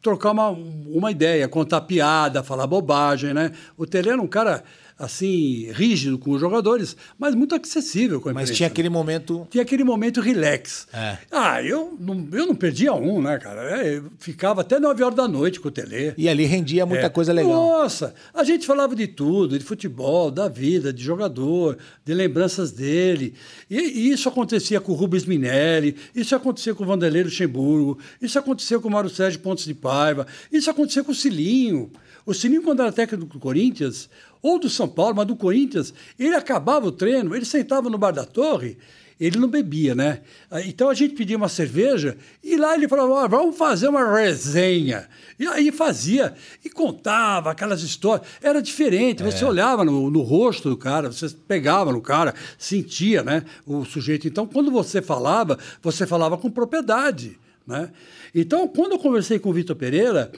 trocar 0.00 0.30
uma, 0.30 0.48
uma 0.48 1.10
ideia, 1.10 1.48
contar 1.48 1.82
piada, 1.82 2.42
falar 2.42 2.66
bobagem, 2.66 3.34
né? 3.34 3.52
O 3.76 3.86
Tele 3.86 4.10
era 4.10 4.22
um 4.22 4.26
cara 4.26 4.62
assim, 4.98 5.70
rígido 5.72 6.18
com 6.18 6.32
os 6.32 6.40
jogadores, 6.40 6.96
mas 7.18 7.34
muito 7.34 7.54
acessível 7.54 8.20
com 8.20 8.28
a 8.28 8.32
imprensa. 8.32 8.50
Mas 8.50 8.56
tinha 8.56 8.66
aquele 8.66 8.88
momento... 8.88 9.46
Tinha 9.50 9.62
aquele 9.62 9.84
momento 9.84 10.20
relax. 10.20 10.88
É. 10.92 11.18
Ah, 11.30 11.62
eu 11.62 11.96
não, 12.00 12.28
eu 12.32 12.46
não 12.46 12.54
perdia 12.54 12.92
um, 12.92 13.22
né, 13.22 13.38
cara? 13.38 13.82
É, 13.82 13.98
eu 13.98 14.04
ficava 14.18 14.62
até 14.62 14.80
9 14.80 15.02
horas 15.02 15.16
da 15.16 15.28
noite 15.28 15.60
com 15.60 15.68
o 15.68 15.70
Tele. 15.70 16.14
E 16.16 16.28
ali 16.28 16.44
rendia 16.44 16.84
muita 16.84 17.06
é. 17.06 17.08
coisa 17.08 17.32
legal. 17.32 17.52
Nossa, 17.52 18.14
a 18.34 18.42
gente 18.42 18.66
falava 18.66 18.96
de 18.96 19.06
tudo, 19.06 19.58
de 19.58 19.64
futebol, 19.64 20.30
da 20.30 20.48
vida, 20.48 20.92
de 20.92 21.02
jogador, 21.02 21.78
de 22.04 22.14
lembranças 22.14 22.72
dele. 22.72 23.34
E, 23.70 23.76
e 23.76 24.10
isso 24.10 24.28
acontecia 24.28 24.80
com 24.80 24.92
o 24.92 24.94
Rubens 24.94 25.24
Minelli, 25.24 25.96
isso 26.14 26.34
acontecia 26.34 26.74
com 26.74 26.84
o 26.84 26.86
Vanderlei 26.86 27.22
Luxemburgo, 27.22 27.98
isso 28.20 28.38
acontecia 28.38 28.78
com 28.78 28.88
o 28.88 28.90
Mário 28.90 29.10
Sérgio 29.10 29.40
Pontes 29.40 29.64
de 29.64 29.74
Paiva, 29.74 30.26
isso 30.50 30.70
acontecia 30.70 31.04
com 31.04 31.12
o 31.12 31.14
Cilinho. 31.14 31.90
O 32.28 32.34
Sininho, 32.34 32.62
quando 32.62 32.82
era 32.82 32.92
técnico 32.92 33.24
do 33.24 33.38
Corinthians, 33.38 34.10
ou 34.42 34.58
do 34.58 34.68
São 34.68 34.86
Paulo, 34.86 35.16
mas 35.16 35.26
do 35.26 35.34
Corinthians, 35.34 35.94
ele 36.18 36.34
acabava 36.34 36.86
o 36.86 36.92
treino, 36.92 37.34
ele 37.34 37.46
sentava 37.46 37.88
no 37.88 37.96
bar 37.96 38.10
da 38.10 38.26
torre, 38.26 38.76
ele 39.18 39.38
não 39.38 39.48
bebia, 39.48 39.94
né? 39.94 40.20
Então 40.66 40.90
a 40.90 40.94
gente 40.94 41.14
pedia 41.14 41.38
uma 41.38 41.48
cerveja 41.48 42.18
e 42.44 42.58
lá 42.58 42.74
ele 42.74 42.86
falava: 42.86 43.24
ah, 43.24 43.26
vamos 43.26 43.56
fazer 43.56 43.88
uma 43.88 44.14
resenha. 44.14 45.08
E 45.38 45.46
aí 45.46 45.72
fazia 45.72 46.34
e 46.62 46.68
contava 46.68 47.50
aquelas 47.50 47.80
histórias. 47.80 48.28
Era 48.42 48.60
diferente, 48.60 49.22
você 49.22 49.42
é. 49.42 49.48
olhava 49.48 49.82
no, 49.82 50.10
no, 50.10 50.20
rosto 50.20 50.68
do 50.68 50.76
cara, 50.76 51.10
você 51.10 51.30
pegava 51.30 51.90
no 51.92 52.02
cara, 52.02 52.34
sentia 52.58 53.22
né, 53.22 53.42
o 53.66 53.86
sujeito. 53.86 54.28
Então, 54.28 54.46
quando 54.46 54.70
você 54.70 55.00
falava, 55.00 55.58
você 55.80 56.06
falava 56.06 56.36
com 56.36 56.50
propriedade. 56.50 57.38
Né? 57.66 57.90
Então, 58.34 58.68
quando 58.68 58.92
eu 58.92 58.98
conversei 58.98 59.38
com 59.38 59.48
o 59.48 59.52
Vitor 59.54 59.76
Pereira, 59.76 60.30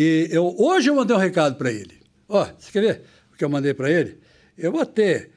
e 0.00 0.28
eu, 0.30 0.54
hoje 0.56 0.88
eu 0.88 0.94
mandei 0.94 1.16
um 1.16 1.18
recado 1.18 1.56
para 1.56 1.72
ele. 1.72 1.94
Ó, 2.28 2.46
você 2.56 2.70
quer 2.70 2.80
ver 2.80 3.02
o 3.32 3.36
que 3.36 3.44
eu 3.44 3.48
mandei 3.48 3.74
para 3.74 3.90
ele? 3.90 4.18
Eu 4.56 4.70
vou 4.70 4.80
até 4.80 5.28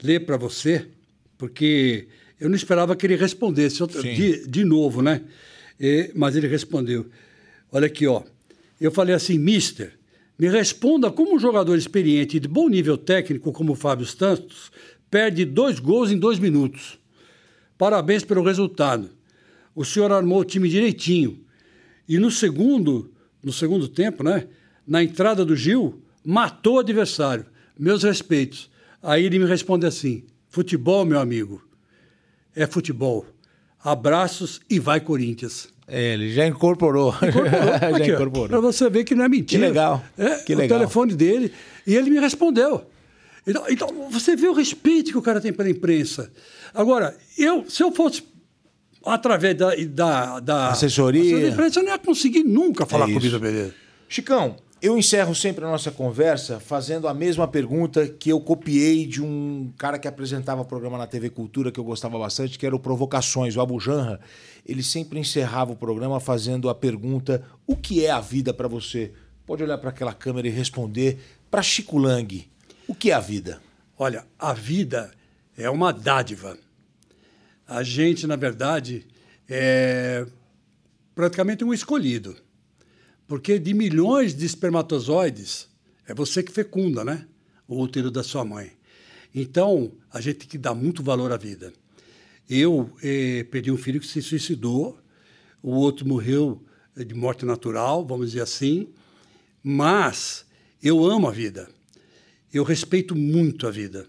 ler 0.00 0.24
para 0.24 0.36
você, 0.36 0.86
porque 1.36 2.06
eu 2.38 2.48
não 2.48 2.54
esperava 2.54 2.94
que 2.94 3.04
ele 3.04 3.16
respondesse 3.16 3.84
de, 3.88 4.46
de 4.46 4.64
novo, 4.64 5.02
né? 5.02 5.22
E, 5.80 6.12
mas 6.14 6.36
ele 6.36 6.46
respondeu. 6.46 7.06
Olha 7.72 7.86
aqui, 7.86 8.06
ó. 8.06 8.22
Eu 8.80 8.92
falei 8.92 9.16
assim, 9.16 9.36
mister, 9.36 9.98
me 10.38 10.48
responda 10.48 11.10
como 11.10 11.34
um 11.34 11.38
jogador 11.40 11.76
experiente 11.76 12.36
e 12.36 12.40
de 12.40 12.46
bom 12.46 12.68
nível 12.68 12.96
técnico 12.96 13.50
como 13.50 13.72
o 13.72 13.76
Fábio 13.76 14.06
Santos 14.06 14.70
perde 15.10 15.44
dois 15.44 15.80
gols 15.80 16.12
em 16.12 16.18
dois 16.18 16.38
minutos. 16.38 17.00
Parabéns 17.76 18.22
pelo 18.22 18.44
resultado. 18.44 19.10
O 19.74 19.84
senhor 19.84 20.12
armou 20.12 20.38
o 20.38 20.44
time 20.44 20.68
direitinho. 20.68 21.44
E 22.08 22.16
no 22.16 22.30
segundo, 22.30 23.12
no 23.44 23.52
segundo 23.52 23.86
tempo, 23.86 24.24
né? 24.24 24.46
Na 24.86 25.02
entrada 25.02 25.44
do 25.44 25.54
Gil, 25.54 26.02
matou 26.24 26.76
o 26.76 26.78
adversário. 26.78 27.46
Meus 27.78 28.02
respeitos. 28.02 28.70
Aí 29.02 29.24
ele 29.24 29.38
me 29.38 29.46
responde 29.46 29.86
assim: 29.86 30.24
futebol, 30.48 31.04
meu 31.04 31.20
amigo, 31.20 31.62
é 32.54 32.66
futebol. 32.66 33.26
Abraços 33.82 34.60
e 34.68 34.78
vai 34.78 35.00
Corinthians. 35.00 35.68
É, 35.86 36.14
ele 36.14 36.32
já 36.32 36.46
incorporou. 36.46 37.14
incorporou. 37.20 37.98
já 37.98 38.06
incorporou. 38.06 38.48
Para 38.48 38.60
você 38.60 38.88
ver 38.88 39.04
que 39.04 39.14
não 39.14 39.24
é 39.24 39.28
mentira. 39.28 39.62
Que 39.62 39.68
legal. 39.68 40.04
É, 40.16 40.36
que 40.36 40.54
o 40.54 40.56
legal. 40.56 40.78
telefone 40.78 41.14
dele. 41.14 41.52
E 41.86 41.94
ele 41.94 42.10
me 42.10 42.18
respondeu. 42.18 42.86
Então, 43.46 43.64
então, 43.68 44.08
você 44.10 44.34
vê 44.34 44.48
o 44.48 44.54
respeito 44.54 45.10
que 45.10 45.18
o 45.18 45.22
cara 45.22 45.40
tem 45.40 45.52
pela 45.52 45.68
imprensa. 45.68 46.32
Agora, 46.72 47.14
eu, 47.36 47.68
se 47.68 47.82
eu 47.82 47.92
fosse 47.92 48.22
através 49.06 49.56
da, 49.56 49.74
da, 49.74 50.40
da 50.40 50.68
assessoria. 50.70 51.48
imprensa, 51.48 51.80
eu 51.80 51.84
não 51.84 51.92
ia 51.92 51.98
conseguir 51.98 52.42
nunca 52.42 52.86
falar 52.86 53.08
é 53.08 53.12
com 53.12 53.18
o 53.18 53.20
Vitor 53.20 53.40
Pereira. 53.40 53.74
Chicão, 54.08 54.56
eu 54.84 54.98
encerro 54.98 55.34
sempre 55.34 55.64
a 55.64 55.68
nossa 55.68 55.90
conversa 55.90 56.60
fazendo 56.60 57.08
a 57.08 57.14
mesma 57.14 57.48
pergunta 57.48 58.06
que 58.06 58.30
eu 58.30 58.38
copiei 58.38 59.06
de 59.06 59.22
um 59.22 59.72
cara 59.78 59.98
que 59.98 60.06
apresentava 60.06 60.60
o 60.60 60.64
programa 60.66 60.98
na 60.98 61.06
TV 61.06 61.30
Cultura 61.30 61.72
que 61.72 61.80
eu 61.80 61.84
gostava 61.84 62.18
bastante, 62.18 62.58
que 62.58 62.66
era 62.66 62.76
o 62.76 62.78
Provocações, 62.78 63.56
o 63.56 63.62
Abu 63.62 63.80
Janra. 63.80 64.20
Ele 64.66 64.82
sempre 64.82 65.18
encerrava 65.18 65.72
o 65.72 65.76
programa 65.76 66.20
fazendo 66.20 66.68
a 66.68 66.74
pergunta: 66.74 67.42
o 67.66 67.74
que 67.74 68.04
é 68.04 68.10
a 68.10 68.20
vida 68.20 68.52
para 68.52 68.68
você? 68.68 69.12
Pode 69.46 69.62
olhar 69.62 69.78
para 69.78 69.88
aquela 69.90 70.12
câmera 70.12 70.48
e 70.48 70.50
responder 70.50 71.18
para 71.50 71.62
Chico 71.62 71.96
Lang. 71.96 72.46
O 72.86 72.94
que 72.94 73.10
é 73.10 73.14
a 73.14 73.20
vida? 73.20 73.62
Olha, 73.98 74.26
a 74.38 74.52
vida 74.52 75.12
é 75.56 75.70
uma 75.70 75.92
dádiva 75.92 76.58
a 77.66 77.82
gente, 77.82 78.26
na 78.26 78.36
verdade, 78.36 79.06
é 79.48 80.26
praticamente 81.14 81.64
um 81.64 81.72
escolhido. 81.72 82.36
Porque 83.26 83.58
de 83.58 83.72
milhões 83.72 84.34
de 84.34 84.44
espermatozoides, 84.44 85.68
é 86.06 86.14
você 86.14 86.42
que 86.42 86.52
fecunda, 86.52 87.04
né? 87.04 87.26
O 87.66 87.80
útero 87.80 88.10
da 88.10 88.22
sua 88.22 88.44
mãe. 88.44 88.72
Então, 89.34 89.92
a 90.12 90.20
gente 90.20 90.40
tem 90.40 90.48
que 90.48 90.58
dar 90.58 90.74
muito 90.74 91.02
valor 91.02 91.32
à 91.32 91.36
vida. 91.36 91.72
Eu 92.48 92.90
eh, 93.02 93.44
perdi 93.50 93.70
um 93.70 93.76
filho 93.76 93.98
que 93.98 94.06
se 94.06 94.20
suicidou, 94.20 94.98
o 95.62 95.70
outro 95.70 96.06
morreu 96.06 96.62
de 96.94 97.14
morte 97.14 97.46
natural, 97.46 98.06
vamos 98.06 98.28
dizer 98.28 98.42
assim, 98.42 98.88
mas 99.62 100.44
eu 100.82 101.04
amo 101.04 101.26
a 101.26 101.32
vida. 101.32 101.68
Eu 102.52 102.62
respeito 102.62 103.16
muito 103.16 103.66
a 103.66 103.70
vida. 103.70 104.06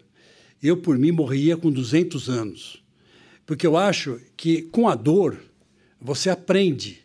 eu, 0.62 0.78
por 0.78 0.98
mim, 0.98 1.12
morria 1.12 1.56
com 1.56 1.72
200 1.72 2.30
anos. 2.30 2.84
Porque 3.46 3.66
eu 3.66 3.78
acho 3.78 4.20
que 4.36 4.64
com 4.64 4.88
a 4.90 4.96
dor, 4.96 5.40
você 6.02 6.30
aprende, 6.30 7.02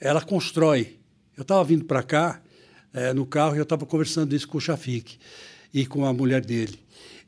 ela 0.00 0.20
constrói. 0.20 0.98
Eu 1.36 1.42
estava 1.42 1.64
vindo 1.64 1.84
para 1.84 2.02
cá, 2.02 2.40
é, 2.92 3.12
no 3.12 3.26
carro, 3.26 3.56
e 3.56 3.58
eu 3.58 3.64
estava 3.64 3.84
conversando 3.84 4.34
isso 4.34 4.46
com 4.46 4.58
o 4.58 4.60
Shafik 4.60 5.18
e 5.72 5.84
com 5.84 6.04
a 6.04 6.12
mulher 6.12 6.44
dele. 6.44 6.78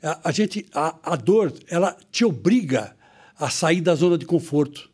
A, 0.02 0.28
a 0.28 0.32
gente, 0.32 0.64
a, 0.72 0.96
a 1.02 1.16
dor, 1.16 1.52
ela 1.68 1.96
te 2.12 2.24
obriga 2.24 2.96
a 3.38 3.50
sair 3.50 3.80
da 3.80 3.94
zona 3.94 4.16
de 4.16 4.24
conforto. 4.24 4.88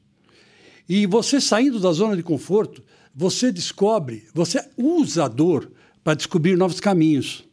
E 0.89 1.07
você 1.07 1.41
saindo 1.41 1.79
da 1.79 1.93
zona 1.93 2.16
de 2.16 2.23
conforto, 2.23 2.83
você 3.15 3.53
descobre, 3.53 4.27
você 4.35 4.65
usa 4.77 5.24
a 5.24 5.29
dor 5.29 5.70
para 6.03 6.15
descobrir 6.15 6.57
novos 6.57 6.81
caminhos. 6.81 7.45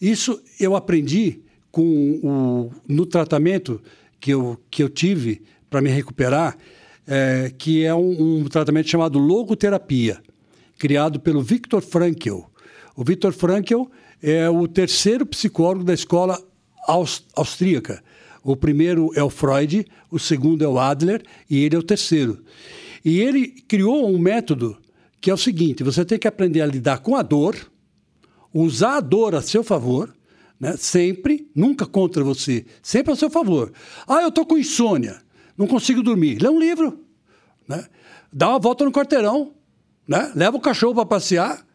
Isso 0.00 0.42
eu 0.58 0.74
aprendi 0.74 1.40
com 1.70 2.20
o, 2.22 2.72
no 2.86 3.06
tratamento 3.06 3.80
que 4.22 4.30
eu, 4.30 4.56
que 4.70 4.82
eu 4.82 4.88
tive 4.88 5.42
para 5.68 5.82
me 5.82 5.90
recuperar, 5.90 6.56
é, 7.06 7.52
que 7.58 7.84
é 7.84 7.92
um, 7.92 8.42
um, 8.42 8.44
tratamento 8.44 8.88
chamado 8.88 9.18
logoterapia, 9.18 10.22
criado 10.78 11.18
pelo 11.18 11.42
Viktor 11.42 11.82
Frankl. 11.82 12.42
O 12.94 13.02
Viktor 13.02 13.32
Frankl 13.32 13.82
é 14.22 14.48
o 14.48 14.68
terceiro 14.68 15.26
psicólogo 15.26 15.82
da 15.82 15.92
escola 15.92 16.40
austríaca. 17.34 18.02
O 18.44 18.54
primeiro 18.54 19.10
é 19.16 19.22
o 19.22 19.30
Freud, 19.30 19.84
o 20.08 20.18
segundo 20.20 20.62
é 20.62 20.68
o 20.68 20.78
Adler 20.78 21.22
e 21.50 21.64
ele 21.64 21.74
é 21.74 21.78
o 21.78 21.82
terceiro. 21.82 22.44
E 23.04 23.20
ele 23.20 23.48
criou 23.48 24.08
um 24.08 24.18
método 24.18 24.78
que 25.20 25.30
é 25.30 25.34
o 25.34 25.38
seguinte: 25.38 25.82
você 25.82 26.04
tem 26.04 26.18
que 26.18 26.28
aprender 26.28 26.60
a 26.60 26.66
lidar 26.66 26.98
com 26.98 27.16
a 27.16 27.22
dor, 27.22 27.56
usar 28.54 28.98
a 28.98 29.00
dor 29.00 29.34
a 29.34 29.42
seu 29.42 29.64
favor, 29.64 30.14
né? 30.62 30.76
sempre, 30.76 31.50
nunca 31.52 31.84
contra 31.84 32.22
você, 32.22 32.64
sempre 32.80 33.12
a 33.12 33.16
seu 33.16 33.28
favor. 33.28 33.72
Ah, 34.06 34.22
eu 34.22 34.28
estou 34.28 34.46
com 34.46 34.56
insônia, 34.56 35.20
não 35.58 35.66
consigo 35.66 36.04
dormir. 36.04 36.40
Lê 36.40 36.48
um 36.48 36.60
livro, 36.60 37.04
né? 37.66 37.84
dá 38.32 38.48
uma 38.48 38.60
volta 38.60 38.84
no 38.84 38.92
quarteirão, 38.92 39.54
né? 40.06 40.30
leva 40.36 40.56
o 40.56 40.60
cachorro 40.60 40.94
para 40.94 41.04
passear. 41.04 41.66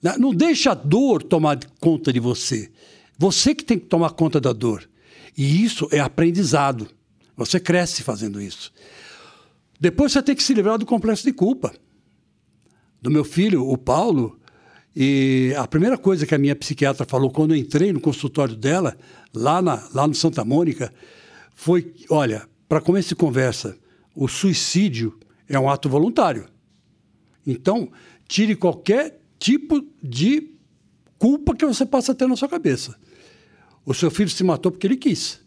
Né? 0.00 0.14
Não 0.16 0.32
deixa 0.32 0.70
a 0.70 0.74
dor 0.74 1.24
tomar 1.24 1.58
conta 1.80 2.12
de 2.12 2.20
você. 2.20 2.70
Você 3.18 3.52
que 3.52 3.64
tem 3.64 3.76
que 3.76 3.86
tomar 3.86 4.10
conta 4.10 4.40
da 4.40 4.52
dor. 4.52 4.88
E 5.36 5.64
isso 5.64 5.88
é 5.90 5.98
aprendizado. 5.98 6.88
Você 7.36 7.58
cresce 7.58 8.04
fazendo 8.04 8.40
isso. 8.40 8.72
Depois 9.80 10.12
você 10.12 10.22
tem 10.22 10.36
que 10.36 10.42
se 10.42 10.54
livrar 10.54 10.78
do 10.78 10.86
complexo 10.86 11.24
de 11.24 11.32
culpa. 11.32 11.74
Do 13.02 13.10
meu 13.10 13.24
filho, 13.24 13.68
o 13.68 13.76
Paulo, 13.76 14.38
e 14.94 15.54
a 15.56 15.66
primeira 15.66 15.96
coisa 15.96 16.26
que 16.26 16.34
a 16.34 16.38
minha 16.38 16.56
psiquiatra 16.56 17.06
falou 17.06 17.30
quando 17.30 17.54
eu 17.54 17.56
entrei 17.56 17.92
no 17.92 18.00
consultório 18.00 18.56
dela, 18.56 18.96
lá, 19.32 19.62
na, 19.62 19.88
lá 19.94 20.06
no 20.06 20.14
Santa 20.14 20.44
Mônica, 20.44 20.92
foi: 21.54 21.94
olha, 22.08 22.48
para 22.68 22.80
começo 22.80 23.10
de 23.10 23.16
conversa, 23.16 23.78
o 24.14 24.26
suicídio 24.26 25.18
é 25.48 25.58
um 25.58 25.68
ato 25.68 25.88
voluntário. 25.88 26.46
Então, 27.46 27.90
tire 28.26 28.54
qualquer 28.54 29.20
tipo 29.38 29.84
de 30.02 30.54
culpa 31.18 31.54
que 31.54 31.64
você 31.64 31.86
possa 31.86 32.14
ter 32.14 32.26
na 32.26 32.36
sua 32.36 32.48
cabeça. 32.48 32.96
O 33.84 33.94
seu 33.94 34.10
filho 34.10 34.28
se 34.28 34.44
matou 34.44 34.70
porque 34.70 34.86
ele 34.86 34.96
quis. 34.96 35.40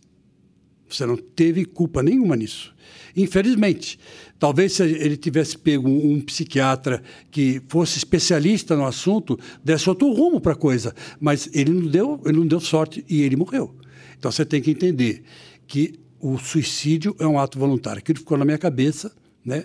Você 0.90 1.06
não 1.06 1.18
teve 1.18 1.66
culpa 1.66 2.04
nenhuma 2.04 2.36
nisso. 2.36 2.74
Infelizmente, 3.16 4.00
talvez 4.44 4.74
se 4.74 4.84
ele 4.84 5.16
tivesse 5.16 5.58
pego 5.58 5.88
um, 5.88 6.20
psiquiatra 6.20 7.02
que 7.32 7.62
fosse 7.70 7.98
especialista 7.98 8.76
no 8.76 8.86
assunto, 8.86 9.40
desse 9.64 9.90
outro 9.90 10.12
rumo 10.12 10.42
para 10.42 10.52
a 10.52 10.56
coisa. 10.56 10.94
Mas 11.18 11.50
ele 11.54 11.72
não, 11.72 11.88
deu, 11.88 12.22
ele 12.26 12.40
não 12.40 12.46
deu 12.46 12.60
sorte 12.60 13.06
e 13.08 13.22
ele 13.22 13.38
morreu. 13.38 13.74
Então 14.20 14.30
você 14.30 14.44
tem 14.44 14.62
que 14.62 14.70
entender 14.70 15.24
que 15.66 15.98
o 16.20 16.38
suicídio 16.38 17.16
é 17.20 17.26
um 17.26 17.40
ato 17.40 17.58
voluntário. 17.58 18.00
Aquilo 18.00 18.20
ficou 18.20 18.38
na 18.38 18.44
minha 18.44 18.58
cabeça, 18.58 19.16
né? 19.46 19.64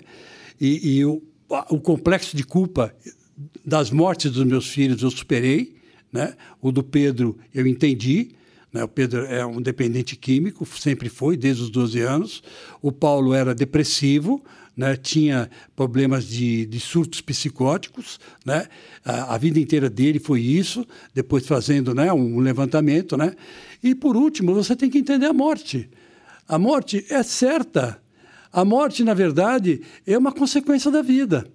E, 0.61 0.99
e 0.99 1.05
o, 1.05 1.21
o 1.71 1.81
complexo 1.81 2.37
de 2.37 2.45
culpa 2.45 2.95
das 3.65 3.91
mortes 3.91 4.31
dos 4.31 4.45
meus 4.45 4.69
filhos 4.69 5.03
eu 5.03 5.11
superei, 5.11 5.75
né? 6.13 6.37
O 6.63 6.71
do 6.71 6.85
Pedro 6.85 7.37
eu 7.53 7.67
entendi, 7.67 8.31
né? 8.73 8.85
O 8.85 8.89
Pedro 8.89 9.25
é 9.25 9.45
um 9.45 9.61
dependente 9.61 10.15
químico, 10.15 10.65
sempre 10.65 11.09
foi, 11.09 11.37
desde 11.37 11.65
os 11.65 11.71
12 11.71 11.99
anos. 11.99 12.43
O 12.81 12.93
Paulo 12.93 13.35
era 13.35 13.57
depressivo, 13.57 14.41
né? 14.79 14.97
tinha 14.97 15.51
problemas 15.75 16.25
de, 16.25 16.65
de 16.65 16.79
surtos 16.79 17.21
psicóticos. 17.21 18.21
Né? 18.47 18.69
A, 19.05 19.35
a, 19.35 19.39
vida 19.39 19.59
inteira 19.59 19.91
dele 19.91 20.21
foi 20.21 20.41
isso, 20.41 20.87
depois 21.13 21.45
fazendo 21.45 21.93
né, 21.93 22.13
um 22.13 22.39
levantamento. 22.39 23.17
Né? 23.17 23.35
E, 23.83 23.93
por 23.93 24.17
último, 24.17 24.55
você 24.55 24.77
tem 24.77 24.89
que 24.89 24.99
entender 24.99 25.27
a 25.27 25.33
morte. 25.33 25.91
A 26.47 26.59
morte 26.61 27.05
é 27.11 27.25
certa. 27.25 28.01
A 28.53 28.65
morte, 28.65 29.03
na 29.03 29.15
verdade, 29.15 29.83
é 30.07 30.17
uma 30.17 30.31
consequência 30.31 30.93
da 30.93 31.03
vida. 31.03 31.51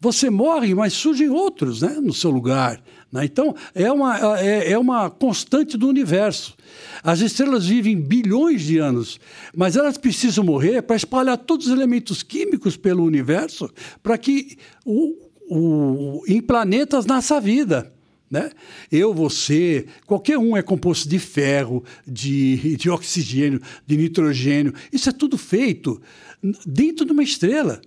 Você 0.00 0.28
morre, 0.28 0.74
mas 0.74 0.92
surgem 0.92 1.30
outros 1.30 1.82
né, 1.82 2.00
no 2.02 2.12
seu 2.12 2.30
lugar. 2.30 2.82
Né? 3.10 3.24
Então, 3.24 3.54
é 3.74 3.90
uma, 3.90 4.38
é, 4.38 4.72
é 4.72 4.78
uma 4.78 5.10
constante 5.10 5.76
do 5.76 5.88
universo. 5.88 6.54
As 7.02 7.20
estrelas 7.20 7.66
vivem 7.66 8.00
bilhões 8.00 8.62
de 8.62 8.78
anos, 8.78 9.18
mas 9.56 9.76
elas 9.76 9.96
precisam 9.96 10.44
morrer 10.44 10.82
para 10.82 10.96
espalhar 10.96 11.38
todos 11.38 11.66
os 11.66 11.72
elementos 11.72 12.22
químicos 12.22 12.76
pelo 12.76 13.04
universo 13.04 13.70
para 14.02 14.18
que 14.18 14.58
o, 14.84 15.16
o, 15.48 16.22
em 16.26 16.40
planetas 16.40 17.06
nasça 17.06 17.36
a 17.36 17.40
vida. 17.40 17.92
Né? 18.30 18.50
Eu, 18.92 19.14
você, 19.14 19.86
qualquer 20.06 20.36
um 20.36 20.54
é 20.54 20.62
composto 20.62 21.08
de 21.08 21.18
ferro, 21.18 21.82
de, 22.06 22.76
de 22.76 22.90
oxigênio, 22.90 23.60
de 23.86 23.96
nitrogênio. 23.96 24.74
Isso 24.92 25.08
é 25.08 25.12
tudo 25.12 25.38
feito 25.38 26.00
dentro 26.66 27.06
de 27.06 27.12
uma 27.12 27.22
estrela 27.22 27.80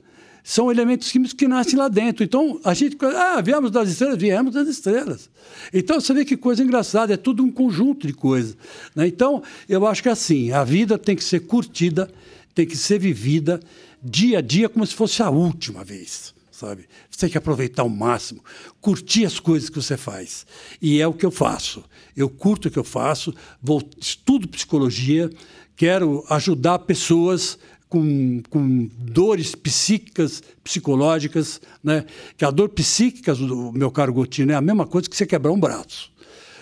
são 0.43 0.72
elementos 0.72 1.11
químicos 1.11 1.34
que 1.34 1.47
nascem 1.47 1.77
lá 1.77 1.88
dentro. 1.88 2.23
Então, 2.23 2.59
a 2.63 2.73
gente. 2.73 2.97
Ah, 3.03 3.41
viemos 3.41 3.72
das 3.72 3.89
estrelas? 3.89 4.18
Viemos 4.18 4.53
das 4.53 4.68
estrelas. 4.68 5.30
Então, 5.73 5.99
você 5.99 6.13
vê 6.13 6.26
que 6.26 6.35
coisa 6.35 6.63
engraçada, 6.63 7.13
é 7.13 7.18
tudo 7.18 7.43
um 7.43 7.51
conjunto 7.51 8.07
de 8.07 8.13
coisas. 8.13 8.57
Né? 8.95 9.07
Então, 9.07 9.43
eu 9.69 9.85
acho 9.85 10.01
que 10.01 10.09
é 10.09 10.11
assim: 10.11 10.51
a 10.51 10.63
vida 10.63 10.97
tem 10.97 11.15
que 11.15 11.23
ser 11.23 11.41
curtida, 11.41 12.09
tem 12.55 12.65
que 12.65 12.76
ser 12.76 12.99
vivida 12.99 13.59
dia 14.03 14.39
a 14.39 14.41
dia 14.41 14.68
como 14.68 14.85
se 14.85 14.95
fosse 14.95 15.22
a 15.22 15.30
última 15.30 15.84
vez. 15.84 16.34
Sabe? 16.51 16.88
Você 17.09 17.22
tem 17.22 17.30
que 17.30 17.38
aproveitar 17.39 17.81
ao 17.81 17.89
máximo, 17.89 18.43
curtir 18.80 19.26
as 19.26 19.39
coisas 19.39 19.68
que 19.68 19.81
você 19.81 19.97
faz. 19.97 20.45
E 20.80 21.01
é 21.01 21.07
o 21.07 21.13
que 21.13 21.26
eu 21.26 21.31
faço. 21.31 21.84
Eu 22.15 22.30
curto 22.30 22.68
o 22.68 22.72
que 22.72 22.77
eu 22.77 22.84
faço, 22.84 23.34
vou, 23.59 23.81
estudo 23.97 24.47
psicologia, 24.47 25.27
quero 25.76 26.23
ajudar 26.30 26.77
pessoas 26.80 27.57
com, 27.91 28.41
com 28.49 28.89
dores 28.97 29.53
psíquicas, 29.53 30.41
psicológicas, 30.63 31.59
né? 31.84 32.05
Que 32.38 32.45
a 32.45 32.49
dor 32.49 32.69
psíquica, 32.69 33.35
do 33.35 33.73
meu 33.73 33.91
caro 33.91 34.13
Gotino, 34.13 34.53
é 34.53 34.55
a 34.55 34.61
mesma 34.61 34.88
coisa 34.88 35.09
que 35.09 35.15
você 35.15 35.26
quebrar 35.26 35.51
um 35.51 35.59
braço. 35.59 36.09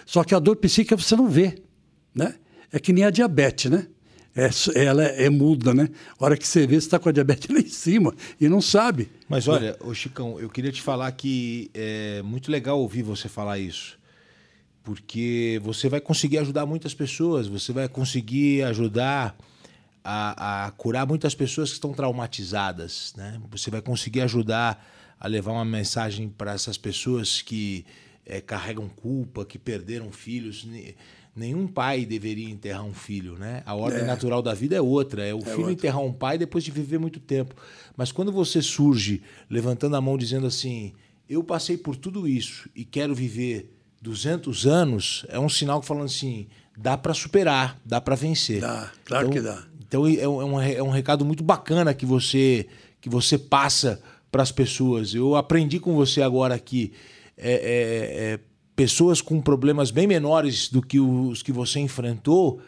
Só 0.08 0.24
que 0.24 0.34
a 0.34 0.40
dor 0.40 0.56
psíquica 0.56 0.98
você 0.98 1.16
não 1.16 1.30
vê, 1.30 1.62
né? 2.16 2.34
É 2.72 2.80
que 2.80 2.92
nem 2.92 3.04
a 3.04 3.12
diabetes, 3.12 3.70
né? 3.70 3.86
É, 4.36 4.50
ela 4.84 5.06
é, 5.06 5.26
é, 5.26 5.30
muda, 5.30 5.72
né? 5.72 5.90
A 6.20 6.26
hora 6.26 6.36
que 6.36 6.48
você 6.48 6.62
vê, 6.66 6.82
você 6.82 6.88
está 6.88 6.98
com 6.98 7.10
a 7.10 7.12
diabetes 7.12 7.48
lá 7.54 7.60
em 7.60 7.70
cima 7.70 8.16
e 8.42 8.50
não 8.50 8.60
sabe. 8.60 9.12
Mas 9.30 9.48
olha, 9.48 9.78
ô 9.82 9.94
Chicão, 9.94 10.40
eu 10.40 10.50
queria 10.50 10.72
te 10.72 10.82
falar 10.82 11.12
que 11.12 11.70
é 11.76 12.24
muito 12.24 12.52
legal 12.52 12.80
ouvir 12.80 13.04
você 13.04 13.30
falar 13.30 13.60
isso. 13.60 14.00
Porque 14.84 15.62
você 15.64 15.88
vai 15.90 16.02
conseguir 16.02 16.40
ajudar 16.40 16.66
muitas 16.66 16.96
pessoas, 16.96 17.46
você 17.46 17.72
vai 17.72 17.88
conseguir 17.88 18.64
ajudar 18.64 19.38
a, 20.04 20.66
a 20.66 20.72
curar 20.72 21.06
muitas 21.08 21.36
pessoas 21.36 21.70
que 21.70 21.76
estão 21.76 21.94
traumatizadas. 21.94 23.14
Né? 23.18 23.40
Você 23.52 23.70
vai 23.70 23.82
conseguir 23.82 24.22
ajudar 24.22 24.86
a 25.20 25.28
levar 25.28 25.52
uma 25.52 25.66
mensagem 25.66 26.30
para 26.30 26.54
essas 26.54 26.78
pessoas 26.78 27.42
que 27.42 27.86
é, 28.26 28.40
carregam 28.40 28.88
culpa, 28.88 29.44
que 29.44 29.58
perderam 29.58 30.12
filhos. 30.12 30.68
Nenhum 31.36 31.68
pai 31.68 32.06
deveria 32.06 32.50
enterrar 32.50 32.86
um 32.86 32.94
filho, 32.94 33.38
né? 33.38 33.62
A 33.66 33.76
ordem 33.76 34.02
é. 34.02 34.06
natural 34.06 34.42
da 34.42 34.54
vida 34.54 34.76
é 34.76 34.82
outra. 34.82 35.26
É 35.26 35.34
o 35.34 35.40
é 35.40 35.42
filho 35.42 35.58
outra. 35.60 35.74
enterrar 35.74 36.02
um 36.02 36.14
pai 36.14 36.38
depois 36.38 36.64
de 36.64 36.72
viver 36.72 37.00
muito 37.00 37.20
tempo. 37.20 37.56
Mas 37.98 38.12
quando 38.12 38.32
você 38.32 38.62
surge 38.62 39.22
levantando 39.50 39.96
a 39.96 40.02
mão 40.02 40.18
dizendo 40.18 40.48
assim: 40.48 40.94
eu 41.28 41.44
passei 41.44 41.78
por 41.78 41.96
tudo 41.96 42.28
isso 42.28 42.70
e 42.76 42.86
quero 42.86 43.14
viver 43.14 43.76
200 44.02 44.66
anos, 44.66 45.26
é 45.30 45.40
um 45.40 45.50
sinal 45.50 45.82
que 45.82 45.88
falando 45.88 46.06
assim: 46.06 46.48
dá 46.78 46.98
para 46.98 47.14
superar, 47.14 47.80
dá 47.86 48.00
para 48.00 48.16
vencer. 48.16 48.62
Dá, 48.62 48.92
claro 49.04 49.28
então, 49.28 49.42
que 49.42 49.48
dá. 49.48 49.69
Então 49.90 50.06
é, 50.06 50.18
é 50.18 50.28
um, 50.30 50.62
é 50.62 50.84
um 50.84 50.92
recado 50.92 51.26
muito 51.26 51.44
bacana 51.44 51.96
que 51.96 52.06
você, 52.06 52.68
que 53.02 53.10
você 53.10 53.40
passa 53.40 54.00
para 54.32 54.44
as 54.44 54.52
pessoas. 54.52 55.16
Eu 55.16 55.36
aprendi 55.36 55.80
com 55.80 55.96
você 55.96 56.22
agora 56.22 56.58
que 56.60 56.94
é, 57.36 57.52
é, 57.52 58.34
é, 58.34 58.40
pessoas 58.76 59.20
com 59.20 59.42
problemas 59.42 59.90
bem 59.90 60.06
menores 60.06 60.70
do 60.70 60.80
que 60.80 61.00
os 61.00 61.42
que 61.42 61.52
você 61.52 61.80
enfrentou 61.80 62.62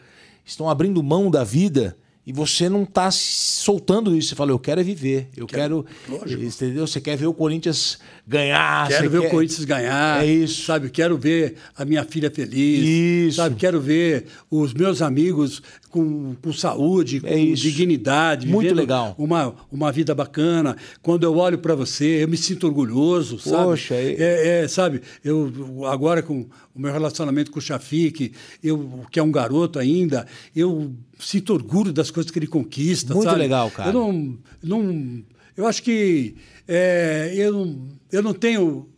estão 0.44 0.68
abrindo 0.68 1.00
mão 1.00 1.30
da 1.30 1.44
vida 1.44 1.96
E 2.24 2.32
você 2.32 2.68
não 2.68 2.84
está 2.84 3.10
soltando 3.10 4.16
isso. 4.16 4.28
Você 4.28 4.34
fala, 4.36 4.52
eu 4.52 4.58
quero 4.58 4.80
é 4.80 4.84
viver. 4.84 5.28
Eu 5.36 5.44
quero. 5.44 5.84
quero 6.06 6.40
entendeu? 6.40 6.86
Você 6.86 7.00
quer 7.00 7.16
ver 7.16 7.26
o 7.26 7.34
Corinthians 7.34 7.98
ganhar. 8.24 8.86
Quero 8.86 9.10
ver 9.10 9.20
quer... 9.22 9.26
o 9.26 9.30
Corinthians 9.30 9.64
ganhar. 9.64 10.22
É 10.22 10.26
isso. 10.26 10.64
Sabe? 10.64 10.88
Quero 10.88 11.18
ver 11.18 11.56
a 11.76 11.84
minha 11.84 12.04
filha 12.04 12.30
feliz. 12.30 13.28
Isso. 13.28 13.36
Sabe? 13.38 13.56
Quero 13.56 13.80
ver 13.80 14.26
os 14.48 14.72
meus 14.72 15.02
amigos 15.02 15.60
com, 15.90 16.36
com 16.40 16.52
saúde, 16.52 17.20
com 17.20 17.26
É 17.26 17.44
dignidade. 17.54 18.46
Muito 18.46 18.72
legal. 18.72 19.16
Uma, 19.18 19.54
uma 19.70 19.90
vida 19.90 20.14
bacana. 20.14 20.76
Quando 21.02 21.24
eu 21.24 21.36
olho 21.36 21.58
para 21.58 21.74
você, 21.74 22.22
eu 22.22 22.28
me 22.28 22.36
sinto 22.36 22.68
orgulhoso. 22.68 23.40
Sabe? 23.40 23.64
Poxa, 23.64 23.94
é- 23.96 24.16
é, 24.16 24.62
é, 24.62 24.68
sabe? 24.68 25.02
Eu 25.24 25.84
agora 25.86 26.22
com 26.22 26.46
o 26.74 26.80
meu 26.80 26.92
relacionamento 26.92 27.50
com 27.50 27.58
o 27.58 27.62
Chafique, 27.62 28.32
eu 28.62 29.04
que 29.10 29.18
é 29.18 29.22
um 29.22 29.30
garoto 29.30 29.78
ainda, 29.78 30.26
eu 30.56 30.94
sinto 31.22 31.52
orgulho 31.52 31.92
das 31.92 32.10
coisas 32.10 32.30
que 32.30 32.38
ele 32.38 32.46
conquista. 32.46 33.14
Muito 33.14 33.28
sabe? 33.28 33.38
legal, 33.38 33.70
cara. 33.70 33.88
Eu 33.88 33.92
não, 33.92 34.38
não 34.62 35.24
eu 35.56 35.66
acho 35.66 35.82
que 35.82 36.34
é, 36.66 37.32
eu, 37.36 37.52
não, 37.52 37.88
eu 38.10 38.22
não 38.22 38.32
tenho 38.32 38.88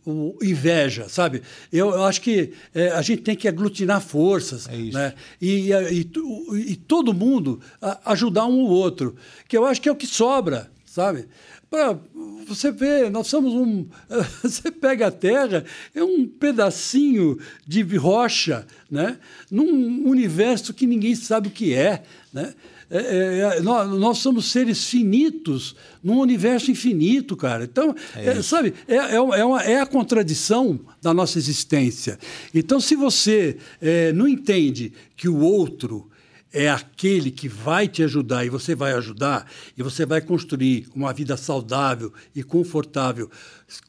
inveja, 0.41 1.09
sabe? 1.09 1.41
Eu, 1.71 1.89
eu 1.89 2.03
acho 2.05 2.21
que 2.21 2.53
é, 2.73 2.89
a 2.89 3.01
gente 3.01 3.23
tem 3.23 3.35
que 3.35 3.47
aglutinar 3.47 3.99
forças, 3.99 4.67
né? 4.67 5.13
E, 5.41 5.71
e, 5.71 6.09
e 6.53 6.75
todo 6.75 7.13
mundo 7.13 7.59
ajudar 8.05 8.45
um 8.45 8.61
o 8.63 8.69
outro, 8.69 9.15
que 9.47 9.57
eu 9.57 9.65
acho 9.65 9.81
que 9.81 9.89
é 9.89 9.91
o 9.91 9.95
que 9.95 10.07
sobra, 10.07 10.71
sabe? 10.85 11.27
Pra 11.69 11.97
você 12.47 12.71
ver, 12.71 13.09
nós 13.09 13.27
somos 13.27 13.53
um. 13.53 13.85
Você 14.43 14.71
pega 14.71 15.07
a 15.07 15.11
Terra, 15.11 15.65
é 15.93 16.03
um 16.03 16.27
pedacinho 16.27 17.37
de 17.67 17.81
rocha, 17.97 18.65
né? 18.89 19.17
num 19.49 20.07
universo 20.07 20.73
que 20.73 20.85
ninguém 20.85 21.15
sabe 21.15 21.47
o 21.47 21.51
que 21.51 21.73
é. 21.73 22.03
Né? 22.31 22.53
É, 22.89 22.97
é, 22.97 23.57
é, 23.57 23.61
nós, 23.61 23.89
nós 23.99 24.17
somos 24.19 24.45
seres 24.51 24.85
finitos 24.85 25.75
num 26.03 26.19
universo 26.19 26.69
infinito, 26.69 27.35
cara. 27.35 27.63
Então, 27.63 27.95
é, 28.15 28.41
sabe, 28.43 28.73
é, 28.87 28.95
é, 28.95 29.19
uma- 29.19 29.35
é 29.35 29.43
uma- 29.43 29.63
é 29.63 29.81
a 29.81 29.85
contradição 29.87 30.79
da 31.01 31.13
nossa 31.15 31.39
existência. 31.39 32.19
Então, 32.53 32.79
se 32.79 32.95
você 32.95 33.57
não 34.13 34.27
entende 34.27 34.93
que 35.17 35.27
o 35.27 35.39
outro 35.39 36.07
é 36.55 36.69
aquele 36.69 37.29
que 37.29 37.49
vai 37.49 37.85
te 37.87 38.01
ajudar 38.01 38.45
e 38.45 38.49
você 38.49 38.73
vai 38.73 38.93
ajudar 38.93 39.45
e 39.77 39.83
você 39.83 40.05
vai 40.05 40.21
construir 40.21 40.87
uma 40.95 41.11
vida 41.11 41.35
saudável 41.35 42.13
e 42.33 42.41
confortável, 42.41 43.29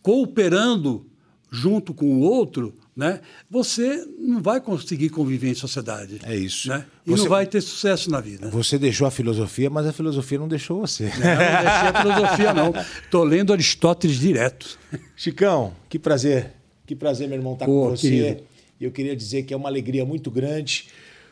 cooperando 0.03 1.07
junto 1.49 1.95
com 1.95 2.07
o 2.07 2.21
outro, 2.21 2.75
né? 2.95 3.21
Você 3.49 4.05
não 4.19 4.43
vai 4.43 4.61
conseguir 4.61 5.11
conviver 5.11 5.49
em 5.49 5.55
sociedade. 5.55 6.19
É 6.25 6.35
isso. 6.37 6.69
Né? 6.69 6.85
E 7.07 7.11
Você- 7.11 7.23
não 7.23 7.31
vai 7.31 7.47
ter 7.47 7.61
sucesso 7.61 8.11
na 8.11 8.21
vida. 8.21 8.49
Você 8.51 8.79
deixou 8.79 9.07
a 9.07 9.11
filosofia, 9.13 9.71
mas 9.71 9.87
a 9.87 9.93
filosofia 9.93 10.39
não 10.39 10.49
deixou 10.49 10.81
você. 10.81 11.05
Não, 11.05 11.11
não 11.13 11.21
deixei 11.21 11.89
a 11.89 12.03
filosofia, 12.03 12.53
não. 12.53 12.73
Estou 13.05 13.23
lendo 13.23 13.53
Aristóteles 13.53 14.19
direto. 14.19 14.77
Chicão, 15.15 15.73
que 15.89 15.99
prazer. 15.99 16.53
Que 16.85 16.97
prazer, 16.97 17.29
meu 17.29 17.39
irmão, 17.39 17.53
estar 17.55 17.67
Pô, 17.67 17.91
com 17.91 17.97
você. 17.97 18.09
querido. 18.11 18.43
Eu 18.81 18.91
queria 18.91 19.17
dizer 19.17 19.45
que 19.45 19.55
é 19.55 19.57
uma 19.57 19.69
alegria 19.69 20.05
muito 20.05 20.31
grande. 20.31 20.89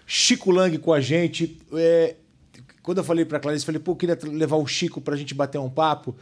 Chico 0.06 0.50
Lang 0.50 0.76
com 0.78 0.92
a 0.92 1.00
gente. 1.00 1.58
É, 1.72 2.16
quando 2.82 2.98
eu 2.98 3.04
falei 3.04 3.24
para 3.24 3.40
Clarice, 3.40 3.64
falei, 3.64 3.80
pô, 3.80 3.92
eu 3.92 3.96
queria 3.96 4.18
levar 4.24 4.56
o 4.56 4.66
Chico 4.66 5.00
para 5.00 5.14
a 5.14 5.16
gente 5.16 5.34
bater 5.34 5.58
um 5.58 5.70
papo. 5.70 6.16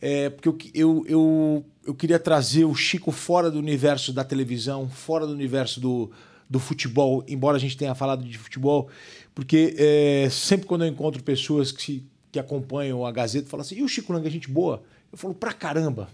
É, 0.00 0.30
porque 0.30 0.48
eu, 0.48 0.56
eu, 0.74 1.04
eu, 1.08 1.66
eu 1.86 1.94
queria 1.94 2.18
trazer 2.18 2.64
o 2.64 2.74
Chico 2.74 3.10
fora 3.10 3.50
do 3.50 3.58
universo 3.58 4.12
da 4.12 4.22
televisão, 4.22 4.88
fora 4.88 5.26
do 5.26 5.32
universo 5.32 5.80
do, 5.80 6.10
do 6.48 6.58
futebol, 6.60 7.24
embora 7.26 7.56
a 7.56 7.60
gente 7.60 7.76
tenha 7.76 7.94
falado 7.94 8.24
de 8.24 8.38
futebol, 8.38 8.88
porque 9.34 9.74
é, 9.76 10.28
sempre 10.30 10.66
quando 10.66 10.84
eu 10.84 10.88
encontro 10.88 11.22
pessoas 11.22 11.72
que, 11.72 12.06
que 12.30 12.38
acompanham 12.38 13.04
a 13.04 13.10
Gazeta, 13.10 13.48
falam 13.48 13.62
assim, 13.62 13.76
e 13.76 13.82
o 13.82 13.88
Chico 13.88 14.12
Lang 14.12 14.26
é 14.26 14.30
gente 14.30 14.48
boa? 14.48 14.82
Eu 15.10 15.18
falo, 15.18 15.34
pra 15.34 15.52
caramba. 15.52 16.08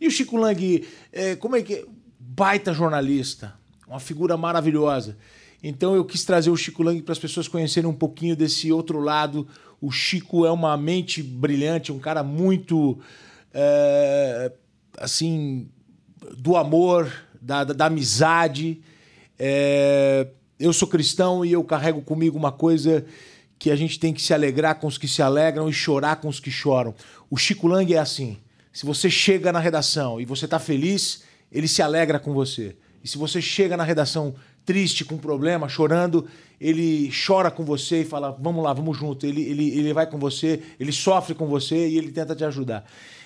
E 0.00 0.06
o 0.06 0.10
Chico 0.10 0.36
Lang, 0.36 0.86
é, 1.12 1.36
como 1.36 1.56
é 1.56 1.62
que... 1.62 1.74
é? 1.74 1.84
Baita 2.18 2.74
jornalista, 2.74 3.54
uma 3.86 4.00
figura 4.00 4.36
maravilhosa. 4.36 5.16
Então 5.62 5.94
eu 5.94 6.04
quis 6.04 6.24
trazer 6.24 6.50
o 6.50 6.56
Chico 6.56 6.82
Lang 6.82 7.00
para 7.02 7.12
as 7.12 7.18
pessoas 7.18 7.48
conhecerem 7.48 7.88
um 7.88 7.94
pouquinho 7.94 8.36
desse 8.36 8.70
outro 8.70 9.00
lado. 9.00 9.46
O 9.80 9.90
Chico 9.90 10.46
é 10.46 10.50
uma 10.50 10.76
mente 10.76 11.22
brilhante, 11.22 11.92
um 11.92 11.98
cara 11.98 12.22
muito 12.22 12.98
é, 13.52 14.52
assim 14.98 15.68
do 16.38 16.56
amor, 16.56 17.12
da, 17.40 17.64
da, 17.64 17.74
da 17.74 17.86
amizade. 17.86 18.80
É, 19.38 20.28
eu 20.58 20.72
sou 20.72 20.88
cristão 20.88 21.44
e 21.44 21.52
eu 21.52 21.62
carrego 21.64 22.00
comigo 22.00 22.38
uma 22.38 22.52
coisa 22.52 23.04
que 23.58 23.70
a 23.70 23.76
gente 23.76 23.98
tem 23.98 24.12
que 24.12 24.20
se 24.20 24.34
alegrar 24.34 24.78
com 24.78 24.86
os 24.86 24.98
que 24.98 25.08
se 25.08 25.22
alegram 25.22 25.68
e 25.68 25.72
chorar 25.72 26.16
com 26.16 26.28
os 26.28 26.40
que 26.40 26.50
choram. 26.50 26.94
O 27.30 27.36
Chico 27.36 27.66
Lang 27.66 27.92
é 27.92 27.98
assim. 27.98 28.36
Se 28.72 28.84
você 28.84 29.08
chega 29.08 29.50
na 29.52 29.58
redação 29.58 30.20
e 30.20 30.26
você 30.26 30.44
está 30.44 30.58
feliz, 30.58 31.22
ele 31.50 31.66
se 31.66 31.80
alegra 31.80 32.18
com 32.18 32.34
você. 32.34 32.76
E 33.02 33.08
se 33.08 33.16
você 33.16 33.40
chega 33.40 33.76
na 33.76 33.84
redação 33.84 34.34
triste, 34.66 35.04
com 35.04 35.16
problema, 35.16 35.68
chorando, 35.68 36.26
ele 36.60 37.10
chora 37.26 37.50
com 37.50 37.64
você 37.64 38.02
e 38.02 38.04
fala: 38.04 38.36
vamos 38.38 38.62
lá, 38.62 38.72
vamos 38.72 38.98
junto. 38.98 39.24
Ele, 39.24 39.42
ele, 39.42 39.78
ele 39.78 39.92
vai 39.92 40.06
com 40.06 40.18
você, 40.18 40.60
ele 40.78 40.92
sofre 40.92 41.34
com 41.34 41.46
você 41.46 41.88
e 41.88 41.96
ele 41.96 42.10
tenta 42.10 42.34
te 42.34 42.44
ajudar. 42.44 42.84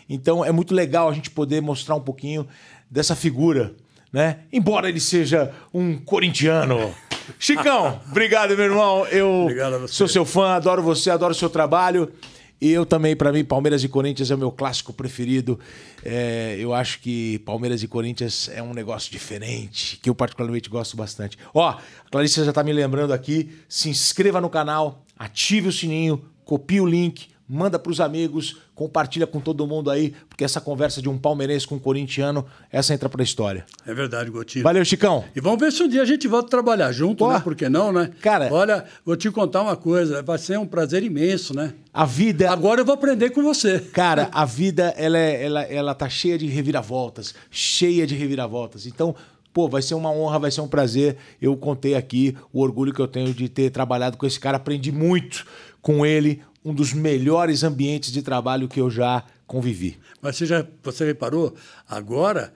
Então 0.08 0.44
é 0.44 0.52
muito 0.52 0.74
legal 0.74 1.08
a 1.08 1.12
gente 1.12 1.30
poder 1.30 1.62
mostrar 1.62 1.94
um 1.94 2.00
pouquinho 2.00 2.46
dessa 2.90 3.16
figura, 3.16 3.74
né? 4.12 4.40
Embora 4.52 4.88
ele 4.88 5.00
seja 5.00 5.52
um 5.72 5.96
corintiano. 5.96 6.94
Chicão, 7.38 8.00
obrigado, 8.10 8.56
meu 8.56 8.66
irmão. 8.66 9.06
Eu 9.06 9.48
sou 9.88 10.06
seu 10.06 10.24
fã, 10.24 10.54
adoro 10.54 10.82
você, 10.82 11.10
adoro 11.10 11.32
o 11.32 11.36
seu 11.36 11.48
trabalho. 11.48 12.12
E 12.60 12.70
eu 12.70 12.84
também, 12.84 13.16
para 13.16 13.32
mim, 13.32 13.42
Palmeiras 13.42 13.82
e 13.82 13.88
Corinthians 13.88 14.30
é 14.30 14.34
o 14.34 14.38
meu 14.38 14.52
clássico 14.52 14.92
preferido. 14.92 15.58
É, 16.04 16.56
eu 16.58 16.74
acho 16.74 17.00
que 17.00 17.38
Palmeiras 17.40 17.82
e 17.82 17.88
Corinthians 17.88 18.50
é 18.52 18.62
um 18.62 18.74
negócio 18.74 19.10
diferente, 19.10 19.96
que 19.96 20.10
eu 20.10 20.14
particularmente 20.14 20.68
gosto 20.68 20.96
bastante. 20.96 21.38
Ó, 21.54 21.66
a 21.66 21.80
Clarice 22.10 22.44
já 22.44 22.52
tá 22.52 22.62
me 22.62 22.72
lembrando 22.72 23.14
aqui. 23.14 23.50
Se 23.68 23.88
inscreva 23.88 24.40
no 24.40 24.50
canal, 24.50 25.06
ative 25.18 25.68
o 25.68 25.72
sininho, 25.72 26.22
copie 26.44 26.80
o 26.80 26.86
link, 26.86 27.28
manda 27.48 27.78
pros 27.78 27.98
amigos, 27.98 28.58
compartilha 28.80 29.26
com 29.26 29.38
todo 29.40 29.66
mundo 29.66 29.90
aí, 29.90 30.14
porque 30.26 30.42
essa 30.42 30.58
conversa 30.58 31.02
de 31.02 31.08
um 31.10 31.18
palmeirense 31.18 31.66
com 31.66 31.74
um 31.74 31.78
corintiano, 31.78 32.46
essa 32.72 32.94
entra 32.94 33.10
pra 33.10 33.22
história. 33.22 33.66
É 33.86 33.92
verdade, 33.92 34.30
Gotinho. 34.30 34.64
Valeu, 34.64 34.82
Chicão. 34.86 35.22
E 35.36 35.40
vamos 35.40 35.60
ver 35.60 35.70
se 35.70 35.82
um 35.82 35.88
dia 35.88 36.00
a 36.00 36.06
gente 36.06 36.26
volta 36.26 36.46
a 36.46 36.50
trabalhar 36.50 36.90
junto, 36.90 37.28
né? 37.28 37.40
Por 37.40 37.54
que 37.54 37.68
não, 37.68 37.92
né? 37.92 38.10
Cara... 38.22 38.48
Olha, 38.50 38.86
vou 39.04 39.18
te 39.18 39.30
contar 39.30 39.60
uma 39.60 39.76
coisa. 39.76 40.22
Vai 40.22 40.38
ser 40.38 40.58
um 40.58 40.64
prazer 40.64 41.02
imenso, 41.02 41.54
né? 41.54 41.74
A 41.92 42.06
vida... 42.06 42.50
Agora 42.50 42.80
eu 42.80 42.84
vou 42.86 42.94
aprender 42.94 43.28
com 43.28 43.42
você. 43.42 43.80
Cara, 43.80 44.30
a 44.32 44.46
vida, 44.46 44.94
ela, 44.96 45.18
é- 45.18 45.44
ela, 45.44 45.62
ela 45.64 45.94
tá 45.94 46.08
cheia 46.08 46.38
de 46.38 46.46
reviravoltas. 46.46 47.34
Cheia 47.50 48.06
de 48.06 48.14
reviravoltas. 48.14 48.86
Então, 48.86 49.14
pô, 49.52 49.68
vai 49.68 49.82
ser 49.82 49.94
uma 49.94 50.10
honra, 50.10 50.38
vai 50.38 50.50
ser 50.50 50.62
um 50.62 50.68
prazer. 50.68 51.18
Eu 51.38 51.54
contei 51.54 51.94
aqui 51.94 52.34
o 52.50 52.62
orgulho 52.62 52.94
que 52.94 53.00
eu 53.02 53.08
tenho 53.08 53.34
de 53.34 53.46
ter 53.46 53.68
trabalhado 53.68 54.16
com 54.16 54.26
esse 54.26 54.40
cara. 54.40 54.56
Aprendi 54.56 54.90
muito 54.90 55.44
com 55.80 56.04
ele. 56.04 56.42
Um 56.64 56.74
dos 56.74 56.92
melhores 56.92 57.64
ambientes 57.64 58.12
de 58.12 58.22
trabalho 58.22 58.68
que 58.68 58.80
eu 58.80 58.90
já 58.90 59.24
convivi. 59.46 59.98
Mas 60.20 60.36
você 60.36 60.46
já 60.46 60.66
você 60.82 61.06
reparou? 61.06 61.54
Agora 61.88 62.52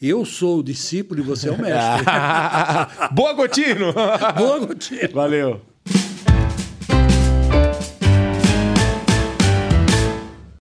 eu 0.00 0.24
sou 0.24 0.58
o 0.58 0.62
discípulo 0.62 1.20
e 1.20 1.24
você 1.24 1.48
é 1.48 1.52
o 1.52 1.60
mestre. 1.60 2.04
Boa, 3.12 3.32
Gotino! 3.32 3.92
Boa, 4.36 4.58
Gotino! 4.60 5.12
Valeu! 5.12 5.60